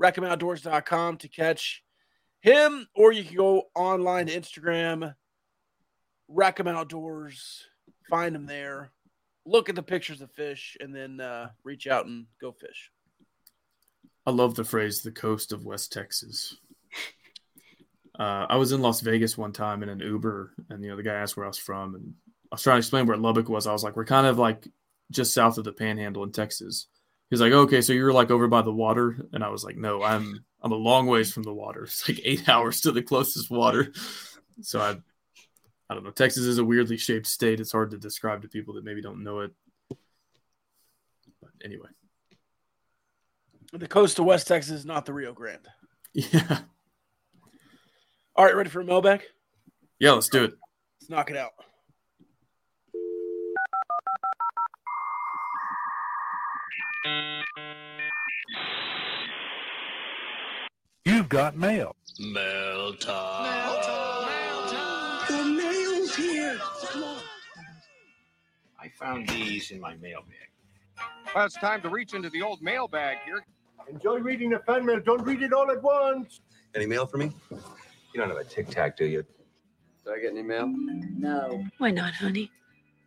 RecomOutdoors.com 0.00 1.18
to 1.18 1.28
catch 1.28 1.82
him, 2.40 2.86
or 2.94 3.12
you 3.12 3.24
can 3.24 3.36
go 3.36 3.64
online 3.74 4.26
to 4.26 4.40
Instagram, 4.40 5.14
Recom 6.30 6.68
Outdoors, 6.68 7.64
find 8.08 8.34
them 8.34 8.46
there, 8.46 8.92
look 9.44 9.68
at 9.68 9.74
the 9.74 9.82
pictures 9.82 10.20
of 10.20 10.30
fish, 10.32 10.76
and 10.80 10.94
then 10.94 11.20
uh, 11.20 11.50
reach 11.64 11.86
out 11.86 12.06
and 12.06 12.26
go 12.40 12.52
fish. 12.52 12.90
I 14.26 14.30
love 14.32 14.54
the 14.54 14.64
phrase 14.64 15.02
"the 15.02 15.12
coast 15.12 15.52
of 15.52 15.64
West 15.64 15.92
Texas." 15.92 16.56
Uh, 18.18 18.46
I 18.48 18.56
was 18.56 18.72
in 18.72 18.80
Las 18.80 19.02
Vegas 19.02 19.36
one 19.36 19.52
time 19.52 19.82
in 19.82 19.90
an 19.90 20.00
Uber, 20.00 20.54
and 20.70 20.82
you 20.82 20.88
know 20.88 20.96
the 20.96 21.02
guy 21.02 21.12
asked 21.12 21.36
where 21.36 21.44
I 21.44 21.48
was 21.48 21.58
from, 21.58 21.94
and 21.94 22.14
I 22.50 22.54
was 22.54 22.62
trying 22.62 22.76
to 22.76 22.78
explain 22.78 23.04
where 23.04 23.18
Lubbock 23.18 23.50
was. 23.50 23.66
I 23.66 23.72
was 23.72 23.84
like, 23.84 23.94
"We're 23.94 24.06
kind 24.06 24.26
of 24.26 24.38
like 24.38 24.66
just 25.10 25.34
south 25.34 25.58
of 25.58 25.64
the 25.64 25.72
Panhandle 25.72 26.24
in 26.24 26.32
Texas." 26.32 26.86
He's 27.28 27.42
like, 27.42 27.52
"Okay, 27.52 27.82
so 27.82 27.92
you're 27.92 28.14
like 28.14 28.30
over 28.30 28.48
by 28.48 28.62
the 28.62 28.72
water," 28.72 29.18
and 29.34 29.44
I 29.44 29.50
was 29.50 29.64
like, 29.64 29.76
"No, 29.76 30.02
I'm 30.02 30.46
I'm 30.62 30.72
a 30.72 30.76
long 30.76 31.06
ways 31.08 31.30
from 31.30 31.42
the 31.42 31.52
water. 31.52 31.84
It's 31.84 32.08
like 32.08 32.18
eight 32.24 32.48
hours 32.48 32.80
to 32.80 32.92
the 32.92 33.02
closest 33.02 33.50
water." 33.50 33.92
So 34.62 34.80
I, 34.80 34.96
I 35.88 35.94
don't 35.94 36.04
know. 36.04 36.10
Texas 36.10 36.44
is 36.44 36.58
a 36.58 36.64
weirdly 36.64 36.96
shaped 36.96 37.26
state. 37.26 37.60
It's 37.60 37.72
hard 37.72 37.92
to 37.92 37.98
describe 37.98 38.42
to 38.42 38.48
people 38.48 38.74
that 38.74 38.84
maybe 38.84 39.00
don't 39.00 39.22
know 39.22 39.40
it. 39.40 39.52
But 39.88 41.50
anyway, 41.64 41.88
the 43.72 43.86
coast 43.86 44.18
of 44.18 44.24
West 44.24 44.48
Texas 44.48 44.72
is 44.72 44.86
not 44.86 45.06
the 45.06 45.12
Rio 45.12 45.32
Grande. 45.32 45.68
Yeah. 46.12 46.60
All 48.34 48.44
right, 48.44 48.56
ready 48.56 48.68
for 48.68 48.80
a 48.80 48.84
mailbag? 48.84 49.22
Yeah, 49.98 50.12
let's 50.12 50.28
do 50.28 50.44
it. 50.44 50.54
Let's 51.00 51.10
knock 51.10 51.30
it 51.30 51.36
out. 51.36 51.52
You've 61.04 61.28
got 61.28 61.56
mail. 61.56 61.94
Mail 62.18 62.94
time. 62.96 63.72
The 63.82 64.05
mail's 66.18 66.34
here. 66.34 66.58
Come 66.90 67.04
on. 67.04 67.22
I 68.80 68.88
found 68.88 69.28
these 69.28 69.70
in 69.70 69.80
my 69.80 69.94
mailbag. 69.96 70.32
Well, 71.34 71.44
it's 71.44 71.54
time 71.56 71.82
to 71.82 71.88
reach 71.88 72.14
into 72.14 72.30
the 72.30 72.42
old 72.42 72.62
mailbag 72.62 73.18
here. 73.24 73.44
Enjoy 73.88 74.18
reading 74.18 74.50
the 74.50 74.58
fan 74.60 74.84
mail. 74.84 75.00
Don't 75.00 75.22
read 75.22 75.42
it 75.42 75.52
all 75.52 75.70
at 75.70 75.82
once. 75.82 76.40
Any 76.74 76.86
mail 76.86 77.06
for 77.06 77.18
me? 77.18 77.32
You 77.50 78.20
don't 78.20 78.28
have 78.28 78.38
a 78.38 78.44
tic 78.44 78.68
tac, 78.68 78.96
do 78.96 79.04
you? 79.04 79.24
Did 80.04 80.12
I 80.12 80.20
get 80.20 80.30
any 80.32 80.42
mail? 80.42 80.66
No. 80.68 81.64
Why 81.78 81.90
not, 81.90 82.14
honey? 82.14 82.50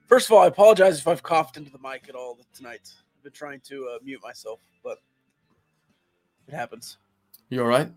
First 0.08 0.28
of 0.28 0.34
all, 0.34 0.44
I 0.44 0.48
apologize 0.48 1.00
if 1.00 1.08
I've 1.08 1.24
coughed 1.24 1.58
into 1.58 1.72
the 1.72 1.80
mic 1.80 2.10
at 2.10 2.16
all 2.16 2.38
tonight. 2.54 2.92
I've 3.18 3.24
been 3.24 3.32
trying 3.32 3.62
to 3.62 3.90
uh, 3.94 4.00
mute 4.04 4.22
myself, 4.24 4.60
but 4.84 4.98
it 6.48 6.54
happens. 6.54 6.98
You 7.50 7.62
all 7.62 7.68
right? 7.68 7.90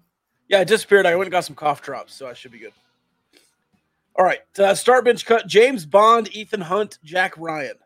Yeah, 0.48 0.60
I 0.60 0.64
disappeared. 0.64 1.06
I 1.06 1.14
went 1.14 1.26
and 1.26 1.32
got 1.32 1.44
some 1.44 1.56
cough 1.56 1.82
drops, 1.82 2.14
so 2.14 2.26
I 2.26 2.34
should 2.34 2.52
be 2.52 2.58
good. 2.58 2.72
All 4.16 4.24
right. 4.24 4.40
Uh, 4.58 4.74
start 4.74 5.04
bench 5.04 5.24
cut 5.24 5.46
James 5.46 5.86
Bond, 5.86 6.34
Ethan 6.34 6.60
Hunt, 6.60 6.98
Jack 7.02 7.34
Ryan. 7.38 7.76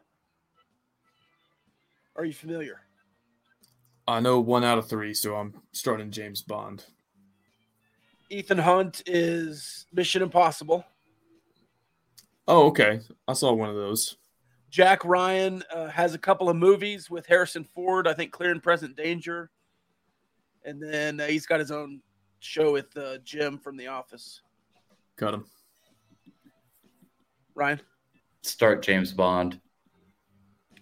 Are 2.17 2.25
you 2.25 2.33
familiar? 2.33 2.81
I 4.09 4.21
know 4.21 4.41
one 4.41 4.65
out 4.65 4.79
of 4.79 4.89
three, 4.89 5.15
so 5.15 5.37
I'm 5.37 5.55
starting 5.73 6.11
James 6.11 6.43
Bond. 6.43 6.85
Ethan 8.31 8.59
Hunt 8.59 9.03
is 9.07 9.87
Mission 9.93 10.23
Impossible. 10.23 10.85
Oh, 12.49 12.67
okay. 12.69 13.01
I 13.27 13.33
saw 13.33 13.53
one 13.53 13.69
of 13.69 13.77
those. 13.77 14.17
Jack 14.71 15.05
Ryan 15.05 15.63
uh, 15.73 15.89
has 15.89 16.15
a 16.15 16.19
couple 16.19 16.49
of 16.49 16.57
movies 16.57 17.09
with 17.09 17.27
Harrison 17.27 17.65
Ford. 17.65 18.07
I 18.09 18.15
think 18.15 18.33
Clear 18.33 18.51
and 18.51 18.63
Present 18.63 18.97
Danger, 18.97 19.51
and 20.65 20.83
then 20.83 21.21
uh, 21.21 21.27
he's 21.27 21.47
got 21.47 21.61
his 21.61 21.71
own 21.71 22.01
show 22.41 22.73
with 22.73 22.97
uh, 22.97 23.19
Jim 23.25 23.59
from 23.59 23.77
The 23.77 23.87
Office. 23.87 24.43
Got 25.17 25.35
him. 25.35 25.47
Ryan, 27.57 27.81
Start 28.43 28.83
James 28.83 29.13
Bond. 29.13 29.59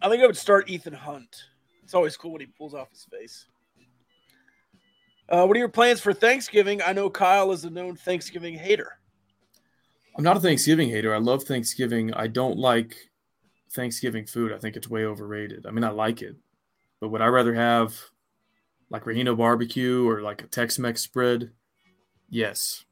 I 0.03 0.11
think 0.11 0.23
I 0.23 0.27
would 0.27 0.37
start 0.37 0.69
Ethan 0.69 0.93
Hunt. 0.93 1.45
It's 1.83 1.95
always 1.95 2.17
cool 2.17 2.33
when 2.33 2.41
he 2.41 2.49
pulls 2.49 2.75
off 2.75 2.91
his 2.91 3.07
face. 3.11 3.47
Uh, 5.29 5.47
what 5.47 5.57
are 5.57 5.61
your 5.61 5.69
plans 5.69 6.01
for 6.01 6.13
Thanksgiving? 6.13 6.83
I 6.83 6.93
know 6.93 7.09
Kyle 7.09 7.53
is 7.53 7.65
a 7.65 7.71
known 7.71 7.97
Thanksgiving 7.97 8.55
hater. 8.55 8.93
I'm 10.17 10.25
not 10.25 10.37
a 10.37 10.41
Thanksgiving 10.41 10.91
hater. 10.91 11.15
I 11.15 11.19
love 11.19 11.45
Thanksgiving. 11.45 12.13
I 12.13 12.27
don't 12.27 12.59
like 12.59 12.97
Thanksgiving 13.73 14.27
food. 14.27 14.53
I 14.53 14.59
think 14.59 14.77
it's 14.77 14.91
way 14.91 15.05
overrated. 15.05 15.67
I 15.67 15.71
mean, 15.71 15.85
I 15.85 15.91
like 15.91 16.23
it, 16.23 16.37
but 17.01 17.09
would 17.09 17.23
I 17.23 17.27
rather 17.27 17.55
have 17.55 17.97
like 18.91 19.05
Rehino 19.05 19.37
barbecue 19.37 20.07
or 20.09 20.23
like 20.23 20.43
a 20.43 20.47
Tex-Mex 20.47 21.01
spread? 21.01 21.53
Yes. 22.29 22.85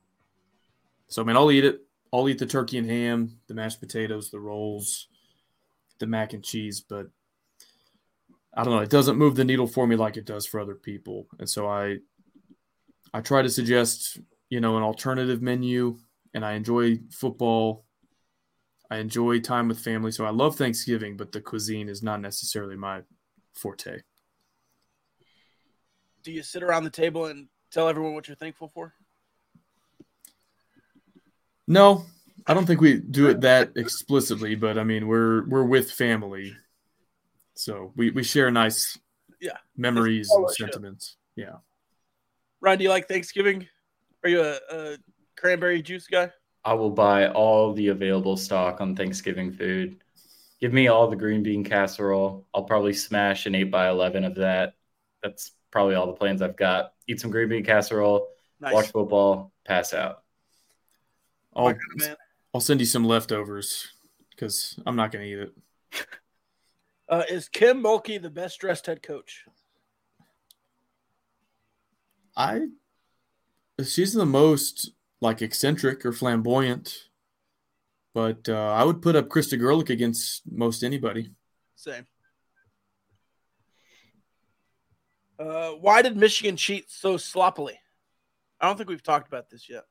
So 1.09 1.21
I 1.21 1.25
mean, 1.25 1.37
I'll 1.37 1.51
eat 1.51 1.65
it. 1.65 1.81
I'll 2.13 2.29
eat 2.29 2.39
the 2.39 2.47
turkey 2.47 2.79
and 2.79 2.89
ham, 2.89 3.39
the 3.47 3.55
mashed 3.55 3.81
potatoes, 3.81 4.31
the 4.31 4.41
rolls, 4.41 5.09
the 5.99 6.07
mac 6.07 6.35
and 6.35 6.45
cheese, 6.45 6.81
but 6.81 7.07
I 8.55 8.65
don't 8.65 8.75
know. 8.75 8.83
It 8.83 8.91
doesn't 8.91 9.17
move 9.17 9.35
the 9.35 9.45
needle 9.45 9.67
for 9.67 9.87
me 9.87 9.97
like 9.97 10.17
it 10.17 10.27
does 10.27 10.45
for 10.47 10.61
other 10.61 10.75
people, 10.75 11.27
and 11.39 11.49
so 11.49 11.67
I 11.67 11.99
I 13.15 13.21
try 13.21 13.43
to 13.43 13.49
suggest 13.49 14.19
you 14.51 14.61
know 14.61 14.77
an 14.77 14.83
alternative 14.83 15.41
menu, 15.41 15.99
and 16.35 16.45
I 16.45 16.53
enjoy 16.53 16.99
football. 17.11 17.87
I 18.91 18.99
enjoy 18.99 19.41
time 19.41 19.69
with 19.69 19.79
family, 19.79 20.13
so 20.13 20.27
I 20.27 20.31
love 20.31 20.57
Thanksgiving, 20.57 21.17
but 21.17 21.33
the 21.33 21.41
cuisine 21.41 21.89
is 21.89 22.03
not 22.03 22.21
necessarily 22.21 22.77
my 22.77 23.01
forte. 23.55 24.03
Do 26.23 26.31
you 26.31 26.43
sit 26.43 26.63
around 26.63 26.85
the 26.85 26.91
table 26.91 27.27
and 27.27 27.49
tell 27.71 27.89
everyone 27.89 28.13
what 28.13 28.29
you're 28.29 28.37
thankful 28.37 28.69
for? 28.69 28.93
No, 31.69 32.05
I 32.47 32.55
don't 32.55 32.67
think 32.67 32.81
we 32.81 32.99
do 32.99 33.29
it 33.29 33.41
that 33.43 33.73
explicitly, 33.77 34.55
but 34.55 34.79
I 34.79 34.85
mean 34.85 35.07
we're 35.07 35.47
we're 35.49 35.65
with 35.65 35.91
family, 35.91 36.55
so 37.55 37.93
we 37.97 38.11
we 38.11 38.23
share 38.23 38.51
nice 38.51 38.99
Yeah. 39.41 39.57
memories 39.77 40.31
and 40.31 40.51
sentiments. 40.51 41.17
Yeah, 41.37 41.57
Ryan, 42.61 42.79
do 42.79 42.85
you 42.85 42.91
like 42.91 43.09
Thanksgiving? 43.09 43.67
Are 44.25 44.29
you 44.29 44.43
a, 44.43 44.59
a 44.71 44.97
cranberry 45.37 45.83
juice 45.83 46.07
guy? 46.07 46.31
I 46.65 46.75
will 46.75 46.91
buy 46.91 47.29
all 47.29 47.73
the 47.73 47.89
available 47.89 48.37
stock 48.37 48.81
on 48.81 48.95
Thanksgiving 48.95 49.51
food. 49.53 49.97
Give 50.61 50.73
me 50.73 50.87
all 50.89 51.09
the 51.09 51.17
green 51.17 51.43
bean 51.43 51.65
casserole. 51.65 52.47
I'll 52.55 52.63
probably 52.63 52.93
smash 52.93 53.47
an 53.47 53.55
8 53.57 53.65
by 53.65 53.89
11 53.89 54.23
of 54.23 54.37
that. 54.37 54.75
That's 55.25 55.51
probably 55.73 55.97
all 55.97 56.07
the 56.07 56.13
plans 56.13 56.41
I've 56.41 56.55
got. 56.57 56.93
Eat 57.09 57.21
some 57.21 57.33
green 57.33 57.49
bean 57.49 57.65
casserole, 57.65 58.29
Nice. 58.61 58.75
watch 58.75 58.87
football, 58.93 59.51
pass 59.67 59.93
out. 59.93 60.22
I'll 61.55 61.67
kind 61.67 61.79
of 61.95 62.01
man. 62.01 62.17
I'll 62.55 62.61
send 62.61 62.81
you 62.81 62.87
some 62.87 63.05
leftovers 63.05 63.89
because 64.31 64.79
I'm 64.87 64.97
not 64.97 65.13
gonna 65.13 65.25
eat 65.25 65.39
it. 65.39 65.53
Uh, 67.09 67.25
is 67.29 67.47
Kim 67.47 67.83
Mulkey 67.83 68.23
the 68.23 68.31
best 68.31 68.59
dressed 68.59 68.87
head 68.87 69.03
coach? 69.03 69.45
I 72.35 72.69
she's 73.85 74.15
the 74.15 74.25
most 74.25 74.93
like 75.21 75.43
eccentric 75.43 76.07
or 76.07 76.13
flamboyant, 76.13 77.09
but 78.15 78.49
uh, 78.49 78.73
I 78.73 78.85
would 78.85 79.03
put 79.03 79.15
up 79.15 79.29
Krista 79.29 79.61
Gerlich 79.61 79.91
against 79.91 80.43
most 80.51 80.83
anybody. 80.83 81.31
Same. 81.77 82.07
Uh, 85.39 85.73
why 85.73 86.03
did 86.03 86.17
Michigan 86.17 86.57
cheat 86.57 86.91
so 86.91 87.17
sloppily? 87.17 87.79
I 88.61 88.67
don't 88.67 88.77
think 88.77 88.89
we've 88.89 89.03
talked 89.03 89.29
about 89.29 89.51
this 89.51 89.69
yet. 89.69 89.85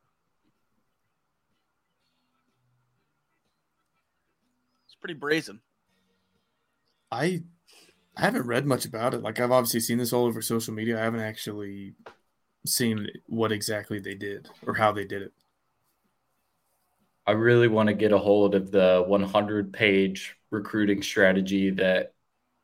Pretty 5.01 5.15
brazen. 5.15 5.61
I 7.11 7.43
I 8.17 8.21
haven't 8.21 8.47
read 8.47 8.65
much 8.67 8.85
about 8.85 9.13
it. 9.15 9.21
Like 9.23 9.39
I've 9.39 9.51
obviously 9.51 9.81
seen 9.81 9.97
this 9.99 10.13
all 10.13 10.25
over 10.25 10.41
social 10.41 10.73
media. 10.75 10.99
I 10.99 11.03
haven't 11.05 11.21
actually 11.21 11.95
seen 12.65 13.07
what 13.27 13.51
exactly 13.51 13.99
they 13.99 14.15
did 14.15 14.49
or 14.67 14.75
how 14.75 14.91
they 14.93 15.05
did 15.05 15.23
it. 15.23 15.33
I 17.25 17.31
really 17.33 17.67
want 17.67 17.87
to 17.87 17.93
get 17.93 18.11
a 18.11 18.17
hold 18.17 18.55
of 18.55 18.71
the 18.71 19.03
100 19.07 19.73
page 19.73 20.35
recruiting 20.49 21.01
strategy 21.03 21.69
that 21.71 22.13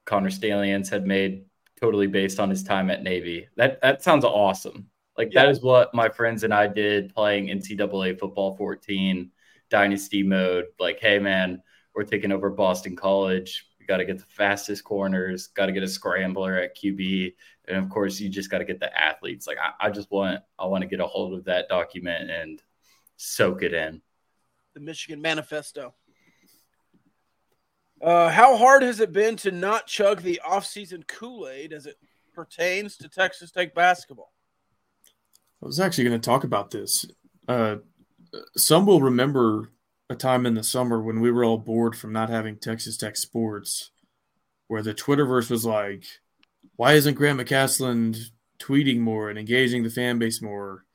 Connor 0.05 0.29
Stallions 0.31 0.89
had 0.89 1.05
made 1.05 1.45
totally 1.81 2.07
based 2.07 2.39
on 2.39 2.49
his 2.49 2.63
time 2.63 2.89
at 2.89 3.03
Navy. 3.03 3.47
That 3.57 3.81
that 3.81 4.03
sounds 4.03 4.25
awesome. 4.25 4.89
Like 5.17 5.33
that 5.33 5.49
Yeah. 5.49 5.49
is 5.49 5.61
what 5.61 5.93
my 5.93 6.09
friends 6.09 6.43
and 6.43 6.53
I 6.53 6.67
did 6.67 7.13
playing 7.13 7.49
NCAA 7.49 8.15
football 8.15 8.55
14 8.57 9.31
dynasty 9.69 10.23
mode. 10.23 10.65
Like, 10.79 10.99
hey 10.99 11.19
man, 11.19 11.61
we're 11.97 12.03
taking 12.03 12.31
over 12.31 12.51
Boston 12.51 12.95
College. 12.95 13.65
We 13.79 13.87
got 13.87 13.97
to 13.97 14.05
get 14.05 14.19
the 14.19 14.25
fastest 14.25 14.83
corners, 14.83 15.47
got 15.47 15.65
to 15.65 15.71
get 15.71 15.81
a 15.81 15.87
scrambler 15.87 16.55
at 16.55 16.77
QB. 16.77 17.33
And 17.67 17.77
of 17.77 17.89
course, 17.89 18.19
you 18.19 18.29
just 18.29 18.51
got 18.51 18.59
to 18.59 18.65
get 18.65 18.79
the 18.79 18.95
athletes. 18.95 19.47
Like 19.47 19.57
I, 19.57 19.87
I 19.87 19.89
just 19.89 20.11
want 20.11 20.41
I 20.59 20.67
want 20.67 20.83
to 20.83 20.87
get 20.87 20.99
a 20.99 21.07
hold 21.07 21.33
of 21.33 21.45
that 21.45 21.67
document 21.69 22.29
and 22.29 22.61
soak 23.17 23.63
it 23.63 23.73
in. 23.73 24.03
The 24.75 24.79
Michigan 24.79 25.23
Manifesto. 25.23 25.95
Uh, 27.99 28.29
how 28.29 28.55
hard 28.55 28.83
has 28.83 28.99
it 28.99 29.11
been 29.11 29.35
to 29.37 29.49
not 29.49 29.87
chug 29.87 30.21
the 30.21 30.39
offseason 30.47 31.05
Kool 31.07 31.49
Aid 31.49 31.73
as 31.73 31.87
it 31.87 31.95
pertains 32.31 32.95
to 32.97 33.09
Texas 33.09 33.49
Tech 33.49 33.73
basketball? 33.73 34.31
I 35.63 35.65
was 35.65 35.79
actually 35.79 36.03
going 36.03 36.21
to 36.21 36.29
talk 36.29 36.43
about 36.43 36.69
this. 36.69 37.05
Uh, 37.47 37.77
some 38.55 38.85
will 38.85 39.01
remember 39.01 39.71
a 40.09 40.15
time 40.15 40.45
in 40.45 40.53
the 40.53 40.63
summer 40.63 41.01
when 41.01 41.19
we 41.19 41.31
were 41.31 41.43
all 41.43 41.57
bored 41.57 41.95
from 41.95 42.13
not 42.13 42.29
having 42.29 42.57
Texas 42.57 42.97
Tech 42.97 43.17
sports, 43.17 43.91
where 44.67 44.81
the 44.81 44.93
Twitterverse 44.93 45.49
was 45.49 45.65
like, 45.65 46.05
"Why 46.75 46.93
isn't 46.93 47.15
Grant 47.15 47.39
McCasland 47.39 48.31
tweeting 48.59 48.99
more 48.99 49.29
and 49.29 49.37
engaging 49.37 49.83
the 49.83 49.89
fan 49.89 50.19
base 50.19 50.41
more?" 50.41 50.85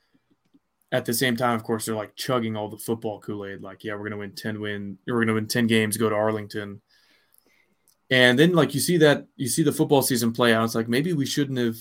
At 0.90 1.06
the 1.06 1.14
same 1.14 1.36
time, 1.36 1.56
of 1.56 1.62
course, 1.62 1.86
they're 1.86 1.94
like 1.94 2.16
chugging 2.16 2.56
all 2.56 2.68
the 2.68 2.76
football 2.76 3.20
Kool 3.20 3.46
Aid. 3.46 3.62
Like, 3.62 3.82
yeah, 3.84 3.94
we're 3.94 4.10
to 4.10 4.16
win 4.18 4.34
ten 4.34 4.60
win, 4.60 4.98
we're 5.06 5.24
to 5.24 5.32
win 5.34 5.46
ten 5.46 5.66
games, 5.66 5.96
go 5.96 6.10
to 6.10 6.14
Arlington, 6.14 6.82
and 8.10 8.38
then 8.38 8.52
like 8.52 8.74
you 8.74 8.80
see 8.80 8.98
that 8.98 9.26
you 9.36 9.48
see 9.48 9.62
the 9.62 9.72
football 9.72 10.02
season 10.02 10.32
play 10.32 10.52
out. 10.54 10.64
It's 10.64 10.74
like 10.74 10.88
maybe 10.88 11.12
we 11.12 11.26
shouldn't 11.26 11.58
have 11.58 11.76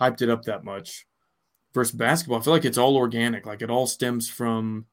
hyped 0.00 0.22
it 0.22 0.30
up 0.30 0.44
that 0.44 0.64
much 0.64 1.06
versus 1.74 1.94
basketball, 1.94 2.38
I 2.38 2.42
feel 2.42 2.52
like 2.52 2.64
it's 2.64 2.78
all 2.78 2.96
organic. 2.96 3.46
Like 3.46 3.62
it 3.62 3.70
all 3.70 3.86
stems 3.86 4.28
from 4.28 4.86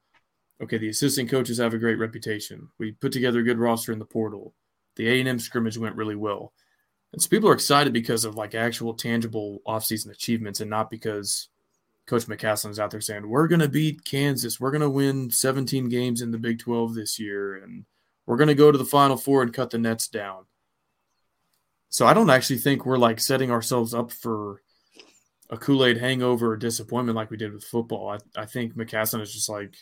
okay, 0.62 0.78
the 0.78 0.88
assistant 0.88 1.30
coaches 1.30 1.58
have 1.58 1.74
a 1.74 1.78
great 1.78 1.98
reputation. 1.98 2.68
We 2.78 2.92
put 2.92 3.12
together 3.12 3.40
a 3.40 3.44
good 3.44 3.58
roster 3.58 3.92
in 3.92 3.98
the 3.98 4.04
portal. 4.04 4.54
The 4.96 5.08
A 5.08 5.20
and 5.20 5.28
M 5.28 5.38
scrimmage 5.38 5.78
went 5.78 5.96
really 5.96 6.16
well. 6.16 6.52
And 7.12 7.22
so 7.22 7.28
people 7.28 7.48
are 7.48 7.54
excited 7.54 7.92
because 7.92 8.24
of 8.24 8.34
like 8.34 8.54
actual 8.54 8.94
tangible 8.94 9.60
offseason 9.66 10.10
achievements 10.10 10.60
and 10.60 10.70
not 10.70 10.90
because 10.90 11.48
Coach 12.06 12.26
McCasland's 12.26 12.78
out 12.78 12.90
there 12.90 13.00
saying, 13.00 13.28
We're 13.28 13.48
gonna 13.48 13.68
beat 13.68 14.04
Kansas, 14.04 14.60
we're 14.60 14.70
gonna 14.70 14.90
win 14.90 15.30
17 15.30 15.88
games 15.88 16.22
in 16.22 16.30
the 16.30 16.38
Big 16.38 16.58
12 16.58 16.94
this 16.94 17.18
year, 17.18 17.56
and 17.56 17.84
we're 18.26 18.36
gonna 18.36 18.54
go 18.54 18.72
to 18.72 18.78
the 18.78 18.84
final 18.84 19.16
four 19.16 19.42
and 19.42 19.52
cut 19.52 19.70
the 19.70 19.78
nets 19.78 20.08
down. 20.08 20.44
So 21.88 22.06
I 22.06 22.14
don't 22.14 22.30
actually 22.30 22.58
think 22.58 22.84
we're 22.84 22.98
like 22.98 23.20
setting 23.20 23.50
ourselves 23.50 23.94
up 23.94 24.12
for 24.12 24.62
a 25.50 25.56
Kool 25.56 25.84
Aid 25.84 25.98
hangover 25.98 26.52
or 26.52 26.56
disappointment 26.56 27.16
like 27.16 27.30
we 27.30 27.36
did 27.36 27.52
with 27.52 27.64
football. 27.64 28.10
I, 28.10 28.42
I 28.42 28.46
think 28.46 28.74
McCaslin 28.74 29.20
is 29.20 29.32
just 29.32 29.48
like 29.48 29.76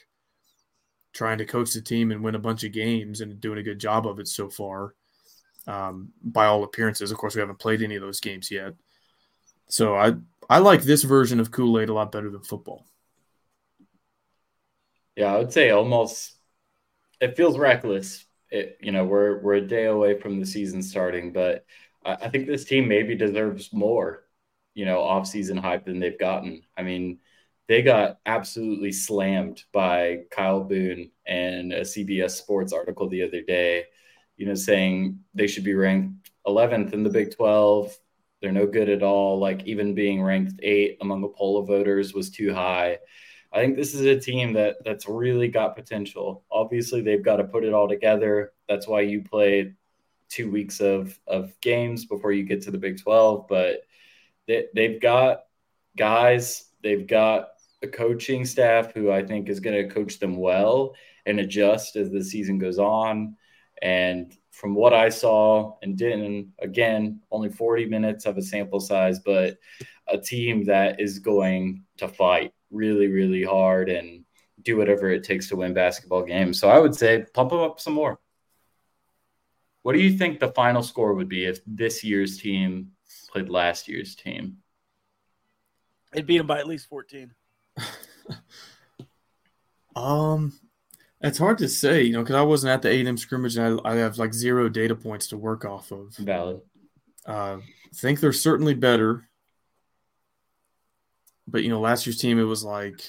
trying 1.14 1.38
to 1.38 1.46
coach 1.46 1.72
the 1.72 1.80
team 1.80 2.10
and 2.10 2.22
win 2.22 2.34
a 2.34 2.40
bunch 2.40 2.64
of 2.64 2.72
games 2.72 3.20
and 3.20 3.40
doing 3.40 3.58
a 3.58 3.62
good 3.62 3.78
job 3.78 4.06
of 4.06 4.18
it 4.18 4.28
so 4.28 4.50
far. 4.50 4.94
Um, 5.66 6.12
by 6.22 6.44
all 6.46 6.64
appearances, 6.64 7.10
of 7.10 7.16
course, 7.16 7.34
we 7.34 7.40
haven't 7.40 7.60
played 7.60 7.80
any 7.80 7.94
of 7.94 8.02
those 8.02 8.20
games 8.20 8.50
yet. 8.50 8.74
So 9.68 9.96
I 9.96 10.14
I 10.50 10.58
like 10.58 10.82
this 10.82 11.04
version 11.04 11.40
of 11.40 11.50
Kool 11.50 11.80
Aid 11.80 11.88
a 11.88 11.94
lot 11.94 12.12
better 12.12 12.28
than 12.28 12.42
football. 12.42 12.84
Yeah, 15.16 15.34
I 15.34 15.38
would 15.38 15.52
say 15.52 15.70
almost. 15.70 16.32
It 17.20 17.36
feels 17.36 17.56
reckless. 17.56 18.26
It 18.50 18.76
you 18.82 18.92
know 18.92 19.04
we're 19.04 19.40
we're 19.40 19.54
a 19.54 19.66
day 19.66 19.86
away 19.86 20.20
from 20.20 20.38
the 20.38 20.46
season 20.46 20.82
starting, 20.82 21.32
but 21.32 21.64
I, 22.04 22.14
I 22.14 22.28
think 22.28 22.46
this 22.46 22.64
team 22.66 22.88
maybe 22.88 23.14
deserves 23.14 23.72
more, 23.72 24.24
you 24.74 24.84
know, 24.84 25.00
off 25.00 25.26
season 25.26 25.56
hype 25.56 25.86
than 25.86 26.00
they've 26.00 26.18
gotten. 26.18 26.62
I 26.76 26.82
mean, 26.82 27.20
they 27.68 27.82
got 27.82 28.18
absolutely 28.26 28.92
slammed 28.92 29.64
by 29.72 30.20
Kyle 30.30 30.62
Boone 30.62 31.10
and 31.26 31.72
a 31.72 31.80
CBS 31.80 32.32
Sports 32.32 32.72
article 32.72 33.08
the 33.08 33.22
other 33.22 33.40
day, 33.40 33.84
you 34.36 34.46
know, 34.46 34.54
saying 34.54 35.20
they 35.34 35.46
should 35.46 35.64
be 35.64 35.74
ranked 35.74 36.30
11th 36.46 36.92
in 36.92 37.02
the 37.02 37.10
Big 37.10 37.34
12. 37.34 37.96
They're 38.40 38.52
no 38.52 38.66
good 38.66 38.90
at 38.90 39.02
all. 39.02 39.38
Like 39.38 39.64
even 39.64 39.94
being 39.94 40.22
ranked 40.22 40.60
eight 40.62 40.98
among 41.00 41.22
the 41.22 41.28
poll 41.28 41.58
of 41.58 41.66
voters 41.66 42.12
was 42.12 42.30
too 42.30 42.52
high. 42.52 42.98
I 43.50 43.60
think 43.60 43.76
this 43.76 43.94
is 43.94 44.02
a 44.02 44.18
team 44.18 44.52
that 44.54 44.84
that's 44.84 45.08
really 45.08 45.48
got 45.48 45.76
potential. 45.76 46.44
Obviously, 46.50 47.00
they've 47.00 47.22
got 47.22 47.36
to 47.36 47.44
put 47.44 47.64
it 47.64 47.72
all 47.72 47.88
together. 47.88 48.52
That's 48.68 48.88
why 48.88 49.02
you 49.02 49.22
play 49.22 49.74
two 50.28 50.50
weeks 50.50 50.80
of 50.80 51.18
of 51.26 51.58
games 51.60 52.04
before 52.04 52.32
you 52.32 52.42
get 52.42 52.62
to 52.62 52.70
the 52.72 52.78
Big 52.78 53.00
12. 53.00 53.46
But 53.48 53.82
they, 54.48 54.66
they've 54.74 55.00
got 55.00 55.44
guys, 55.96 56.64
they've 56.82 57.06
got 57.06 57.50
a 57.85 57.89
coaching 57.89 58.44
staff 58.44 58.93
who 58.93 59.12
I 59.12 59.23
think 59.23 59.48
is 59.48 59.61
going 59.61 59.77
to 59.77 59.94
coach 59.94 60.19
them 60.19 60.36
well 60.36 60.94
and 61.27 61.39
adjust 61.39 61.94
as 61.97 62.11
the 62.11 62.24
season 62.24 62.59
goes 62.59 62.78
on. 62.78 63.36
And 63.81 64.36
from 64.51 64.74
what 64.74 64.93
I 64.94 65.09
saw 65.11 65.77
and 65.82 65.97
didn't, 65.97 66.52
again, 66.59 67.20
only 67.31 67.51
40 67.51 67.86
minutes 67.86 68.27
of 68.27 68.39
a 68.39 68.43
sample 68.43 68.81
size, 68.81 69.20
but 69.20 69.59
a 70.09 70.19
team 70.19 70.65
that 70.65 71.01
is 71.01 71.19
going 71.19 71.85
to 71.98 72.09
fight 72.09 72.52
really, 72.70 73.09
really 73.09 73.44
hard 73.44 73.89
and 73.89 74.24
do 74.62 74.77
whatever 74.77 75.11
it 75.11 75.24
takes 75.24 75.48
to 75.48 75.56
win 75.56 75.74
basketball 75.74 76.24
games. 76.24 76.59
So 76.59 76.69
I 76.69 76.78
would 76.78 76.94
say 76.94 77.27
pump 77.35 77.51
them 77.51 77.61
up 77.61 77.81
some 77.81 77.93
more. 77.93 78.19
What 79.82 79.93
do 79.93 80.01
you 80.01 80.16
think 80.16 80.40
the 80.40 80.48
final 80.48 80.82
score 80.82 81.12
would 81.12 81.28
be 81.28 81.44
if 81.44 81.59
this 81.66 82.02
year's 82.02 82.39
team 82.39 82.93
played 83.31 83.51
last 83.51 83.86
year's 83.86 84.15
team? 84.15 84.59
It'd 86.15 86.27
beat 86.27 86.39
them 86.39 86.47
by 86.47 86.59
at 86.59 86.66
least 86.66 86.89
14. 86.89 87.35
Um, 89.96 90.52
it's 91.20 91.38
hard 91.38 91.59
to 91.59 91.68
say, 91.68 92.02
you 92.02 92.12
know, 92.12 92.22
because 92.22 92.36
I 92.36 92.42
wasn't 92.42 92.72
at 92.72 92.82
the 92.82 92.90
A 92.90 92.98
and 92.98 93.09
M 93.09 93.16
scrimmage, 93.16 93.56
and 93.56 93.80
I, 93.84 93.92
I, 93.92 93.94
have 93.96 94.18
like 94.18 94.34
zero 94.34 94.68
data 94.68 94.94
points 94.94 95.28
to 95.28 95.36
work 95.36 95.64
off 95.64 95.92
of. 95.92 96.14
Valid. 96.16 96.60
Uh, 97.26 97.59
I 97.59 97.96
think 97.96 98.20
they're 98.20 98.32
certainly 98.32 98.74
better, 98.74 99.28
but 101.46 101.62
you 101.62 101.70
know, 101.70 101.80
last 101.80 102.06
year's 102.06 102.18
team, 102.18 102.38
it 102.38 102.44
was 102.44 102.64
like 102.64 103.01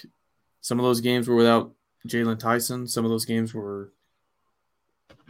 some 0.61 0.79
of 0.79 0.85
those 0.85 1.01
games 1.01 1.27
were 1.27 1.35
without 1.35 1.73
Jaylon 2.07 2.39
Tyson. 2.39 2.87
Some 2.87 3.03
of 3.03 3.11
those 3.11 3.25
games 3.25 3.53
were 3.53 3.91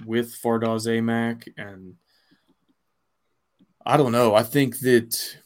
with 0.05 0.39
Fardaws 0.39 0.87
Aimaq, 0.87 1.47
and 1.57 1.95
I 3.85 3.97
don't 3.97 4.11
know. 4.11 4.35
I 4.35 4.43
think 4.43 4.79
that 4.79 5.37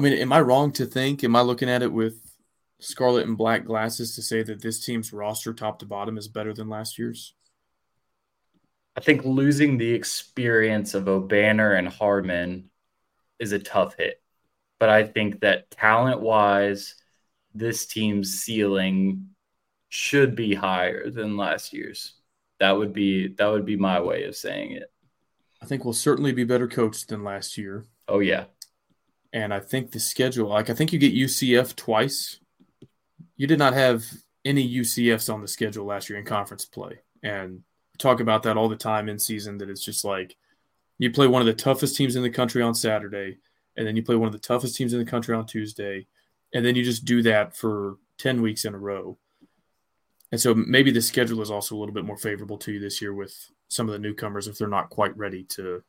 I 0.00 0.02
mean, 0.02 0.14
am 0.14 0.32
I 0.32 0.40
wrong 0.40 0.72
to 0.72 0.86
think? 0.86 1.22
Am 1.24 1.36
I 1.36 1.42
looking 1.42 1.68
at 1.68 1.82
it 1.82 1.92
with 1.92 2.34
scarlet 2.78 3.26
and 3.26 3.36
black 3.36 3.66
glasses 3.66 4.14
to 4.14 4.22
say 4.22 4.42
that 4.42 4.62
this 4.62 4.82
team's 4.82 5.12
roster, 5.12 5.52
top 5.52 5.78
to 5.80 5.84
bottom, 5.84 6.16
is 6.16 6.26
better 6.26 6.54
than 6.54 6.70
last 6.70 6.98
year's? 6.98 7.34
I 8.96 9.00
think 9.00 9.26
losing 9.26 9.76
the 9.76 9.92
experience 9.92 10.94
of 10.94 11.04
Obanor 11.04 11.78
and 11.78 11.86
Harmon 11.86 12.70
is 13.38 13.52
a 13.52 13.58
tough 13.58 13.94
hit. 13.98 14.22
But 14.78 14.88
I 14.88 15.04
think 15.04 15.40
that 15.40 15.70
talent 15.70 16.22
wise, 16.22 16.94
this 17.54 17.84
team's 17.84 18.40
ceiling 18.40 19.28
should 19.90 20.34
be 20.34 20.54
higher 20.54 21.10
than 21.10 21.36
last 21.36 21.74
year's. 21.74 22.14
That 22.58 22.72
would 22.78 22.94
be 22.94 23.34
that 23.34 23.48
would 23.48 23.66
be 23.66 23.76
my 23.76 24.00
way 24.00 24.24
of 24.24 24.34
saying 24.34 24.72
it. 24.72 24.90
I 25.60 25.66
think 25.66 25.84
we'll 25.84 25.92
certainly 25.92 26.32
be 26.32 26.44
better 26.44 26.68
coached 26.68 27.08
than 27.08 27.22
last 27.22 27.58
year. 27.58 27.84
Oh 28.08 28.20
yeah 28.20 28.46
and 29.32 29.54
I 29.54 29.60
think 29.60 29.90
the 29.90 30.00
schedule, 30.00 30.48
like 30.48 30.70
I 30.70 30.74
think 30.74 30.92
you 30.92 30.98
get 30.98 31.14
UCF 31.14 31.76
twice. 31.76 32.38
You 33.36 33.46
did 33.46 33.58
not 33.58 33.74
have 33.74 34.04
any 34.44 34.68
UCFs 34.68 35.32
on 35.32 35.40
the 35.40 35.48
schedule 35.48 35.86
last 35.86 36.08
year 36.08 36.18
in 36.18 36.24
conference 36.24 36.64
play, 36.64 37.00
and 37.22 37.62
talk 37.98 38.20
about 38.20 38.42
that 38.44 38.56
all 38.56 38.68
the 38.68 38.76
time 38.76 39.08
in 39.08 39.18
season. 39.18 39.58
That 39.58 39.70
it's 39.70 39.84
just 39.84 40.04
like 40.04 40.36
you 40.98 41.10
play 41.10 41.26
one 41.26 41.42
of 41.42 41.46
the 41.46 41.54
toughest 41.54 41.96
teams 41.96 42.16
in 42.16 42.22
the 42.22 42.30
country 42.30 42.62
on 42.62 42.74
Saturday, 42.74 43.38
and 43.76 43.86
then 43.86 43.96
you 43.96 44.02
play 44.02 44.16
one 44.16 44.26
of 44.26 44.32
the 44.32 44.38
toughest 44.38 44.76
teams 44.76 44.92
in 44.92 44.98
the 44.98 45.10
country 45.10 45.34
on 45.34 45.46
Tuesday, 45.46 46.06
and 46.52 46.64
then 46.64 46.74
you 46.74 46.82
just 46.82 47.04
do 47.04 47.22
that 47.22 47.56
for 47.56 47.96
ten 48.18 48.42
weeks 48.42 48.64
in 48.64 48.74
a 48.74 48.78
row. 48.78 49.16
And 50.32 50.40
so 50.40 50.54
maybe 50.54 50.90
the 50.90 51.02
schedule 51.02 51.42
is 51.42 51.50
also 51.50 51.74
a 51.74 51.78
little 51.78 51.94
bit 51.94 52.04
more 52.04 52.16
favorable 52.16 52.58
to 52.58 52.72
you 52.72 52.80
this 52.80 53.02
year 53.02 53.12
with 53.12 53.50
some 53.68 53.88
of 53.88 53.92
the 53.92 53.98
newcomers 53.98 54.46
if 54.46 54.58
they're 54.58 54.68
not 54.68 54.90
quite 54.90 55.16
ready 55.16 55.42
to 55.44 55.82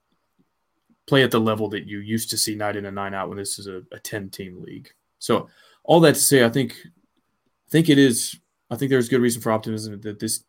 play 1.12 1.24
at 1.24 1.32
the 1.32 1.42
level 1.42 1.68
that 1.68 1.86
you 1.86 2.00
used 2.00 2.30
to 2.30 2.38
see 2.38 2.56
night 2.56 2.78
in 2.78 2.86
and 2.86 2.96
night 2.96 3.14
out 3.14 3.28
when 3.28 3.38
this 3.38 3.60
is 3.60 3.68
a, 3.68 3.82
a 3.92 4.00
10 4.00 4.30
team 4.30 4.62
league. 4.62 4.90
So 5.20 5.50
all 5.84 6.00
that 6.00 6.16
to 6.16 6.22
say, 6.22 6.46
I 6.46 6.48
think, 6.48 6.74
I 6.86 7.70
think 7.70 7.90
it 7.90 7.98
is, 7.98 8.40
I 8.70 8.78
think 8.78 8.92
there's 8.92 9.10
good 9.10 9.20
reason 9.20 9.42
for 9.42 9.52
optimism 9.52 10.00
that 10.00 10.22
this 10.22 10.46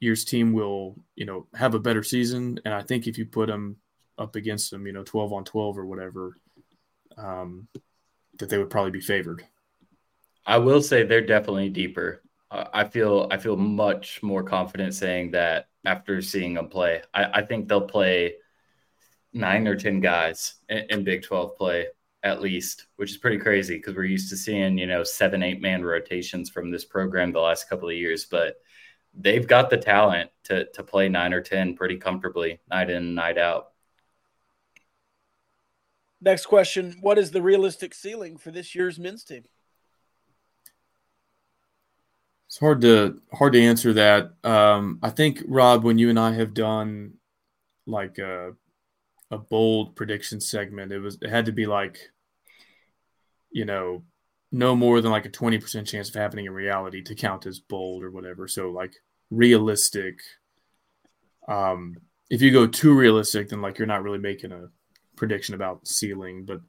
year's 0.00 0.24
team 0.24 0.54
will, 0.54 0.96
you 1.16 1.26
know, 1.26 1.48
have 1.54 1.74
a 1.74 1.78
better 1.78 2.02
season. 2.02 2.58
And 2.64 2.72
I 2.72 2.80
think 2.80 3.06
if 3.06 3.18
you 3.18 3.26
put 3.26 3.48
them 3.48 3.76
up 4.16 4.36
against 4.36 4.70
them, 4.70 4.86
you 4.86 4.94
know, 4.94 5.04
12 5.04 5.34
on 5.34 5.44
12 5.44 5.76
or 5.76 5.84
whatever, 5.84 6.34
um, 7.18 7.68
that 8.38 8.48
they 8.48 8.56
would 8.56 8.70
probably 8.70 8.92
be 8.92 9.02
favored. 9.02 9.44
I 10.46 10.56
will 10.56 10.80
say 10.80 11.02
they're 11.02 11.20
definitely 11.26 11.68
deeper. 11.68 12.22
I 12.50 12.84
feel 12.84 13.28
I 13.30 13.36
feel 13.36 13.56
much 13.56 14.22
more 14.22 14.42
confident 14.42 14.94
saying 14.94 15.32
that 15.32 15.68
after 15.84 16.22
seeing 16.22 16.54
them 16.54 16.68
play. 16.68 17.02
I, 17.12 17.24
I 17.40 17.42
think 17.42 17.68
they'll 17.68 17.82
play 17.82 18.36
nine 19.36 19.68
or 19.68 19.76
10 19.76 20.00
guys 20.00 20.54
in, 20.68 20.86
in 20.90 21.04
Big 21.04 21.22
12 21.22 21.56
play 21.56 21.86
at 22.22 22.40
least, 22.40 22.86
which 22.96 23.10
is 23.10 23.18
pretty 23.18 23.38
crazy 23.38 23.76
because 23.76 23.94
we're 23.94 24.04
used 24.04 24.30
to 24.30 24.36
seeing, 24.36 24.76
you 24.78 24.86
know, 24.86 25.04
seven, 25.04 25.42
eight 25.42 25.60
man 25.60 25.84
rotations 25.84 26.50
from 26.50 26.70
this 26.70 26.84
program 26.84 27.32
the 27.32 27.40
last 27.40 27.68
couple 27.68 27.88
of 27.88 27.94
years. 27.94 28.24
But 28.24 28.56
they've 29.14 29.46
got 29.46 29.70
the 29.70 29.76
talent 29.76 30.30
to, 30.44 30.66
to 30.72 30.82
play 30.82 31.08
nine 31.08 31.32
or 31.32 31.40
10 31.40 31.76
pretty 31.76 31.98
comfortably, 31.98 32.60
night 32.68 32.90
in, 32.90 33.14
night 33.14 33.38
out. 33.38 33.68
Next 36.20 36.46
question 36.46 36.96
What 37.00 37.18
is 37.18 37.30
the 37.30 37.42
realistic 37.42 37.94
ceiling 37.94 38.38
for 38.38 38.50
this 38.50 38.74
year's 38.74 38.98
men's 38.98 39.22
team? 39.22 39.44
It's 42.48 42.58
hard 42.58 42.80
to 42.80 43.20
hard 43.32 43.52
to 43.52 43.60
answer 43.60 43.92
that. 43.92 44.32
Um, 44.42 44.98
I 45.02 45.10
think 45.10 45.42
Rob, 45.46 45.84
when 45.84 45.98
you 45.98 46.08
and 46.08 46.18
I 46.18 46.32
have 46.32 46.54
done 46.54 47.14
like 47.86 48.18
uh, 48.18 48.52
a 49.30 49.38
bold 49.38 49.96
prediction 49.96 50.40
segment. 50.40 50.92
It 50.92 51.00
was 51.00 51.18
it 51.20 51.30
had 51.30 51.46
to 51.46 51.52
be 51.52 51.66
like, 51.66 51.98
you 53.50 53.64
know, 53.64 54.04
no 54.52 54.76
more 54.76 55.00
than 55.00 55.10
like 55.10 55.26
a 55.26 55.30
twenty 55.30 55.58
percent 55.58 55.86
chance 55.86 56.08
of 56.08 56.14
happening 56.14 56.46
in 56.46 56.52
reality 56.52 57.02
to 57.02 57.14
count 57.14 57.46
as 57.46 57.58
bold 57.58 58.04
or 58.04 58.10
whatever. 58.10 58.48
So 58.48 58.70
like 58.70 58.94
realistic. 59.30 60.20
Um, 61.48 61.96
if 62.28 62.42
you 62.42 62.50
go 62.50 62.66
too 62.66 62.94
realistic, 62.94 63.48
then 63.48 63.62
like 63.62 63.78
you're 63.78 63.86
not 63.86 64.02
really 64.02 64.18
making 64.18 64.52
a 64.52 64.68
prediction 65.16 65.54
about 65.54 65.86
ceiling. 65.86 66.44
But 66.44 66.60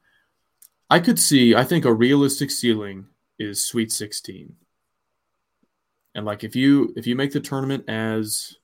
I 0.90 1.00
could 1.00 1.20
see. 1.20 1.56
I 1.56 1.64
think 1.64 1.86
a 1.86 1.94
realistic 1.94 2.52
ceiling 2.52 3.08
is 3.40 3.66
Sweet 3.66 3.92
Sixteen. 3.92 4.56
And 6.16 6.26
like 6.26 6.44
if 6.44 6.56
you 6.56 6.94
if 6.96 7.06
you 7.06 7.16
make 7.16 7.32
the 7.32 7.40
tournament 7.40 7.88
as 7.88 8.56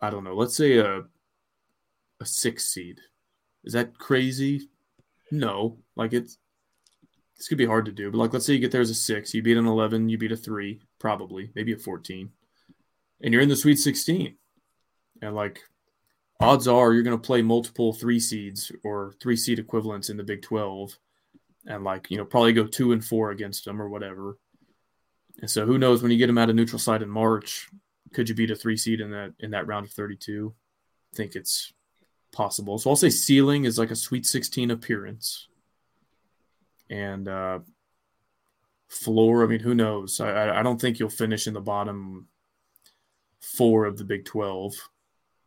I 0.00 0.10
don't 0.10 0.22
know, 0.22 0.34
let's 0.34 0.56
say 0.56 0.78
a 0.78 1.02
a 2.20 2.26
six 2.26 2.66
seed. 2.66 3.00
Is 3.64 3.72
that 3.72 3.98
crazy? 3.98 4.68
No. 5.30 5.78
Like 5.96 6.12
it's 6.12 6.38
this 7.36 7.46
could 7.46 7.58
be 7.58 7.66
hard 7.66 7.84
to 7.84 7.92
do, 7.92 8.10
but 8.10 8.18
like 8.18 8.32
let's 8.32 8.44
say 8.44 8.54
you 8.54 8.58
get 8.58 8.72
there 8.72 8.80
as 8.80 8.90
a 8.90 8.94
six, 8.94 9.32
you 9.32 9.42
beat 9.42 9.56
an 9.56 9.66
eleven, 9.66 10.08
you 10.08 10.18
beat 10.18 10.32
a 10.32 10.36
three, 10.36 10.80
probably, 10.98 11.52
maybe 11.54 11.72
a 11.72 11.78
fourteen, 11.78 12.30
and 13.20 13.32
you're 13.32 13.42
in 13.42 13.48
the 13.48 13.56
Sweet 13.56 13.76
Sixteen, 13.76 14.36
and 15.22 15.36
like 15.36 15.62
odds 16.40 16.66
are 16.66 16.92
you're 16.92 17.04
going 17.04 17.16
to 17.16 17.26
play 17.26 17.40
multiple 17.42 17.92
three 17.92 18.18
seeds 18.18 18.72
or 18.82 19.14
three 19.20 19.36
seed 19.36 19.60
equivalents 19.60 20.10
in 20.10 20.16
the 20.16 20.24
Big 20.24 20.42
Twelve, 20.42 20.98
and 21.64 21.84
like 21.84 22.10
you 22.10 22.16
know 22.16 22.24
probably 22.24 22.52
go 22.52 22.66
two 22.66 22.90
and 22.90 23.04
four 23.04 23.30
against 23.30 23.64
them 23.64 23.80
or 23.80 23.88
whatever. 23.88 24.36
And 25.40 25.48
so 25.48 25.64
who 25.64 25.78
knows 25.78 26.02
when 26.02 26.10
you 26.10 26.18
get 26.18 26.26
them 26.26 26.38
out 26.38 26.50
of 26.50 26.56
neutral 26.56 26.80
site 26.80 27.02
in 27.02 27.08
March, 27.08 27.68
could 28.12 28.28
you 28.28 28.34
beat 28.34 28.50
a 28.50 28.56
three 28.56 28.76
seed 28.76 29.00
in 29.00 29.12
that 29.12 29.34
in 29.38 29.52
that 29.52 29.68
round 29.68 29.86
of 29.86 29.92
thirty 29.92 30.16
two? 30.16 30.54
I 31.14 31.16
think 31.16 31.36
it's 31.36 31.72
possible. 32.32 32.78
So 32.78 32.90
I'll 32.90 32.96
say 32.96 33.10
ceiling 33.10 33.64
is 33.64 33.78
like 33.78 33.90
a 33.90 33.96
Sweet 33.96 34.26
16 34.26 34.70
appearance. 34.70 35.48
And 36.90 37.28
uh, 37.28 37.60
floor, 38.88 39.44
I 39.44 39.46
mean, 39.46 39.60
who 39.60 39.74
knows? 39.74 40.20
I, 40.20 40.60
I 40.60 40.62
don't 40.62 40.80
think 40.80 40.98
you'll 40.98 41.10
finish 41.10 41.46
in 41.46 41.54
the 41.54 41.60
bottom 41.60 42.28
four 43.40 43.84
of 43.84 43.96
the 43.96 44.04
Big 44.04 44.24
12. 44.24 44.74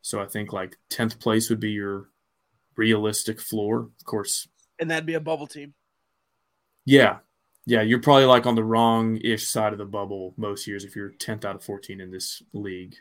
So 0.01 0.21
I 0.21 0.25
think 0.25 0.53
like 0.53 0.77
10th 0.89 1.19
place 1.19 1.49
would 1.49 1.59
be 1.59 1.71
your 1.71 2.09
realistic 2.75 3.39
floor. 3.39 3.89
Of 3.99 4.05
course. 4.05 4.47
And 4.79 4.89
that'd 4.89 5.05
be 5.05 5.13
a 5.13 5.19
bubble 5.19 5.47
team. 5.47 5.73
Yeah. 6.85 7.17
Yeah. 7.65 7.81
You're 7.81 8.01
probably 8.01 8.25
like 8.25 8.45
on 8.45 8.55
the 8.55 8.63
wrong 8.63 9.17
ish 9.17 9.47
side 9.47 9.73
of 9.73 9.79
the 9.79 9.85
bubble 9.85 10.33
most 10.37 10.67
years 10.67 10.83
if 10.83 10.95
you're 10.95 11.11
10th 11.11 11.45
out 11.45 11.55
of 11.55 11.63
14 11.63 12.01
in 12.01 12.11
this 12.11 12.41
league. 12.53 12.95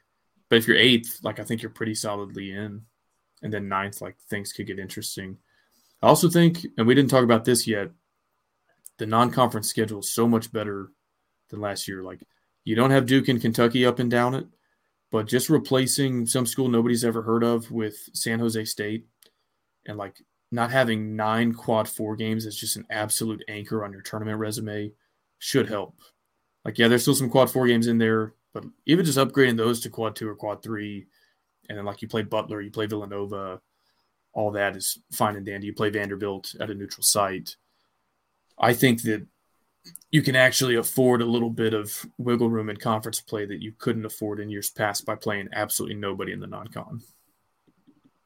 But 0.49 0.57
if 0.57 0.69
you're 0.69 0.77
eighth, 0.77 1.21
like 1.23 1.39
I 1.39 1.45
think 1.45 1.63
you're 1.63 1.71
pretty 1.71 1.95
solidly 1.95 2.51
in. 2.51 2.83
And 3.43 3.53
then 3.53 3.69
ninth, 3.69 4.01
like 4.01 4.17
things 4.29 4.53
could 4.53 4.67
get 4.67 4.79
interesting. 4.79 5.39
I 6.03 6.07
also 6.07 6.29
think, 6.29 6.67
and 6.77 6.87
we 6.87 6.95
didn't 6.95 7.11
talk 7.11 7.25
about 7.25 7.45
this 7.45 7.67
yet, 7.67 7.91
the 8.99 9.07
non 9.07 9.31
conference 9.31 9.69
schedule 9.69 10.01
is 10.01 10.13
so 10.13 10.29
much 10.29 10.53
better 10.53 10.91
than 11.49 11.61
last 11.61 11.89
year. 11.89 12.03
Like 12.03 12.23
you 12.65 12.77
don't 12.77 12.91
have 12.91 13.07
Duke 13.07 13.29
and 13.29 13.41
Kentucky 13.41 13.87
up 13.87 13.99
and 13.99 14.11
down 14.11 14.35
it, 14.35 14.47
but 15.11 15.27
just 15.27 15.51
replacing 15.51 16.27
some 16.27 16.47
school 16.47 16.69
nobody's 16.69 17.05
ever 17.05 17.23
heard 17.23 17.43
of 17.43 17.71
with 17.71 17.97
San 18.13 18.39
Jose 18.39 18.65
State 18.67 19.07
and 19.87 19.97
like 19.97 20.23
not 20.53 20.71
having 20.71 21.17
nine 21.17 21.55
quad 21.55 21.89
four 21.89 22.17
games 22.17 22.45
is 22.45 22.57
just 22.57 22.77
an 22.77 22.87
absolute 22.91 23.43
anchor 23.49 23.85
on 23.85 23.93
your 23.93 24.03
tournament 24.03 24.39
resume 24.39 24.93
should 25.39 25.69
help. 25.69 25.97
Like, 26.65 26.79
yeah, 26.79 26.89
there's 26.89 27.03
still 27.03 27.15
some 27.15 27.31
quad 27.31 27.51
four 27.51 27.67
games 27.67 27.87
in 27.87 27.99
there, 27.99 28.35
but 28.53 28.65
even 28.87 29.05
just 29.05 29.19
upgrading 29.19 29.57
those 29.57 29.81
to 29.81 29.91
quad 29.91 30.17
two 30.17 30.29
or 30.29 30.35
quad 30.35 30.63
three, 30.63 31.07
and 31.71 31.79
then 31.79 31.85
like 31.85 32.03
you 32.03 32.09
play 32.09 32.23
Butler, 32.23 32.61
you 32.61 32.73
play 32.73 32.87
Villanova, 32.87 33.61
all 34.33 34.51
that 34.51 34.77
is 34.77 34.99
fine 35.13 35.37
and 35.37 35.47
dandy. 35.47 35.69
You 35.69 35.73
play 35.73 35.89
Vanderbilt 35.89 36.57
at 36.59 36.69
a 36.69 36.75
neutral 36.75 37.05
site. 37.05 37.55
I 38.59 38.75
think 38.75 39.03
that 39.03 39.25
you 40.11 40.23
can 40.23 40.35
actually 40.35 40.75
afford 40.75 41.23
a 41.23 41.27
little 41.27 41.49
bit 41.49 41.73
of 41.73 42.05
wiggle 42.19 42.51
room 42.51 42.71
in 42.71 42.77
conference 42.77 43.21
play 43.21 43.47
that 43.47 43.63
you 43.63 43.73
couldn't 43.79 44.05
afford 44.05 44.41
in 44.41 44.51
years 44.51 44.69
past 44.69 45.07
by 45.07 45.15
playing 45.15 45.49
absolutely 45.53 45.95
nobody 45.95 46.33
in 46.33 46.41
the 46.41 46.49
non-con. 46.49 47.01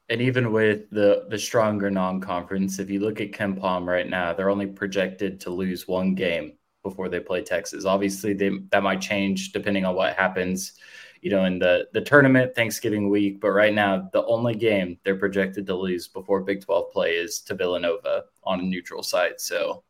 And 0.09 0.23
even 0.23 0.51
with 0.51 0.89
the 0.91 1.27
the 1.29 1.39
stronger 1.39 1.91
non-conference, 1.91 2.79
if 2.79 2.89
you 2.89 3.01
look 3.01 3.21
at 3.21 3.33
KenPom 3.33 3.87
right 3.87 4.09
now, 4.09 4.33
they're 4.33 4.51
only 4.51 4.67
projected 4.67 5.39
to 5.41 5.51
lose 5.51 5.87
one 5.87 6.15
game 6.15 6.55
before 6.83 7.11
they 7.11 7.21
play 7.21 7.43
Texas. 7.43 7.85
Obviously, 7.85 8.33
they, 8.33 8.53
that 8.71 8.83
might 8.83 9.03
change 9.03 9.53
depending 9.53 9.85
on 9.85 9.95
what 9.95 10.17
happens, 10.17 10.73
you 11.25 11.31
know, 11.31 11.47
in 11.47 11.59
the 11.59 11.89
the 11.95 12.03
tournament 12.03 12.55
Thanksgiving 12.55 13.09
week. 13.09 13.41
But 13.41 13.53
right 13.53 13.73
now, 13.73 14.11
the 14.13 14.27
only 14.27 14.55
game 14.55 14.99
they're 15.05 15.17
projected 15.17 15.67
to 15.67 15.75
lose 15.75 16.07
before 16.07 16.43
Big 16.43 16.63
Twelve 16.63 16.93
play 16.93 17.13
is 17.13 17.41
to 17.41 17.55
Villanova 17.55 18.25
on 18.43 18.61
a 18.61 18.63
neutral 18.63 19.03
site. 19.03 19.41
So 19.41 19.85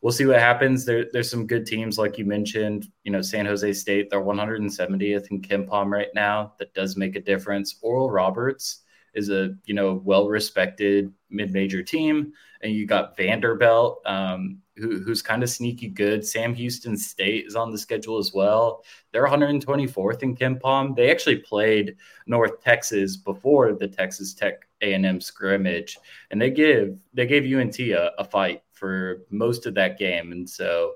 we'll 0.00 0.10
see 0.10 0.24
what 0.24 0.38
happens. 0.38 0.86
There, 0.86 1.04
there's 1.12 1.30
some 1.30 1.46
good 1.46 1.66
teams 1.66 1.98
like 1.98 2.16
you 2.16 2.24
mentioned. 2.24 2.88
You 3.04 3.12
know, 3.12 3.20
San 3.20 3.44
Jose 3.44 3.74
State, 3.74 4.08
they're 4.08 4.22
170th 4.22 5.30
in 5.30 5.42
KenPom 5.42 5.90
right 5.90 6.08
now. 6.14 6.54
That 6.58 6.72
does 6.72 6.96
make 6.96 7.14
a 7.14 7.20
difference. 7.20 7.76
Oral 7.82 8.10
Roberts 8.10 8.84
is 9.12 9.28
a 9.28 9.54
you 9.66 9.74
know 9.74 10.00
well 10.02 10.28
respected 10.28 11.12
mid 11.28 11.52
major 11.52 11.82
team, 11.82 12.32
and 12.62 12.72
you 12.72 12.86
got 12.86 13.18
Vanderbilt, 13.18 14.00
um, 14.06 14.62
who, 14.78 15.00
who's 15.00 15.22
kind 15.22 15.42
of 15.42 15.50
sneaky 15.50 15.88
good. 15.88 16.24
Sam 16.26 16.54
Houston 16.54 16.96
State 16.96 17.46
is 17.46 17.56
on 17.56 17.70
the 17.70 17.78
schedule 17.78 18.18
as 18.18 18.32
well. 18.32 18.84
They're 19.12 19.26
124th 19.26 20.22
in 20.22 20.36
KenPom. 20.36 20.96
They 20.96 21.10
actually 21.10 21.38
played 21.38 21.96
North 22.26 22.62
Texas 22.62 23.16
before 23.16 23.72
the 23.72 23.88
Texas 23.88 24.34
Tech 24.34 24.68
A&M 24.80 25.20
scrimmage, 25.20 25.98
and 26.30 26.40
they 26.40 26.50
give 26.50 26.96
they 27.12 27.26
gave 27.26 27.44
UNT 27.44 27.78
a, 27.80 28.12
a 28.20 28.24
fight 28.24 28.62
for 28.72 29.24
most 29.30 29.66
of 29.66 29.74
that 29.74 29.98
game, 29.98 30.32
and 30.32 30.48
so 30.48 30.94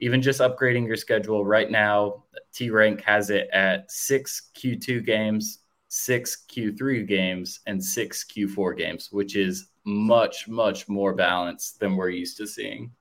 even 0.00 0.22
just 0.22 0.40
upgrading 0.40 0.86
your 0.86 0.96
schedule 0.96 1.44
right 1.44 1.70
now, 1.70 2.24
T 2.52 2.70
Rank 2.70 3.02
has 3.02 3.30
it 3.30 3.48
at 3.52 3.90
six 3.90 4.50
Q2 4.56 5.04
games, 5.04 5.60
six 5.88 6.44
Q3 6.48 7.06
games, 7.06 7.60
and 7.66 7.82
six 7.82 8.24
Q4 8.24 8.76
games, 8.76 9.08
which 9.10 9.34
is 9.34 9.70
much, 9.84 10.46
much 10.46 10.88
more 10.88 11.14
balanced 11.14 11.80
than 11.80 11.96
we're 11.96 12.10
used 12.10 12.36
to 12.36 12.46
seeing. 12.46 12.92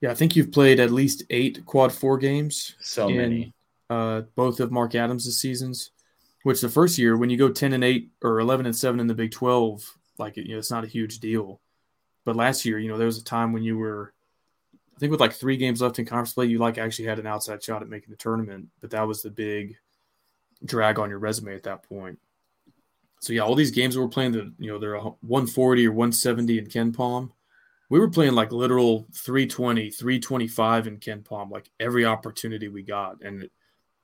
Yeah, 0.00 0.10
I 0.10 0.14
think 0.14 0.36
you've 0.36 0.52
played 0.52 0.80
at 0.80 0.92
least 0.92 1.24
eight 1.30 1.64
quad 1.66 1.92
four 1.92 2.18
games. 2.18 2.76
So 2.80 3.08
in, 3.08 3.16
many. 3.16 3.54
Uh, 3.90 4.22
both 4.36 4.60
of 4.60 4.70
Mark 4.70 4.94
Adams' 4.94 5.40
seasons, 5.40 5.90
which 6.42 6.60
the 6.60 6.68
first 6.68 6.98
year, 6.98 7.16
when 7.16 7.30
you 7.30 7.36
go 7.36 7.48
10 7.48 7.72
and 7.72 7.82
8 7.82 8.10
or 8.22 8.38
11 8.40 8.66
and 8.66 8.76
7 8.76 9.00
in 9.00 9.06
the 9.06 9.14
Big 9.14 9.30
12, 9.30 9.82
like, 10.18 10.36
you 10.36 10.48
know, 10.48 10.58
it's 10.58 10.70
not 10.70 10.84
a 10.84 10.88
huge 10.88 11.20
deal. 11.20 11.60
But 12.24 12.36
last 12.36 12.64
year, 12.64 12.78
you 12.78 12.88
know, 12.88 12.98
there 12.98 13.06
was 13.06 13.18
a 13.18 13.24
time 13.24 13.52
when 13.52 13.62
you 13.62 13.78
were, 13.78 14.12
I 14.94 14.98
think 14.98 15.10
with 15.10 15.20
like 15.20 15.32
three 15.32 15.56
games 15.56 15.80
left 15.80 15.98
in 15.98 16.04
conference 16.04 16.34
play, 16.34 16.46
you 16.46 16.58
like 16.58 16.76
actually 16.76 17.06
had 17.06 17.18
an 17.18 17.26
outside 17.26 17.62
shot 17.62 17.82
at 17.82 17.88
making 17.88 18.10
the 18.10 18.16
tournament. 18.16 18.68
But 18.80 18.90
that 18.90 19.06
was 19.06 19.22
the 19.22 19.30
big 19.30 19.76
drag 20.64 20.98
on 20.98 21.08
your 21.08 21.18
resume 21.18 21.54
at 21.54 21.62
that 21.62 21.88
point. 21.88 22.18
So 23.20 23.32
yeah, 23.32 23.42
all 23.42 23.54
these 23.54 23.70
games 23.70 23.94
that 23.94 24.00
we're 24.00 24.08
playing, 24.08 24.32
the 24.32 24.52
you 24.58 24.70
know 24.70 24.78
they're 24.78 24.98
140 24.98 25.86
or 25.86 25.92
170 25.92 26.58
in 26.58 26.66
KenPom. 26.66 27.30
We 27.90 27.98
were 27.98 28.10
playing 28.10 28.34
like 28.34 28.52
literal 28.52 29.06
320, 29.14 29.90
325 29.90 30.86
in 30.86 30.98
KenPom, 30.98 31.50
like 31.50 31.70
every 31.80 32.04
opportunity 32.04 32.68
we 32.68 32.82
got. 32.82 33.22
And 33.22 33.44
it, 33.44 33.52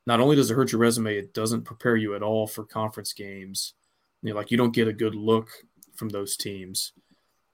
not 0.06 0.20
only 0.20 0.36
does 0.36 0.50
it 0.50 0.54
hurt 0.54 0.72
your 0.72 0.80
resume, 0.80 1.16
it 1.16 1.34
doesn't 1.34 1.64
prepare 1.64 1.96
you 1.96 2.14
at 2.14 2.22
all 2.22 2.46
for 2.46 2.64
conference 2.64 3.12
games. 3.12 3.74
You 4.22 4.30
know, 4.30 4.36
like 4.36 4.50
you 4.50 4.56
don't 4.56 4.74
get 4.74 4.88
a 4.88 4.92
good 4.92 5.14
look 5.14 5.50
from 5.94 6.08
those 6.08 6.36
teams. 6.36 6.92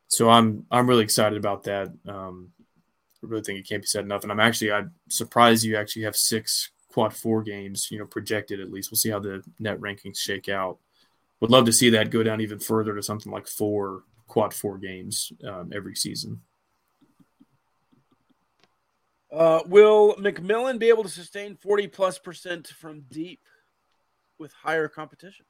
So 0.08 0.28
I'm 0.28 0.66
I'm 0.70 0.88
really 0.88 1.04
excited 1.04 1.38
about 1.38 1.64
that. 1.64 1.92
Um, 2.06 2.50
I 3.22 3.26
really 3.26 3.42
think 3.42 3.58
it 3.58 3.68
can't 3.68 3.82
be 3.82 3.86
said 3.86 4.04
enough. 4.04 4.22
And 4.22 4.32
I'm 4.32 4.40
actually 4.40 4.72
I'm 4.72 4.92
surprised 5.08 5.64
you 5.64 5.76
actually 5.76 6.02
have 6.02 6.16
six 6.16 6.70
quad 6.92 7.14
four 7.14 7.42
games, 7.42 7.88
you 7.90 7.98
know, 7.98 8.06
projected 8.06 8.60
at 8.60 8.72
least. 8.72 8.90
We'll 8.90 8.98
see 8.98 9.10
how 9.10 9.20
the 9.20 9.42
net 9.58 9.80
rankings 9.80 10.18
shake 10.18 10.48
out. 10.48 10.78
Would 11.40 11.50
love 11.50 11.64
to 11.66 11.72
see 11.72 11.90
that 11.90 12.10
go 12.10 12.22
down 12.22 12.40
even 12.40 12.58
further 12.58 12.94
to 12.94 13.02
something 13.02 13.32
like 13.32 13.46
four 13.46 14.02
quad 14.30 14.54
four 14.54 14.78
games 14.78 15.32
um, 15.44 15.72
every 15.74 15.96
season. 15.96 16.40
Uh, 19.32 19.60
will 19.66 20.14
McMillian 20.14 20.78
be 20.78 20.88
able 20.88 21.02
to 21.02 21.08
sustain 21.08 21.56
40 21.56 21.88
plus 21.88 22.18
percent 22.18 22.68
from 22.68 23.02
deep 23.10 23.40
with 24.38 24.52
higher 24.52 24.88
competition? 24.88 25.44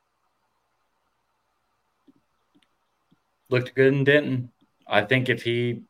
Looked 3.51 3.75
good 3.75 3.93
in 3.93 4.05
Denton. 4.05 4.51
I 4.87 5.03
think 5.03 5.29
if 5.29 5.43
he, 5.43 5.83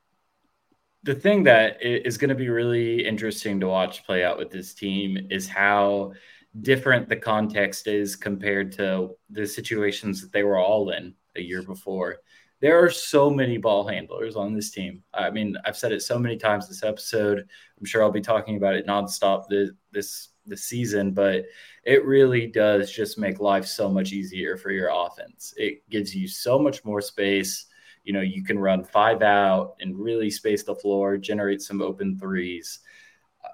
the 1.03 1.15
thing 1.15 1.45
that 1.45 1.79
is 1.83 2.19
going 2.19 2.29
to 2.29 2.35
be 2.35 2.49
really 2.49 3.07
interesting 3.07 3.61
to 3.61 3.69
watch 3.69 4.05
play 4.05 4.25
out 4.25 4.39
with 4.39 4.51
this 4.51 4.75
team 4.75 5.29
is 5.31 5.49
how 5.49 6.13
different 6.61 7.09
the 7.09 7.17
context 7.17 7.87
is 7.87 8.17
compared 8.17 8.73
to 8.73 9.11
the 9.31 9.47
situations 9.47 10.21
that 10.21 10.33
they 10.33 10.43
were 10.43 10.59
all 10.59 10.91
in 10.91 11.15
a 11.37 11.41
year 11.41 11.63
before. 11.63 12.19
There 12.61 12.85
are 12.85 12.91
so 12.91 13.31
many 13.31 13.57
ball 13.57 13.87
handlers 13.87 14.37
on 14.37 14.55
this 14.55 14.71
team. 14.71 15.03
I 15.15 15.31
mean, 15.31 15.57
I've 15.65 15.77
said 15.77 15.93
it 15.93 16.03
so 16.03 16.19
many 16.19 16.37
times 16.37 16.69
this 16.69 16.83
episode. 16.83 17.39
I'm 17.79 17.87
sure 17.87 18.03
I'll 18.03 18.11
be 18.11 18.21
talking 18.21 18.57
about 18.57 18.75
it 18.75 18.87
nonstop 18.87 19.49
this 19.49 19.71
this 19.93 20.29
this 20.47 20.65
season, 20.65 21.13
but 21.13 21.45
it 21.85 22.05
really 22.05 22.47
does 22.47 22.91
just 22.91 23.19
make 23.19 23.41
life 23.41 23.67
so 23.67 23.89
much 23.89 24.13
easier 24.13 24.57
for 24.57 24.71
your 24.71 24.91
offense. 24.93 25.55
It 25.57 25.89
gives 25.89 26.15
you 26.15 26.29
so 26.29 26.59
much 26.59 26.85
more 26.85 27.01
space. 27.01 27.67
You 28.05 28.13
know, 28.13 28.21
you 28.21 28.43
can 28.43 28.59
run 28.59 28.85
five 28.85 29.23
out 29.23 29.77
and 29.81 29.99
really 29.99 30.31
space 30.31 30.63
the 30.63 30.75
floor, 30.75 31.17
generate 31.17 31.63
some 31.63 31.81
open 31.81 32.19
threes 32.19 32.81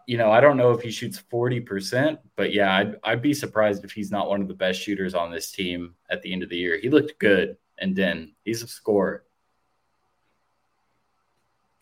you 0.06 0.16
know, 0.18 0.30
I 0.30 0.40
don't 0.40 0.56
know 0.56 0.70
if 0.70 0.80
he 0.80 0.90
shoots 0.90 1.22
40%, 1.32 2.18
but 2.36 2.52
yeah, 2.52 2.76
I'd, 2.76 2.96
I'd 3.02 3.22
be 3.22 3.34
surprised 3.34 3.84
if 3.84 3.92
he's 3.92 4.10
not 4.10 4.28
one 4.28 4.40
of 4.40 4.48
the 4.48 4.54
best 4.54 4.80
shooters 4.80 5.14
on 5.14 5.30
this 5.30 5.50
team 5.50 5.94
at 6.10 6.22
the 6.22 6.32
end 6.32 6.42
of 6.42 6.48
the 6.48 6.56
year. 6.56 6.78
He 6.80 6.90
looked 6.90 7.18
good, 7.18 7.56
and 7.78 7.94
then 7.94 8.34
he's 8.44 8.62
a 8.62 8.68
scorer. 8.68 9.24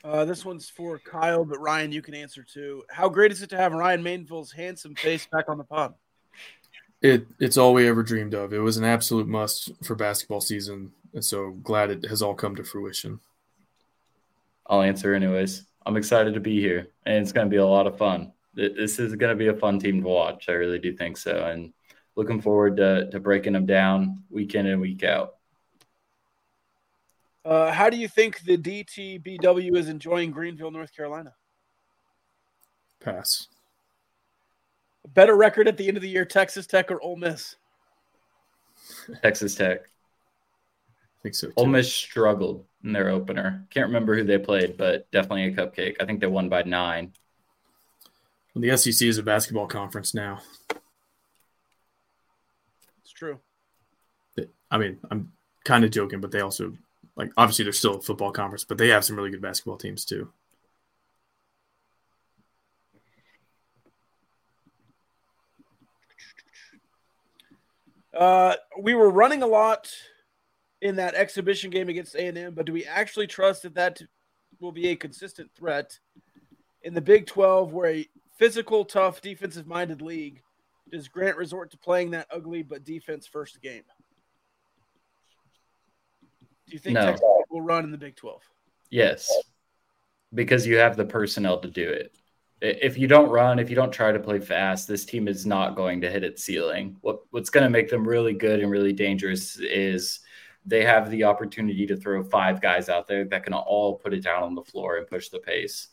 Uh, 0.05 0.27
this 0.27 0.45
one's 0.45 0.69
for 0.69 0.99
Kyle, 0.99 1.47
but 1.47 1.59
Ryan, 1.61 1.91
you 1.91 2.03
can 2.03 2.15
answer 2.15 2.43
too. 2.43 2.85
How 2.91 3.09
great 3.09 3.33
is 3.33 3.43
it 3.43 3.51
to 3.51 3.57
have 3.57 3.73
Ryan 3.73 4.03
Mainville's 4.03 4.53
handsome 4.53 4.95
face 4.95 5.27
back 5.33 5.49
on 5.49 5.57
the 5.57 5.65
pod? 5.65 5.95
It 7.01 7.27
it's 7.41 7.57
all 7.57 7.73
we 7.73 7.89
ever 7.89 8.03
dreamed 8.03 8.35
of. 8.35 8.53
It 8.53 8.59
was 8.59 8.77
an 8.77 8.85
absolute 8.85 9.27
must 9.27 9.73
for 9.83 9.95
basketball 9.95 10.43
season, 10.43 10.93
and 11.15 11.25
so 11.25 11.53
glad 11.63 11.91
it 11.91 12.05
has 12.07 12.21
all 12.21 12.35
come 12.35 12.55
to 12.57 12.65
fruition. 12.65 13.19
I'll 14.67 14.83
answer 14.83 15.15
anyways. 15.15 15.65
I'm 15.87 15.97
excited 15.97 16.35
to 16.35 16.41
be 16.41 16.61
here, 16.61 16.89
and 17.07 17.17
it's 17.17 17.33
going 17.33 17.47
to 17.47 17.51
be 17.51 17.59
a 17.59 17.67
lot 17.67 17.87
of 17.87 17.99
fun. 17.99 18.33
This 18.55 18.99
is 18.99 19.15
going 19.17 19.37
to 19.37 19.39
be 19.39 19.49
a 19.49 19.55
fun 19.55 19.79
team 19.79 20.03
to 20.03 20.09
watch. 20.09 20.49
I 20.49 20.53
really 20.53 20.79
do 20.79 20.95
think 20.95 21.17
so, 21.17 21.47
and 21.47 21.73
looking 22.15 22.41
forward 22.41 22.77
to, 22.77 23.11
to 23.11 23.21
breaking 23.21 23.55
them 23.55 23.67
down 23.67 24.23
week 24.31 24.55
in 24.55 24.67
and 24.67 24.81
week 24.81 25.03
out. 25.03 25.37
Uh, 27.45 27.71
how 27.71 27.91
do 27.91 27.97
you 27.97 28.09
think 28.09 28.41
the 28.41 28.57
DTBW 28.57 29.77
is 29.77 29.89
enjoying 29.89 30.31
Greenville, 30.31 30.71
North 30.71 30.95
Carolina? 30.95 31.35
Pass. 33.01 33.49
A 35.05 35.09
better 35.09 35.37
record 35.37 35.69
at 35.69 35.77
the 35.77 35.87
end 35.87 35.99
of 35.99 36.03
the 36.03 36.09
year, 36.09 36.25
Texas 36.25 36.67
Tech 36.67 36.91
or 36.91 37.01
Ole 37.03 37.17
Miss? 37.17 37.57
Texas 39.23 39.55
Tech. 39.55 39.81
I 39.83 41.23
think 41.23 41.35
so. 41.35 41.49
Too. 41.49 41.53
Ole 41.57 41.67
Miss 41.67 41.93
struggled 41.93 42.65
in 42.83 42.93
their 42.93 43.11
opener. 43.11 43.67
Can't 43.71 43.87
remember 43.87 44.17
who 44.17 44.25
they 44.25 44.39
played, 44.39 44.79
but 44.79 45.11
definitely 45.11 45.45
a 45.45 45.53
cupcake. 45.53 45.97
I 46.01 46.07
think 46.07 46.21
they 46.21 46.27
won 46.27 46.49
by 46.49 46.63
nine. 46.63 47.13
Well, 48.55 48.63
the 48.63 48.77
SEC 48.77 49.07
is 49.07 49.19
a 49.19 49.23
basketball 49.23 49.67
conference 49.67 50.15
now. 50.15 50.41
It's 53.03 53.13
true. 53.13 53.39
I 54.71 54.79
mean, 54.79 54.99
I'm 55.11 55.33
kind 55.65 55.85
of 55.85 55.91
joking, 55.91 56.21
but 56.21 56.31
they 56.31 56.41
also 56.41 56.73
like 57.17 57.31
obviously 57.37 57.65
they're 57.65 57.73
still 57.73 57.97
a 57.97 58.03
football 58.03 58.33
conference, 58.33 58.65
but 58.65 58.79
they 58.79 58.89
have 58.89 59.05
some 59.05 59.17
really 59.17 59.31
good 59.31 59.43
basketball 59.43 59.77
teams 59.77 60.05
too. 60.05 60.31
Uh, 68.17 68.55
we 68.81 68.95
were 68.95 69.11
running 69.11 69.43
a 69.43 69.47
lot 69.47 69.91
in 70.83 70.97
that 70.97 71.15
exhibition 71.15 71.71
game 71.71 71.89
against 71.89 72.15
A&M, 72.15 72.55
but 72.55 72.67
do 72.67 72.73
we 72.73 72.85
actually 72.85 73.27
trust 73.27 73.63
that 73.63 73.75
that 73.75 74.01
will 74.61 74.71
be 74.71 74.89
a 74.89 74.97
consistent 74.97 75.51
threat 75.57 75.99
in 76.83 76.95
the 76.95 77.01
Big 77.01 77.27
12 77.27 77.73
where 77.73 77.91
a 77.91 78.09
physical, 78.39 78.85
tough, 78.85 79.21
defensive-minded 79.21 80.01
league 80.01 80.43
does 80.93 81.09
Grant 81.09 81.37
resort 81.37 81.71
to 81.71 81.79
playing 81.79 82.11
that 82.13 82.29
ugly 82.31 82.63
but 82.63 82.85
defense 82.85 83.27
first 83.27 83.61
game? 83.63 83.83
Do 86.67 86.73
you 86.73 86.79
think 86.79 86.95
No. 86.95 87.07
Texas 87.07 87.29
will 87.51 87.63
run 87.63 87.85
in 87.85 87.91
the 87.91 87.99
Big 87.99 88.17
12? 88.17 88.43
Yes, 88.91 89.33
because 90.33 90.67
you 90.67 90.77
have 90.77 90.97
the 90.97 91.05
personnel 91.05 91.59
to 91.61 91.69
do 91.69 91.89
it. 91.89 92.15
If 92.61 92.97
you 92.97 93.07
don't 93.07 93.29
run, 93.29 93.59
if 93.59 93.69
you 93.69 93.77
don't 93.77 93.93
try 93.93 94.13
to 94.13 94.21
play 94.21 94.41
fast, 94.41 94.89
this 94.89 95.05
team 95.05 95.29
is 95.29 95.45
not 95.45 95.77
going 95.77 96.01
to 96.01 96.11
hit 96.11 96.25
its 96.25 96.45
ceiling. 96.45 96.97
What 97.01 97.21
what's 97.31 97.51
going 97.51 97.65
to 97.65 97.71
make 97.71 97.91
them 97.91 98.07
really 98.07 98.33
good 98.33 98.61
and 98.61 98.71
really 98.71 98.93
dangerous 98.93 99.59
is 99.59 100.21
they 100.65 100.85
have 100.85 101.11
the 101.11 101.25
opportunity 101.25 101.87
to 101.87 101.97
throw 101.97 102.23
five 102.23 102.63
guys 102.63 102.89
out 102.89 103.07
there 103.07 103.25
that 103.27 103.45
can 103.45 103.53
all 103.53 103.99
put 103.99 104.15
it 104.15 104.23
down 104.23 104.43
on 104.43 104.55
the 104.55 104.63
floor 104.63 104.97
and 104.97 105.07
push 105.07 105.29
the 105.29 105.41
pace. 105.41 105.89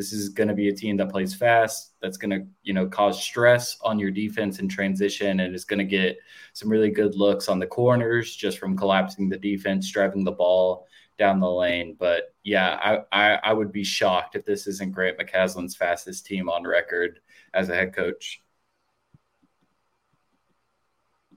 This 0.00 0.14
is 0.14 0.30
going 0.30 0.48
to 0.48 0.54
be 0.54 0.70
a 0.70 0.74
team 0.74 0.96
that 0.96 1.10
plays 1.10 1.34
fast. 1.34 1.92
That's 2.00 2.16
going 2.16 2.30
to, 2.30 2.46
you 2.62 2.72
know, 2.72 2.86
cause 2.86 3.22
stress 3.22 3.76
on 3.82 3.98
your 3.98 4.10
defense 4.10 4.58
in 4.58 4.66
transition, 4.66 5.40
and 5.40 5.54
is 5.54 5.66
going 5.66 5.78
to 5.78 5.84
get 5.84 6.16
some 6.54 6.70
really 6.70 6.88
good 6.88 7.16
looks 7.16 7.50
on 7.50 7.58
the 7.58 7.66
corners 7.66 8.34
just 8.34 8.58
from 8.58 8.78
collapsing 8.78 9.28
the 9.28 9.36
defense, 9.36 9.90
driving 9.90 10.24
the 10.24 10.32
ball 10.32 10.86
down 11.18 11.38
the 11.38 11.50
lane. 11.50 11.96
But 11.98 12.34
yeah, 12.44 12.78
I, 12.82 13.34
I, 13.34 13.40
I 13.44 13.52
would 13.52 13.72
be 13.72 13.84
shocked 13.84 14.36
if 14.36 14.46
this 14.46 14.66
isn't 14.66 14.92
Grant 14.92 15.18
McCasland's 15.18 15.76
fastest 15.76 16.24
team 16.24 16.48
on 16.48 16.64
record 16.66 17.20
as 17.52 17.68
a 17.68 17.74
head 17.74 17.94
coach. 17.94 18.42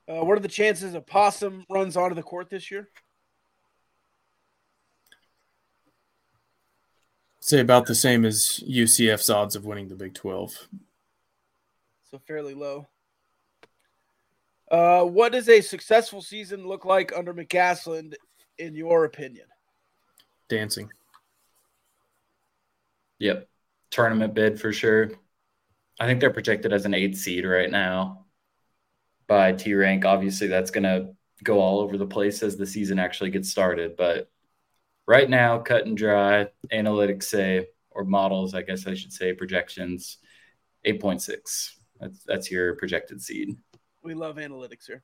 Uh, 0.08 0.24
what 0.24 0.38
are 0.38 0.42
the 0.42 0.48
chances 0.48 0.94
a 0.94 1.02
possum 1.02 1.66
runs 1.70 1.98
onto 1.98 2.16
the 2.16 2.24
court 2.24 2.50
this 2.50 2.72
year? 2.72 2.88
Say 7.46 7.60
about 7.60 7.86
the 7.86 7.94
same 7.94 8.24
as 8.24 8.64
UCF's 8.66 9.30
odds 9.30 9.58
of 9.58 9.66
winning 9.66 9.90
the 9.90 9.96
Big 9.96 10.14
12. 10.14 10.70
So 12.10 12.18
fairly 12.26 12.54
low. 12.54 12.88
Uh, 14.72 15.04
what 15.04 15.34
does 15.34 15.50
a 15.50 15.60
successful 15.60 16.22
season 16.22 16.66
look 16.66 16.86
like 16.86 17.12
under 17.14 17.34
McCasland, 17.34 18.14
in 18.60 18.76
your 18.76 19.04
opinion? 19.04 19.46
Dancing. 20.48 20.90
Yep. 23.20 23.50
Tournament 23.92 24.34
bid 24.34 24.62
for 24.62 24.72
sure. 24.72 25.12
I 26.00 26.08
think 26.08 26.22
they're 26.22 26.32
projected 26.32 26.72
as 26.72 26.86
an 26.86 26.94
eight 26.94 27.18
seed 27.18 27.44
right 27.46 27.70
now 27.70 28.26
by 29.28 29.52
T 29.52 29.74
rank. 29.74 30.06
Obviously, 30.06 30.48
that's 30.48 30.72
going 30.72 30.86
to 30.86 31.10
go 31.44 31.60
all 31.60 31.82
over 31.82 31.98
the 31.98 32.08
place 32.08 32.42
as 32.42 32.56
the 32.56 32.66
season 32.66 33.00
actually 33.00 33.32
gets 33.32 33.50
started. 33.50 33.98
But 33.98 34.32
right 35.08 35.30
now, 35.30 35.60
cut 35.60 35.86
and 35.86 35.98
dry, 35.98 36.48
analytics 36.72 37.24
say, 37.24 37.68
or 37.92 38.04
models, 38.04 38.54
I 38.54 38.62
guess 38.62 38.88
I 38.88 38.94
should 38.94 39.14
say, 39.14 39.34
projections, 39.34 40.18
8.6. 40.86 41.72
That's, 42.00 42.24
that's 42.24 42.52
your 42.52 42.76
projected 42.76 43.22
seed. 43.22 43.56
We 44.04 44.14
love 44.14 44.36
analytics 44.38 44.88
here. 44.88 45.04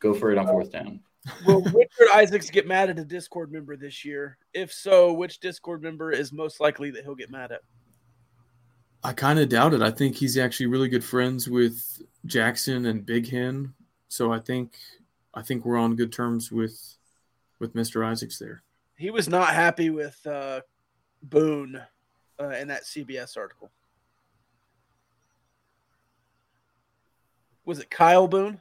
Go 0.00 0.14
for 0.14 0.30
it 0.30 0.38
on 0.38 0.46
fourth 0.46 0.70
down. 0.70 1.00
Will 1.46 1.60
Richard 1.62 2.08
Isaacs 2.14 2.50
get 2.50 2.66
mad 2.66 2.88
at 2.88 2.98
a 2.98 3.04
Discord 3.04 3.52
member 3.52 3.76
this 3.76 4.04
year? 4.04 4.38
If 4.54 4.72
so, 4.72 5.12
which 5.12 5.40
Discord 5.40 5.82
member 5.82 6.12
is 6.12 6.32
most 6.32 6.60
likely 6.60 6.90
that 6.92 7.04
he'll 7.04 7.14
get 7.14 7.30
mad 7.30 7.52
at? 7.52 7.60
I 9.02 9.12
kind 9.12 9.38
of 9.38 9.48
doubt 9.48 9.74
it. 9.74 9.82
I 9.82 9.90
think 9.90 10.16
he's 10.16 10.38
actually 10.38 10.66
really 10.66 10.88
good 10.88 11.04
friends 11.04 11.48
with 11.48 12.02
Jackson 12.26 12.86
and 12.86 13.04
Big 13.04 13.28
Hen, 13.28 13.74
so 14.08 14.32
I 14.32 14.40
think 14.40 14.76
I 15.34 15.42
think 15.42 15.64
we're 15.64 15.78
on 15.78 15.96
good 15.96 16.12
terms 16.12 16.50
with 16.50 16.96
with 17.60 17.74
Mr. 17.74 18.04
Isaacs 18.04 18.38
there. 18.38 18.62
He 18.98 19.10
was 19.10 19.28
not 19.28 19.54
happy 19.54 19.90
with 19.90 20.18
uh, 20.26 20.60
Boone 21.22 21.80
uh, 22.40 22.48
in 22.50 22.68
that 22.68 22.82
CBS 22.82 23.36
article. 23.36 23.70
Was 27.64 27.78
it 27.78 27.90
Kyle 27.90 28.26
Boone 28.26 28.60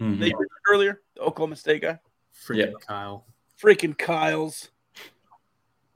Mhm. 0.00 0.18
that 0.18 0.28
you 0.28 0.46
earlier? 0.70 1.02
The 1.14 1.20
Oklahoma 1.22 1.54
State 1.56 1.82
guy? 1.82 2.00
Freaking 2.34 2.72
Yeah. 2.72 2.78
Kyle. 2.86 3.26
Freaking 3.62 3.96
Kyles. 3.96 4.70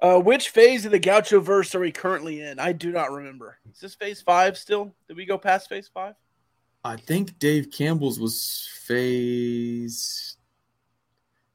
Uh, 0.01 0.20
which 0.20 0.51
phase 0.51 0.85
of 0.85 0.93
the 0.93 0.98
Gaucho 1.01 1.40
verse 1.40 1.74
are 1.74 1.80
we 1.80 1.90
currently 1.90 2.40
in? 2.40 2.60
I 2.60 2.70
do 2.72 2.93
not 2.93 3.10
remember. 3.10 3.59
Is 3.72 3.80
this 3.80 3.94
phase 3.97 4.22
five 4.22 4.56
still? 4.56 4.94
Did 5.09 5.16
we 5.16 5.24
go 5.26 5.36
past 5.36 5.68
phase 5.68 5.89
five? 5.89 6.14
I 6.85 6.97
think 6.97 7.40
Dave 7.40 7.72
Campbell's 7.72 8.20
was 8.20 8.68
phase. 8.82 10.28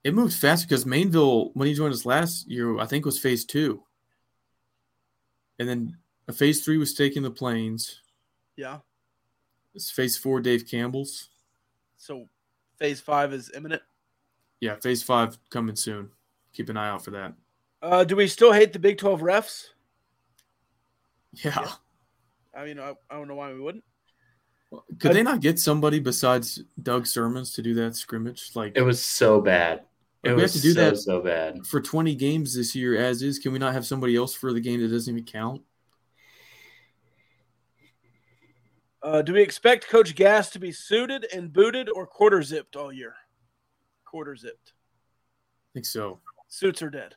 It 0.04 0.14
moved 0.14 0.34
fast 0.34 0.68
because 0.68 0.86
Mainville, 0.86 1.52
when 1.54 1.68
he 1.68 1.74
joined 1.74 1.94
us 1.94 2.06
last 2.06 2.50
year, 2.50 2.78
I 2.78 2.86
think 2.86 3.06
was 3.06 3.20
phase 3.20 3.46
two. 3.46 3.84
And 5.60 5.70
then 5.70 5.98
a 6.28 6.34
phase 6.34 6.64
three 6.64 6.78
was 6.78 6.94
taking 6.94 7.24
the 7.24 7.32
planes. 7.32 8.02
Yeah. 8.58 8.80
It's 9.74 9.90
phase 9.90 10.18
four, 10.18 10.42
Dave 10.42 10.68
Campbell's. 10.68 11.30
So 11.98 12.28
phase 12.78 13.00
five 13.00 13.34
is 13.34 13.52
imminent. 13.56 13.82
Yeah, 14.60 14.76
phase 14.76 15.04
five 15.04 15.38
coming 15.50 15.76
soon. 15.76 16.10
Keep 16.54 16.70
an 16.70 16.78
eye 16.78 16.90
out 16.90 17.04
for 17.04 17.12
that. 17.12 17.34
Uh, 17.82 18.04
do 18.04 18.16
we 18.16 18.28
still 18.28 18.54
hate 18.54 18.74
the 18.74 18.80
Big 18.80 18.98
12 18.98 19.22
refs? 19.22 19.68
Yeah. 21.44 21.68
I 22.56 22.66
mean, 22.66 22.80
I, 22.80 22.94
I 23.10 23.16
don't 23.16 23.28
know 23.28 23.36
why 23.36 23.52
we 23.52 23.60
wouldn't. 23.60 23.84
Could 25.00 25.14
they 25.14 25.24
not 25.24 25.42
get 25.42 25.60
somebody 25.60 26.00
besides 26.00 26.62
Doug 26.82 27.06
Sirmons 27.06 27.54
to 27.56 27.62
do 27.62 27.74
that 27.76 27.96
scrimmage? 27.96 28.52
Like 28.56 28.74
It 28.76 28.82
was 28.82 29.04
so 29.04 29.42
bad. 29.42 29.82
It 30.24 30.30
Like, 30.30 30.36
we 30.38 30.42
have 30.44 30.52
to 30.54 30.62
do 30.62 30.72
so, 30.74 30.80
that 30.80 30.98
so 30.98 31.22
bad. 31.22 31.66
for 31.68 31.82
20 31.82 32.16
games 32.16 32.56
this 32.56 32.74
year 32.76 32.96
as 32.96 33.22
is. 33.22 33.40
Can 33.40 33.52
we 33.52 33.60
not 33.60 33.74
have 33.74 33.86
somebody 33.86 34.16
else 34.16 34.34
for 34.34 34.54
the 34.54 34.62
game 34.62 34.80
that 34.82 34.88
doesn't 34.88 35.14
even 35.14 35.26
count? 35.26 35.62
Uh, 39.02 39.22
do 39.22 39.34
we 39.34 39.42
expect 39.42 39.90
Coach 39.90 40.16
Gas 40.16 40.50
to 40.52 40.60
be 40.60 40.72
suited 40.72 41.28
and 41.34 41.52
booted 41.52 41.90
or 41.90 42.08
quarter 42.08 42.42
zipped 42.42 42.76
all 42.78 42.92
year? 42.94 43.16
Quarter 44.06 44.38
zipped. 44.38 44.72
I 44.72 45.70
think 45.74 45.86
so. 45.86 46.22
Suits 46.48 46.82
are 46.82 46.90
dead. 46.90 47.16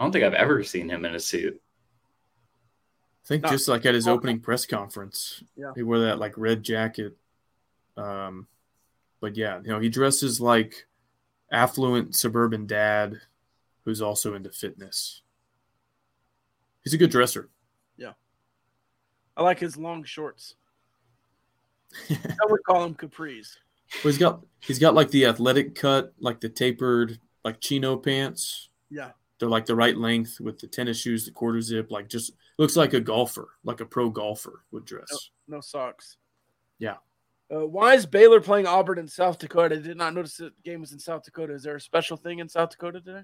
I 0.00 0.04
don't 0.04 0.10
think 0.12 0.24
I've 0.24 0.34
ever 0.34 0.64
seen 0.64 0.88
him 0.88 1.04
in 1.04 1.14
a 1.14 1.20
suit. 1.20 1.60
I 3.24 3.28
think 3.28 3.44
No. 3.44 3.50
just 3.50 3.68
like 3.68 3.86
at 3.86 3.94
his 3.94 4.08
opening 4.08 4.40
press 4.40 4.66
conference, 4.66 5.42
Yeah. 5.56 5.72
he 5.76 5.82
wore 5.82 6.00
that 6.00 6.18
like 6.18 6.36
red 6.36 6.62
jacket. 6.62 7.16
Um, 7.96 8.48
but 9.20 9.36
yeah, 9.36 9.60
you 9.60 9.68
know, 9.68 9.78
he 9.80 9.88
dresses 9.88 10.40
like 10.40 10.86
affluent 11.50 12.14
suburban 12.14 12.66
dad 12.66 13.20
who's 13.84 14.02
also 14.02 14.34
into 14.34 14.50
fitness. 14.50 15.22
He's 16.82 16.94
a 16.94 16.98
good 16.98 17.10
dresser. 17.10 17.48
Yeah. 17.96 18.12
I 19.36 19.42
like 19.42 19.58
his 19.58 19.76
long 19.76 20.04
shorts. 20.04 20.54
I 22.10 22.46
would 22.48 22.64
call 22.64 22.82
them 22.82 22.94
capris. 22.94 23.56
Well, 24.02 24.10
he's 24.12 24.18
got 24.18 24.44
he's 24.60 24.78
got 24.78 24.94
like 24.94 25.10
the 25.10 25.26
athletic 25.26 25.74
cut, 25.74 26.12
like 26.18 26.40
the 26.40 26.48
tapered, 26.48 27.20
like 27.44 27.60
chino 27.60 27.96
pants. 27.96 28.70
Yeah. 28.90 29.12
They're 29.38 29.48
like 29.48 29.66
the 29.66 29.76
right 29.76 29.96
length 29.96 30.40
with 30.40 30.58
the 30.58 30.66
tennis 30.66 31.00
shoes, 31.00 31.24
the 31.24 31.30
quarter 31.30 31.60
zip, 31.60 31.90
like 31.90 32.08
just 32.08 32.32
looks 32.58 32.76
like 32.76 32.94
a 32.94 33.00
golfer, 33.00 33.48
like 33.64 33.80
a 33.80 33.86
pro 33.86 34.10
golfer 34.10 34.64
would 34.72 34.84
dress. 34.84 35.30
No 35.46 35.60
socks. 35.60 36.16
Yeah. 36.78 36.96
Uh, 37.52 37.66
why 37.66 37.94
is 37.94 38.06
Baylor 38.06 38.40
playing 38.40 38.66
Auburn 38.66 38.98
in 38.98 39.06
South 39.06 39.38
Dakota? 39.38 39.76
I 39.76 39.78
did 39.78 39.96
not 39.96 40.14
notice 40.14 40.36
the 40.36 40.52
game 40.64 40.80
was 40.80 40.92
in 40.92 40.98
South 40.98 41.22
Dakota. 41.22 41.54
Is 41.54 41.62
there 41.62 41.76
a 41.76 41.80
special 41.80 42.16
thing 42.16 42.40
in 42.40 42.48
South 42.48 42.70
Dakota 42.70 43.00
today? 43.00 43.22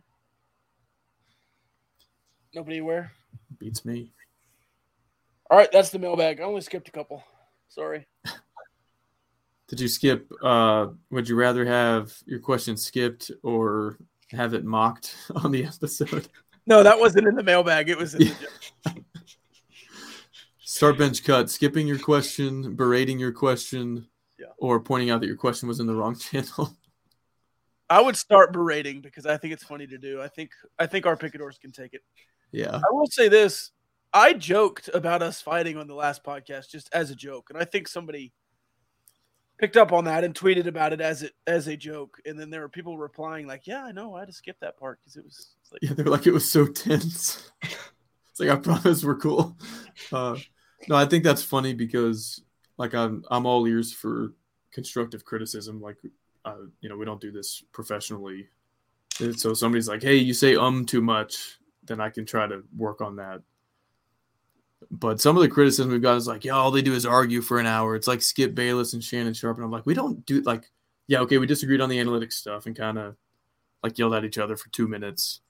Nobody 2.55 2.78
aware? 2.78 3.12
Beats 3.59 3.85
me. 3.85 4.12
All 5.51 5.59
right, 5.59 5.70
that's 5.73 5.90
the 5.90 5.99
mailbag. 5.99 6.40
I 6.40 6.44
only 6.44 6.61
skipped 6.61 6.89
a 6.89 6.93
couple. 6.93 7.24
Sorry. 7.69 8.07
Did 9.69 9.81
you 9.81 9.89
skip? 9.89 10.31
Uh, 10.43 10.89
would 11.11 11.28
you 11.28 11.35
rather 11.35 11.65
have 11.65 12.15
your 12.27 12.39
question 12.39 12.77
skipped 12.77 13.31
or 13.43 13.97
have 14.31 14.55
it 14.55 14.65
mocked 14.65 15.16
on 15.35 15.51
the 15.51 15.65
episode? 15.65 16.28
No, 16.66 16.82
that 16.82 16.99
wasn't 16.99 17.27
in 17.27 17.35
the 17.35 17.43
mailbag. 17.43 17.89
It 17.89 17.99
was 17.99 18.15
in 18.15 18.31
the 18.85 19.05
Start 20.61 20.97
bench 20.97 21.24
cut, 21.24 21.51
skipping 21.51 21.86
your 21.86 21.99
question, 21.99 22.74
berating 22.74 23.19
your 23.19 23.32
question, 23.32 24.07
Yeah. 24.43 24.48
or 24.59 24.81
pointing 24.81 25.10
out 25.10 25.20
that 25.20 25.28
your 25.28 25.36
question 25.36 25.69
was 25.69 25.78
in 25.81 25.86
the 25.86 25.94
wrong 25.94 26.16
channel. 26.19 26.77
I 27.89 28.01
would 28.01 28.16
start 28.16 28.52
berating 28.52 29.01
because 29.01 29.27
I 29.27 29.36
think 29.36 29.52
it's 29.52 29.64
funny 29.64 29.86
to 29.86 29.98
do. 29.98 30.20
I 30.20 30.28
think 30.28 30.51
I 30.78 30.86
think 30.86 31.06
our 31.06 31.16
picadors 31.16 31.59
can 31.59 31.70
take 31.73 31.94
it. 31.94 32.02
yeah. 32.51 32.74
I 32.77 32.90
will 32.90 33.06
say 33.06 33.28
this. 33.28 33.70
I 34.14 34.32
joked 34.35 34.90
about 34.93 35.23
us 35.23 35.40
fighting 35.40 35.77
on 35.78 35.86
the 35.86 35.94
last 35.94 36.24
podcast 36.24 36.70
just 36.70 36.89
as 36.93 37.10
a 37.10 37.14
joke, 37.14 37.48
and 37.51 37.59
I 37.59 37.64
think 37.64 37.89
somebody 37.89 38.32
picked 39.59 39.77
up 39.77 39.93
on 39.93 40.05
that 40.05 40.24
and 40.24 40.35
tweeted 40.35 40.66
about 40.66 40.93
it 40.93 41.01
as 41.01 41.23
it 41.23 41.32
as 41.47 41.66
a 41.69 41.77
joke, 41.77 42.19
and 42.27 42.39
then 42.39 42.51
there 42.51 42.60
were 42.62 42.69
people 42.69 42.98
replying 42.98 43.47
like, 43.47 43.66
"Yeah, 43.66 43.85
I 43.85 43.93
know, 43.93 44.14
I 44.14 44.20
had 44.20 44.28
to 44.28 44.35
skip 44.35 44.56
that 44.60 44.77
part 44.78 44.98
because 45.01 45.16
it 45.16 45.24
was." 45.24 45.55
Like, 45.70 45.78
yeah, 45.82 45.93
they're 45.94 46.06
like 46.06 46.27
it 46.27 46.32
was 46.32 46.51
so 46.51 46.66
tense. 46.66 47.51
it's 47.62 48.40
like 48.40 48.51
I 48.51 48.56
promise 48.56 49.05
we're 49.05 49.16
cool. 49.16 49.56
Uh, 50.10 50.36
no, 50.89 50.97
I 50.97 51.06
think 51.06 51.24
that's 51.24 51.43
funny 51.43 51.74
because 51.74 52.43
like 52.82 52.94
I'm 52.94 53.24
I'm 53.30 53.46
all 53.46 53.64
ears 53.68 53.92
for 53.92 54.32
constructive 54.72 55.24
criticism. 55.24 55.80
Like, 55.80 55.98
uh, 56.44 56.56
you 56.80 56.88
know, 56.88 56.96
we 56.96 57.04
don't 57.04 57.20
do 57.20 57.30
this 57.30 57.62
professionally. 57.70 58.48
So 59.36 59.54
somebody's 59.54 59.88
like, 59.88 60.02
"Hey, 60.02 60.16
you 60.16 60.34
say 60.34 60.56
um 60.56 60.84
too 60.84 61.00
much," 61.00 61.59
then 61.84 62.00
I 62.00 62.10
can 62.10 62.26
try 62.26 62.48
to 62.48 62.64
work 62.76 63.00
on 63.00 63.16
that. 63.16 63.42
But 64.90 65.20
some 65.20 65.36
of 65.36 65.42
the 65.42 65.48
criticism 65.48 65.92
we've 65.92 66.02
got 66.02 66.16
is 66.16 66.26
like, 66.26 66.44
yeah, 66.44 66.54
all 66.54 66.72
they 66.72 66.82
do 66.82 66.92
is 66.92 67.06
argue 67.06 67.40
for 67.40 67.60
an 67.60 67.66
hour. 67.66 67.94
It's 67.94 68.09
like 68.09 68.20
Skip 68.20 68.52
Bayless 68.52 68.94
and 68.94 69.04
Shannon 69.04 69.32
Sharpe. 69.32 69.59
And 69.59 69.64
I'm 69.64 69.70
like, 69.70 69.86
we 69.86 69.94
don't 69.94 70.26
do 70.26 70.40
like, 70.42 70.64
yeah, 71.06 71.20
okay, 71.20 71.38
we 71.38 71.46
disagreed 71.46 71.80
on 71.80 71.88
the 71.88 71.98
analytics 71.98 72.32
stuff 72.32 72.66
and 72.66 72.76
kind 72.76 72.98
of 72.98 73.14
like 73.84 73.96
yelled 73.96 74.14
at 74.14 74.24
each 74.24 74.38
other 74.38 74.56
for 74.56 74.68
two 74.70 74.88
minutes. 74.88 75.40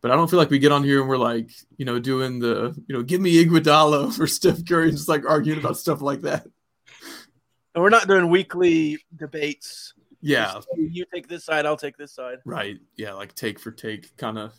But 0.00 0.10
I 0.10 0.16
don't 0.16 0.30
feel 0.30 0.38
like 0.38 0.48
we 0.48 0.58
get 0.58 0.72
on 0.72 0.82
here 0.82 1.00
and 1.00 1.10
we're 1.10 1.18
like, 1.18 1.50
you 1.76 1.84
know, 1.84 1.98
doing 1.98 2.38
the, 2.38 2.74
you 2.86 2.96
know, 2.96 3.02
give 3.02 3.20
me 3.20 3.44
Iguodala 3.44 4.12
for 4.16 4.26
Steph 4.26 4.64
Curry 4.66 4.88
and 4.88 4.96
just 4.96 5.10
like 5.10 5.28
arguing 5.28 5.58
about 5.58 5.76
stuff 5.76 6.00
like 6.00 6.22
that. 6.22 6.46
And 7.74 7.82
we're 7.82 7.90
not 7.90 8.08
doing 8.08 8.28
weekly 8.28 8.98
debates. 9.16 9.94
Yeah. 10.20 10.54
Just, 10.54 10.68
you 10.76 11.04
take 11.12 11.28
this 11.28 11.44
side, 11.44 11.66
I'll 11.66 11.76
take 11.76 11.96
this 11.96 12.12
side. 12.12 12.38
Right. 12.44 12.78
Yeah, 12.96 13.12
like 13.14 13.34
take 13.34 13.58
for 13.58 13.70
take 13.70 14.16
kind 14.16 14.38
of 14.38 14.54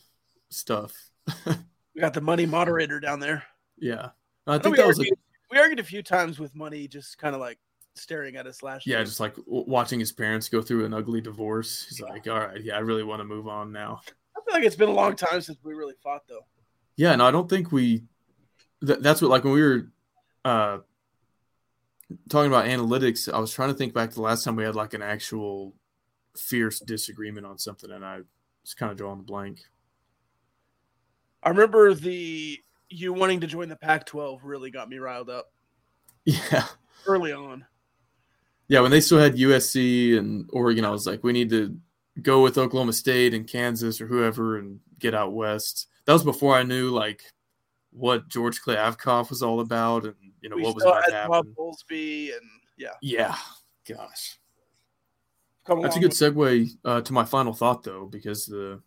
stuff. 0.49 0.93
we 1.45 2.01
got 2.01 2.13
the 2.13 2.21
money 2.21 2.45
moderator 2.45 2.99
down 2.99 3.19
there. 3.19 3.43
Yeah. 3.77 4.09
I 4.47 4.57
think 4.57 4.77
that 4.77 4.87
was 4.87 4.97
argued, 4.97 5.13
a, 5.13 5.53
we 5.53 5.59
argued 5.59 5.79
a 5.79 5.83
few 5.83 6.01
times 6.01 6.39
with 6.39 6.55
money, 6.55 6.87
just 6.87 7.17
kind 7.17 7.35
of 7.35 7.41
like 7.41 7.59
staring 7.95 8.37
at 8.37 8.47
us 8.47 8.63
last 8.63 8.87
yeah, 8.87 8.97
year. 8.97 9.05
just 9.05 9.19
like 9.19 9.35
w- 9.35 9.65
watching 9.67 9.99
his 9.99 10.11
parents 10.11 10.49
go 10.49 10.61
through 10.61 10.85
an 10.85 10.93
ugly 10.93 11.21
divorce. 11.21 11.85
He's 11.87 12.01
like, 12.01 12.27
all 12.27 12.39
right, 12.39 12.61
yeah, 12.61 12.75
I 12.75 12.79
really 12.79 13.03
want 13.03 13.19
to 13.19 13.23
move 13.25 13.47
on 13.47 13.71
now. 13.71 14.01
I 14.35 14.41
feel 14.45 14.53
like 14.55 14.63
it's 14.63 14.75
been 14.75 14.89
a 14.89 14.93
long 14.93 15.15
time 15.15 15.41
since 15.41 15.59
we 15.63 15.73
really 15.73 15.93
fought, 16.01 16.23
though. 16.27 16.45
Yeah, 16.95 17.15
no, 17.15 17.25
I 17.25 17.31
don't 17.31 17.49
think 17.49 17.71
we. 17.71 18.03
Th- 18.85 18.99
that's 18.99 19.21
what 19.21 19.29
like 19.29 19.43
when 19.43 19.53
we 19.53 19.61
were 19.61 19.91
uh 20.43 20.79
talking 22.29 22.51
about 22.51 22.65
analytics. 22.65 23.31
I 23.31 23.39
was 23.39 23.53
trying 23.53 23.69
to 23.69 23.75
think 23.75 23.93
back 23.93 24.09
to 24.09 24.15
the 24.15 24.21
last 24.21 24.43
time 24.43 24.55
we 24.55 24.63
had 24.63 24.75
like 24.75 24.93
an 24.93 25.01
actual 25.01 25.73
fierce 26.37 26.79
disagreement 26.79 27.45
on 27.45 27.57
something, 27.57 27.91
and 27.91 28.05
I 28.05 28.21
was 28.63 28.73
kind 28.73 28.91
of 28.91 28.97
drawing 28.97 29.19
a 29.19 29.23
blank. 29.23 29.61
I 31.43 31.49
remember 31.49 31.93
the 31.93 32.59
you 32.89 33.13
wanting 33.13 33.39
to 33.39 33.47
join 33.47 33.69
the 33.69 33.75
Pac-12 33.75 34.39
really 34.43 34.69
got 34.69 34.89
me 34.89 34.97
riled 34.97 35.29
up 35.29 35.51
Yeah, 36.25 36.65
early 37.07 37.31
on. 37.31 37.65
yeah. 38.67 38.81
When 38.81 38.91
they 38.91 39.01
still 39.01 39.17
had 39.19 39.35
USC 39.37 40.17
and 40.17 40.49
Oregon, 40.51 40.83
I 40.85 40.89
was 40.91 41.07
like, 41.07 41.23
we 41.23 41.31
need 41.31 41.49
to 41.51 41.75
go 42.21 42.43
with 42.43 42.57
Oklahoma 42.57 42.93
State 42.93 43.33
and 43.33 43.47
Kansas 43.47 44.01
or 44.01 44.07
whoever 44.07 44.57
and 44.57 44.79
get 44.99 45.15
out 45.15 45.33
west. 45.33 45.87
That 46.05 46.13
was 46.13 46.23
before 46.23 46.53
I 46.55 46.63
knew 46.63 46.89
like 46.89 47.23
what 47.91 48.27
George 48.27 48.61
Kliavkoff 48.61 49.29
was 49.29 49.43
all 49.43 49.59
about 49.59 50.05
and 50.05 50.15
you 50.41 50.49
know 50.49 50.55
we 50.55 50.63
what 50.63 50.75
was 50.75 50.83
still 50.83 50.93
about 50.93 51.05
to 51.05 51.13
had 51.13 51.27
Bob 51.27 51.45
happen. 51.45 51.55
Bowlesby 51.57 52.35
and 52.35 52.49
yeah, 52.77 52.93
Yeah, 53.01 53.35
gosh. 53.87 54.39
come 55.65 55.81
That's 55.81 55.97
a 55.97 55.99
good 55.99 56.11
segue 56.11 56.69
uh, 56.83 57.01
to 57.01 57.13
my 57.13 57.25
final 57.25 57.53
thought, 57.53 57.83
though, 57.83 58.05
because 58.05 58.45
the 58.45 58.81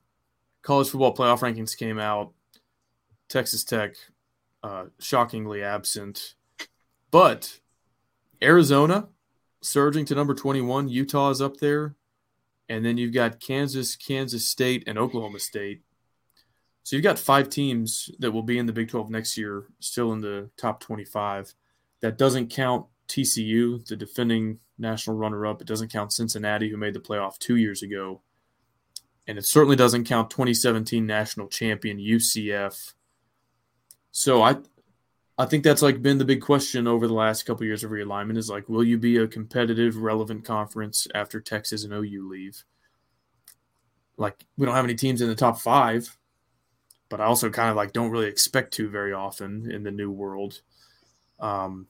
college 0.62 0.88
football 0.88 1.14
playoff 1.14 1.40
rankings 1.40 1.76
came 1.76 1.98
out. 1.98 2.32
Texas 3.28 3.64
Tech, 3.64 3.94
uh, 4.62 4.86
shockingly 4.98 5.62
absent, 5.62 6.34
but 7.10 7.60
Arizona 8.42 9.08
surging 9.64 10.04
to 10.04 10.14
number 10.14 10.34
21. 10.34 10.88
Utah 10.88 11.30
is 11.30 11.40
up 11.40 11.56
there. 11.56 11.96
And 12.68 12.84
then 12.84 12.96
you've 12.96 13.12
got 13.12 13.40
Kansas, 13.40 13.96
Kansas 13.96 14.48
State, 14.48 14.84
and 14.86 14.98
Oklahoma 14.98 15.38
State. 15.38 15.82
So 16.84 16.96
you've 16.96 17.02
got 17.02 17.18
five 17.18 17.48
teams 17.48 18.10
that 18.18 18.30
will 18.30 18.42
be 18.42 18.58
in 18.58 18.66
the 18.66 18.72
Big 18.72 18.90
12 18.90 19.08
next 19.10 19.38
year, 19.38 19.64
still 19.80 20.12
in 20.12 20.20
the 20.20 20.50
top 20.58 20.80
25. 20.80 21.54
That 22.02 22.18
doesn't 22.18 22.50
count 22.50 22.86
TCU, 23.08 23.84
the 23.86 23.96
defending 23.96 24.58
national 24.78 25.16
runner 25.16 25.46
up. 25.46 25.62
It 25.62 25.66
doesn't 25.66 25.90
count 25.90 26.12
Cincinnati, 26.12 26.68
who 26.68 26.76
made 26.76 26.94
the 26.94 27.00
playoff 27.00 27.38
two 27.38 27.56
years 27.56 27.82
ago. 27.82 28.20
And 29.26 29.38
it 29.38 29.46
certainly 29.46 29.76
doesn't 29.76 30.04
count 30.04 30.28
2017 30.28 31.06
national 31.06 31.48
champion 31.48 31.96
UCF. 31.98 32.92
So 34.10 34.42
I 34.42 34.58
I 35.38 35.46
think 35.46 35.64
that's 35.64 35.82
like 35.82 36.02
been 36.02 36.18
the 36.18 36.24
big 36.24 36.42
question 36.42 36.86
over 36.86 37.08
the 37.08 37.14
last 37.14 37.44
couple 37.44 37.62
of 37.62 37.66
years 37.66 37.82
of 37.82 37.90
realignment 37.90 38.36
is 38.36 38.50
like, 38.50 38.68
will 38.68 38.84
you 38.84 38.98
be 38.98 39.16
a 39.16 39.26
competitive, 39.26 39.96
relevant 39.96 40.44
conference 40.44 41.08
after 41.14 41.40
Texas 41.40 41.82
and 41.82 41.92
OU 41.92 42.28
leave? 42.28 42.62
Like, 44.16 44.44
we 44.56 44.64
don't 44.64 44.76
have 44.76 44.84
any 44.84 44.94
teams 44.94 45.22
in 45.22 45.28
the 45.28 45.34
top 45.34 45.58
five, 45.58 46.16
but 47.08 47.20
I 47.20 47.24
also 47.24 47.50
kind 47.50 47.70
of 47.70 47.76
like 47.76 47.92
don't 47.92 48.10
really 48.10 48.26
expect 48.26 48.72
to 48.74 48.88
very 48.88 49.12
often 49.12 49.70
in 49.70 49.82
the 49.82 49.90
new 49.90 50.10
world. 50.10 50.60
Um, 51.40 51.86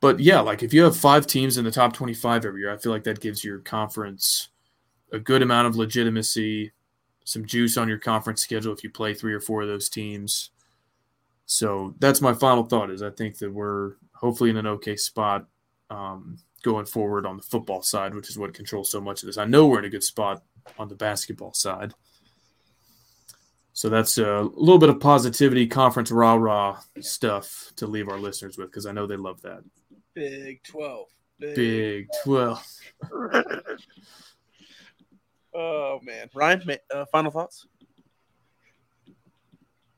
but 0.00 0.20
yeah, 0.20 0.40
like 0.40 0.62
if 0.62 0.72
you 0.72 0.82
have 0.84 0.96
five 0.96 1.26
teams 1.26 1.58
in 1.58 1.64
the 1.64 1.70
top 1.70 1.92
25 1.92 2.44
every 2.44 2.60
year, 2.60 2.72
I 2.72 2.78
feel 2.78 2.92
like 2.92 3.04
that 3.04 3.20
gives 3.20 3.44
your 3.44 3.58
conference 3.58 4.48
a 5.12 5.18
good 5.18 5.42
amount 5.42 5.66
of 5.66 5.76
legitimacy, 5.76 6.72
some 7.24 7.44
juice 7.44 7.76
on 7.76 7.88
your 7.88 7.98
conference 7.98 8.42
schedule 8.42 8.72
if 8.72 8.82
you 8.82 8.90
play 8.90 9.12
three 9.12 9.34
or 9.34 9.40
four 9.40 9.62
of 9.62 9.68
those 9.68 9.88
teams. 9.88 10.50
So 11.46 11.94
that's 11.98 12.20
my 12.20 12.32
final 12.32 12.64
thought 12.64 12.90
is 12.90 13.02
I 13.02 13.10
think 13.10 13.38
that 13.38 13.52
we're 13.52 13.94
hopefully 14.14 14.50
in 14.50 14.56
an 14.56 14.66
okay 14.66 14.96
spot 14.96 15.46
um, 15.90 16.38
going 16.62 16.86
forward 16.86 17.26
on 17.26 17.36
the 17.36 17.42
football 17.42 17.82
side, 17.82 18.14
which 18.14 18.30
is 18.30 18.38
what 18.38 18.54
controls 18.54 18.90
so 18.90 19.00
much 19.00 19.22
of 19.22 19.26
this. 19.26 19.38
I 19.38 19.44
know 19.44 19.66
we're 19.66 19.80
in 19.80 19.84
a 19.84 19.90
good 19.90 20.04
spot 20.04 20.42
on 20.78 20.88
the 20.88 20.94
basketball 20.94 21.52
side. 21.52 21.92
So 23.72 23.88
that's 23.88 24.18
a 24.18 24.42
little 24.42 24.78
bit 24.78 24.88
of 24.88 25.00
positivity, 25.00 25.66
conference 25.66 26.10
rah 26.10 26.34
rah 26.34 26.80
stuff 27.00 27.72
to 27.76 27.86
leave 27.86 28.08
our 28.08 28.18
listeners 28.18 28.58
with 28.58 28.70
because 28.70 28.86
I 28.86 28.92
know 28.92 29.06
they 29.06 29.16
love 29.16 29.40
that. 29.42 29.62
Big 30.14 30.62
12. 30.64 31.06
Big 31.38 32.08
12. 32.24 32.66
Oh 35.52 35.98
man, 36.02 36.30
Ryan, 36.34 36.62
uh, 36.94 37.04
final 37.06 37.30
thoughts? 37.30 37.66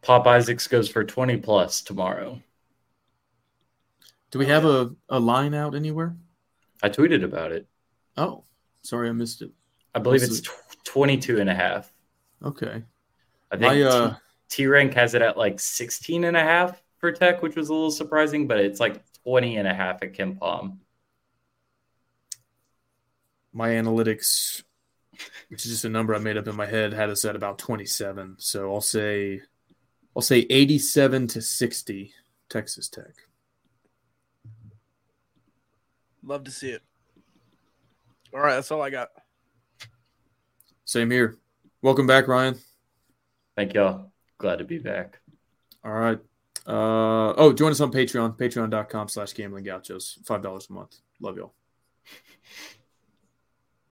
Pop 0.00 0.26
Isaacs 0.26 0.66
goes 0.66 0.88
for 0.88 1.04
20 1.04 1.36
plus 1.38 1.82
tomorrow. 1.82 2.40
Do 4.30 4.38
we 4.38 4.46
have 4.46 4.64
a, 4.64 4.92
a 5.08 5.20
line 5.20 5.54
out 5.54 5.74
anywhere? 5.74 6.16
I 6.82 6.88
tweeted 6.88 7.22
about 7.22 7.52
it. 7.52 7.68
Oh, 8.16 8.44
sorry, 8.82 9.08
I 9.08 9.12
missed 9.12 9.42
it. 9.42 9.50
I 9.94 9.98
believe 9.98 10.22
it's 10.22 10.40
tw- 10.40 10.84
22 10.84 11.38
and 11.38 11.50
a 11.50 11.54
half. 11.54 11.92
Okay. 12.42 12.82
I 13.52 13.56
think 13.56 13.72
My, 13.74 13.82
uh, 13.82 14.14
T 14.48 14.66
rank 14.66 14.94
has 14.94 15.14
it 15.14 15.20
at 15.20 15.36
like 15.36 15.60
16 15.60 16.24
and 16.24 16.36
a 16.36 16.40
half 16.40 16.82
for 16.98 17.12
tech, 17.12 17.42
which 17.42 17.54
was 17.54 17.68
a 17.68 17.74
little 17.74 17.90
surprising, 17.90 18.48
but 18.48 18.58
it's 18.58 18.80
like 18.80 19.02
20 19.24 19.58
and 19.58 19.68
a 19.68 19.74
half 19.74 20.02
at 20.02 20.14
KenPom. 20.14 20.78
My 23.52 23.68
analytics, 23.68 24.62
which 25.48 25.66
is 25.66 25.72
just 25.72 25.84
a 25.84 25.90
number 25.90 26.14
I 26.14 26.18
made 26.18 26.38
up 26.38 26.48
in 26.48 26.56
my 26.56 26.64
head, 26.64 26.94
had 26.94 27.10
us 27.10 27.26
at 27.26 27.36
about 27.36 27.58
27. 27.58 28.36
So 28.38 28.72
I'll 28.72 28.80
say 28.80 29.42
I'll 30.16 30.22
say 30.22 30.46
87 30.48 31.26
to 31.28 31.42
60 31.42 32.14
Texas 32.48 32.88
Tech. 32.88 33.14
Love 36.24 36.44
to 36.44 36.50
see 36.50 36.70
it. 36.70 36.82
All 38.32 38.40
right, 38.40 38.54
that's 38.54 38.70
all 38.70 38.80
I 38.80 38.88
got. 38.88 39.10
Same 40.86 41.10
here. 41.10 41.36
Welcome 41.82 42.06
back, 42.06 42.28
Ryan. 42.28 42.58
Thank 43.56 43.74
y'all. 43.74 44.12
Glad 44.38 44.56
to 44.58 44.64
be 44.64 44.78
back. 44.78 45.20
All 45.84 45.92
right. 45.92 46.18
Uh, 46.66 47.32
oh, 47.36 47.52
join 47.52 47.72
us 47.72 47.80
on 47.80 47.90
Patreon, 47.90 48.38
patreon.com 48.38 49.08
slash 49.08 49.34
gambling 49.34 49.64
gauchos. 49.64 50.18
$5 50.24 50.70
a 50.70 50.72
month. 50.72 50.96
Love 51.20 51.36
y'all. 51.36 51.54